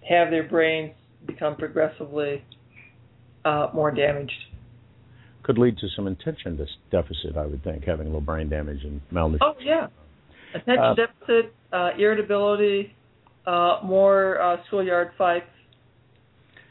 have 0.07 0.29
their 0.31 0.47
brains 0.47 0.93
become 1.25 1.55
progressively 1.55 2.43
uh, 3.43 3.67
more 3.73 3.91
damaged. 3.91 4.31
Could 5.43 5.57
lead 5.59 5.77
to 5.77 5.87
some 5.95 6.07
attention 6.07 6.57
deficit, 6.91 7.37
I 7.37 7.45
would 7.45 7.63
think, 7.63 7.83
having 7.83 8.07
a 8.07 8.09
little 8.09 8.21
brain 8.21 8.49
damage 8.49 8.83
and 8.83 8.99
malnutrition. 9.11 9.55
Oh 9.57 9.61
yeah, 9.61 9.87
attention 10.55 10.79
Uh, 10.83 10.93
deficit, 10.95 11.53
uh, 11.71 11.89
irritability, 11.99 12.93
uh, 13.45 13.79
more 13.83 14.41
uh, 14.41 14.57
schoolyard 14.67 15.11
fights, 15.17 15.45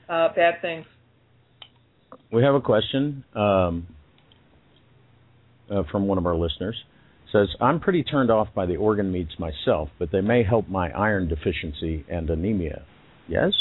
uh, 0.09 0.29
bad 0.35 0.61
things. 0.61 0.87
We 2.35 2.43
have 2.43 2.57
a 2.57 2.61
question 2.61 3.23
um, 3.37 3.87
uh, 5.71 5.85
from 5.93 6.09
one 6.09 6.19
of 6.19 6.27
our 6.27 6.35
listeners. 6.35 6.75
It 7.27 7.31
Says, 7.31 7.49
I'm 7.61 7.79
pretty 7.79 8.03
turned 8.03 8.29
off 8.29 8.49
by 8.57 8.67
the 8.67 8.75
organ 8.75 9.13
meats 9.13 9.31
myself, 9.39 9.89
but 10.01 10.11
they 10.11 10.21
may 10.21 10.43
help 10.43 10.69
my 10.69 10.91
iron 10.91 11.29
deficiency 11.29 12.05
and 12.11 12.29
anemia. 12.29 12.83
Yes? 13.29 13.53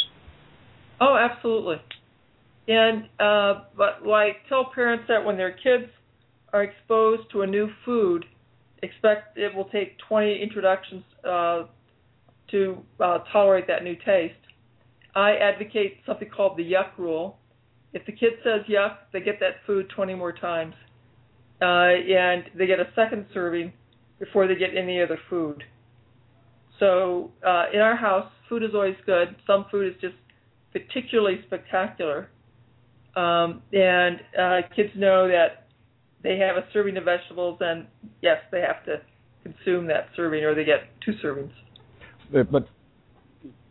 Oh, 0.99 1.15
absolutely. 1.15 1.75
And 2.67 3.03
uh, 3.19 3.65
but 3.77 4.07
like 4.07 4.37
tell 4.49 4.71
parents 4.73 5.05
that 5.07 5.23
when 5.23 5.37
their 5.37 5.51
kids 5.51 5.91
are 6.51 6.63
exposed 6.63 7.23
to 7.33 7.43
a 7.43 7.47
new 7.47 7.69
food, 7.85 8.25
expect 8.81 9.37
it 9.37 9.53
will 9.53 9.65
take 9.65 9.97
20 10.07 10.41
introductions 10.41 11.03
uh, 11.27 11.63
to 12.49 12.77
uh, 12.99 13.19
tolerate 13.31 13.67
that 13.67 13.83
new 13.83 13.95
taste. 13.97 14.33
I 15.13 15.35
advocate 15.35 15.97
something 16.07 16.29
called 16.29 16.57
the 16.57 16.63
yuck 16.63 16.97
rule. 16.97 17.37
If 17.93 18.05
the 18.05 18.11
kid 18.11 18.33
says 18.43 18.61
yuck, 18.69 18.97
they 19.11 19.21
get 19.21 19.39
that 19.39 19.55
food 19.67 19.91
20 19.95 20.15
more 20.15 20.31
times, 20.31 20.73
uh, 21.61 21.65
and 21.65 22.43
they 22.57 22.65
get 22.65 22.79
a 22.79 22.87
second 22.95 23.25
serving 23.33 23.71
before 24.19 24.47
they 24.47 24.55
get 24.55 24.69
any 24.75 25.01
other 25.01 25.19
food. 25.29 25.63
So 26.79 27.31
uh, 27.45 27.65
in 27.73 27.79
our 27.79 27.95
house, 27.95 28.31
food 28.49 28.63
is 28.63 28.71
always 28.73 28.95
good. 29.05 29.35
Some 29.45 29.65
food 29.69 29.93
is 29.93 30.01
just 30.01 30.15
particularly 30.71 31.39
spectacular. 31.45 32.29
Um, 33.15 33.61
and 33.71 34.19
uh, 34.37 34.61
kids 34.75 34.89
know 34.95 35.27
that 35.27 35.67
they 36.23 36.37
have 36.39 36.57
a 36.57 36.65
serving 36.73 36.97
of 36.97 37.03
vegetables, 37.03 37.59
and 37.61 37.85
yes, 38.21 38.37
they 38.51 38.61
have 38.61 38.83
to 38.85 39.01
consume 39.43 39.87
that 39.87 40.07
serving, 40.15 40.43
or 40.43 40.55
they 40.55 40.63
get 40.63 40.89
two 41.05 41.13
servings. 41.23 41.51
But, 42.31 42.67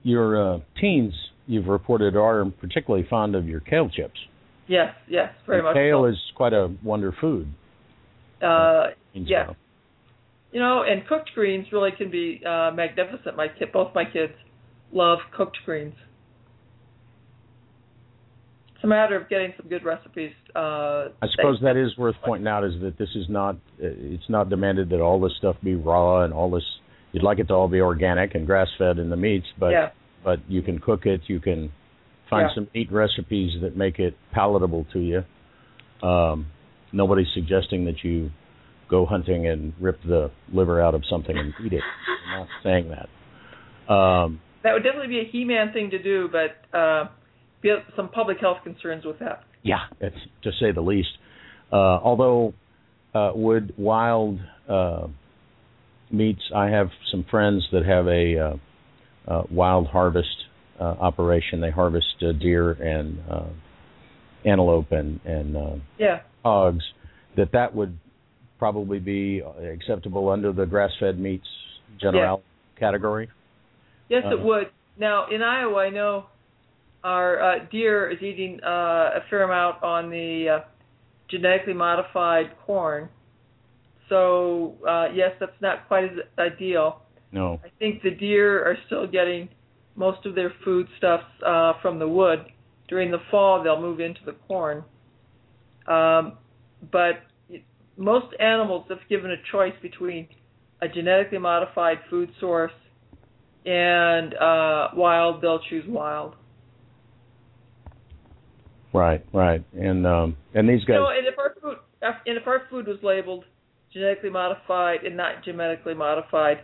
your 0.05 0.55
uh, 0.55 0.59
teens, 0.81 1.15
you've 1.47 1.67
reported, 1.67 2.17
are 2.17 2.45
particularly 2.61 3.07
fond 3.09 3.35
of 3.35 3.47
your 3.47 3.61
kale 3.61 3.89
chips. 3.89 4.19
Yes, 4.69 4.95
yes, 5.09 5.33
very 5.47 5.59
And 5.59 5.67
much. 5.67 5.75
kale 5.75 6.03
so. 6.03 6.07
is 6.07 6.17
quite 6.37 6.53
a 6.53 6.75
wonder 6.83 7.15
food. 7.21 7.53
uh, 8.43 8.89
in 9.15 9.25
yeah. 9.27 9.51
you 10.53 10.61
know, 10.61 10.83
and 10.83 11.07
cooked 11.07 11.31
greens 11.35 11.67
really 11.73 11.91
can 11.97 12.11
be 12.11 12.41
uh, 12.47 12.71
magnificent. 12.75 13.37
My 13.37 13.49
kid, 13.49 13.73
both 13.73 13.95
my 13.95 14.05
kids, 14.05 14.33
love 14.93 15.19
cooked 15.37 15.59
greens. 15.65 15.95
It's 18.75 18.85
a 18.85 18.89
matter 18.89 19.17
of 19.17 19.29
getting 19.29 19.53
some 19.57 19.69
good 19.69 19.85
recipes. 19.85 20.33
Uh, 20.57 21.09
I 21.23 21.29
suppose 21.37 21.59
that 21.63 21.77
is 21.77 21.97
worth 21.97 22.17
pointing 22.25 22.49
out 22.49 22.65
is 22.65 22.73
that 22.83 22.99
this 22.99 23.11
is 23.15 23.27
not 23.29 23.55
uh, 23.55 23.87
it's 23.87 24.29
not 24.29 24.49
demanded 24.49 24.91
that 24.91 25.01
all 25.01 25.21
this 25.21 25.33
stuff 25.39 25.55
be 25.63 25.75
raw 25.77 26.25
and 26.25 26.33
all 26.33 26.51
this 26.51 26.65
you'd 27.13 27.23
like 27.23 27.39
it 27.39 27.47
to 27.49 27.55
all 27.55 27.69
be 27.69 27.81
organic 27.81 28.35
and 28.35 28.45
grass 28.47 28.67
fed 28.79 28.99
in 28.99 29.09
the 29.09 29.17
meats, 29.17 29.47
but 29.61 29.69
yeah, 29.69 29.91
but 30.25 30.39
you 30.49 30.63
can 30.63 30.79
cook 30.79 31.07
it, 31.07 31.23
you 31.27 31.41
can 31.41 31.73
find 32.29 32.49
Yeah. 32.49 32.55
some 32.55 32.69
neat 32.75 32.91
recipes 32.91 33.61
that 33.63 33.77
make 33.77 33.99
it 33.99 34.17
palatable 34.33 34.87
to 34.93 34.99
you. 35.01 35.25
Um, 36.07 36.47
nobody's 36.93 37.29
suggesting 37.35 37.85
that 37.87 38.03
you 38.03 38.31
go 38.89 39.07
hunting 39.07 39.47
and 39.47 39.73
rip 39.81 40.03
the 40.03 40.31
liver 40.53 40.81
out 40.81 40.95
of 40.95 41.03
something 41.09 41.37
and 41.37 41.55
eat 41.65 41.73
it. 41.73 41.83
I'm 42.33 42.41
not 42.41 42.49
saying 42.63 42.91
that. 42.91 43.93
Um, 43.93 44.41
that 44.63 44.73
would 44.75 44.83
definitely 44.83 45.09
be 45.09 45.21
a 45.21 45.25
He-Man 45.31 45.73
thing 45.73 45.91
to 45.91 46.03
do, 46.03 46.29
but 46.31 46.77
uh, 46.77 47.09
some 47.97 48.09
public 48.09 48.39
health 48.39 48.59
concerns 48.65 49.05
with 49.05 49.19
that. 49.19 49.45
Yeah, 49.63 49.81
it's, 50.01 50.17
to 50.45 50.51
say 50.61 50.73
the 50.73 50.81
least. 50.81 51.09
Uh, 51.73 51.77
although, 51.77 52.55
uh, 53.15 53.33
would 53.35 53.75
wild 53.79 54.39
uh, 54.69 55.07
meats? 56.11 56.43
I 56.55 56.67
have 56.69 56.89
some 57.11 57.25
friends 57.31 57.67
that 57.73 57.85
have 57.85 58.07
a 58.07 58.39
uh, 58.39 58.57
uh, 59.29 59.43
wild 59.51 59.87
harvest 59.89 60.29
uh, 60.81 60.85
operation. 61.01 61.61
They 61.61 61.71
harvest 61.71 62.07
uh, 62.23 62.33
deer 62.33 62.73
and 62.73 63.19
uh, 63.31 63.49
antelope 64.45 64.91
and 64.93 65.21
and 65.25 65.57
uh, 65.57 65.77
Yeah, 65.99 66.21
hogs. 66.45 66.85
That 67.37 67.53
that 67.53 67.75
would 67.75 67.99
probably 68.59 68.99
be 68.99 69.41
acceptable 69.41 70.29
under 70.29 70.53
the 70.53 70.67
grass-fed 70.67 71.19
meats 71.19 71.47
general 72.01 72.43
category. 72.79 73.29
yes, 74.09 74.23
it 74.31 74.35
Uh-huh. 74.35 74.45
would. 74.45 74.71
Now 74.99 75.27
in 75.31 75.43
Iowa, 75.43 75.77
I 75.81 75.91
know 75.91 76.27
our 77.03 77.41
uh, 77.43 77.59
deer 77.71 78.11
is 78.11 78.23
eating 78.23 78.61
uh, 78.65 78.69
a 78.69 79.21
fair 79.31 79.43
amount 79.45 79.83
on 79.83 80.11
the 80.11 80.49
uh, 80.49 80.65
genetically 81.31 81.73
modified 81.75 82.57
corn. 82.67 83.09
So 84.09 84.77
uh, 84.89 85.07
yes, 85.15 85.31
that's 85.41 85.61
not 85.61 85.89
quite 85.89 86.05
as 86.05 86.19
ideal. 86.39 87.02
No. 87.33 87.61
I 87.65 87.69
think 87.79 88.03
the 88.03 88.11
deer 88.11 88.63
are 88.63 88.77
still 88.87 89.07
getting 89.07 89.49
most 89.97 90.25
of 90.27 90.35
their 90.35 90.53
food 90.65 90.87
stuffs 90.99 91.25
uh, 91.45 91.73
from 91.81 91.99
the 91.99 92.09
wood. 92.09 92.41
During 92.89 93.11
the 93.11 93.21
fall, 93.31 93.63
they'll 93.63 93.81
move 93.81 94.01
into 94.01 94.21
the 94.25 94.33
corn. 94.47 94.85
Um, 95.87 96.39
but 96.91 97.23
most 97.97 98.27
animals, 98.39 98.87
if 98.91 98.99
given 99.09 99.31
a 99.31 99.37
choice 99.51 99.75
between 99.81 100.29
a 100.81 100.89
genetically 100.89 101.39
modified 101.39 101.99
food 102.11 102.31
source 102.39 102.73
and 103.65 104.35
uh, 104.35 104.89
wild, 104.95 105.41
they'll 105.41 105.61
choose 105.71 105.85
wild. 105.89 106.35
Right, 108.93 109.25
right, 109.33 109.65
and 109.73 110.07
um, 110.07 110.37
and 110.53 110.69
these 110.69 110.81
guys. 110.81 110.97
You 110.97 111.01
know, 111.01 111.09
and 111.09 111.27
if 111.27 111.39
our 111.39 111.55
food, 111.63 111.77
and 112.03 112.37
if 112.37 112.47
our 112.47 112.63
food 112.69 112.87
was 112.87 112.99
labeled 113.03 113.45
genetically 113.93 114.31
modified 114.31 115.05
and 115.05 115.17
not 115.17 115.45
genetically 115.45 115.95
modified, 115.95 116.59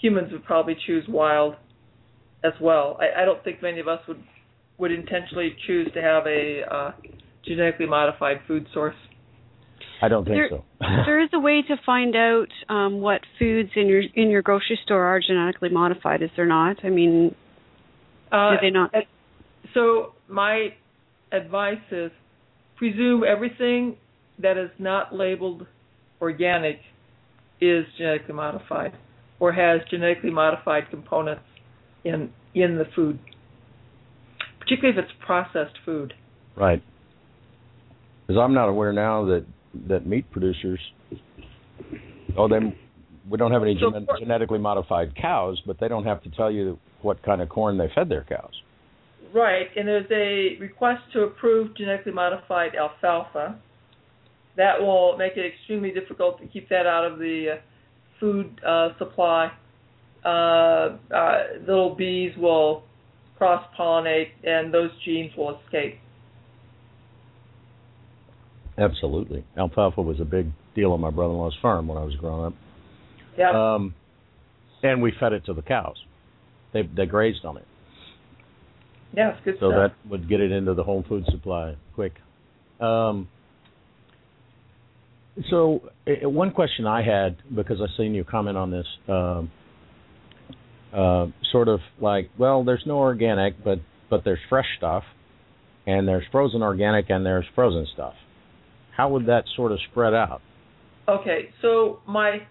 humans 0.00 0.32
would 0.32 0.44
probably 0.44 0.76
choose 0.86 1.04
wild 1.08 1.54
as 2.42 2.52
well. 2.60 2.98
I, 3.00 3.22
I 3.22 3.24
don't 3.24 3.42
think 3.44 3.62
many 3.62 3.80
of 3.80 3.88
us 3.88 4.00
would 4.08 4.22
would 4.78 4.92
intentionally 4.92 5.54
choose 5.66 5.90
to 5.92 6.00
have 6.00 6.26
a 6.26 6.62
uh, 6.70 6.92
genetically 7.44 7.84
modified 7.86 8.38
food 8.48 8.66
source. 8.72 8.94
I 10.02 10.08
don't 10.08 10.24
think 10.24 10.36
There- 10.36 10.48
so. 10.48 10.64
there 11.04 11.20
is 11.22 11.28
a 11.34 11.38
way 11.38 11.62
to 11.68 11.76
find 11.84 12.16
out 12.16 12.48
um, 12.70 13.00
what 13.02 13.20
foods 13.38 13.70
in 13.76 13.86
your 13.86 14.02
in 14.14 14.30
your 14.30 14.40
grocery 14.42 14.78
store 14.84 15.04
are 15.04 15.20
genetically 15.20 15.68
modified. 15.68 16.22
Is 16.22 16.30
there 16.36 16.46
not? 16.46 16.78
I 16.82 16.88
mean, 16.88 17.34
Uh, 18.32 18.52
do 18.52 18.56
they 18.62 18.70
not? 18.70 18.92
So 19.74 20.14
my 20.28 20.72
advice 21.32 21.84
is 21.92 22.10
presume 22.76 23.22
everything 23.24 23.96
that 24.38 24.56
is 24.56 24.70
not 24.78 25.14
labeled 25.14 25.66
organic 26.22 26.80
is 27.60 27.84
genetically 27.98 28.34
modified 28.34 28.92
or 29.40 29.52
has 29.52 29.80
genetically 29.90 30.30
modified 30.30 30.84
components 30.90 31.42
in 32.04 32.30
in 32.54 32.76
the 32.76 32.84
food. 32.94 33.18
Particularly 34.60 34.98
if 34.98 35.04
it's 35.04 35.12
processed 35.24 35.76
food. 35.84 36.14
Right. 36.56 36.82
Because 38.26 38.40
I'm 38.40 38.54
not 38.54 38.68
aware 38.68 38.92
now 38.92 39.24
that 39.24 39.46
that 39.88 40.06
meat 40.06 40.30
producers. 40.30 40.78
Oh, 42.36 42.46
they. 42.46 42.58
We 43.28 43.38
don't 43.38 43.52
have 43.52 43.62
any 43.62 43.78
So 43.80 43.92
gen- 43.92 44.06
genetically 44.18 44.58
modified 44.58 45.14
cows, 45.14 45.60
but 45.64 45.78
they 45.78 45.88
don't 45.88 46.04
have 46.04 46.22
to 46.24 46.30
tell 46.30 46.50
you 46.50 46.78
what 47.02 47.22
kind 47.22 47.40
of 47.40 47.48
corn 47.48 47.78
they 47.78 47.88
fed 47.94 48.08
their 48.08 48.24
cows. 48.24 48.52
Right, 49.32 49.66
and 49.76 49.86
there's 49.86 50.10
a 50.10 50.60
request 50.60 51.02
to 51.12 51.22
approve 51.22 51.76
genetically 51.76 52.12
modified 52.12 52.72
alfalfa. 52.74 53.60
That 54.56 54.80
will 54.80 55.16
make 55.16 55.36
it 55.36 55.46
extremely 55.46 55.92
difficult 55.92 56.40
to 56.40 56.46
keep 56.48 56.68
that 56.70 56.86
out 56.86 57.04
of 57.04 57.20
the 57.20 57.54
uh, 57.54 57.60
food 58.20 58.60
uh, 58.66 58.90
supply. 58.98 59.50
Uh, 60.24 60.28
uh, 61.14 61.42
little 61.66 61.94
bees 61.94 62.32
will 62.36 62.84
cross 63.38 63.64
pollinate, 63.78 64.28
and 64.44 64.72
those 64.72 64.90
genes 65.04 65.32
will 65.36 65.58
escape. 65.64 65.98
Absolutely. 68.78 69.44
Alfalfa 69.56 70.00
was 70.02 70.20
a 70.20 70.24
big 70.24 70.46
deal 70.74 70.92
on 70.92 71.00
my 71.00 71.10
brother-in-law's 71.10 71.56
farm 71.60 71.88
when 71.88 71.98
I 71.98 72.04
was 72.04 72.14
growing 72.16 72.46
up. 72.46 72.54
Yeah, 73.38 73.50
Um, 73.74 73.94
and 74.82 75.02
we 75.02 75.12
fed 75.18 75.32
it 75.32 75.44
to 75.46 75.54
the 75.54 75.62
cows. 75.62 75.96
They 76.72 76.82
they 76.82 77.06
grazed 77.06 77.44
on 77.44 77.56
it, 77.56 77.66
yeah, 79.16 79.30
it's 79.30 79.44
good 79.44 79.56
so 79.58 79.70
stuff. 79.70 79.92
that 79.92 80.10
would 80.10 80.28
get 80.28 80.40
it 80.40 80.52
into 80.52 80.74
the 80.74 80.84
whole 80.84 81.04
food 81.08 81.24
supply 81.30 81.74
quick. 81.94 82.14
Um, 82.80 83.28
so 85.50 85.80
uh, 86.06 86.28
one 86.28 86.52
question 86.52 86.86
I 86.86 87.02
had 87.02 87.36
because 87.54 87.78
I 87.80 87.86
seen 87.96 88.14
you 88.14 88.24
comment 88.24 88.56
on 88.56 88.70
this, 88.70 88.86
um, 89.08 89.50
uh, 90.92 91.26
sort 91.52 91.68
of 91.68 91.80
like, 92.00 92.30
well, 92.38 92.64
there's 92.64 92.82
no 92.86 92.98
organic, 92.98 93.62
but 93.62 93.78
but 94.08 94.24
there's 94.24 94.40
fresh 94.48 94.66
stuff, 94.76 95.04
and 95.86 96.06
there's 96.06 96.24
frozen 96.32 96.62
organic, 96.62 97.10
and 97.10 97.24
there's 97.24 97.44
frozen 97.54 97.86
stuff. 97.94 98.14
How 98.96 99.08
would 99.10 99.26
that 99.26 99.44
sort 99.54 99.72
of 99.72 99.78
spread 99.90 100.14
out? 100.14 100.42
Okay, 101.08 101.50
so 101.62 102.00
my 102.06 102.42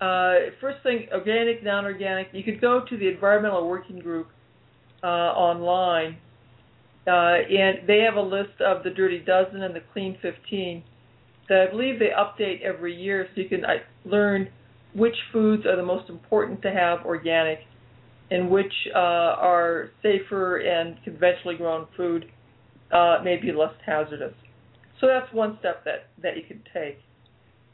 uh, 0.00 0.50
first 0.60 0.82
thing, 0.82 1.06
organic, 1.12 1.62
non-organic. 1.62 2.28
You 2.32 2.42
could 2.44 2.60
go 2.60 2.84
to 2.88 2.96
the 2.96 3.08
Environmental 3.08 3.68
Working 3.68 3.98
Group 3.98 4.28
uh, 5.02 5.06
online, 5.06 6.18
uh, 7.06 7.10
and 7.10 7.86
they 7.86 8.00
have 8.00 8.14
a 8.14 8.22
list 8.22 8.60
of 8.60 8.84
the 8.84 8.90
Dirty 8.90 9.18
Dozen 9.18 9.62
and 9.62 9.74
the 9.74 9.82
Clean 9.92 10.16
15 10.22 10.82
that 10.82 10.91
I 11.54 11.70
believe 11.70 11.98
they 11.98 12.10
update 12.16 12.62
every 12.62 12.94
year, 12.94 13.26
so 13.34 13.40
you 13.40 13.48
can 13.48 13.64
uh, 13.64 13.74
learn 14.04 14.48
which 14.94 15.16
foods 15.32 15.64
are 15.66 15.76
the 15.76 15.84
most 15.84 16.08
important 16.10 16.62
to 16.62 16.70
have 16.70 17.04
organic, 17.04 17.60
and 18.30 18.50
which 18.50 18.72
uh, 18.94 18.98
are 18.98 19.90
safer 20.02 20.58
and 20.58 20.96
conventionally 21.04 21.56
grown 21.56 21.86
food 21.96 22.26
uh, 22.92 23.18
may 23.24 23.36
be 23.36 23.52
less 23.52 23.74
hazardous. 23.84 24.34
So 25.00 25.06
that's 25.06 25.32
one 25.32 25.56
step 25.60 25.84
that 25.84 26.08
that 26.22 26.36
you 26.36 26.42
can 26.46 26.62
take. 26.72 26.98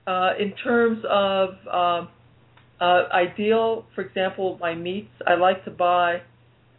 Uh, 0.06 0.32
in 0.38 0.54
terms 0.64 1.04
of 1.10 1.50
um, 1.70 2.08
uh, 2.80 3.02
ideal, 3.12 3.84
for 3.94 4.00
example, 4.00 4.56
my 4.60 4.74
meats, 4.74 5.10
I 5.26 5.34
like 5.34 5.64
to 5.66 5.70
buy 5.70 6.22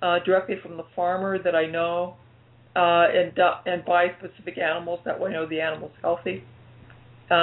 uh, 0.01 0.19
directly 0.25 0.55
from 0.63 0.77
the 0.77 0.85
farmer 0.95 1.37
that 1.41 1.55
I 1.55 1.67
know, 1.67 2.15
and 2.75 3.37
and 3.65 3.85
buy 3.85 4.07
specific 4.17 4.57
animals. 4.57 5.01
That 5.05 5.19
way, 5.19 5.31
I 5.31 5.33
know 5.33 5.47
the 5.47 5.61
animal's 5.61 5.91
healthy. 6.01 6.43
Uh, 7.29 7.33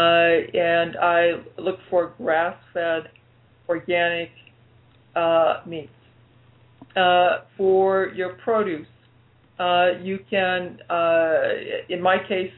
and 0.53 0.97
I 0.97 1.33
look 1.59 1.79
for 1.89 2.15
grass-fed, 2.19 3.05
organic 3.69 4.31
uh, 5.15 5.61
meats. 5.67 5.91
Uh, 6.97 7.43
for 7.57 8.09
your 8.15 8.35
produce, 8.43 8.87
uh, 9.61 9.91
you 10.03 10.19
can, 10.29 10.79
uh, 10.91 11.41
in 11.89 12.01
my 12.03 12.17
case, 12.27 12.53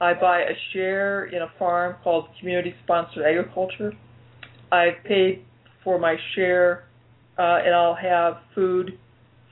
I 0.00 0.14
buy 0.14 0.42
a 0.42 0.54
share 0.72 1.24
in 1.26 1.42
a 1.42 1.48
farm 1.58 1.96
called 2.04 2.28
Community 2.38 2.74
Sponsored 2.84 3.24
Agriculture. 3.24 3.92
I've 4.70 5.02
paid 5.04 5.44
for 5.82 5.98
my 5.98 6.16
share, 6.34 6.84
uh, 7.38 7.60
and 7.64 7.74
I'll 7.74 7.96
have 7.96 8.38
food 8.54 8.98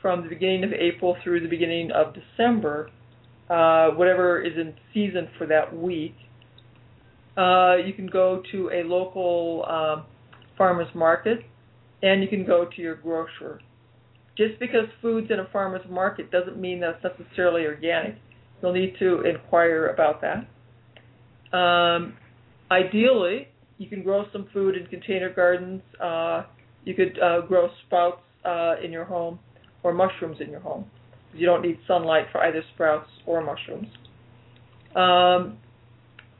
from 0.00 0.22
the 0.22 0.28
beginning 0.28 0.64
of 0.64 0.72
April 0.72 1.16
through 1.24 1.40
the 1.40 1.48
beginning 1.48 1.90
of 1.90 2.14
December, 2.14 2.90
whatever 3.48 4.40
is 4.40 4.56
in 4.56 4.74
season 4.94 5.28
for 5.36 5.46
that 5.46 5.76
week. 5.76 6.14
Uh, 7.38 7.76
you 7.76 7.92
can 7.92 8.08
go 8.08 8.42
to 8.50 8.70
a 8.70 8.82
local 8.82 9.64
um, 9.68 10.04
farmer's 10.56 10.92
market, 10.94 11.38
and 12.02 12.20
you 12.20 12.28
can 12.28 12.44
go 12.44 12.64
to 12.64 12.82
your 12.82 12.96
grocer. 12.96 13.60
Just 14.36 14.58
because 14.58 14.86
food's 15.00 15.30
in 15.30 15.38
a 15.38 15.48
farmer's 15.52 15.88
market 15.88 16.30
doesn't 16.30 16.60
mean 16.60 16.80
that's 16.80 17.02
necessarily 17.02 17.64
organic. 17.64 18.16
You'll 18.60 18.72
need 18.72 18.94
to 18.98 19.22
inquire 19.22 19.88
about 19.88 20.20
that. 20.20 21.56
Um, 21.56 22.14
ideally, 22.70 23.48
you 23.78 23.88
can 23.88 24.02
grow 24.02 24.24
some 24.32 24.48
food 24.52 24.76
in 24.76 24.86
container 24.86 25.32
gardens. 25.32 25.80
Uh, 26.02 26.42
you 26.84 26.94
could 26.94 27.18
uh, 27.20 27.42
grow 27.42 27.68
sprouts 27.86 28.22
uh, 28.44 28.74
in 28.82 28.90
your 28.90 29.04
home 29.04 29.38
or 29.82 29.92
mushrooms 29.92 30.38
in 30.40 30.50
your 30.50 30.60
home. 30.60 30.86
You 31.34 31.46
don't 31.46 31.62
need 31.62 31.78
sunlight 31.86 32.26
for 32.32 32.42
either 32.42 32.62
sprouts 32.74 33.08
or 33.26 33.44
mushrooms. 33.44 33.88
Um, 34.96 35.58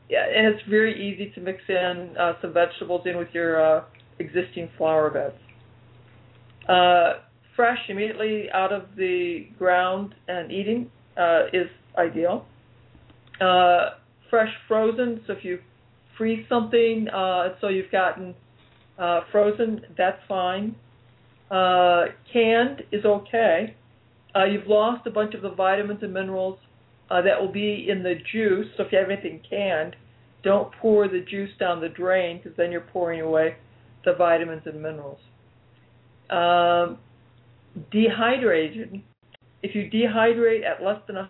yeah, 0.09 0.25
and 0.25 0.47
it's 0.47 0.67
very 0.67 0.95
easy 0.95 1.31
to 1.35 1.41
mix 1.41 1.61
in 1.69 2.15
uh, 2.19 2.33
some 2.41 2.51
vegetables 2.51 3.01
in 3.05 3.17
with 3.17 3.27
your 3.31 3.63
uh, 3.63 3.83
existing 4.17 4.69
flower 4.75 5.11
beds. 5.11 5.35
Uh, 6.67 7.21
fresh, 7.55 7.77
immediately 7.89 8.47
out 8.51 8.73
of 8.73 8.83
the 8.97 9.47
ground 9.59 10.15
and 10.27 10.51
eating 10.51 10.89
uh, 11.15 11.45
is 11.53 11.67
ideal. 11.97 12.45
Uh, 13.39 13.91
fresh 14.31 14.51
frozen, 14.67 15.21
so 15.27 15.33
if 15.33 15.45
you 15.45 15.59
freeze 16.17 16.45
something, 16.49 17.07
uh, 17.13 17.49
so 17.61 17.67
you've 17.67 17.91
gotten 17.91 18.33
frozen, 19.31 19.81
that's 19.97 20.19
fine. 20.27 20.75
Canned 21.49 22.81
is 22.91 23.05
okay. 23.05 23.75
You've 24.35 24.67
lost 24.67 25.05
a 25.05 25.11
bunch 25.11 25.35
of 25.35 25.41
the 25.41 25.51
vitamins 25.51 26.01
and 26.01 26.13
minerals 26.13 26.59
uh, 27.09 27.21
that 27.21 27.39
will 27.39 27.51
be 27.51 27.87
in 27.89 28.03
the 28.03 28.15
juice. 28.31 28.67
So 28.77 28.83
if 28.83 28.91
you 28.91 28.99
have 28.99 29.09
anything 29.09 29.41
canned, 29.49 29.95
don't 30.43 30.71
pour 30.81 31.07
the 31.07 31.21
juice 31.21 31.49
down 31.59 31.81
the 31.81 31.89
drain 31.89 32.37
because 32.37 32.55
then 32.57 32.71
you're 32.71 32.81
pouring 32.81 33.21
away 33.21 33.55
the 34.05 34.13
vitamins 34.13 34.63
and 34.65 34.81
minerals. 34.81 35.19
Um, 36.29 36.99
dehydrated. 37.91 39.01
If 39.61 39.75
you 39.75 39.89
dehydrate 39.89 40.63
at 40.63 40.83
less 40.83 41.01
than 41.07 41.17
a 41.17 41.29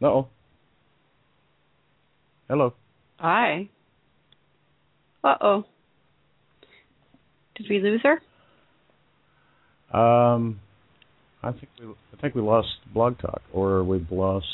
No. 0.00 0.28
Hello. 2.48 2.74
Hi. 3.18 3.68
Uh 5.24 5.34
oh. 5.40 5.64
Did 7.56 7.66
we 7.68 7.80
lose 7.80 8.02
her? 8.02 8.20
Um, 9.98 10.60
I 11.42 11.52
think 11.52 11.68
we 11.80 11.86
I 12.16 12.22
think 12.22 12.34
we 12.34 12.40
lost 12.40 12.68
Blog 12.94 13.18
Talk, 13.18 13.42
or 13.52 13.84
we've 13.84 14.10
lost 14.10 14.46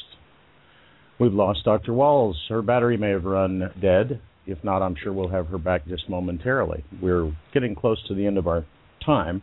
we've 1.18 1.32
lost 1.32 1.60
Dr. 1.64 1.92
Wahls. 1.92 2.34
Her 2.48 2.62
battery 2.62 2.96
may 2.96 3.10
have 3.10 3.24
run 3.24 3.70
dead. 3.80 4.20
If 4.46 4.62
not, 4.64 4.82
I'm 4.82 4.96
sure 5.00 5.12
we'll 5.12 5.28
have 5.28 5.46
her 5.48 5.58
back 5.58 5.86
just 5.86 6.08
momentarily. 6.08 6.84
We're 7.00 7.32
getting 7.54 7.76
close 7.76 8.02
to 8.08 8.14
the 8.14 8.26
end 8.26 8.38
of 8.38 8.48
our 8.48 8.64
time. 9.06 9.42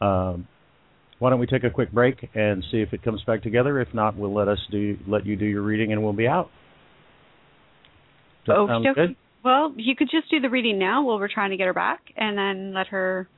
Um, 0.00 0.46
why 1.18 1.30
don't 1.30 1.40
we 1.40 1.46
take 1.46 1.64
a 1.64 1.70
quick 1.70 1.90
break 1.90 2.28
and 2.34 2.62
see 2.70 2.78
if 2.78 2.92
it 2.92 3.02
comes 3.02 3.22
back 3.26 3.42
together? 3.42 3.80
If 3.80 3.88
not, 3.92 4.16
we'll 4.16 4.34
let 4.34 4.46
us 4.46 4.58
do 4.70 4.96
let 5.08 5.26
you 5.26 5.34
do 5.34 5.46
your 5.46 5.62
reading, 5.62 5.92
and 5.92 6.04
we'll 6.04 6.12
be 6.12 6.28
out. 6.28 6.50
Oh, 8.48 8.68
good? 8.94 9.16
Well, 9.42 9.72
you 9.76 9.96
could 9.96 10.08
just 10.10 10.30
do 10.30 10.40
the 10.40 10.50
reading 10.50 10.78
now 10.78 11.04
while 11.04 11.18
we're 11.18 11.32
trying 11.32 11.50
to 11.50 11.56
get 11.56 11.66
her 11.66 11.74
back, 11.74 12.00
and 12.16 12.38
then 12.38 12.74
let 12.74 12.86
her 12.88 13.28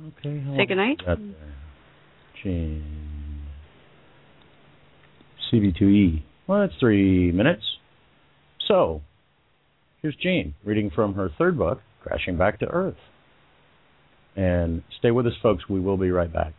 okay, 0.00 0.42
say 0.56 0.66
goodnight. 0.66 1.00
Jeez. 2.42 3.03
CB2E. 5.52 6.22
Well, 6.46 6.60
that's 6.60 6.78
three 6.78 7.32
minutes. 7.32 7.62
So, 8.68 9.02
here's 10.02 10.16
Jean 10.16 10.54
reading 10.64 10.90
from 10.94 11.14
her 11.14 11.30
third 11.38 11.58
book, 11.58 11.80
Crashing 12.02 12.36
Back 12.36 12.60
to 12.60 12.66
Earth. 12.66 12.96
And 14.36 14.82
stay 14.98 15.10
with 15.10 15.26
us, 15.26 15.32
folks. 15.42 15.68
We 15.68 15.80
will 15.80 15.96
be 15.96 16.10
right 16.10 16.32
back. 16.32 16.52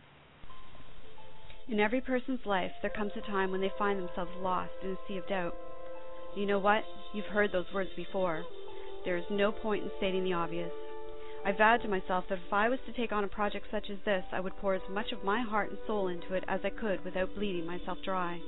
In 1.68 1.80
every 1.80 2.00
person's 2.00 2.40
life, 2.46 2.70
there 2.80 2.90
comes 2.90 3.12
a 3.16 3.20
time 3.30 3.50
when 3.50 3.60
they 3.60 3.72
find 3.76 3.98
themselves 3.98 4.30
lost 4.40 4.70
in 4.82 4.90
a 4.90 4.96
sea 5.08 5.18
of 5.18 5.28
doubt. 5.28 5.54
You 6.36 6.46
know 6.46 6.58
what? 6.58 6.84
You've 7.12 7.26
heard 7.26 7.50
those 7.52 7.66
words 7.74 7.90
before. 7.96 8.44
There 9.04 9.16
is 9.16 9.24
no 9.30 9.52
point 9.52 9.84
in 9.84 9.90
stating 9.98 10.24
the 10.24 10.32
obvious. 10.32 10.72
I 11.44 11.52
vowed 11.52 11.82
to 11.82 11.88
myself 11.88 12.24
that 12.28 12.38
if 12.44 12.52
I 12.52 12.68
was 12.68 12.78
to 12.86 12.92
take 12.92 13.12
on 13.12 13.24
a 13.24 13.28
project 13.28 13.66
such 13.70 13.88
as 13.90 13.98
this, 14.04 14.24
I 14.32 14.40
would 14.40 14.56
pour 14.56 14.74
as 14.74 14.82
much 14.90 15.12
of 15.12 15.24
my 15.24 15.42
heart 15.42 15.70
and 15.70 15.78
soul 15.86 16.08
into 16.08 16.34
it 16.34 16.44
as 16.48 16.60
I 16.64 16.70
could 16.70 17.04
without 17.04 17.34
bleeding 17.34 17.66
myself 17.66 17.98
dry. 18.04 18.40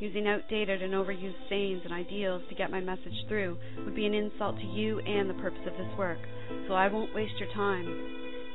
Using 0.00 0.26
outdated 0.26 0.82
and 0.82 0.92
overused 0.92 1.48
sayings 1.48 1.82
and 1.84 1.92
ideals 1.92 2.42
to 2.48 2.54
get 2.54 2.70
my 2.70 2.80
message 2.80 3.24
through 3.28 3.56
would 3.84 3.94
be 3.94 4.06
an 4.06 4.14
insult 4.14 4.56
to 4.58 4.66
you 4.66 4.98
and 4.98 5.30
the 5.30 5.34
purpose 5.34 5.66
of 5.66 5.72
this 5.74 5.96
work, 5.96 6.18
so 6.66 6.74
I 6.74 6.88
won't 6.88 7.14
waste 7.14 7.38
your 7.38 7.52
time. 7.54 7.86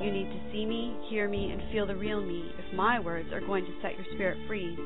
You 0.00 0.10
need 0.12 0.30
to 0.30 0.52
see 0.52 0.66
me, 0.66 0.96
hear 1.08 1.28
me, 1.28 1.50
and 1.50 1.72
feel 1.72 1.86
the 1.86 1.96
real 1.96 2.20
me 2.20 2.52
if 2.58 2.76
my 2.76 3.00
words 3.00 3.32
are 3.32 3.40
going 3.40 3.64
to 3.64 3.72
set 3.80 3.96
your 3.96 4.04
spirit 4.14 4.38
free. 4.46 4.76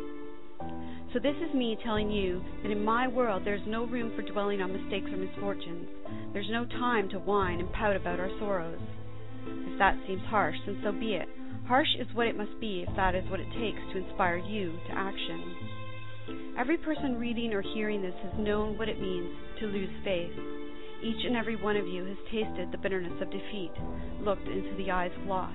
So, 1.13 1.19
this 1.21 1.37
is 1.37 1.55
me 1.55 1.77
telling 1.85 2.11
you 2.11 2.43
that 2.63 2.73
in 2.73 2.85
my 2.85 3.07
world 3.09 3.43
there's 3.45 3.67
no 3.67 3.87
room 3.87 4.13
for 4.17 4.23
dwelling 4.23 4.61
on 4.61 4.73
mistakes 4.73 5.11
or 5.13 5.17
misfortunes. 5.17 5.89
There's 6.33 6.51
no 6.51 6.65
time 6.67 7.09
to 7.11 7.19
whine 7.19 7.61
and 7.61 7.73
pout 7.73 7.97
about 7.97 8.19
our 8.19 8.31
sorrows. 8.41 8.81
If 9.47 9.79
that 9.79 9.99
seems 10.07 10.23
harsh, 10.27 10.57
then 10.67 10.81
so 10.83 10.93
be 10.93 11.15
it. 11.15 11.29
Harsh 11.67 11.95
is 11.99 12.09
what 12.15 12.27
it 12.27 12.37
must 12.37 12.59
be 12.61 12.85
if 12.89 12.97
that 12.97 13.15
is 13.15 13.29
what 13.31 13.41
it 13.41 13.47
takes 13.59 13.79
to 13.93 13.99
inspire 13.99 14.39
you 14.39 14.79
to 14.89 14.93
action. 14.97 15.57
Every 16.59 16.77
person 16.79 17.19
reading 17.19 17.53
or 17.53 17.63
hearing 17.63 18.01
this 18.03 18.15
has 18.23 18.33
known 18.39 18.79
what 18.79 18.89
it 18.89 19.01
means 19.01 19.29
to 19.61 19.67
lose 19.67 19.91
faith. 20.05 20.33
Each 21.03 21.25
and 21.27 21.37
every 21.37 21.57
one 21.57 21.77
of 21.77 21.87
you 21.87 22.05
has 22.05 22.17
tasted 22.31 22.73
the 22.73 22.79
bitterness 22.79 23.21
of 23.21 23.31
defeat, 23.31 23.73
looked 24.21 24.49
into 24.49 24.75
the 24.77 24.91
eyes 24.91 25.11
of 25.21 25.27
loss. 25.27 25.53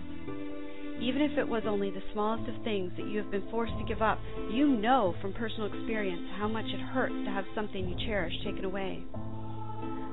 Even 1.02 1.22
if 1.22 1.38
it 1.38 1.48
was 1.48 1.64
only 1.66 1.90
the 1.90 2.04
smallest 2.14 2.50
of 2.50 2.64
things 2.64 2.92
that 2.98 3.08
you 3.08 3.18
have 3.20 3.32
been 3.32 3.50
forced 3.50 3.74
to 3.80 3.86
give 3.86 4.02
up, 4.02 4.20
you 4.52 4.68
know 4.68 5.16
from 5.22 5.34
personal 5.34 5.68
experience 5.68 6.22
how 6.38 6.48
much 6.48 6.66
it 6.66 6.82
hurts 6.82 7.16
to 7.26 7.32
have 7.32 7.46
something 7.56 7.88
you 7.88 7.96
cherish 8.06 8.34
taken 8.44 8.66
away. 8.66 9.04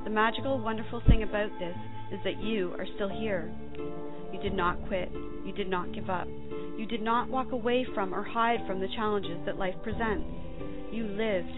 The 0.04 0.10
magical, 0.10 0.58
wonderful 0.58 1.02
thing 1.08 1.22
about 1.22 1.50
this 1.58 1.76
is 2.12 2.20
that 2.24 2.42
you 2.42 2.74
are 2.78 2.86
still 2.94 3.08
here. 3.08 3.52
You 4.32 4.40
did 4.40 4.54
not 4.54 4.86
quit. 4.86 5.10
You 5.44 5.52
did 5.52 5.68
not 5.68 5.92
give 5.92 6.08
up. 6.08 6.28
You 6.76 6.86
did 6.86 7.02
not 7.02 7.28
walk 7.28 7.52
away 7.52 7.86
from 7.94 8.14
or 8.14 8.22
hide 8.22 8.60
from 8.66 8.80
the 8.80 8.88
challenges 8.94 9.38
that 9.46 9.58
life 9.58 9.74
presents. 9.82 10.26
You 10.92 11.04
lived. 11.06 11.52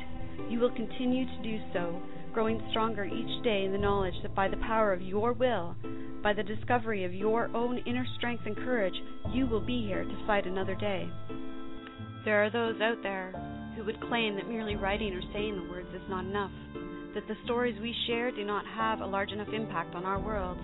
You 0.49 0.61
will 0.61 0.71
continue 0.71 1.27
to 1.27 1.43
do 1.43 1.59
so, 1.73 2.01
growing 2.33 2.63
stronger 2.71 3.05
each 3.05 3.43
day 3.43 3.65
in 3.65 3.73
the 3.73 3.79
knowledge 3.79 4.15
that 4.23 4.35
by 4.35 4.49
the 4.49 4.57
power 4.59 4.93
of 4.93 5.03
your 5.03 5.33
will, 5.33 5.75
by 6.23 6.33
the 6.33 6.43
discovery 6.43 7.05
of 7.05 7.13
your 7.13 7.51
own 7.55 7.79
inner 7.79 8.07
strength 8.17 8.45
and 8.47 8.57
courage, 8.57 8.95
you 9.31 9.47
will 9.47 9.61
be 9.61 9.85
here 9.87 10.05
to 10.05 10.27
fight 10.27 10.47
another 10.47 10.75
day. 10.75 11.09
There 12.25 12.45
are 12.45 12.51
those 12.51 12.81
out 12.81 13.03
there 13.03 13.33
who 13.77 13.85
would 13.85 14.01
claim 14.09 14.37
that 14.37 14.49
merely 14.49 14.77
writing 14.77 15.15
or 15.15 15.23
saying 15.33 15.57
the 15.57 15.71
words 15.71 15.89
is 15.95 16.09
not 16.09 16.25
enough, 16.25 16.51
that 17.15 17.27
the 17.29 17.37
stories 17.45 17.79
we 17.81 17.95
share 18.07 18.31
do 18.31 18.45
not 18.45 18.65
have 18.67 19.01
a 19.01 19.07
large 19.07 19.31
enough 19.31 19.49
impact 19.53 19.95
on 19.95 20.05
our 20.05 20.21
world. 20.21 20.59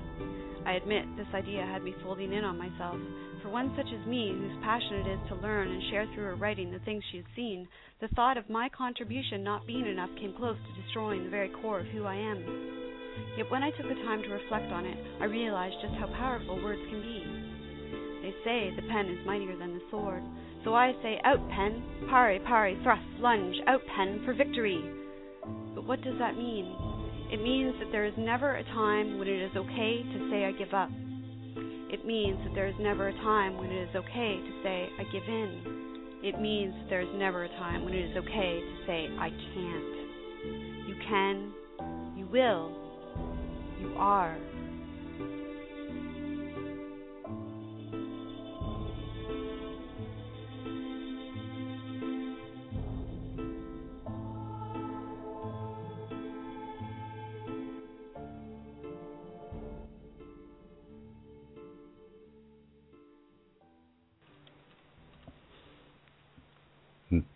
I 0.67 0.75
admit 0.75 1.05
this 1.17 1.27
idea 1.35 1.63
had 1.63 1.83
me 1.83 1.95
folding 2.03 2.33
in 2.33 2.45
on 2.45 2.57
myself. 2.57 2.97
For 3.43 3.51
one 3.51 3.75
such 3.77 3.89
as 3.93 4.07
me, 4.07 4.33
whose 4.33 4.63
passion 4.65 5.05
it 5.05 5.09
is 5.13 5.29
to 5.29 5.35
learn 5.37 5.71
and 5.71 5.83
share 5.91 6.07
through 6.07 6.25
her 6.25 6.37
writing 6.37 6.71
the 6.71 6.79
things 6.81 7.05
she 7.11 7.19
has 7.19 7.27
seen, 7.37 7.69
the 8.01 8.09
thought 8.09 8.39
of 8.39 8.49
my 8.49 8.71
contribution 8.71 9.45
not 9.45 9.67
being 9.67 9.87
enough 9.87 10.11
came 10.19 10.35
close 10.37 10.57
to 10.57 10.83
destroying 10.83 11.25
the 11.25 11.31
very 11.31 11.51
core 11.61 11.81
of 11.81 11.87
who 11.87 12.05
I 12.05 12.15
am. 12.15 12.41
Yet 13.37 13.51
when 13.51 13.63
I 13.63 13.71
took 13.71 13.89
the 13.89 14.03
time 14.07 14.23
to 14.23 14.29
reflect 14.29 14.73
on 14.73 14.87
it, 14.87 14.97
I 15.21 15.27
realized 15.27 15.77
just 15.83 15.95
how 16.01 16.07
powerful 16.07 16.63
words 16.63 16.81
can 16.89 17.03
be. 17.03 17.23
They 18.23 18.35
say 18.43 18.73
the 18.75 18.89
pen 18.89 19.11
is 19.11 19.27
mightier 19.27 19.57
than 19.59 19.75
the 19.75 19.85
sword, 19.91 20.23
so 20.65 20.75
I 20.75 20.93
say, 21.03 21.21
out 21.25 21.47
pen, 21.51 21.83
parry, 22.09 22.41
parry, 22.41 22.79
thrust, 22.83 23.05
lunge, 23.21 23.55
out 23.67 23.83
pen 23.95 24.23
for 24.25 24.33
victory. 24.33 24.83
But 25.75 25.87
what 25.87 26.03
does 26.03 26.19
that 26.19 26.37
mean? 26.37 26.75
It 27.31 27.43
means 27.43 27.75
that 27.81 27.91
there 27.91 28.05
is 28.05 28.15
never 28.17 28.57
a 28.57 28.65
time 28.65 29.19
when 29.19 29.29
it 29.29 29.43
is 29.43 29.57
okay 29.57 30.03
to 30.03 30.31
say 30.31 30.45
I 30.45 30.53
give 30.53 30.73
up. 30.75 30.91
It 31.91 32.05
means 32.05 32.39
that 32.45 32.55
there 32.55 32.67
is 32.67 32.75
never 32.81 33.09
a 33.09 33.13
time 33.13 33.57
when 33.57 33.71
it 33.71 33.89
is 33.89 33.97
okay 33.97 34.37
to 34.37 34.63
say 34.63 34.89
I 34.99 35.05
give 35.13 35.23
in. 35.29 36.21
It 36.23 36.41
means 36.41 36.75
that 36.75 36.91
there 36.91 37.03
is 37.03 37.09
never 37.15 37.45
a 37.45 37.49
time 37.49 37.85
when 37.85 37.95
it 37.95 38.11
is 38.11 38.17
okay 38.17 38.61
to 38.61 38.87
say 38.87 39.09
I 39.19 39.29
can't. 39.29 40.89
You 40.89 40.95
can, 41.09 41.53
you 42.17 42.27
will, 42.27 42.73
you 43.81 43.95
are. 43.97 44.37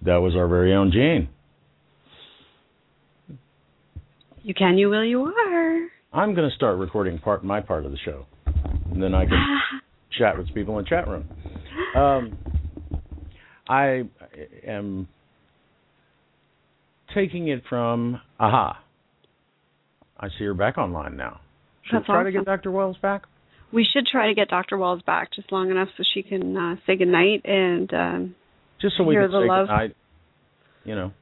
That 0.09 0.23
was 0.23 0.35
our 0.35 0.49
very 0.49 0.73
own 0.73 0.91
Jane. 0.91 1.29
You 4.43 4.55
can, 4.55 4.79
you 4.79 4.89
will, 4.89 5.05
you 5.05 5.21
are. 5.23 5.89
I'm 6.15 6.35
going 6.35 6.49
to 6.49 6.57
start 6.57 6.79
recording 6.79 7.19
part 7.19 7.45
my 7.45 7.61
part 7.61 7.85
of 7.85 7.93
the 7.93 7.99
show, 8.07 8.25
and 8.91 9.03
then 9.03 9.15
I 9.15 9.27
can 9.27 9.61
chat 10.19 10.39
with 10.39 10.47
people 10.55 10.79
in 10.79 10.85
the 10.85 10.89
chat 10.89 11.07
room. 11.07 11.29
Um, 11.95 12.39
I 13.69 14.05
am 14.67 15.09
taking 17.15 17.49
it 17.49 17.65
from 17.69 18.19
Aha. 18.41 18.83
I 20.19 20.29
see 20.39 20.45
her 20.47 20.55
back 20.55 20.79
online 20.79 21.19
now. 21.19 21.41
Should 21.83 21.97
That's 21.99 22.09
we 22.09 22.15
try 22.15 22.23
to 22.23 22.33
get 22.33 22.47
Dr. 22.47 22.71
Wahls 22.71 22.99
back? 23.03 23.25
We 23.75 23.85
should 23.85 24.07
try 24.07 24.29
to 24.29 24.35
get 24.35 24.49
Dr. 24.49 24.79
Wahls 24.79 25.05
back 25.05 25.35
just 25.35 25.53
long 25.53 25.71
enough 25.71 25.89
so 25.99 26.03
she 26.15 26.23
can 26.23 26.57
uh, 26.57 26.77
say 26.87 26.97
goodnight 26.97 27.45
and 27.45 27.93
um, 27.93 28.35
Just 28.81 28.97
so 28.97 29.05
we 29.05 29.15
Hear 29.15 29.23
can 29.25 29.33
the 29.33 29.41
say 29.43 29.49
love. 29.49 29.67
goodnight. 29.67 29.97
You 30.85 30.95
know, 30.95 31.13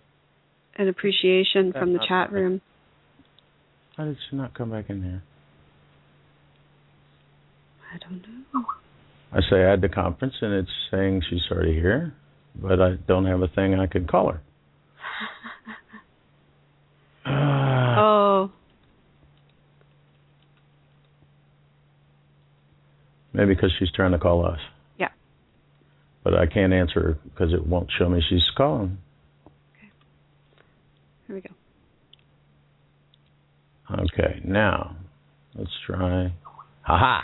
an 0.77 0.89
appreciation 0.89 1.73
from 1.73 1.93
the 1.93 2.01
chat 2.07 2.31
room. 2.33 2.61
how 3.97 4.05
did 4.05 4.17
she 4.31 4.37
not 4.37 4.55
come 4.55 4.71
back 4.71 4.91
in 4.91 5.03
here? 5.03 5.23
I 7.93 7.99
don't 7.99 8.23
know. 8.53 8.65
I 9.33 9.41
say 9.51 9.63
add 9.63 9.81
the 9.81 9.89
conference, 9.89 10.35
and 10.41 10.53
it's 10.53 10.71
saying 10.91 11.23
she's 11.29 11.41
already 11.51 11.75
here, 11.75 12.15
but 12.55 12.81
I 12.81 12.95
don't 13.09 13.27
have 13.27 13.41
a 13.43 13.49
thing 13.49 13.75
I 13.75 13.87
could 13.87 14.09
call 14.09 14.33
her. 14.33 14.41
Ah. 17.25 17.63
Oh, 17.99 18.51
Maybe 23.33 23.55
because 23.55 23.73
she's 23.79 23.91
trying 23.95 24.13
to 24.13 24.19
call 24.19 24.47
us. 24.47 24.59
Yeah. 26.27 26.31
But 26.31 26.39
I 26.41 26.47
can't 26.47 26.73
answer 26.73 27.01
her 27.01 27.19
because 27.25 27.53
it 27.53 27.67
won't 27.67 27.89
show 27.99 28.09
me 28.09 28.21
she's 28.29 28.43
calling. 28.57 28.99
Okay. 29.47 29.91
Here 31.27 31.37
we 31.37 31.43
go. 31.43 31.51
Okay, 33.93 34.41
now 34.45 34.97
let's 35.55 35.71
try. 35.87 36.33
Haha. 36.83 37.23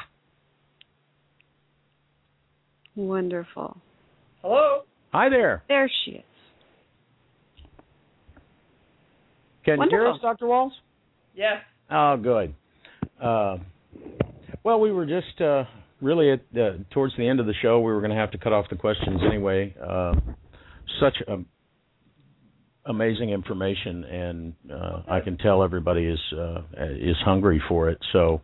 Wonderful. 2.94 3.76
Hello. 4.42 4.82
Hi 5.12 5.28
there. 5.28 5.64
There 5.68 5.90
she 6.04 6.12
is. 6.12 6.22
Can 9.64 9.80
you 9.80 9.88
hear 9.90 10.06
us, 10.08 10.18
Dr. 10.20 10.46
Wahls? 10.46 10.70
Yes. 11.34 11.62
Oh, 11.90 12.16
good. 12.16 12.54
Uh, 13.20 13.58
well, 14.64 14.80
we 14.80 14.90
were 14.90 15.06
just 15.06 15.40
uh, 15.40 15.64
really 16.02 16.32
at 16.32 16.40
uh, 16.58 16.72
towards 16.90 17.16
the 17.16 17.26
end 17.26 17.40
of 17.40 17.46
the 17.46 17.54
show. 17.62 17.80
We 17.80 17.92
were 17.92 18.00
going 18.00 18.10
to 18.10 18.16
have 18.16 18.32
to 18.32 18.38
cut 18.38 18.52
off 18.52 18.66
the 18.68 18.76
questions 18.76 19.20
anyway. 19.26 19.74
Uh, 19.80 20.14
such 21.00 21.16
a, 21.28 21.38
amazing 22.86 23.30
information, 23.30 24.04
and 24.04 24.54
uh, 24.70 25.02
I 25.08 25.20
can 25.20 25.38
tell 25.38 25.62
everybody 25.62 26.04
is 26.06 26.20
uh, 26.36 26.62
is 26.90 27.16
hungry 27.24 27.62
for 27.68 27.88
it. 27.90 27.98
So, 28.12 28.42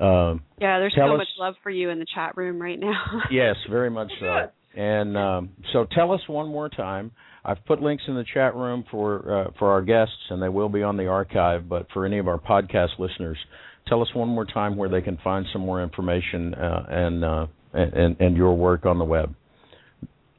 uh, 0.00 0.34
Yeah, 0.60 0.78
there's 0.78 0.94
so 0.96 1.12
us- 1.12 1.18
much 1.18 1.28
love 1.38 1.54
for 1.62 1.70
you 1.70 1.90
in 1.90 1.98
the 1.98 2.06
chat 2.14 2.36
room 2.36 2.60
right 2.60 2.78
now. 2.78 3.00
yes, 3.30 3.56
very 3.70 3.90
much 3.90 4.10
so. 4.20 4.48
And 4.74 5.16
um, 5.16 5.50
so, 5.72 5.86
tell 5.90 6.12
us 6.12 6.20
one 6.26 6.48
more 6.48 6.68
time. 6.68 7.12
I've 7.44 7.64
put 7.64 7.80
links 7.80 8.02
in 8.08 8.14
the 8.14 8.24
chat 8.34 8.54
room 8.54 8.84
for 8.90 9.46
uh, 9.46 9.50
for 9.58 9.70
our 9.70 9.82
guests, 9.82 10.14
and 10.30 10.42
they 10.42 10.48
will 10.48 10.68
be 10.68 10.82
on 10.82 10.96
the 10.96 11.06
archive. 11.06 11.68
But 11.68 11.86
for 11.92 12.04
any 12.04 12.18
of 12.18 12.28
our 12.28 12.38
podcast 12.38 12.98
listeners, 12.98 13.38
tell 13.86 14.02
us 14.02 14.08
one 14.14 14.28
more 14.28 14.44
time 14.44 14.76
where 14.76 14.88
they 14.88 15.00
can 15.00 15.16
find 15.22 15.46
some 15.52 15.62
more 15.62 15.80
information 15.82 16.54
uh, 16.54 16.86
and, 16.88 17.24
uh, 17.24 17.46
and 17.72 18.16
and 18.20 18.36
your 18.36 18.54
work 18.54 18.86
on 18.86 18.98
the 18.98 19.04
web. 19.04 19.34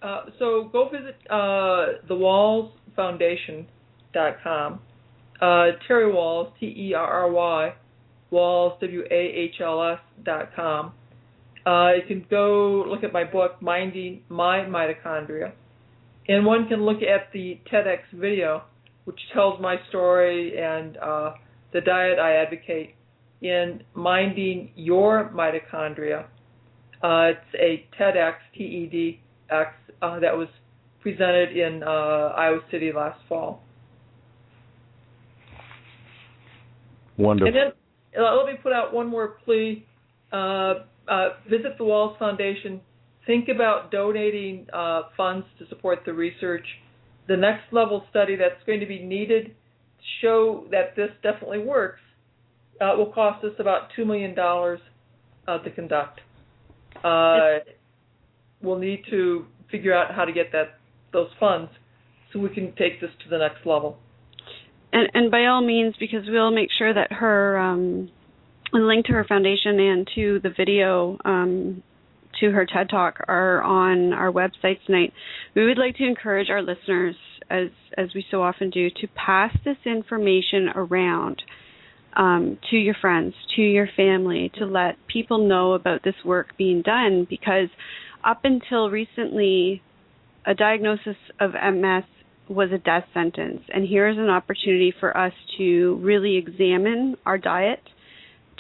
Uh, 0.02 0.24
so 0.40 0.70
go 0.72 0.90
visit 0.90 1.16
uh, 1.30 1.98
thewahlsfoundation.com. 2.10 4.80
Uh, 5.40 5.68
Terry 5.88 6.12
Wahls, 6.12 6.52
T 6.60 6.66
E 6.66 6.96
R 6.96 7.06
R 7.06 7.30
Y, 7.32 7.76
Wahls, 8.32 8.80
W 8.80 9.04
A 9.10 9.14
H 9.14 9.62
L 9.62 9.84
S 9.84 10.00
dot 10.24 10.50
com. 10.56 10.94
Uh, 11.66 11.94
you 11.94 12.04
can 12.08 12.26
go 12.30 12.86
look 12.88 13.04
at 13.04 13.12
my 13.12 13.24
book, 13.24 13.60
Minding 13.62 14.22
My 14.30 14.60
Mitochondria. 14.60 15.54
And 16.30 16.46
one 16.46 16.68
can 16.68 16.86
look 16.86 17.02
at 17.02 17.32
the 17.34 17.60
TEDx 17.72 18.02
video, 18.14 18.64
which 19.06 19.20
tells 19.34 19.60
my 19.62 19.78
story 19.90 20.58
and 20.58 20.98
uh, 20.98 21.34
the 21.74 21.82
diet 21.82 22.20
I 22.20 22.36
advocate 22.38 22.96
in 23.42 23.84
Minding 23.94 24.72
Your 24.76 25.32
Mitochondria. 25.34 26.26
Uh, 27.04 27.32
it's 27.32 27.56
a 27.56 27.86
TEDx, 28.00 28.34
T 28.56 28.64
E 28.64 28.90
D 28.92 29.20
X, 29.52 29.72
uh, 30.02 30.20
that 30.20 30.36
was 30.36 30.48
presented 31.02 31.56
in 31.56 31.84
uh, 31.84 32.34
Iowa 32.36 32.60
City 32.72 32.92
last 32.96 33.20
fall. 33.30 33.64
Wonderful. 37.18 37.48
And 37.48 37.56
then 37.56 38.24
uh, 38.24 38.36
let 38.36 38.46
me 38.46 38.60
put 38.62 38.74
out 38.74 38.94
one 38.94 39.08
more 39.08 39.38
plea. 39.46 39.86
Uh, 40.32 40.74
uh, 41.08 41.30
visit 41.50 41.78
the 41.78 41.84
Wahls 41.84 42.18
Foundation. 42.20 42.82
Think 43.26 43.48
about 43.48 43.92
donating 43.92 44.68
uh, 44.74 45.04
funds 45.16 45.46
to 45.60 45.68
support 45.68 46.00
the 46.06 46.14
research. 46.14 46.66
The 47.28 47.38
next 47.38 47.72
level 47.72 48.06
study 48.10 48.36
that's 48.36 48.64
going 48.66 48.80
to 48.80 48.86
be 48.86 49.04
needed 49.04 49.48
to 49.48 50.04
show 50.22 50.66
that 50.72 50.96
this 50.96 51.10
definitely 51.22 51.60
works 51.60 52.00
uh, 52.82 52.94
will 52.98 53.12
cost 53.12 53.44
us 53.44 53.54
about 53.60 53.90
$2 53.98 54.06
million 54.06 54.38
uh, 54.38 55.58
to 55.60 55.72
conduct. 55.72 56.22
Uh, 57.04 57.60
we'll 58.62 58.78
need 58.80 59.04
to 59.10 59.46
figure 59.72 59.94
out 59.94 60.14
how 60.14 60.26
to 60.26 60.32
get 60.32 60.52
that 60.52 60.80
those 61.14 61.30
funds 61.40 61.72
so 62.32 62.40
we 62.40 62.50
can 62.50 62.74
take 62.76 63.00
this 63.00 63.10
to 63.24 63.30
the 63.30 63.38
next 63.38 63.66
level. 63.66 63.98
and 64.92 65.10
and 65.14 65.32
by 65.32 65.46
all 65.46 65.62
means, 65.62 65.96
because 66.00 66.24
we'll 66.28 66.52
make 66.52 66.70
sure 66.78 66.94
that 66.94 67.12
her 67.12 67.58
um, 67.58 68.10
link 68.74 69.06
to 69.06 69.14
her 69.14 69.24
foundation 69.24 69.80
and 69.80 70.08
to 70.16 70.40
the 70.44 70.50
video 70.50 71.18
um, 71.24 71.84
to 72.40 72.52
her 72.52 72.66
TED 72.66 72.90
Talk 72.90 73.24
are 73.28 73.62
on 73.62 74.14
our 74.14 74.32
website 74.32 74.78
tonight. 74.86 75.14
We 75.56 75.66
would 75.66 75.78
like 75.78 75.96
to 75.98 76.06
encourage 76.06 76.50
our 76.50 76.62
listeners, 76.62 77.16
as 77.50 77.70
as 77.98 78.10
we 78.14 78.26
so 78.30 78.42
often 78.42 78.70
do, 78.70 78.90
to 78.90 79.08
pass 79.16 79.56
this 79.64 79.78
information 79.86 80.70
around 80.76 81.42
um, 82.16 82.58
to 82.70 82.78
your 82.78 82.96
friends, 83.00 83.34
to 83.56 83.62
your 83.62 83.90
family, 83.96 84.52
to 84.58 84.66
let 84.66 84.96
people 85.08 85.48
know 85.48 85.74
about 85.74 86.04
this 86.04 86.16
work 86.26 86.58
being 86.58 86.82
done. 86.82 87.28
Because 87.30 87.70
up 88.24 88.42
until 88.44 88.90
recently, 88.90 89.82
a 90.46 90.54
diagnosis 90.54 91.18
of 91.40 91.52
MS 91.52 92.04
was 92.50 92.72
a 92.72 92.78
death 92.78 93.04
sentence. 93.14 93.62
And 93.74 93.88
here's 93.88 94.18
an 94.18 94.30
opportunity 94.30 94.94
for 95.00 95.16
us 95.16 95.34
to 95.58 96.00
really 96.02 96.38
examine 96.38 97.18
our 97.26 97.38
diet, 97.38 97.82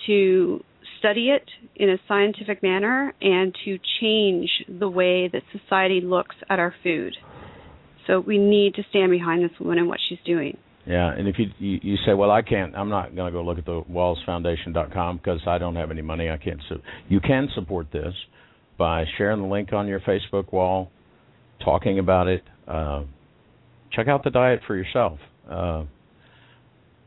to 0.05 0.63
study 0.99 1.29
it 1.29 1.45
in 1.75 1.89
a 1.89 1.97
scientific 2.07 2.61
manner, 2.61 3.13
and 3.21 3.55
to 3.65 3.77
change 4.01 4.49
the 4.67 4.89
way 4.89 5.29
that 5.29 5.41
society 5.51 6.01
looks 6.01 6.35
at 6.49 6.59
our 6.59 6.73
food. 6.83 7.15
So 8.07 8.19
we 8.19 8.37
need 8.37 8.75
to 8.75 8.83
stand 8.89 9.11
behind 9.11 9.43
this 9.43 9.57
woman 9.59 9.79
and 9.79 9.87
what 9.87 9.99
she's 10.07 10.19
doing. 10.25 10.57
Yeah, 10.87 11.13
and 11.13 11.27
if 11.27 11.35
you 11.37 11.47
you, 11.59 11.79
you 11.83 11.97
say, 12.05 12.13
well, 12.13 12.31
I 12.31 12.41
can't, 12.41 12.73
I'm 12.73 12.87
not 12.87 13.13
going 13.13 13.31
to 13.31 13.37
go 13.37 13.43
look 13.43 13.57
at 13.57 13.65
the 13.65 13.83
wahlsfoundation.com 13.91 15.17
because 15.17 15.41
I 15.45 15.57
don't 15.57 15.75
have 15.75 15.91
any 15.91 16.01
money. 16.01 16.29
I 16.29 16.37
can't. 16.37 16.61
Su-. 16.69 16.81
You 17.09 17.19
can 17.19 17.49
support 17.55 17.87
this 17.91 18.13
by 18.77 19.03
sharing 19.17 19.41
the 19.41 19.47
link 19.47 19.73
on 19.73 19.87
your 19.87 19.99
Facebook 19.99 20.53
wall, 20.53 20.89
talking 21.63 21.99
about 21.99 22.27
it. 22.27 22.41
Uh, 22.65 23.03
check 23.91 24.07
out 24.07 24.23
the 24.23 24.29
diet 24.29 24.61
for 24.65 24.77
yourself. 24.77 25.19
Uh, 25.49 25.83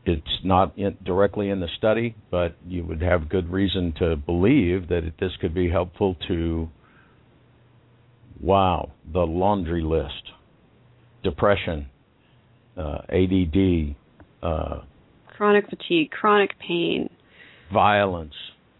it's 0.05 0.21
not 0.43 0.77
in, 0.77 0.95
directly 1.03 1.49
in 1.49 1.59
the 1.59 1.69
study, 1.77 2.15
but 2.29 2.55
you 2.67 2.85
would 2.85 3.01
have 3.01 3.29
good 3.29 3.51
reason 3.51 3.95
to 3.97 4.15
believe 4.15 4.89
that 4.89 5.05
it, 5.05 5.13
this 5.19 5.31
could 5.41 5.55
be 5.55 5.71
helpful 5.71 6.15
to. 6.27 6.69
Wow, 8.39 8.91
the 9.11 9.19
laundry 9.19 9.83
list: 9.83 10.33
depression, 11.23 11.87
uh, 12.77 12.99
ADD, 13.09 13.95
uh, 14.41 14.81
chronic 15.27 15.69
fatigue, 15.69 16.11
chronic 16.11 16.51
pain, 16.59 17.09
violence 17.73 18.33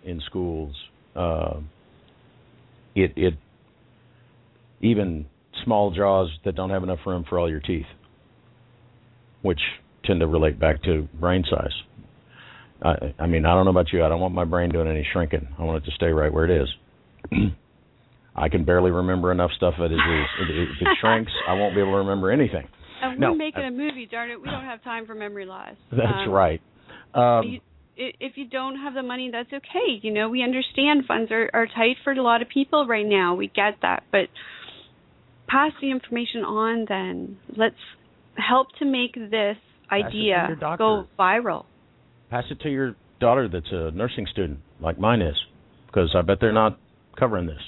in 0.04 0.22
schools. 0.26 0.76
Uh, 1.16 1.60
it 2.96 3.14
it 3.16 3.34
even 4.82 5.26
small 5.64 5.92
jaws 5.92 6.30
that 6.46 6.56
don't 6.56 6.70
have 6.70 6.84
enough 6.84 7.00
room 7.06 7.26
for 7.28 7.38
all 7.38 7.50
your 7.50 7.60
teeth, 7.60 7.86
which 9.42 9.60
tend 10.06 10.20
to 10.20 10.28
relate 10.28 10.60
back 10.60 10.82
to 10.84 11.08
brain 11.20 11.44
size. 11.50 11.74
I, 12.84 13.14
I 13.20 13.28
mean, 13.28 13.46
I 13.46 13.54
don't 13.54 13.66
know 13.66 13.72
about 13.72 13.94
you. 13.94 14.04
I 14.04 14.10
don't 14.10 14.20
want 14.20 14.34
my 14.34 14.46
brain 14.46 14.70
doing 14.70 14.88
any 14.88 15.08
shrinking. 15.14 15.48
I 15.60 15.64
want 15.64 15.84
it 15.84 15.90
to 15.90 15.96
stay 15.96 16.08
right 16.08 16.34
where 16.34 16.46
it 16.46 16.64
is. 16.64 16.70
I 18.36 18.50
can 18.50 18.64
barely 18.64 18.92
remember 18.92 19.32
enough 19.32 19.52
stuff 19.56 19.76
that 19.78 19.92
is, 19.92 20.00
if 20.40 20.82
it 20.82 20.88
shrinks, 21.00 21.32
I 21.48 21.54
won't 21.54 21.76
be 21.76 21.82
able 21.82 21.92
to 21.92 21.98
remember 21.98 22.32
anything. 22.32 22.68
And 23.02 23.20
we're 23.20 23.36
making 23.36 23.64
a 23.64 23.72
movie, 23.72 24.08
darn 24.10 24.30
it. 24.32 24.40
We 24.42 24.48
don't 24.50 24.64
have 24.66 24.84
time 24.84 25.06
for 25.06 25.16
memory 25.16 25.46
loss. 25.46 25.76
That's 25.92 26.28
Um, 26.28 26.30
right. 26.30 26.62
Um, 27.14 27.46
you, 27.48 27.60
if 27.98 28.34
you 28.36 28.48
don't 28.48 28.78
have 28.78 28.94
the 28.94 29.04
money, 29.04 29.30
that's 29.32 29.52
okay. 29.52 30.00
You 30.02 30.12
know, 30.14 30.30
we 30.30 30.44
understand 30.44 31.04
funds 31.08 31.30
are, 31.32 31.50
are 31.54 31.68
tight 31.68 31.98
for 32.04 32.14
a 32.14 32.22
lot 32.24 32.42
of 32.42 32.48
people 32.50 32.88
right 32.88 33.06
now. 33.06 33.36
We 33.36 33.48
get 33.48 33.76
that. 33.82 34.04
But 34.12 34.30
pass 35.48 35.72
the 35.82 35.92
information 35.92 36.44
on 36.44 36.86
then. 36.88 37.38
Let's 37.56 37.76
help 38.36 38.68
to 38.80 38.86
make 38.86 39.14
this 39.16 39.58
idea 39.92 40.56
go 40.78 41.06
viral. 41.20 41.66
pass 42.30 42.46
it 42.50 42.62
to 42.62 42.70
your 42.70 42.96
daughter 43.20 43.50
that's 43.50 43.72
a 43.72 43.92
nursing 43.92 44.26
student, 44.32 44.60
like 44.80 44.98
mine 44.98 45.22
is, 45.22 45.36
because 45.88 46.16
I 46.18 46.22
bet 46.22 46.38
they're 46.40 46.54
not 46.54 46.80
covering 47.20 47.46
this 47.46 47.60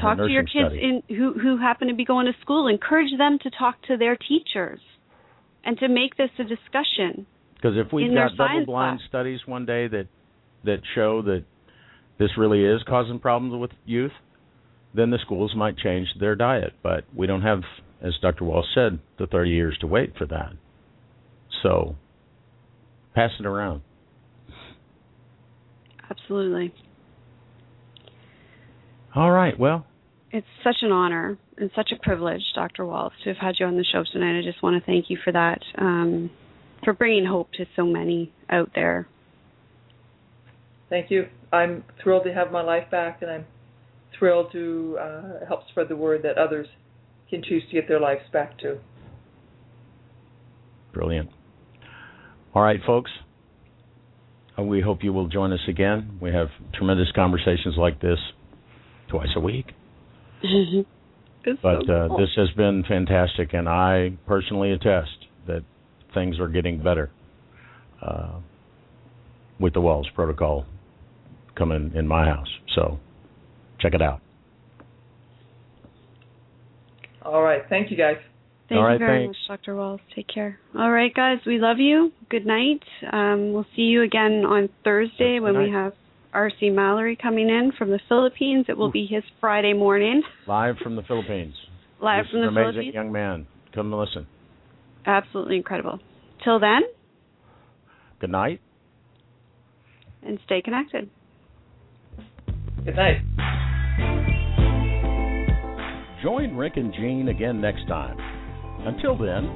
talk 0.00 0.18
to 0.18 0.28
your 0.28 0.42
kids 0.42 0.70
study. 0.70 1.02
in 1.08 1.16
who 1.16 1.32
who 1.38 1.58
happen 1.58 1.88
to 1.88 1.94
be 1.94 2.04
going 2.04 2.26
to 2.26 2.32
school. 2.40 2.68
Encourage 2.68 3.16
them 3.18 3.38
to 3.42 3.50
talk 3.50 3.80
to 3.88 3.96
their 3.96 4.16
teachers 4.16 4.80
and 5.64 5.78
to 5.78 5.88
make 5.88 6.16
this 6.16 6.30
a 6.38 6.44
discussion. 6.44 7.26
Because 7.54 7.76
if 7.76 7.92
we've 7.92 8.12
got 8.12 8.36
double-blind 8.36 8.98
class. 8.98 9.08
studies 9.08 9.40
one 9.46 9.64
day 9.66 9.88
that 9.88 10.06
that 10.64 10.80
show 10.94 11.22
that 11.22 11.44
this 12.18 12.30
really 12.36 12.64
is 12.64 12.82
causing 12.86 13.18
problems 13.18 13.58
with 13.60 13.70
youth, 13.84 14.12
then 14.94 15.10
the 15.10 15.18
schools 15.24 15.54
might 15.56 15.76
change 15.76 16.08
their 16.20 16.36
diet. 16.36 16.72
But 16.82 17.04
we 17.14 17.26
don't 17.26 17.42
have, 17.42 17.62
as 18.00 18.12
Dr. 18.22 18.44
Wahls 18.44 18.64
said, 18.74 18.98
the 19.18 19.26
30 19.26 19.50
years 19.50 19.76
to 19.80 19.86
wait 19.86 20.14
for 20.16 20.26
that. 20.26 20.52
So 21.62 21.96
pass 23.14 23.30
it 23.38 23.46
around. 23.46 23.82
Absolutely. 26.10 26.72
All 29.14 29.30
right. 29.30 29.58
Well, 29.58 29.86
It's 30.32 30.46
such 30.64 30.76
an 30.82 30.90
honor 30.90 31.38
and 31.56 31.70
such 31.76 31.92
a 31.92 32.02
privilege, 32.02 32.42
Dr. 32.54 32.82
Wahls, 32.82 33.12
to 33.22 33.30
have 33.30 33.36
had 33.36 33.54
you 33.60 33.66
on 33.66 33.76
the 33.76 33.84
show 33.84 34.02
tonight. 34.12 34.38
I 34.38 34.42
just 34.42 34.62
want 34.62 34.80
to 34.80 34.84
thank 34.84 35.08
you 35.08 35.18
for 35.22 35.32
that, 35.32 35.60
um, 35.78 36.30
for 36.82 36.92
bringing 36.92 37.24
hope 37.24 37.52
to 37.52 37.66
so 37.76 37.84
many 37.84 38.32
out 38.50 38.70
there. 38.74 39.06
Thank 40.90 41.10
you. 41.10 41.28
I'm 41.52 41.84
thrilled 42.02 42.24
to 42.24 42.34
have 42.34 42.50
my 42.50 42.62
life 42.62 42.90
back, 42.90 43.22
and 43.22 43.30
I'm 43.30 43.46
thrilled 44.18 44.50
to 44.52 44.98
uh, 45.00 45.46
help 45.46 45.60
spread 45.70 45.88
the 45.88 45.96
word 45.96 46.22
that 46.24 46.36
others 46.36 46.66
can 47.30 47.42
choose 47.42 47.62
to 47.68 47.72
get 47.72 47.86
their 47.86 48.00
lives 48.00 48.22
back 48.32 48.58
too. 48.58 48.78
Brilliant. 50.92 51.30
All 52.52 52.62
right, 52.62 52.80
folks. 52.84 53.10
Uh, 54.58 54.62
We 54.62 54.80
hope 54.80 55.02
you 55.02 55.12
will 55.12 55.28
join 55.28 55.52
us 55.52 55.60
again. 55.68 56.18
We 56.20 56.30
have 56.32 56.48
tremendous 56.74 57.10
conversations 57.14 57.76
like 57.76 58.00
this 58.00 58.18
twice 59.08 59.28
a 59.36 59.40
week. 59.40 59.72
But 61.44 61.84
so 61.86 61.92
uh, 61.92 62.16
this 62.16 62.30
has 62.36 62.50
been 62.56 62.84
fantastic, 62.88 63.52
and 63.52 63.68
I 63.68 64.16
personally 64.26 64.72
attest 64.72 65.26
that 65.46 65.62
things 66.14 66.40
are 66.40 66.48
getting 66.48 66.82
better 66.82 67.10
uh, 68.00 68.38
with 69.60 69.74
the 69.74 69.80
Wahls 69.80 70.06
Protocol 70.14 70.64
coming 71.54 71.92
in 71.94 72.08
my 72.08 72.24
house. 72.24 72.48
So 72.74 72.98
check 73.78 73.92
it 73.94 74.00
out. 74.00 74.20
All 77.22 77.42
right. 77.42 77.62
Thank 77.68 77.90
you, 77.90 77.96
guys. 77.96 78.16
Thank 78.68 78.78
All 78.78 78.84
right, 78.84 78.92
you 78.94 78.98
very 78.98 79.24
thanks. 79.26 79.38
much, 79.48 79.58
Dr. 79.58 79.74
Wahls. 79.74 80.00
Take 80.14 80.26
care. 80.32 80.58
All 80.76 80.90
right, 80.90 81.12
guys, 81.14 81.38
we 81.46 81.58
love 81.58 81.78
you. 81.78 82.12
Good 82.30 82.46
night. 82.46 82.82
Um, 83.12 83.52
we'll 83.52 83.66
see 83.76 83.82
you 83.82 84.02
again 84.02 84.44
on 84.46 84.70
Thursday 84.82 85.38
Good 85.38 85.40
when 85.40 85.58
we 85.58 85.70
have 85.70 85.92
R.C. 86.34 86.70
Mallory 86.70 87.16
coming 87.20 87.48
in 87.48 87.72
from 87.78 87.90
the 87.90 88.00
Philippines. 88.08 88.66
It 88.68 88.76
will 88.76 88.90
be 88.90 89.06
his 89.06 89.22
Friday 89.40 89.72
morning, 89.72 90.22
Live 90.46 90.76
from 90.82 90.96
the 90.96 91.02
Philippines. 91.02 91.54
live 92.00 92.24
This 92.24 92.30
from 92.32 92.40
the 92.40 92.48
an 92.48 92.56
amazing 92.56 92.72
Philippines. 92.72 92.94
young 92.94 93.12
man. 93.12 93.46
Come 93.74 93.92
and 93.92 94.00
listen. 94.00 94.26
Absolutely 95.06 95.56
incredible. 95.56 95.98
Till 96.42 96.58
then, 96.60 96.82
Good 98.20 98.30
night. 98.30 98.60
and 100.22 100.38
stay 100.44 100.62
connected. 100.62 101.08
Good 102.84 102.96
night. 102.96 103.18
Join 106.22 106.56
Rick 106.56 106.74
and 106.76 106.92
Jean 106.94 107.28
again 107.28 107.60
next 107.60 107.86
time. 107.86 108.16
Until 108.86 109.16
then, 109.16 109.50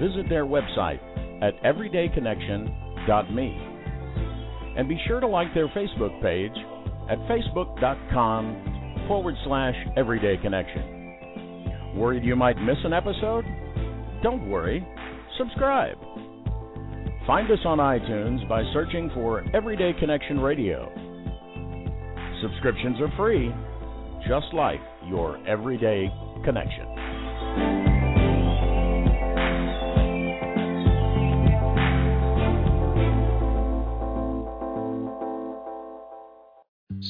visit 0.00 0.28
their 0.28 0.44
website 0.46 1.00
at 1.42 1.60
everydayconnection.me. 1.64 3.71
And 4.76 4.88
be 4.88 4.98
sure 5.06 5.20
to 5.20 5.26
like 5.26 5.52
their 5.54 5.68
Facebook 5.68 6.20
page 6.22 6.52
at 7.10 7.18
facebook.com 7.28 9.04
forward 9.08 9.34
slash 9.44 9.74
everyday 9.96 10.36
connection. 10.38 11.94
Worried 11.94 12.24
you 12.24 12.36
might 12.36 12.56
miss 12.56 12.78
an 12.84 12.92
episode? 12.92 13.44
Don't 14.22 14.48
worry. 14.48 14.86
Subscribe. 15.36 15.98
Find 17.26 17.50
us 17.50 17.58
on 17.64 17.78
iTunes 17.78 18.48
by 18.48 18.62
searching 18.72 19.10
for 19.14 19.44
Everyday 19.54 19.92
Connection 20.00 20.40
Radio. 20.40 20.90
Subscriptions 22.42 23.00
are 23.00 23.12
free, 23.16 23.52
just 24.26 24.52
like 24.52 24.80
your 25.06 25.38
everyday 25.46 26.10
connection. 26.44 27.11